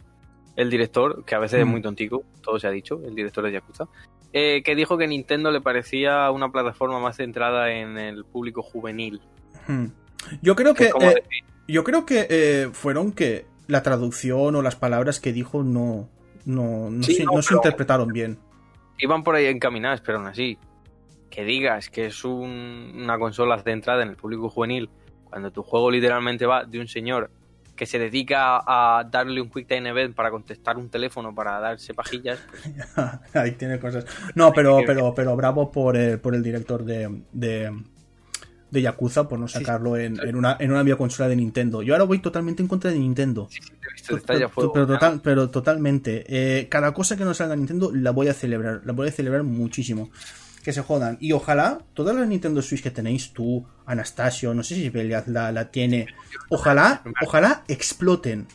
el 0.55 0.69
director, 0.69 1.25
que 1.25 1.33
a 1.33 1.39
veces 1.39 1.61
es 1.61 1.65
muy 1.65 1.81
tontico, 1.81 2.23
todo 2.41 2.59
se 2.59 2.67
ha 2.67 2.71
dicho, 2.71 3.01
el 3.03 3.15
director 3.15 3.43
de 3.43 3.53
Yakuza, 3.53 3.85
eh, 4.31 4.61
que 4.63 4.75
dijo 4.75 4.97
que 4.97 5.07
Nintendo 5.07 5.49
le 5.49 5.61
parecía 5.61 6.29
una 6.29 6.51
plataforma 6.51 6.99
más 6.99 7.17
centrada 7.17 7.71
en 7.71 7.97
el 7.97 8.23
público 8.23 8.61
juvenil. 8.61 9.19
Yo 10.43 10.55
creo 10.55 10.75
que, 10.75 10.85
eh, 10.85 11.23
yo 11.67 11.83
creo 11.83 12.05
que 12.05 12.27
eh, 12.29 12.69
fueron 12.71 13.11
que 13.11 13.47
la 13.67 13.81
traducción 13.81 14.55
o 14.55 14.61
las 14.61 14.75
palabras 14.75 15.19
que 15.19 15.33
dijo 15.33 15.63
no, 15.63 16.07
no, 16.45 16.91
no, 16.91 17.03
sí, 17.03 17.15
se, 17.15 17.23
no, 17.23 17.31
no 17.31 17.41
se 17.41 17.55
interpretaron 17.55 18.09
bien. 18.09 18.37
Iban 18.99 19.23
por 19.23 19.33
ahí 19.33 19.47
encaminadas, 19.47 20.01
pero 20.01 20.19
aún 20.19 20.27
así, 20.27 20.59
que 21.31 21.43
digas 21.43 21.89
que 21.89 22.05
es 22.05 22.23
un, 22.23 22.91
una 22.95 23.17
consola 23.17 23.57
centrada 23.63 24.03
en 24.03 24.09
el 24.09 24.15
público 24.15 24.49
juvenil 24.49 24.89
cuando 25.29 25.51
tu 25.51 25.63
juego 25.63 25.91
literalmente 25.91 26.45
va 26.45 26.65
de 26.65 26.79
un 26.79 26.87
señor 26.87 27.29
que 27.75 27.85
se 27.85 27.99
dedica 27.99 28.61
a 28.65 29.03
darle 29.03 29.41
un 29.41 29.49
quick 29.49 29.67
time 29.67 29.89
event 29.89 30.15
para 30.15 30.31
contestar 30.31 30.77
un 30.77 30.89
teléfono 30.89 31.35
para 31.35 31.59
darse 31.59 31.93
pajillas. 31.93 32.39
Pues... 32.49 33.33
Ahí 33.35 33.51
tiene 33.51 33.79
cosas. 33.79 34.05
No, 34.33 34.53
pero, 34.53 34.79
pero, 34.85 35.13
pero 35.13 35.35
bravo 35.35 35.71
por 35.71 35.97
el, 35.97 36.19
por 36.19 36.35
el 36.35 36.41
director 36.41 36.85
de, 36.85 37.23
de, 37.33 37.71
de 38.71 38.81
Yakuza 38.81 39.27
por 39.27 39.39
no 39.39 39.47
sacarlo 39.47 39.97
en, 39.97 40.19
en, 40.25 40.35
una, 40.35 40.55
en 40.59 40.71
una 40.71 40.83
videoconsola 40.83 41.27
de 41.27 41.35
Nintendo. 41.35 41.81
Yo 41.81 41.93
ahora 41.93 42.05
voy 42.05 42.19
totalmente 42.19 42.61
en 42.61 42.69
contra 42.69 42.91
de 42.91 42.99
Nintendo. 42.99 43.47
Sí, 43.51 43.59
sí, 43.61 43.71
te 43.81 43.89
he 43.89 43.93
visto 43.93 44.19
pero, 44.25 44.49
pero, 44.55 44.71
pero, 44.71 44.87
total, 44.87 45.21
pero 45.21 45.49
totalmente. 45.49 46.23
Eh, 46.27 46.69
cada 46.69 46.93
cosa 46.93 47.17
que 47.17 47.25
no 47.25 47.33
salga 47.33 47.55
en 47.55 47.61
Nintendo 47.61 47.91
la 47.93 48.11
voy 48.11 48.29
a 48.29 48.33
celebrar. 48.33 48.81
La 48.85 48.93
voy 48.93 49.09
a 49.09 49.11
celebrar 49.11 49.43
muchísimo 49.43 50.09
que 50.65 50.73
se 50.73 50.81
jodan. 50.81 51.17
Y 51.21 51.31
ojalá, 51.31 51.77
todas 51.93 52.15
las 52.15 52.27
Nintendo 52.27 52.59
Switch 52.63 52.81
que 52.81 52.89
tenéis 52.89 53.33
tú, 53.33 53.63
Anastasio, 53.85 54.51
no 54.55 54.63
sé 54.63 54.73
si 54.73 54.89
Beliaz 54.89 55.27
la, 55.27 55.51
la 55.51 55.69
tiene, 55.69 56.07
ojalá, 56.49 57.03
ojalá 57.23 57.63
exploten. 57.67 58.47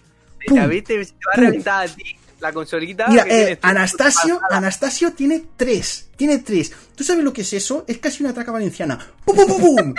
¡Pum! 0.44 0.58
David, 0.58 0.84
te 0.84 0.98
va 0.98 1.04
a 1.34 1.36
reventar 1.36 1.86
a 1.86 1.88
ti 1.88 2.16
la 2.40 2.52
consolita. 2.52 3.06
Mira, 3.06 3.24
eh, 3.28 3.56
Anastasio, 3.62 4.40
Anastasio 4.50 5.12
tiene 5.12 5.44
tres. 5.56 6.08
Tiene 6.16 6.38
tres. 6.38 6.72
¿Tú 6.96 7.04
sabes 7.04 7.22
lo 7.22 7.32
que 7.32 7.42
es 7.42 7.52
eso? 7.52 7.84
Es 7.86 7.98
casi 7.98 8.24
una 8.24 8.34
traca 8.34 8.50
valenciana. 8.50 8.98
¡Pum, 9.24 9.36
pum, 9.36 9.46
pum, 9.46 9.76
pum! 9.76 9.94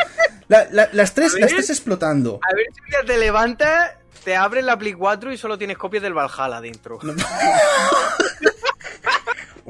La, 0.49 0.68
la, 0.70 0.89
las, 0.91 1.14
tres, 1.14 1.34
las 1.39 1.51
tres 1.51 1.70
explotando. 1.70 2.41
A 2.43 2.53
ver 2.53 2.66
si 2.74 2.91
ya 2.91 3.05
te 3.05 3.18
levantas, 3.18 3.91
te 4.26 4.36
abres 4.36 4.66
la 4.66 4.78
Play 4.78 4.93
4 4.93 5.32
y 5.32 5.38
solo 5.38 5.57
tienes 5.57 5.78
copias 5.78 6.03
del 6.03 6.14
Valhalla 6.14 6.59
dentro. 6.59 6.99
No. 7.03 7.14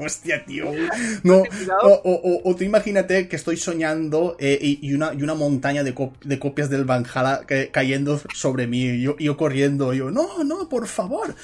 Hostia, 0.04 0.44
tío. 0.44 0.66
No, 1.22 1.42
o, 1.82 2.00
o, 2.04 2.50
o, 2.50 2.56
tú 2.56 2.64
imagínate 2.64 3.28
que 3.28 3.36
estoy 3.36 3.56
soñando 3.56 4.36
eh, 4.38 4.58
y, 4.60 4.92
una, 4.94 5.14
y 5.14 5.22
una 5.22 5.34
montaña 5.34 5.84
de, 5.84 5.94
cop 5.94 6.22
de 6.24 6.38
copias 6.38 6.68
del 6.68 6.84
Valhalla 6.84 7.42
cayendo 7.70 8.20
sobre 8.34 8.66
mí. 8.66 8.82
Y 8.82 9.02
yo, 9.02 9.16
yo 9.18 9.36
corriendo. 9.36 9.92
Yo, 9.94 10.10
no, 10.10 10.42
no, 10.44 10.68
por 10.68 10.86
favor. 10.86 11.34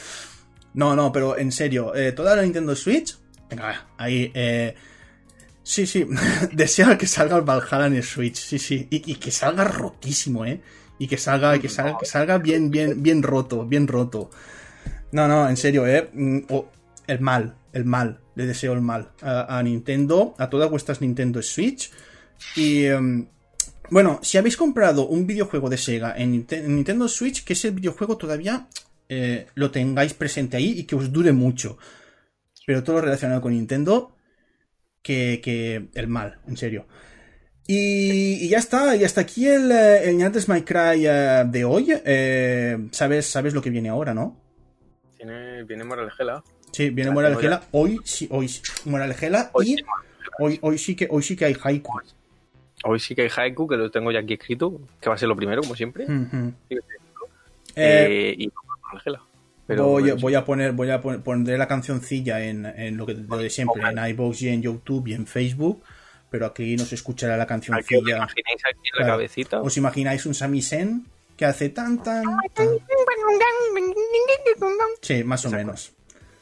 No, 0.75 0.97
no, 0.97 1.13
pero 1.13 1.39
en 1.39 1.53
serio, 1.53 1.95
eh, 1.95 2.13
toda 2.13 2.37
la 2.37 2.43
Nintendo 2.43 2.75
Switch. 2.75 3.17
Venga, 3.49 3.87
ahí. 3.97 4.31
Eh, 4.35 4.75
sí, 5.63 5.87
sí. 5.87 6.07
Desea 6.53 6.99
que 6.99 7.07
salga 7.07 7.37
el 7.37 7.43
Valhalla 7.43 7.87
en 7.87 7.97
el 7.97 8.05
Switch. 8.05 8.37
Sí, 8.37 8.59
sí. 8.59 8.89
Y, 8.91 9.13
y 9.13 9.15
que 9.17 9.31
salga 9.31 9.65
rotísimo, 9.65 10.45
¿eh? 10.45 10.61
Y 10.99 11.07
que 11.07 11.17
salga, 11.17 11.59
que 11.61 11.69
salga, 11.69 11.97
que 11.99 12.07
salga 12.07 12.39
bien, 12.39 12.71
bien, 12.71 13.03
bien 13.03 13.23
roto, 13.23 13.65
bien 13.65 13.87
roto. 13.87 14.31
No, 15.13 15.29
no, 15.29 15.49
en 15.49 15.57
serio, 15.57 15.87
¿eh? 15.87 16.11
Oh, 16.51 16.67
el 17.07 17.21
mal, 17.21 17.55
el 17.73 17.85
mal 17.85 18.21
le 18.39 18.47
deseo 18.47 18.73
el 18.73 18.81
mal 18.81 19.11
a, 19.21 19.61
Nintendo, 19.65 20.37
a 20.39 20.49
todas 20.49 20.71
vuestras 20.71 21.01
Nintendo 21.01 21.43
Switch. 21.43 21.91
Y 22.55 22.89
um, 22.89 23.27
bueno, 23.91 24.21
si 24.23 24.39
habéis 24.39 24.57
comprado 24.57 25.09
un 25.09 25.27
videojuego 25.27 25.69
de 25.69 25.77
Sega 25.77 26.15
en, 26.17 26.47
en 26.49 26.77
Nintendo 26.77 27.09
Switch, 27.09 27.43
que 27.43 27.55
ese 27.55 27.73
videojuego 27.73 28.17
todavía 28.17 28.69
eh, 29.09 29.49
lo 29.57 29.73
tengáis 29.73 30.15
presente 30.15 30.57
ahí 30.57 30.79
y 30.79 30.85
que 30.85 30.95
os 30.95 31.13
dure 31.13 31.33
mucho. 31.33 31.79
Pero 32.65 32.85
todo 32.85 33.01
relacionado 33.01 33.41
con 33.41 33.53
Nintendo, 33.53 34.15
que, 35.03 35.41
que 35.43 35.89
el 35.95 36.07
mal, 36.07 36.39
en 36.47 36.57
serio. 36.57 36.87
Y, 37.67 38.49
ya 38.49 38.59
está, 38.59 38.95
y 38.95 39.03
hasta 39.03 39.23
aquí 39.23 39.49
el, 39.49 39.73
el 39.73 40.17
Nantes 40.17 40.49
My 40.49 40.63
Cry 40.63 41.09
uh, 41.09 41.51
de 41.51 41.65
hoy. 41.65 41.89
Eh, 42.05 42.89
¿sabes, 42.93 43.27
sabes 43.27 43.53
lo 43.53 43.61
que 43.61 43.71
viene 43.71 43.89
ahora, 43.89 44.15
¿no? 44.15 44.41
Tiene, 45.17 45.65
viene 45.65 45.83
Moralgela. 45.83 46.45
Sí, 46.73 46.91
viene 46.91 47.11
Moralgela. 47.11 47.63
Hoy 47.73 47.99
sí, 48.05 48.29
hoy 48.31 48.49
sí, 48.49 48.63
Moralgela. 48.85 49.51
Y 49.65 49.77
hoy, 50.39 50.59
hoy, 50.63 50.79
sí 50.79 50.95
que, 50.95 51.07
hoy 51.11 51.23
sí 51.23 51.35
que 51.37 51.45
hay 51.47 51.57
haiku. 51.63 52.01
Hoy 52.85 53.01
sí 53.01 53.15
que 53.17 53.23
hay 53.23 53.29
Haiku, 53.37 53.67
que 53.67 53.77
lo 53.77 53.91
tengo 53.91 54.13
ya 54.13 54.21
aquí 54.21 54.35
escrito, 54.35 54.81
que 55.01 55.09
va 55.09 55.17
a 55.17 55.19
ser 55.19 55.29
lo 55.29 55.35
primero, 55.35 55.63
como 55.63 55.75
siempre. 55.75 56.07
Eh, 56.69 56.83
Eh, 57.75 58.35
y 58.39 58.53
Ángela. 58.93 59.21
Pero 59.67 59.85
voy, 59.87 60.03
bueno, 60.03 60.17
voy 60.21 60.35
a 60.37 60.45
poner, 60.45 60.73
voy 60.73 60.91
a 60.91 61.01
poner, 61.01 61.21
pondré 61.21 61.59
la 61.59 61.67
cancioncilla 61.69 62.41
en, 62.45 62.65
en 62.65 62.97
lo 62.97 63.05
que 63.05 63.15
lo 63.15 63.37
de 63.37 63.51
siempre, 63.51 63.83
en 63.83 63.99
iVoox 63.99 64.43
y 64.43 64.49
en 64.49 64.63
YouTube 64.63 65.09
y 65.09 65.15
en 65.15 65.27
Facebook, 65.27 65.83
pero 66.31 66.47
aquí 66.47 66.77
no 66.77 66.85
se 66.85 66.95
escuchará 66.95 67.37
la 67.37 67.43
aquí 67.43 67.55
os 67.55 67.67
cancioncilla. 67.67 68.17
imagináis 68.17 68.63
aquí 68.65 68.79
en 68.89 68.93
la 68.93 68.99
Claro. 68.99 69.13
cabecita. 69.15 69.61
¿Os 69.61 69.77
imagináis 69.77 70.25
un 70.27 70.35
samisen 70.35 71.05
que 71.37 71.45
hace 71.45 71.69
tan 71.71 72.01
tan 72.03 72.23
tan? 72.55 72.69
Sí, 75.03 75.25
más 75.25 75.45
o 75.45 75.51
menos. 75.51 75.93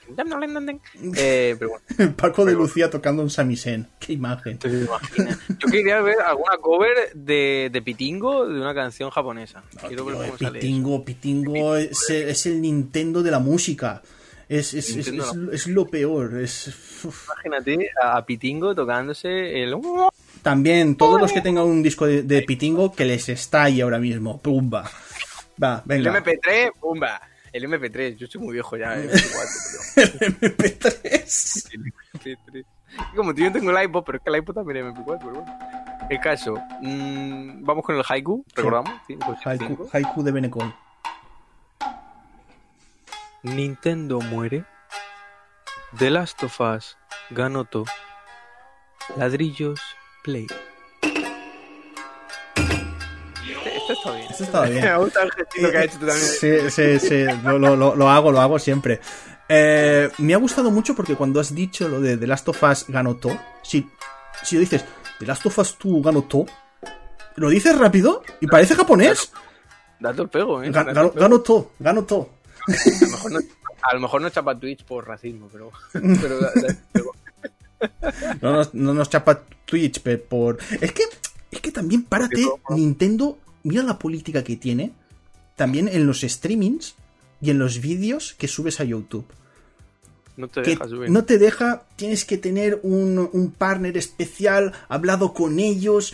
Eh, 1.16 1.56
pero 1.58 1.70
bueno, 1.70 2.14
Paco 2.16 2.44
de 2.44 2.52
Lucía 2.54 2.90
tocando 2.90 3.22
un 3.22 3.30
samisen. 3.30 3.86
Qué 3.98 4.12
imagen. 4.14 4.58
te. 4.58 4.68
Yo 4.70 5.68
quería 5.70 6.00
ver 6.00 6.16
alguna 6.20 6.56
cover 6.60 7.12
de, 7.14 7.70
de 7.72 7.82
Pitingo 7.82 8.46
de 8.46 8.60
una 8.60 8.74
canción 8.74 9.10
japonesa. 9.10 9.62
Quiero 9.86 10.04
ver 10.04 10.16
Tío, 10.16 10.24
cómo 10.26 10.38
sale 10.38 10.58
eso. 10.58 10.66
Pitingo, 10.66 11.04
Pitingo 11.04 11.76
es, 11.76 12.10
es 12.10 12.46
el 12.46 12.60
Nintendo 12.60 13.22
de 13.22 13.30
la 13.30 13.38
música. 13.38 14.02
Es, 14.48 14.74
es, 14.74 14.96
es, 14.96 15.66
lo 15.66 15.86
peor. 15.86 16.40
Es. 16.40 16.72
Imagínate 17.04 17.90
a 18.00 18.24
Pitingo 18.24 18.74
tocándose 18.74 19.62
el. 19.62 19.74
También, 20.42 20.96
todos 20.96 21.20
los 21.20 21.32
que 21.32 21.40
tengan 21.40 21.64
un 21.64 21.82
disco 21.82 22.06
de, 22.06 22.22
de 22.22 22.42
Pitingo, 22.42 22.92
que 22.92 23.04
les 23.04 23.28
estalle 23.28 23.82
ahora 23.82 23.98
mismo. 23.98 24.40
Pumba. 24.40 24.88
Va, 25.62 25.82
El 25.88 26.02
venga. 26.02 26.22
MP3, 26.22 26.72
¡pumba! 26.78 27.20
El 27.56 27.64
MP3, 27.64 28.16
yo 28.16 28.26
soy 28.26 28.42
muy 28.42 28.52
viejo 28.52 28.76
ya. 28.76 28.94
El 29.02 29.10
MP4, 29.10 29.96
El 29.96 30.36
MP3. 30.36 31.68
pero 31.70 31.86
el 32.24 32.38
MP3. 32.38 32.64
Como 33.14 33.34
tú 33.34 33.40
yo 33.40 33.52
tengo 33.52 33.70
el 33.70 33.84
iPod, 33.84 34.04
pero 34.04 34.18
es 34.18 34.24
que 34.24 34.30
el 34.30 34.36
iPod 34.36 34.54
también 34.54 34.86
es 34.86 34.94
MP4, 34.94 35.18
pero 35.18 35.32
bueno. 35.32 35.58
El 36.10 36.20
caso, 36.20 36.54
mm, 36.82 37.64
vamos 37.64 37.84
con 37.84 37.96
el 37.96 38.04
haiku, 38.06 38.44
recordamos. 38.54 38.92
Haiku 39.92 40.22
de 40.22 40.32
Benecol. 40.32 40.74
Nintendo 43.42 44.20
muere. 44.20 44.64
The 45.98 46.10
Last 46.10 46.42
of 46.42 46.60
Us, 46.60 46.98
Ganoto. 47.30 47.84
Ladrillos, 49.16 49.80
Play. 50.22 50.46
Está 54.06 54.16
bien. 54.16 54.30
Esto 54.30 54.44
estaba 54.44 54.66
bien. 54.66 54.84
Me 54.84 54.96
gusta 54.98 55.22
el 55.22 55.32
gestito 55.32 55.70
que 55.70 55.78
ha 55.78 55.84
hecho 55.84 55.98
tú 55.98 56.06
también. 56.06 56.28
Sí, 56.28 56.70
sí, 56.70 56.98
sí. 57.00 57.24
Lo, 57.44 57.58
lo- 57.58 57.76
lo- 57.76 57.94
lo 57.96 58.08
hago, 58.10 58.32
lo 58.32 58.40
hago 58.40 58.58
siempre. 58.58 59.00
Eh, 59.48 60.10
me 60.18 60.34
ha 60.34 60.38
gustado 60.38 60.70
mucho 60.70 60.94
porque 60.96 61.14
cuando 61.14 61.38
has 61.40 61.54
dicho 61.54 61.88
lo 61.88 62.00
de 62.00 62.16
The 62.16 62.26
Last 62.26 62.48
of 62.48 62.62
Us 62.64 62.84
Ganotó, 62.88 63.38
si, 63.62 63.88
si 64.42 64.56
lo 64.56 64.60
dices 64.60 64.84
The 65.20 65.26
Last 65.26 65.46
of 65.46 65.56
Us 65.58 65.76
2 65.82 66.02
Ganotó, 66.02 66.46
lo 67.36 67.48
dices 67.50 67.78
rápido 67.78 68.22
y 68.40 68.46
parece 68.48 68.74
japonés. 68.74 69.30
Dato 70.00 70.22
el 70.22 70.28
pego, 70.28 70.62
¿eh? 70.62 70.68
Ga- 70.70 70.72
Dato 70.72 70.90
el 70.90 70.94
Gano- 70.94 71.12
pego. 71.12 71.20
Ganotó, 71.22 71.70
Ganotó. 71.78 72.30
A 72.66 72.72
lo 73.04 73.08
mejor 73.10 73.32
no, 73.32 73.38
a 73.82 73.94
lo 73.94 74.00
mejor 74.00 74.20
no 74.22 74.30
chapa 74.30 74.58
Twitch 74.58 74.84
por 74.84 75.06
racismo, 75.06 75.48
pero. 75.52 75.70
pero 75.92 76.38
da- 76.40 76.52
da. 76.54 77.02
No 78.40 78.52
nos, 78.52 78.74
no 78.74 78.94
nos 78.94 79.08
chapa 79.10 79.42
Twitch 79.66 80.00
por. 80.28 80.58
Es 80.80 80.92
que, 80.92 81.02
es 81.50 81.60
que 81.60 81.70
también 81.70 82.04
párate, 82.04 82.42
Nintendo, 82.70 83.38
mira 83.66 83.82
la 83.82 83.98
política 83.98 84.42
que 84.44 84.56
tiene. 84.56 84.92
También 85.56 85.88
en 85.88 86.06
los 86.06 86.20
streamings 86.20 86.94
y 87.40 87.50
en 87.50 87.58
los 87.58 87.80
vídeos 87.80 88.34
que 88.38 88.46
subes 88.48 88.80
a 88.80 88.84
YouTube. 88.84 89.26
No 90.36 90.48
te 90.48 90.60
deja 90.60 90.86
subir. 90.86 91.10
no 91.10 91.24
te 91.24 91.38
deja, 91.38 91.84
tienes 91.96 92.26
que 92.26 92.36
tener 92.36 92.78
un, 92.82 93.30
un 93.32 93.50
partner 93.52 93.96
especial, 93.96 94.72
hablado 94.88 95.32
con 95.32 95.58
ellos. 95.58 96.12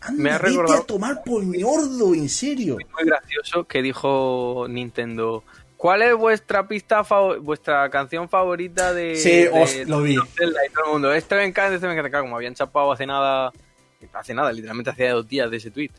Anda, 0.00 0.22
Me 0.22 0.30
ha 0.30 0.38
vete 0.38 0.50
recordado- 0.50 0.82
a 0.82 0.86
tomar 0.86 1.22
por 1.24 1.42
ñordo, 1.44 2.14
en 2.14 2.28
serio. 2.28 2.74
Muy 2.94 3.04
gracioso 3.04 3.64
que 3.64 3.82
dijo 3.82 4.66
Nintendo. 4.68 5.42
¿Cuál 5.76 6.02
es 6.02 6.14
vuestra 6.16 6.68
pista 6.68 7.02
favor- 7.02 7.40
vuestra 7.40 7.90
canción 7.90 8.28
favorita 8.28 8.94
de, 8.94 9.16
Sí, 9.16 9.30
de- 9.30 9.48
os- 9.50 9.88
lo 9.88 10.00
vi. 10.02 10.16
Zelda? 10.36 10.60
Y 10.64 10.72
todo 10.72 10.84
el 10.86 10.92
mundo, 10.92 11.12
este 11.12 11.34
me 11.34 11.44
encanta, 11.44 11.74
este 11.74 11.86
me 11.88 11.92
encanta. 11.94 12.10
Claro, 12.10 12.24
como 12.26 12.36
habían 12.36 12.54
chapado 12.54 12.92
hace 12.92 13.04
nada, 13.04 13.52
hace 14.12 14.32
nada, 14.32 14.52
literalmente 14.52 14.90
hace 14.90 15.08
dos 15.08 15.26
días 15.26 15.50
de 15.50 15.56
ese 15.56 15.72
tweet. 15.72 15.90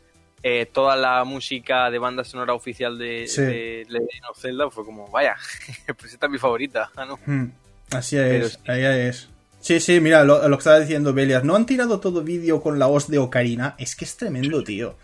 Eh, 0.46 0.66
toda 0.66 0.94
la 0.94 1.24
música 1.24 1.90
de 1.90 1.98
banda 1.98 2.22
sonora 2.22 2.52
oficial 2.52 2.98
de, 2.98 3.26
Sí. 3.26 3.40
de 3.40 3.86
Legend 3.88 4.26
of 4.30 4.38
Zelda 4.38 4.68
fue 4.70 4.84
como, 4.84 5.08
vaya, 5.08 5.34
pues 5.98 6.12
esta 6.12 6.26
es 6.26 6.32
mi 6.32 6.38
favorita. 6.38 6.90
No. 7.08 7.18
Hmm, 7.26 7.46
Así 7.92 8.16
Pero 8.16 8.46
es, 8.46 8.52
sí. 8.52 8.70
ahí 8.70 8.84
es. 9.08 9.28
Sí, 9.60 9.80
sí, 9.80 9.98
mira, 10.00 10.22
lo, 10.24 10.46
lo 10.46 10.56
que 10.56 10.60
estaba 10.60 10.78
diciendo 10.80 11.14
Belias. 11.14 11.42
No 11.44 11.56
han 11.56 11.64
tirado 11.64 11.98
todo 11.98 12.22
vídeo 12.22 12.60
con 12.62 12.78
la 12.78 12.84
voz 12.86 13.08
de 13.08 13.18
Ocarina. 13.18 13.74
Es 13.78 13.96
que 13.96 14.04
es 14.04 14.14
tremendo, 14.18 14.62
tío. 14.62 14.94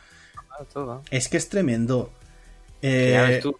Ah, 0.51 0.63
todo. 0.71 1.03
Es 1.11 1.29
que 1.29 1.39
es 1.39 1.49
tremendo. 1.49 2.13
Ya 2.83 2.89
Eh, 2.91 3.27
ves 3.29 3.41
tú. 3.43 3.57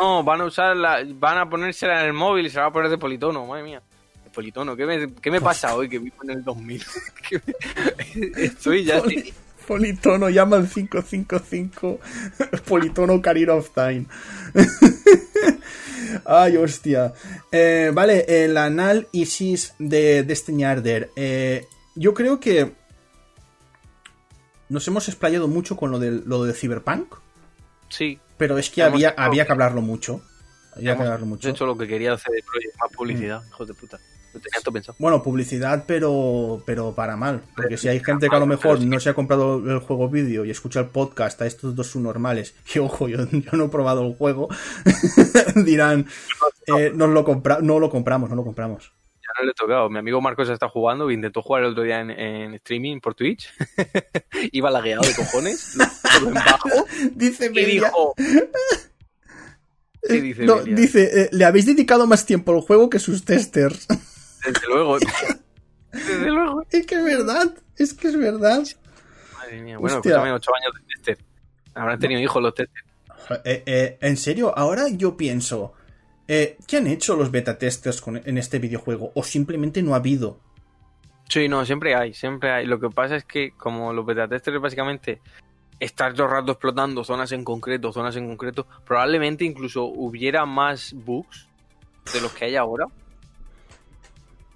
No, 0.00 0.22
van 0.22 0.42
a 0.42 0.44
usar 0.44 0.76
la, 0.76 1.02
van 1.06 1.38
a 1.38 1.48
ponérsela 1.48 2.00
en 2.00 2.06
el 2.06 2.12
móvil 2.12 2.44
y 2.46 2.50
se 2.50 2.56
la 2.56 2.62
va 2.64 2.68
a 2.68 2.72
poner 2.72 2.90
de 2.90 2.98
politono, 2.98 3.46
madre 3.46 3.62
mía. 3.62 3.82
De 4.24 4.30
politono, 4.30 4.76
¿qué 4.76 4.84
me, 4.86 5.14
qué 5.14 5.30
me 5.30 5.40
pasa 5.40 5.74
hoy 5.74 5.88
que 5.88 5.98
vivo 5.98 6.16
en 6.24 6.30
el 6.30 6.44
2000? 6.44 6.84
Que 7.28 7.40
me- 7.46 8.44
Estoy 8.44 8.84
ya 8.84 9.00
Poli- 9.02 9.32
Politono, 9.66 10.28
llama 10.30 10.56
al 10.56 10.68
555. 10.68 12.00
Politono 12.68 13.14
Ocarina 13.14 13.54
of 13.54 13.70
Time. 13.74 14.06
Ay, 16.24 16.56
hostia. 16.56 17.12
Eh, 17.50 17.90
vale, 17.92 18.44
el 18.44 18.56
análisis 18.56 19.74
de 19.78 20.22
Destiny 20.22 20.64
Arder. 20.64 21.10
Eh, 21.16 21.66
yo 21.94 22.14
creo 22.14 22.40
que 22.40 22.72
nos 24.68 24.86
hemos 24.88 25.08
explayado 25.08 25.48
mucho 25.48 25.76
con 25.76 25.90
lo 25.90 25.98
de, 25.98 26.10
lo 26.10 26.44
de 26.44 26.52
Cyberpunk, 26.54 27.14
Sí, 27.88 28.18
pero 28.36 28.58
es 28.58 28.70
que 28.70 28.80
Hemos 28.80 28.94
había, 28.94 29.14
había 29.16 29.46
que 29.46 29.52
hablarlo 29.52 29.80
mucho. 29.82 30.20
Había 30.74 30.90
que 30.90 30.94
hemos 30.94 31.04
hablarlo 31.06 31.26
mucho. 31.26 31.48
hecho 31.48 31.66
lo 31.66 31.76
que 31.76 31.86
quería 31.86 32.12
hacer 32.14 32.32
de 32.32 32.42
Project, 32.42 32.76
más 32.80 32.90
publicidad, 32.92 33.42
hijos 33.46 33.68
de 33.68 33.74
puta. 33.74 34.00
Bueno, 34.98 35.22
publicidad, 35.22 35.84
pero, 35.86 36.62
pero 36.66 36.94
para 36.94 37.16
mal. 37.16 37.42
Porque 37.56 37.76
si 37.76 37.88
hay 37.88 38.00
gente 38.00 38.28
que 38.28 38.36
a 38.36 38.38
lo 38.38 38.46
mejor 38.46 38.80
no 38.80 39.00
se 39.00 39.10
ha 39.10 39.14
comprado 39.14 39.56
el 39.70 39.78
juego 39.80 40.08
vídeo 40.08 40.44
y 40.44 40.50
escucha 40.50 40.80
el 40.80 40.86
podcast 40.86 41.40
a 41.42 41.46
estos 41.46 41.74
dos 41.74 41.88
subnormales, 41.88 42.54
y 42.74 42.78
ojo, 42.78 43.08
yo, 43.08 43.18
yo 43.30 43.52
no 43.52 43.64
he 43.64 43.68
probado 43.68 44.06
el 44.06 44.14
juego, 44.14 44.48
dirán, 45.64 46.06
eh, 46.78 46.92
nos 46.94 47.10
lo 47.10 47.24
compra 47.24 47.58
no 47.60 47.78
lo 47.78 47.90
compramos, 47.90 48.30
no 48.30 48.36
lo 48.36 48.44
compramos. 48.44 48.92
Ya 49.14 49.28
no 49.38 49.46
le 49.46 49.52
he 49.52 49.54
tocado. 49.54 49.88
Mi 49.88 49.98
amigo 49.98 50.20
Marcos 50.20 50.48
está 50.48 50.68
jugando, 50.68 51.10
intentó 51.10 51.40
jugar 51.42 51.62
el 51.62 51.70
otro 51.70 51.82
día 51.82 52.00
en, 52.00 52.10
en 52.10 52.54
streaming 52.54 53.00
por 53.00 53.14
Twitch. 53.14 53.52
Iba 54.52 54.70
lagueado 54.70 55.02
de 55.02 55.14
cojones, 55.14 55.76
lo 56.20 56.28
en 56.28 56.34
bajo, 56.34 56.68
Dice 57.14 57.50
y 57.52 57.64
dijo... 57.64 58.14
¿Qué 60.06 60.20
dice 60.20 60.44
no, 60.44 60.56
Belia? 60.56 60.74
dice, 60.74 61.22
eh, 61.22 61.28
le 61.32 61.46
habéis 61.46 61.64
dedicado 61.64 62.06
más 62.06 62.26
tiempo 62.26 62.52
al 62.52 62.60
juego 62.60 62.90
que 62.90 62.98
sus 62.98 63.24
testers. 63.24 63.88
Desde 64.44 64.66
luego. 64.68 64.98
Desde 65.92 66.30
luego. 66.30 66.62
es 66.70 66.86
que 66.86 66.94
es 66.96 67.04
verdad, 67.04 67.54
es 67.76 67.94
que 67.94 68.08
es 68.08 68.16
verdad. 68.18 68.62
Madre 69.38 69.60
mía. 69.62 69.78
Bueno, 69.78 69.96
Hostia. 69.98 70.10
escúchame, 70.12 70.32
ocho 70.32 70.50
años 70.54 70.72
de 70.74 70.94
tester. 70.94 71.18
Habrán 71.74 71.98
tenido 71.98 72.20
hijos 72.20 72.42
los 72.42 72.54
testers. 72.54 72.84
Eh, 73.44 73.62
eh, 73.66 73.98
en 74.00 74.16
serio, 74.16 74.52
ahora 74.56 74.88
yo 74.90 75.16
pienso, 75.16 75.72
eh, 76.28 76.58
¿qué 76.66 76.76
han 76.78 76.86
hecho 76.86 77.16
los 77.16 77.30
beta 77.30 77.56
testers 77.58 78.00
con- 78.00 78.20
en 78.24 78.38
este 78.38 78.58
videojuego? 78.58 79.12
¿O 79.14 79.22
simplemente 79.22 79.82
no 79.82 79.94
ha 79.94 79.96
habido? 79.98 80.38
Sí, 81.28 81.48
no, 81.48 81.64
siempre 81.64 81.94
hay, 81.94 82.12
siempre 82.12 82.50
hay. 82.52 82.66
Lo 82.66 82.78
que 82.78 82.90
pasa 82.90 83.16
es 83.16 83.24
que 83.24 83.52
como 83.52 83.92
los 83.92 84.04
beta 84.04 84.28
testers 84.28 84.60
básicamente 84.60 85.20
estar 85.80 86.12
todo 86.14 86.26
el 86.26 86.32
rato 86.32 86.52
explotando 86.52 87.02
zonas 87.02 87.32
en 87.32 87.44
concreto, 87.44 87.92
zonas 87.92 88.14
en 88.16 88.28
concreto, 88.28 88.66
probablemente 88.84 89.44
incluso 89.44 89.84
hubiera 89.84 90.44
más 90.44 90.92
bugs 90.94 91.48
de 92.12 92.20
los 92.20 92.32
que 92.32 92.44
hay 92.44 92.56
ahora. 92.56 92.86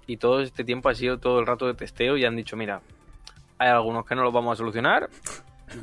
Y 0.09 0.17
todo 0.17 0.41
este 0.41 0.63
tiempo 0.63 0.89
ha 0.89 0.95
sido 0.95 1.19
todo 1.19 1.39
el 1.39 1.45
rato 1.45 1.67
de 1.67 1.75
testeo 1.75 2.17
y 2.17 2.25
han 2.25 2.35
dicho, 2.35 2.57
mira, 2.57 2.81
hay 3.59 3.69
algunos 3.69 4.05
que 4.07 4.15
no 4.15 4.23
los 4.23 4.33
vamos 4.33 4.53
a 4.53 4.55
solucionar, 4.57 5.07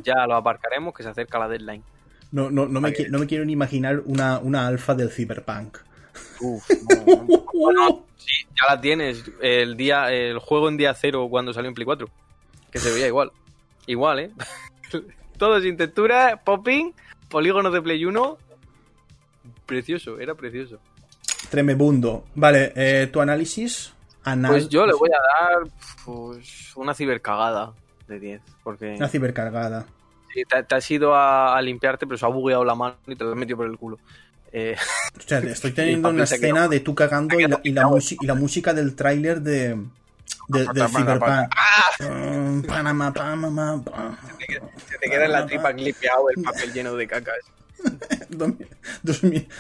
ya 0.03 0.27
los 0.27 0.37
aparcaremos, 0.37 0.93
que 0.93 1.05
se 1.05 1.11
acerca 1.11 1.39
la 1.39 1.47
deadline. 1.47 1.85
No, 2.33 2.51
no, 2.51 2.67
no, 2.67 2.81
me, 2.81 2.93
qui- 2.93 3.09
no 3.09 3.21
me 3.21 3.27
quiero 3.29 3.45
ni 3.45 3.53
imaginar 3.53 4.03
una, 4.05 4.41
una 4.41 4.67
alfa 4.67 4.97
del 4.97 5.11
Cyberpunk. 5.13 5.79
Uf, 6.41 6.69
no, 7.07 7.17
no. 7.29 7.45
Bueno, 7.55 8.05
sí, 8.17 8.33
ya 8.61 8.75
la 8.75 8.81
tienes. 8.81 9.23
El 9.41 9.77
día, 9.77 10.11
el 10.13 10.41
juego 10.41 10.69
en 10.69 10.77
día 10.77 10.93
cero 10.95 11.29
cuando 11.31 11.53
salió 11.53 11.69
en 11.69 11.75
Play 11.75 11.85
4. 11.85 12.09
Que 12.73 12.81
se 12.81 12.91
veía 12.93 13.07
igual. 13.07 13.31
Igual, 13.87 14.19
¿eh? 14.19 14.31
Todo 15.39 15.61
sin 15.61 15.77
textura, 15.77 16.43
popping, 16.45 16.93
polígonos 17.29 17.73
de 17.73 17.81
Play 17.81 18.05
1. 18.05 18.39
Precioso, 19.67 20.19
era 20.19 20.35
precioso. 20.35 20.81
Tremebundo. 21.49 22.25
Vale, 22.35 22.73
eh, 22.75 23.07
tu 23.07 23.21
análisis. 23.21 23.93
Anal- 24.27 24.51
Pues 24.51 24.69
yo 24.69 24.87
le 24.87 24.93
voy 24.93 25.09
a 25.11 25.45
dar 25.45 25.71
pues, 26.05 26.73
una 26.77 26.93
cibercagada 26.95 27.73
de 28.09 28.21
10. 28.21 28.43
Porque 28.63 28.95
Una 28.97 29.09
cibercargada. 29.09 29.87
sí, 30.35 30.43
te, 30.45 30.63
te 30.63 30.75
has 30.75 30.91
ido 30.91 31.15
a, 31.15 31.57
a 31.57 31.63
limpiarte, 31.63 32.07
pero 32.07 32.19
se 32.19 32.27
ha 32.27 32.29
bugueado 32.29 32.65
la 32.65 32.75
mano 32.75 32.97
y 33.07 33.17
te 33.17 33.25
lo 33.25 33.31
has 33.31 33.37
metido 33.37 33.57
por 33.59 33.67
el 33.67 33.79
culo. 33.79 33.99
Eh, 34.53 34.77
O 35.19 35.21
sea, 35.23 35.39
estoy 35.41 35.73
teniendo 35.73 36.09
una 36.11 36.25
escena 36.25 36.63
no. 36.65 36.69
de 36.69 36.81
tú 36.81 36.95
cagando 36.95 37.39
y 37.39 37.47
la, 37.47 37.61
y 37.63 37.73
la, 37.73 37.85
musi- 37.85 38.17
y 38.21 38.27
la 38.27 38.35
música 38.35 38.75
del 38.75 38.95
tráiler 38.97 39.41
de, 39.41 39.77
de, 40.49 40.67
del 40.75 40.89
Cyberpunk. 40.89 41.51
Panamá, 42.67 43.13
Panamá, 43.13 43.83
Se 44.89 44.99
te 44.99 45.09
queda 45.11 45.25
en 45.27 45.33
la 45.33 45.47
tripa 45.47 45.73
clipeado 45.75 46.31
el 46.35 46.43
papel 46.43 46.73
lleno 46.73 46.95
de 46.95 47.07
cacas. 47.07 47.37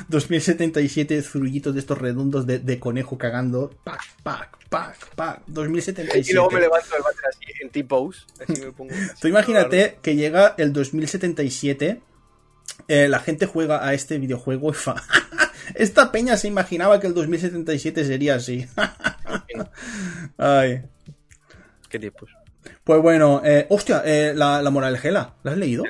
2077 0.09 1.23
zurullitos 1.23 1.75
de 1.75 1.81
estos 1.81 1.99
redondos 1.99 2.47
de, 2.47 2.79
conejo 2.79 3.19
cagando. 3.19 3.71
Pac, 3.85 4.01
pac, 4.23 4.57
pac, 4.69 5.15
pac. 5.15 5.43
2077. 5.47 6.31
Y 6.31 6.35
luego 6.35 6.51
me 6.51 6.61
levanto 6.61 6.97
el 6.97 7.03
váter 7.03 7.25
así 7.29 7.45
en 7.61 7.71
T-pose. 7.71 8.21
Tú 9.21 9.29
imagínate 9.29 9.99
que 10.03 10.17
llega 10.17 10.55
el 10.59 10.73
2077. 10.73 12.01
Eh, 12.89 13.09
la 13.09 13.21
gente 13.21 13.47
juega 13.47 13.87
a 13.87 13.95
este 13.95 14.19
videojuego 14.19 14.71
y 14.71 14.75
fa... 14.75 14.97
Esta 15.75 16.13
peña 16.13 16.37
se 16.37 16.47
imaginaba 16.47 17.01
que 17.01 17.09
el 17.09 17.15
2077 17.15 18.05
sería 18.05 18.37
así. 18.37 18.67
Ay. 20.39 20.85
¿Qué 21.89 21.99
tiempos? 21.99 22.31
Pues 22.85 23.03
bueno, 23.03 23.43
eh, 23.45 23.67
hostia, 23.69 24.03
eh, 24.05 24.33
la, 24.35 24.63
la 24.63 24.71
moral 24.71 24.97
gela, 24.99 25.35
¿la 25.43 25.51
has 25.53 25.59
leído? 25.59 25.83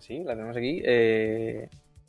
Sí, 0.00 0.22
la 0.24 0.34
tenemos 0.34 0.56
aquí. 0.56 0.82
Eh, 0.84 1.68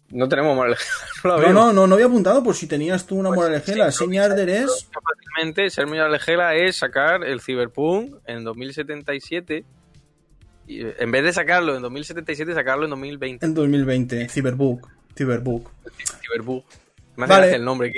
no 0.09 0.29
tenemos 0.29 0.55
moral 0.55 0.75
no, 1.23 1.37
no, 1.53 1.73
no, 1.73 1.87
no, 1.87 1.93
había 1.95 2.05
apuntado 2.05 2.43
por 2.43 2.55
si 2.55 2.67
tenías 2.67 3.05
tú 3.05 3.15
una 3.15 3.29
pues, 3.29 3.39
moral 3.39 3.61
gela. 3.61 3.91
Sí, 3.91 4.05
es. 4.05 4.89
Fácilmente, 4.91 5.69
ser 5.69 5.87
moral 5.87 6.19
gela 6.19 6.55
es 6.55 6.75
sacar 6.77 7.23
el 7.23 7.41
Cyberpunk 7.41 8.15
en 8.25 8.43
2077. 8.43 9.63
Y, 10.67 10.81
en 10.81 11.11
vez 11.11 11.23
de 11.23 11.33
sacarlo 11.33 11.75
en 11.75 11.81
2077, 11.81 12.53
sacarlo 12.53 12.85
en 12.85 12.91
2020. 12.91 13.45
En 13.45 13.53
2020, 13.53 14.29
Cyberpunk. 14.29 14.87
Cyberpunk. 15.15 15.67
Cyberpunk. 16.21 16.63
Me 17.15 17.27
vale. 17.27 17.53
el 17.55 17.65
nombre. 17.65 17.91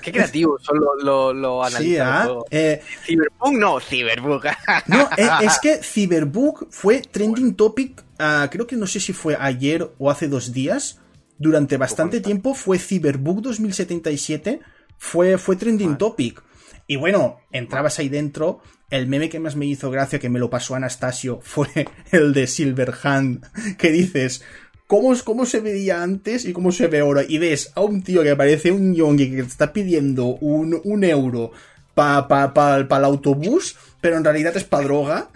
Qué, 0.00 0.12
creativo 0.12 0.58
son 0.60 0.78
los 0.78 1.34
lo, 1.34 1.64
sí, 1.70 1.96
¿ah? 1.98 2.28
eh, 2.50 2.80
Cyberpunk 3.04 3.58
no, 3.58 3.80
Cyberpunk. 3.80 4.44
no, 4.86 5.08
eh, 5.16 5.28
es, 5.42 5.58
que 5.60 5.78
Cyberpunk 5.82 6.66
fue 6.70 7.00
trending 7.00 7.54
topic, 7.54 8.04
uh, 8.20 8.48
creo 8.50 8.66
que 8.66 8.76
no 8.76 8.86
sé 8.86 9.00
si 9.00 9.12
fue 9.12 9.36
ayer 9.38 9.90
o 9.98 10.10
hace 10.10 10.28
dos 10.28 10.52
días. 10.52 11.00
Durante 11.36 11.76
bastante 11.76 12.20
tiempo 12.20 12.54
fue 12.54 12.78
Cyberpunk 12.78 13.40
2077, 13.40 14.60
fue, 14.98 15.36
fue 15.38 15.56
trending 15.56 15.98
topic. 15.98 16.42
Y 16.86 16.96
bueno, 16.96 17.40
entrabas 17.50 17.98
ahí 17.98 18.08
dentro. 18.08 18.60
El 18.90 19.08
meme 19.08 19.28
que 19.28 19.40
más 19.40 19.56
me 19.56 19.66
hizo 19.66 19.90
gracia, 19.90 20.18
que 20.18 20.28
me 20.28 20.38
lo 20.38 20.50
pasó 20.50 20.74
Anastasio, 20.74 21.40
fue 21.42 21.68
el 22.12 22.32
de 22.32 22.46
Silverhand, 22.46 23.76
que 23.76 23.90
dices, 23.90 24.44
cómo, 24.86 25.46
se 25.46 25.60
veía 25.60 26.02
antes 26.02 26.44
y 26.44 26.52
cómo 26.52 26.72
se 26.72 26.86
ve 26.86 27.00
ahora. 27.00 27.22
Y 27.26 27.38
ves 27.38 27.72
a 27.74 27.80
un 27.80 28.02
tío 28.02 28.22
que 28.22 28.36
parece 28.36 28.72
un 28.72 28.94
yongi 28.94 29.30
que 29.30 29.42
te 29.42 29.48
está 29.48 29.72
pidiendo 29.72 30.26
un, 30.26 31.04
euro 31.04 31.52
para 31.94 32.28
pa, 32.28 32.76
el 32.78 33.04
autobús, 33.04 33.76
pero 34.00 34.16
en 34.16 34.24
realidad 34.24 34.56
es 34.56 34.64
para 34.64 34.84
droga. 34.84 35.28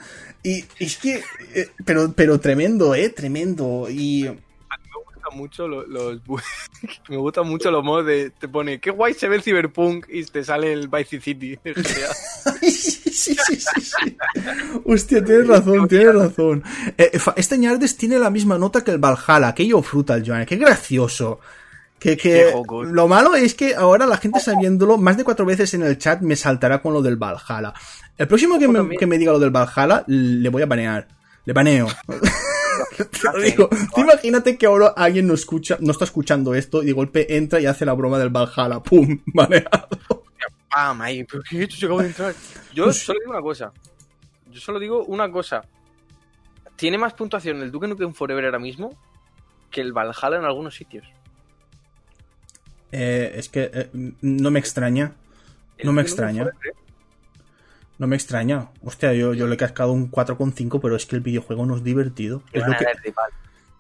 Y, 0.43 0.65
es 0.79 0.97
que, 0.99 1.21
eh, 1.55 1.69
pero, 1.85 2.13
pero 2.15 2.39
tremendo, 2.41 2.95
eh, 2.95 3.11
tremendo. 3.11 3.89
Y 3.91 4.29
mucho 5.31 5.69
los, 5.69 5.87
me 7.09 7.17
gusta 7.17 7.43
mucho 7.43 7.71
los 7.71 7.85
modos 7.85 8.07
de 8.07 8.31
te 8.31 8.49
pone 8.49 8.81
qué 8.81 8.91
guay 8.91 9.15
se 9.15 9.29
ve 9.29 9.37
el 9.37 9.43
Cyberpunk 9.43 10.07
y 10.09 10.25
te 10.25 10.45
sale 10.45 10.73
el 10.73 10.89
Vice 10.89 11.21
City. 11.21 11.59
sí, 13.13 13.37
sí, 13.47 13.57
sí, 13.57 13.81
sí, 13.81 14.17
Hostia, 14.85 15.25
tienes 15.25 15.47
razón, 15.47 15.89
tienes 15.89 16.15
razón. 16.15 16.63
Eh, 16.97 17.19
este 17.37 17.59
Ñardes 17.59 17.97
tiene 17.97 18.19
la 18.19 18.31
misma 18.31 18.59
nota 18.59 18.83
que 18.83 18.91
el 18.91 18.99
Valhalla, 18.99 19.55
que 19.55 19.67
yo 19.67 19.83
fruta 19.83 20.15
el 20.15 20.27
Joan, 20.27 20.47
qué 20.47 20.57
gracioso. 20.57 21.41
Que, 21.99 22.17
que 22.17 22.53
lo 22.85 23.09
malo 23.09 23.35
es 23.35 23.55
que 23.55 23.75
ahora 23.75 24.07
la 24.07 24.19
gente 24.19 24.39
sabiéndolo, 24.39 24.99
más 24.99 25.17
de 25.17 25.25
cuatro 25.25 25.45
veces 25.45 25.75
en 25.75 25.83
el 25.83 25.99
chat 25.99 26.21
me 26.21 26.37
saltará 26.37 26.81
con 26.81 26.93
lo 26.93 27.03
del 27.03 27.17
Valhalla. 27.17 27.75
El 28.17 28.29
próximo 28.29 28.59
que 28.59 28.69
me, 28.69 28.97
que 28.97 29.07
me 29.07 29.19
diga 29.19 29.33
lo 29.33 29.41
del 29.41 29.51
Valhalla, 29.51 30.05
le 30.07 30.49
voy 30.49 30.63
a 30.63 30.67
banear. 30.67 31.09
Le 31.45 31.53
baneo. 31.53 31.89
digo, 33.45 33.69
imagínate 33.97 34.57
que 34.57 34.67
ahora 34.67 34.89
alguien 34.97 35.27
no 35.27 35.35
escucha, 35.35 35.77
no 35.81 35.93
está 35.93 36.05
escuchando 36.05 36.55
esto 36.55 36.83
y 36.83 36.87
de 36.87 36.93
golpe 36.93 37.37
entra 37.37 37.61
y 37.61 37.67
hace 37.67 37.85
la 37.85 37.95
broma 37.95 38.19
del 38.19 38.31
Valhalla, 38.31 38.81
pum, 38.81 39.21
baneado. 39.27 40.18
Pam, 40.79 41.01
ahí, 41.01 41.25
¿pero 41.25 41.43
qué 41.43 41.59
he 41.59 41.65
hecho? 41.65 41.99
de 41.99 42.07
entrar. 42.07 42.33
Yo 42.73 42.93
solo 42.93 43.19
digo 43.19 43.33
una 43.33 43.43
cosa. 43.43 43.73
Yo 44.49 44.61
solo 44.61 44.79
digo 44.79 45.05
una 45.07 45.29
cosa. 45.29 45.63
Tiene 46.77 46.99
más 46.99 47.15
puntuación 47.15 47.61
el 47.63 47.73
Duke 47.73 47.89
Nukem 47.89 48.15
Forever 48.15 48.45
ahora 48.45 48.61
mismo 48.61 48.97
que 49.73 49.81
el 49.81 49.93
Valhalla 49.93 50.37
en 50.37 50.45
algunos 50.45 50.77
sitios. 50.77 51.05
Eh, 52.93 53.33
es 53.35 53.49
que 53.49 53.69
eh, 53.75 53.91
no 54.21 54.53
me 54.53 54.61
extraña. 54.61 55.15
No 55.83 55.93
me 55.93 56.01
extraña. 56.01 56.47
No 57.99 58.07
me 58.07 58.15
extraña. 58.15 58.69
Hostia, 58.85 59.13
yo, 59.15 59.35
yo 59.35 59.49
le 59.49 59.55
he 59.55 59.59
cascado 59.59 59.91
un 59.91 60.13
4,5, 60.13 60.79
pero 60.81 60.95
es 60.95 61.07
que 61.07 61.17
el 61.17 61.23
videojuego 61.23 61.67
no 61.67 61.75
es 61.75 61.83
divertido. 61.83 62.45
Es 62.53 62.65
lo 62.65 62.77
que, 62.77 62.87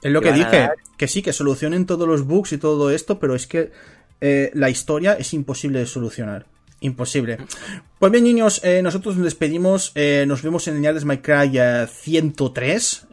es 0.02 0.12
lo 0.12 0.20
que 0.20 0.32
dije. 0.32 0.70
Que 0.96 1.06
sí, 1.06 1.22
que 1.22 1.32
solucionen 1.32 1.86
todos 1.86 2.08
los 2.08 2.26
bugs 2.26 2.52
y 2.54 2.58
todo 2.58 2.90
esto, 2.90 3.20
pero 3.20 3.36
es 3.36 3.46
que 3.46 3.70
eh, 4.20 4.50
la 4.54 4.68
historia 4.68 5.12
es 5.12 5.32
imposible 5.32 5.78
de 5.78 5.86
solucionar. 5.86 6.57
Imposible. 6.80 7.38
Pues 7.98 8.12
bien, 8.12 8.24
niños, 8.24 8.60
eh, 8.64 8.82
nosotros 8.82 9.16
nos 9.16 9.24
despedimos. 9.24 9.92
Eh, 9.94 10.24
nos 10.28 10.42
vemos 10.42 10.68
en 10.68 10.84
el 10.84 11.04
My 11.04 11.18
Cry 11.18 11.58
103. 11.88 13.06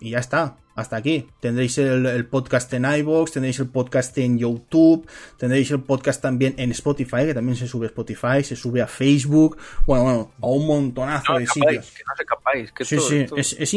y 0.00 0.10
ya 0.10 0.18
está 0.18 0.56
hasta 0.78 0.96
aquí. 0.96 1.26
Tendréis 1.40 1.76
el, 1.78 2.26
podcast 2.26 2.72
en 2.72 2.84
iVoox, 2.84 3.32
tendréis 3.32 3.58
el 3.58 3.68
podcast 3.68 4.16
en 4.18 4.38
YouTube, 4.38 5.08
tendréis 5.36 5.72
el 5.72 5.80
podcast 5.80 6.22
también 6.22 6.54
en 6.56 6.70
Spotify, 6.70 7.26
que 7.26 7.34
también 7.34 7.56
se 7.56 7.66
sube 7.66 7.86
a 7.86 7.88
Spotify, 7.88 8.44
se 8.44 8.54
sube 8.54 8.80
a 8.80 8.86
Facebook, 8.86 9.58
bueno, 9.86 10.04
bueno, 10.04 10.32
a 10.40 10.46
un 10.46 10.66
montonazo 10.68 11.34
de 11.34 11.48
sitios. 11.48 11.90
Que 11.90 12.04
no 12.06 12.16
se 12.16 12.24
capáis, 12.24 12.70
que 12.70 12.84
sí, 12.84 12.96
sí, 13.00 13.26
Es, 13.36 13.54
es, 13.58 13.74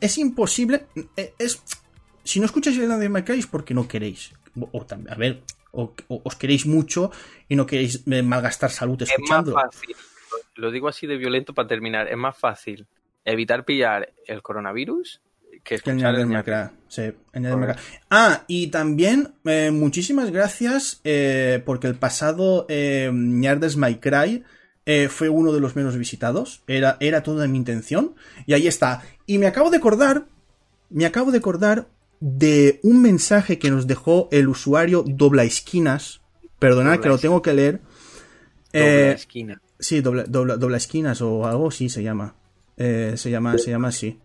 es, 0.00 0.18
imposible. 0.18 0.86
Eh, 1.16 1.34
es, 1.36 1.60
si 2.22 2.38
no 2.38 2.46
escucháis 2.46 2.78
el 2.78 2.88
de 2.88 3.24
Cry 3.24 3.40
es 3.40 3.48
porque 3.48 3.74
no 3.74 3.88
queréis. 3.88 4.30
O, 4.72 4.86
a 5.10 5.14
ver, 5.16 5.42
o, 5.72 5.92
os 6.08 6.36
queréis 6.36 6.64
mucho 6.64 7.10
y 7.48 7.56
no 7.56 7.66
queréis 7.66 8.02
eh, 8.06 8.22
malgastar 8.22 8.70
salud 8.70 9.00
escuchando. 9.00 9.50
Es 9.50 9.54
más 9.54 9.74
fácil, 9.74 9.96
lo 10.56 10.70
digo 10.70 10.88
así 10.88 11.06
de 11.06 11.16
violento 11.16 11.54
para 11.54 11.68
terminar, 11.68 12.08
es 12.08 12.16
más 12.16 12.36
fácil 12.36 12.86
evitar 13.24 13.64
pillar 13.64 14.12
el 14.26 14.42
coronavirus 14.42 15.20
que 15.64 15.74
escuchar 15.76 16.14
el 16.14 16.28
Ah, 18.08 18.44
y 18.46 18.68
también 18.68 19.34
eh, 19.44 19.70
muchísimas 19.72 20.30
gracias 20.30 21.00
eh, 21.04 21.62
porque 21.66 21.88
el 21.88 21.96
pasado 21.96 22.66
eh, 22.68 23.10
My 23.12 23.96
Cry 23.96 24.44
eh, 24.88 25.08
fue 25.08 25.28
uno 25.28 25.52
de 25.52 25.60
los 25.60 25.74
menos 25.74 25.96
visitados. 25.96 26.62
Era, 26.68 26.96
era 27.00 27.22
toda 27.22 27.46
mi 27.48 27.58
intención. 27.58 28.14
Y 28.46 28.54
ahí 28.54 28.68
está. 28.68 29.02
Y 29.26 29.38
me 29.38 29.48
acabo 29.48 29.70
de 29.70 29.78
acordar, 29.78 30.26
me 30.88 31.04
acabo 31.04 31.32
de 31.32 31.38
acordar 31.38 31.88
de 32.20 32.78
un 32.84 33.02
mensaje 33.02 33.58
que 33.58 33.70
nos 33.70 33.88
dejó 33.88 34.28
el 34.30 34.48
usuario 34.48 35.04
Dobla 35.06 35.42
Esquinas. 35.42 36.22
Perdonad 36.58 37.00
que 37.00 37.08
lo 37.08 37.18
tengo 37.18 37.42
que 37.42 37.52
leer. 37.52 37.80
Dobla 38.72 39.12
Esquina. 39.12 39.60
Sí, 39.78 40.00
dobla, 40.00 40.76
Esquinas 40.76 41.20
o 41.20 41.46
algo 41.46 41.70
sí 41.70 41.88
se 41.88 42.02
llama. 42.02 42.34
se 42.76 43.30
llama, 43.30 43.58
se 43.58 43.70
llama 43.70 43.88
así. 43.88 44.18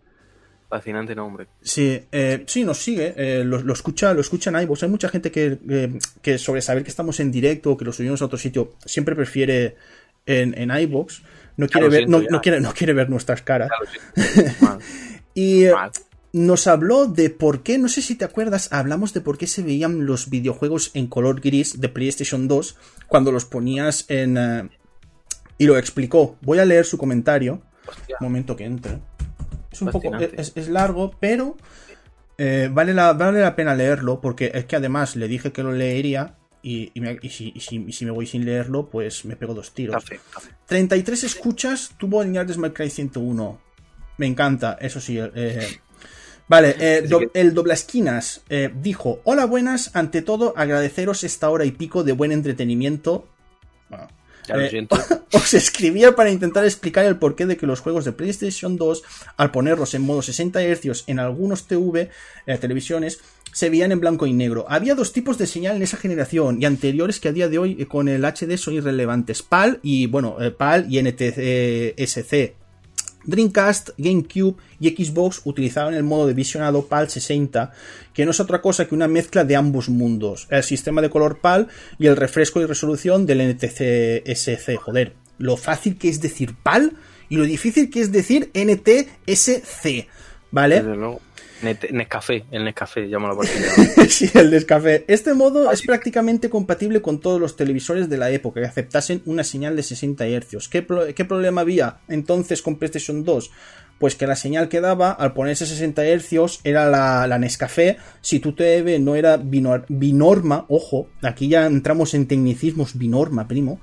Fascinante 0.71 1.13
nombre. 1.13 1.47
Sí, 1.61 2.01
eh, 2.13 2.45
sí, 2.47 2.63
nos 2.63 2.77
sigue, 2.77 3.13
eh, 3.17 3.43
lo, 3.43 3.73
escucha, 3.73 4.13
lo 4.13 4.21
escucha 4.21 4.51
en 4.51 4.61
iVoox. 4.61 4.83
Hay 4.83 4.89
mucha 4.89 5.09
gente 5.09 5.29
que, 5.29 5.99
que, 6.21 6.37
sobre 6.37 6.61
saber 6.61 6.83
que 6.83 6.89
estamos 6.89 7.19
en 7.19 7.29
directo 7.29 7.71
o 7.71 7.77
que 7.77 7.83
lo 7.83 7.91
subimos 7.91 8.21
a 8.21 8.25
otro 8.25 8.37
sitio, 8.37 8.75
siempre 8.85 9.13
prefiere 9.13 9.75
en, 10.25 10.57
en 10.57 10.71
iVoox. 10.71 11.23
No 11.57 11.67
quiere, 11.67 11.89
ver, 11.89 12.07
no, 12.07 12.21
quiere, 12.39 12.61
no 12.61 12.73
quiere 12.73 12.93
ver 12.93 13.09
nuestras 13.09 13.41
caras. 13.41 13.69
y 15.33 15.65
eh, 15.65 15.73
nos 16.33 16.67
habló 16.67 17.07
de 17.07 17.29
por 17.29 17.63
qué, 17.63 17.77
no 17.77 17.89
sé 17.89 18.01
si 18.01 18.15
te 18.15 18.25
acuerdas, 18.25 18.71
hablamos 18.71 19.13
de 19.13 19.21
por 19.21 19.37
qué 19.37 19.47
se 19.47 19.63
veían 19.63 20.05
los 20.05 20.29
videojuegos 20.29 20.91
en 20.93 21.07
color 21.07 21.41
gris 21.41 21.81
de 21.81 21.89
PlayStation 21.89 22.47
2 22.47 22.77
cuando 23.07 23.31
los 23.31 23.45
ponías 23.45 24.05
en... 24.07 24.69
y 25.57 25.65
lo 25.65 25.77
explicó. 25.77 26.37
Voy 26.41 26.59
a 26.59 26.65
leer 26.65 26.85
su 26.85 26.97
comentario. 26.97 27.61
Momento 28.19 28.55
que 28.55 28.65
entre. 28.65 28.99
Es 29.71 29.81
un 29.81 29.89
poco. 29.89 30.15
Es, 30.17 30.69
largo, 30.69 31.11
pero. 31.19 31.57
Eh, 32.37 32.69
vale, 32.71 32.93
la, 32.93 33.13
vale 33.13 33.41
la 33.41 33.55
pena 33.55 33.75
leerlo. 33.75 34.21
Porque 34.21 34.51
es 34.53 34.65
que 34.65 34.75
además 34.75 35.15
le 35.15 35.27
dije 35.27 35.51
que 35.51 35.63
lo 35.63 35.71
leería. 35.71 36.37
Y, 36.63 36.91
si, 37.29 38.05
me 38.05 38.11
voy 38.11 38.27
sin 38.27 38.45
leerlo, 38.45 38.87
pues 38.89 39.25
me 39.25 39.35
pego 39.35 39.53
dos 39.53 39.73
tiros. 39.73 40.03
33 40.67 41.23
escuchas 41.23 41.91
tuvo 41.97 42.21
el 42.21 42.31
de 42.31 42.53
Smart 42.53 42.75
Cry 42.75 42.89
101. 42.89 43.59
Me 44.17 44.27
encanta, 44.27 44.77
eso 44.79 45.01
sí. 45.01 45.17
Eh, 45.19 45.79
vale, 46.51 46.75
eh, 46.79 47.09
el 47.33 47.53
Dobla 47.53 47.73
Esquinas 47.73 48.41
dijo: 48.75 49.21
Hola, 49.23 49.45
buenas. 49.45 49.95
Ante 49.95 50.21
todo, 50.21 50.53
agradeceros 50.55 51.23
esta 51.23 51.49
hora 51.49 51.65
y 51.65 51.71
pico 51.71 52.03
de 52.03 52.11
buen 52.11 52.31
entretenimiento. 52.31 53.27
Eh, 54.49 54.87
os 55.33 55.53
escribía 55.53 56.15
para 56.15 56.31
intentar 56.31 56.65
explicar 56.65 57.05
el 57.05 57.17
porqué 57.17 57.45
de 57.45 57.57
que 57.57 57.67
los 57.67 57.79
juegos 57.79 58.05
de 58.05 58.11
PlayStation 58.11 58.77
2, 58.77 59.03
al 59.37 59.51
ponerlos 59.51 59.93
en 59.93 60.01
modo 60.01 60.21
60 60.21 60.61
Hz 60.61 61.03
en 61.07 61.19
algunos 61.19 61.67
TV, 61.67 62.09
eh, 62.45 62.57
televisiones, 62.57 63.19
se 63.53 63.69
veían 63.69 63.91
en 63.91 63.99
blanco 63.99 64.25
y 64.25 64.33
negro. 64.33 64.65
Había 64.69 64.95
dos 64.95 65.13
tipos 65.13 65.37
de 65.37 65.47
señal 65.47 65.75
en 65.75 65.83
esa 65.83 65.97
generación 65.97 66.61
y 66.61 66.65
anteriores 66.65 67.19
que 67.19 67.29
a 67.29 67.33
día 67.33 67.49
de 67.49 67.57
hoy 67.57 67.77
eh, 67.79 67.85
con 67.85 68.07
el 68.07 68.23
HD 68.23 68.57
son 68.57 68.75
irrelevantes. 68.75 69.43
PAL 69.43 69.79
y, 69.83 70.07
bueno, 70.07 70.37
PAL 70.57 70.87
y 70.89 71.01
NTSC. 71.01 72.60
Dreamcast, 73.23 73.89
GameCube 73.97 74.55
y 74.79 74.89
Xbox 74.89 75.41
utilizaban 75.45 75.93
el 75.93 76.03
modo 76.03 76.27
de 76.27 76.33
visionado 76.33 76.87
PAL 76.87 77.09
60, 77.09 77.71
que 78.13 78.25
no 78.25 78.31
es 78.31 78.39
otra 78.39 78.61
cosa 78.61 78.87
que 78.87 78.95
una 78.95 79.07
mezcla 79.07 79.43
de 79.43 79.55
ambos 79.55 79.89
mundos, 79.89 80.47
el 80.49 80.63
sistema 80.63 81.01
de 81.01 81.09
color 81.09 81.39
PAL 81.39 81.67
y 81.99 82.07
el 82.07 82.15
refresco 82.15 82.61
y 82.61 82.65
resolución 82.65 83.25
del 83.25 83.55
NTSC. 83.55 84.75
Joder, 84.77 85.13
lo 85.37 85.57
fácil 85.57 85.97
que 85.97 86.09
es 86.09 86.21
decir 86.21 86.55
PAL 86.61 86.93
y 87.29 87.37
lo 87.37 87.43
difícil 87.43 87.89
que 87.89 88.01
es 88.01 88.11
decir 88.11 88.51
NTSC, 88.53 90.07
¿vale? 90.51 90.83
Nescafé, 91.63 92.45
el 92.51 92.63
Nescafé, 92.63 93.07
llámalo 93.07 93.35
por 93.35 93.47
Sí, 94.09 94.29
el 94.33 94.51
Nescafé. 94.51 95.05
Este 95.07 95.33
modo 95.33 95.71
es 95.71 95.81
prácticamente 95.81 96.49
compatible 96.49 97.01
con 97.01 97.19
todos 97.19 97.39
los 97.39 97.55
televisores 97.55 98.09
de 98.09 98.17
la 98.17 98.29
época 98.31 98.61
que 98.61 98.67
aceptasen 98.67 99.21
una 99.25 99.43
señal 99.43 99.75
de 99.75 99.83
60 99.83 100.25
Hz. 100.25 100.67
¿Qué, 100.69 100.81
problema 101.25 101.61
había 101.61 101.99
entonces 102.07 102.61
con 102.61 102.77
PlayStation 102.77 103.23
2? 103.23 103.51
Pues 103.99 104.15
que 104.15 104.25
la 104.25 104.35
señal 104.35 104.67
que 104.67 104.81
daba 104.81 105.11
al 105.11 105.33
ponerse 105.33 105.65
60 105.65 106.01
Hz 106.03 106.61
era 106.63 106.89
la, 106.89 107.27
la 107.27 107.37
Nescafé. 107.37 107.97
Si 108.21 108.39
tu 108.39 108.53
TV 108.53 108.97
no 108.99 109.15
era 109.15 109.37
binorma, 109.37 110.65
ojo, 110.69 111.07
aquí 111.21 111.47
ya 111.47 111.67
entramos 111.67 112.13
en 112.13 112.27
tecnicismos 112.27 112.97
binorma, 112.97 113.47
primo 113.47 113.79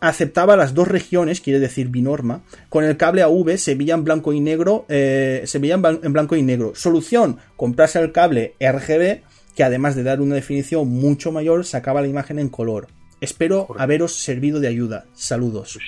aceptaba 0.00 0.56
las 0.56 0.74
dos 0.74 0.88
regiones, 0.88 1.40
quiere 1.40 1.58
decir 1.58 1.88
binorma, 1.88 2.42
con 2.68 2.84
el 2.84 2.96
cable 2.96 3.22
AV 3.22 3.56
se 3.56 3.74
veía 3.74 3.94
en 3.94 4.04
blanco 4.04 4.32
y 4.32 4.40
negro, 4.40 4.84
eh, 4.88 5.42
se 5.46 5.58
veía 5.58 5.74
en 5.74 6.12
blanco 6.12 6.36
y 6.36 6.42
negro. 6.42 6.72
Solución, 6.74 7.38
comprarse 7.56 8.00
el 8.00 8.12
cable 8.12 8.54
RGB, 8.60 9.22
que 9.54 9.64
además 9.64 9.96
de 9.96 10.04
dar 10.04 10.20
una 10.20 10.36
definición 10.36 10.88
mucho 10.88 11.32
mayor, 11.32 11.64
sacaba 11.64 12.00
la 12.00 12.08
imagen 12.08 12.38
en 12.38 12.48
color. 12.48 12.88
Espero 13.20 13.68
haberos 13.78 14.14
servido 14.14 14.60
de 14.60 14.68
ayuda. 14.68 15.06
Saludos. 15.14 15.78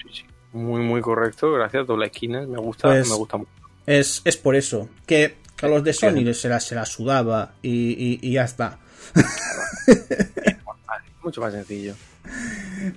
Muy, 0.53 0.83
muy 0.83 1.01
correcto, 1.01 1.53
gracias. 1.53 1.87
Doble 1.87 2.07
esquina, 2.07 2.45
me 2.47 2.59
gusta, 2.59 2.89
pues 2.89 3.09
me 3.09 3.15
gusta 3.15 3.37
mucho. 3.37 3.51
Es, 3.87 4.23
es 4.25 4.37
por 4.37 4.57
eso, 4.57 4.89
que 5.07 5.37
a 5.63 5.69
los 5.69 5.85
de 5.85 5.93
Sony 5.93 6.35
se 6.35 6.49
la, 6.49 6.59
se 6.59 6.75
la 6.75 6.85
sudaba 6.85 7.55
y, 7.63 8.19
y 8.27 8.33
ya 8.33 8.45
está. 8.45 8.81
mucho 11.23 11.41
más 11.41 11.53
sencillo. 11.53 11.95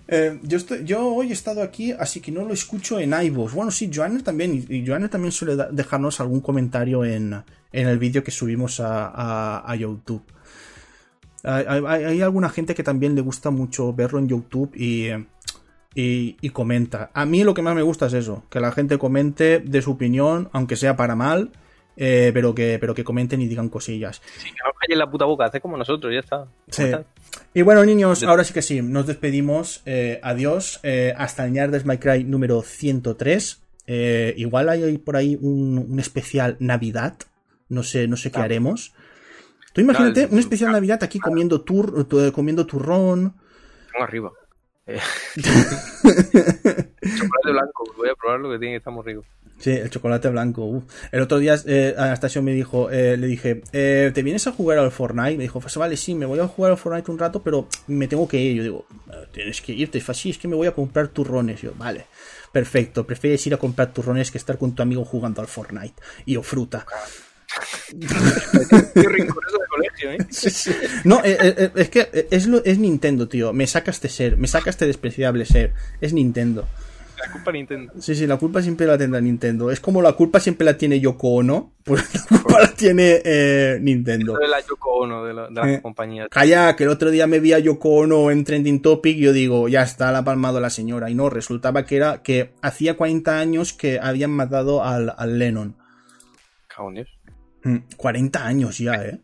Eh, 0.08 0.40
yo, 0.44 0.58
estoy, 0.58 0.84
yo 0.86 1.14
hoy 1.14 1.30
he 1.30 1.34
estado 1.34 1.62
aquí, 1.62 1.92
así 1.92 2.22
que 2.22 2.32
no 2.32 2.46
lo 2.46 2.54
escucho 2.54 3.00
en 3.00 3.14
iVoox. 3.14 3.54
Bueno, 3.54 3.72
sí, 3.72 3.90
Joanner 3.94 4.22
también. 4.22 4.66
Y 4.70 4.86
Joanner 4.86 5.10
también 5.10 5.32
suele 5.32 5.56
dejarnos 5.72 6.20
algún 6.20 6.42
comentario 6.42 7.04
en, 7.04 7.44
el 7.72 7.98
vídeo 7.98 8.24
que 8.24 8.32
subimos 8.32 8.80
a, 8.80 9.76
YouTube. 9.78 10.24
Hay, 11.44 12.22
alguna 12.22 12.50
gente 12.50 12.74
que 12.76 12.84
también 12.84 13.16
le 13.16 13.22
gusta 13.22 13.50
mucho 13.50 13.94
verlo 13.94 14.20
en 14.20 14.30
YouTube 14.30 14.72
y, 14.76 15.10
y, 15.96 16.50
comenta. 16.50 17.12
A 17.14 17.26
mí 17.26 17.44
lo 17.44 17.54
que 17.54 17.62
más 17.62 17.76
me 17.76 17.82
gusta 17.82 18.08
es 18.08 18.14
eso, 18.14 18.44
que 18.50 18.60
la 18.60 18.72
gente 18.72 18.98
comente 18.98 19.60
de 19.60 19.82
su 19.82 19.92
opinión, 19.92 20.50
aunque 20.54 20.76
sea 20.76 20.96
para 20.96 21.16
mal, 21.16 21.52
eh, 21.96 22.32
pero, 22.34 22.56
que, 22.56 22.78
pero 22.80 22.94
que 22.94 23.04
comenten 23.04 23.42
y 23.42 23.48
digan 23.48 23.70
cosillas. 23.70 24.22
Sí, 24.38 24.50
que 24.50 24.58
no 24.66 24.74
callen 24.74 25.00
la 25.00 25.10
puta 25.10 25.26
boca, 25.26 25.46
hace 25.46 25.62
como 25.62 25.78
nosotros, 25.78 26.14
ya 26.14 26.20
está. 26.20 26.48
Sí. 26.70 26.92
Y 27.54 27.62
bueno, 27.62 27.86
niños, 27.86 28.24
ahora 28.24 28.44
sí 28.44 28.54
que 28.54 28.62
sí, 28.62 28.82
nos 28.82 29.08
despedimos. 29.08 29.82
Eh, 29.86 30.20
adiós. 30.24 30.80
Eh, 30.84 31.14
hasta 31.18 31.46
el 31.46 31.54
Yardes 31.54 31.86
My 31.86 31.98
Cry 31.98 32.24
número 32.24 32.62
103. 32.62 33.62
Eh, 33.86 34.34
igual 34.38 34.70
hay 34.70 34.98
por 34.98 35.18
ahí 35.18 35.38
un, 35.40 36.00
especial 36.00 36.58
Navidad. 36.60 37.16
No 37.70 37.84
sé, 37.84 38.08
no 38.08 38.18
sé 38.18 38.32
qué 38.32 38.40
haremos. 38.40 38.94
Tú 39.74 39.82
imagínate 39.82 40.28
un 40.28 40.40
especial 40.40 40.72
Navidad 40.72 41.04
aquí 41.04 41.20
comiendo, 41.20 41.62
tur 41.62 42.08
comiendo 42.32 42.66
turrón. 42.66 43.36
Estamos 43.88 44.08
arriba. 44.08 44.32
chocolate 47.04 47.52
blanco, 47.52 47.84
voy 47.98 48.10
a 48.10 48.16
probar 48.16 48.40
lo 48.40 48.52
que 48.52 48.60
tiene, 48.60 48.76
estamos 48.76 49.06
ricos. 49.06 49.26
Sí, 49.64 49.70
el 49.70 49.90
chocolate 49.90 50.28
blanco. 50.28 50.84
El 51.10 51.22
otro 51.22 51.40
día 51.40 51.56
eh, 51.66 51.96
Anastasio 51.98 52.42
me 52.44 52.52
dijo, 52.52 52.92
eh, 52.92 53.16
le 53.16 53.28
dije, 53.28 53.62
eh, 53.72 54.12
¿te 54.14 54.22
vienes 54.22 54.46
a 54.46 54.52
jugar 54.52 54.78
al 54.78 54.92
Fortnite? 54.92 55.38
Me 55.38 55.44
dijo, 55.44 55.62
pues 55.62 55.78
vale, 55.78 55.96
sí, 55.96 56.16
me 56.16 56.26
voy 56.26 56.40
a 56.40 56.48
jugar 56.50 56.74
al 56.74 56.78
Fortnite 56.78 57.10
un 57.10 57.18
rato, 57.18 57.42
pero 57.42 57.70
me 57.88 58.10
tengo 58.10 58.28
que 58.28 58.42
ir. 58.42 58.58
Yo 58.58 58.64
digo, 58.64 58.86
tienes 59.32 59.62
que 59.62 59.72
irte. 59.72 60.02
Sí, 60.02 60.32
es 60.32 60.38
que 60.38 60.50
me 60.50 60.58
voy 60.58 60.68
a 60.68 60.74
comprar 60.74 61.08
turrones. 61.08 61.62
Yo, 61.62 61.74
vale, 61.78 62.08
perfecto. 62.52 63.08
Prefieres 63.08 63.48
ir 63.48 63.54
a 63.54 63.58
comprar 63.58 63.94
turrones 63.94 64.32
que 64.32 64.38
estar 64.38 64.58
con 64.58 64.76
tu 64.76 64.84
amigo 64.84 65.06
jugando 65.06 65.40
al 65.40 65.48
Fortnite. 65.48 65.96
Y 66.26 66.36
o 66.36 66.44
fruta. 66.44 66.86
No, 71.06 71.22
es 71.24 71.90
que 71.90 72.28
es, 72.32 72.48
lo, 72.48 72.66
es 72.66 72.80
Nintendo, 72.80 73.30
tío. 73.30 73.54
Me 73.54 73.66
sacas 73.66 74.02
de 74.02 74.10
ser, 74.10 74.36
me 74.36 74.50
sacas 74.50 74.78
de 74.78 74.88
despreciable 74.88 75.46
ser. 75.46 75.74
Es 76.02 76.12
Nintendo. 76.12 76.68
La 77.26 77.32
culpa 77.32 77.52
Nintendo. 77.52 77.94
Sí, 78.00 78.16
sí, 78.16 78.28
la 78.28 78.38
culpa 78.38 78.62
siempre 78.62 78.86
la 78.86 78.98
tendrá 78.98 79.22
Nintendo. 79.22 79.72
Es 79.72 79.80
como 79.80 80.02
la 80.02 80.14
culpa 80.14 80.40
siempre 80.40 80.66
la 80.66 80.78
tiene 80.78 81.00
Yoko 81.00 81.30
Ono, 81.30 81.74
pues 81.84 82.14
la 82.14 82.38
culpa 82.42 82.62
la 82.62 82.74
tiene 82.74 83.22
eh, 83.24 83.78
Nintendo. 83.82 84.38
De 84.38 84.48
la 84.48 84.60
Yoko 84.60 84.92
Ono 84.98 85.24
de 85.24 85.34
la, 85.34 85.48
de 85.48 85.76
eh, 85.76 85.82
compañía. 85.82 86.28
Calla, 86.30 86.76
que 86.76 86.84
el 86.84 86.90
otro 86.90 87.12
día 87.12 87.28
me 87.28 87.40
vi 87.40 87.54
a 87.54 87.60
Yoko 87.60 87.90
Ono 87.90 88.30
en 88.32 88.44
Trending 88.44 88.82
Topic 88.82 89.18
y 89.18 89.22
yo 89.22 89.34
digo, 89.34 89.68
ya 89.70 89.84
está, 89.84 90.12
la 90.12 90.24
palmado 90.24 90.60
la 90.60 90.70
señora. 90.70 91.10
Y 91.10 91.16
no, 91.16 91.30
resultaba 91.30 91.86
que 91.86 91.96
era 91.96 92.22
que 92.22 92.54
hacía 92.62 92.98
40 92.98 93.40
años 93.40 93.74
que 93.74 94.00
habían 94.02 94.32
matado 94.32 94.84
al, 94.84 95.14
al 95.18 95.40
Lennon. 95.40 95.78
40 97.98 98.40
mm, 98.40 98.44
años 98.44 98.78
ya, 98.78 98.96
¿eh? 98.96 99.22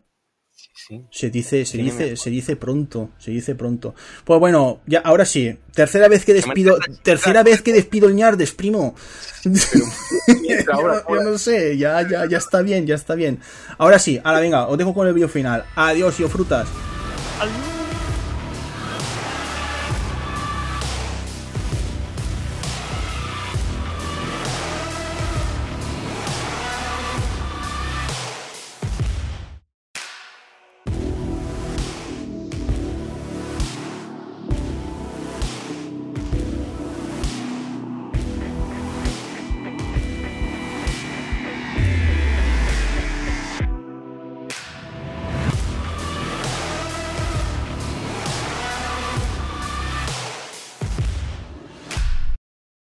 Se 1.10 1.30
dice, 1.30 1.64
se 1.64 1.78
dice, 1.78 2.16
se 2.16 2.30
dice 2.30 2.56
pronto, 2.56 3.10
se 3.18 3.30
dice 3.30 3.54
pronto. 3.54 3.94
Pues 4.24 4.40
bueno, 4.40 4.80
ya, 4.86 5.00
ahora 5.00 5.24
sí. 5.24 5.56
Tercera 5.74 6.08
vez 6.08 6.24
que 6.24 6.34
despido, 6.34 6.78
tercera 7.02 7.42
vez 7.42 7.62
que 7.62 7.72
despido 7.72 8.08
el 8.08 8.14
ñardes, 8.14 8.52
primo. 8.52 8.94
yo, 9.44 11.22
no 11.22 11.38
sé, 11.38 11.76
ya, 11.78 12.06
ya, 12.08 12.26
ya 12.26 12.38
está 12.38 12.62
bien, 12.62 12.86
ya 12.86 12.94
está 12.94 13.14
bien. 13.14 13.38
Ahora 13.78 13.98
sí, 13.98 14.20
ahora 14.24 14.40
venga, 14.40 14.66
os 14.66 14.78
dejo 14.78 14.94
con 14.94 15.06
el 15.06 15.14
vídeo 15.14 15.28
final. 15.28 15.64
Adiós, 15.76 16.18
yo 16.18 16.28
frutas. 16.28 16.68
Adiós. 17.40 17.79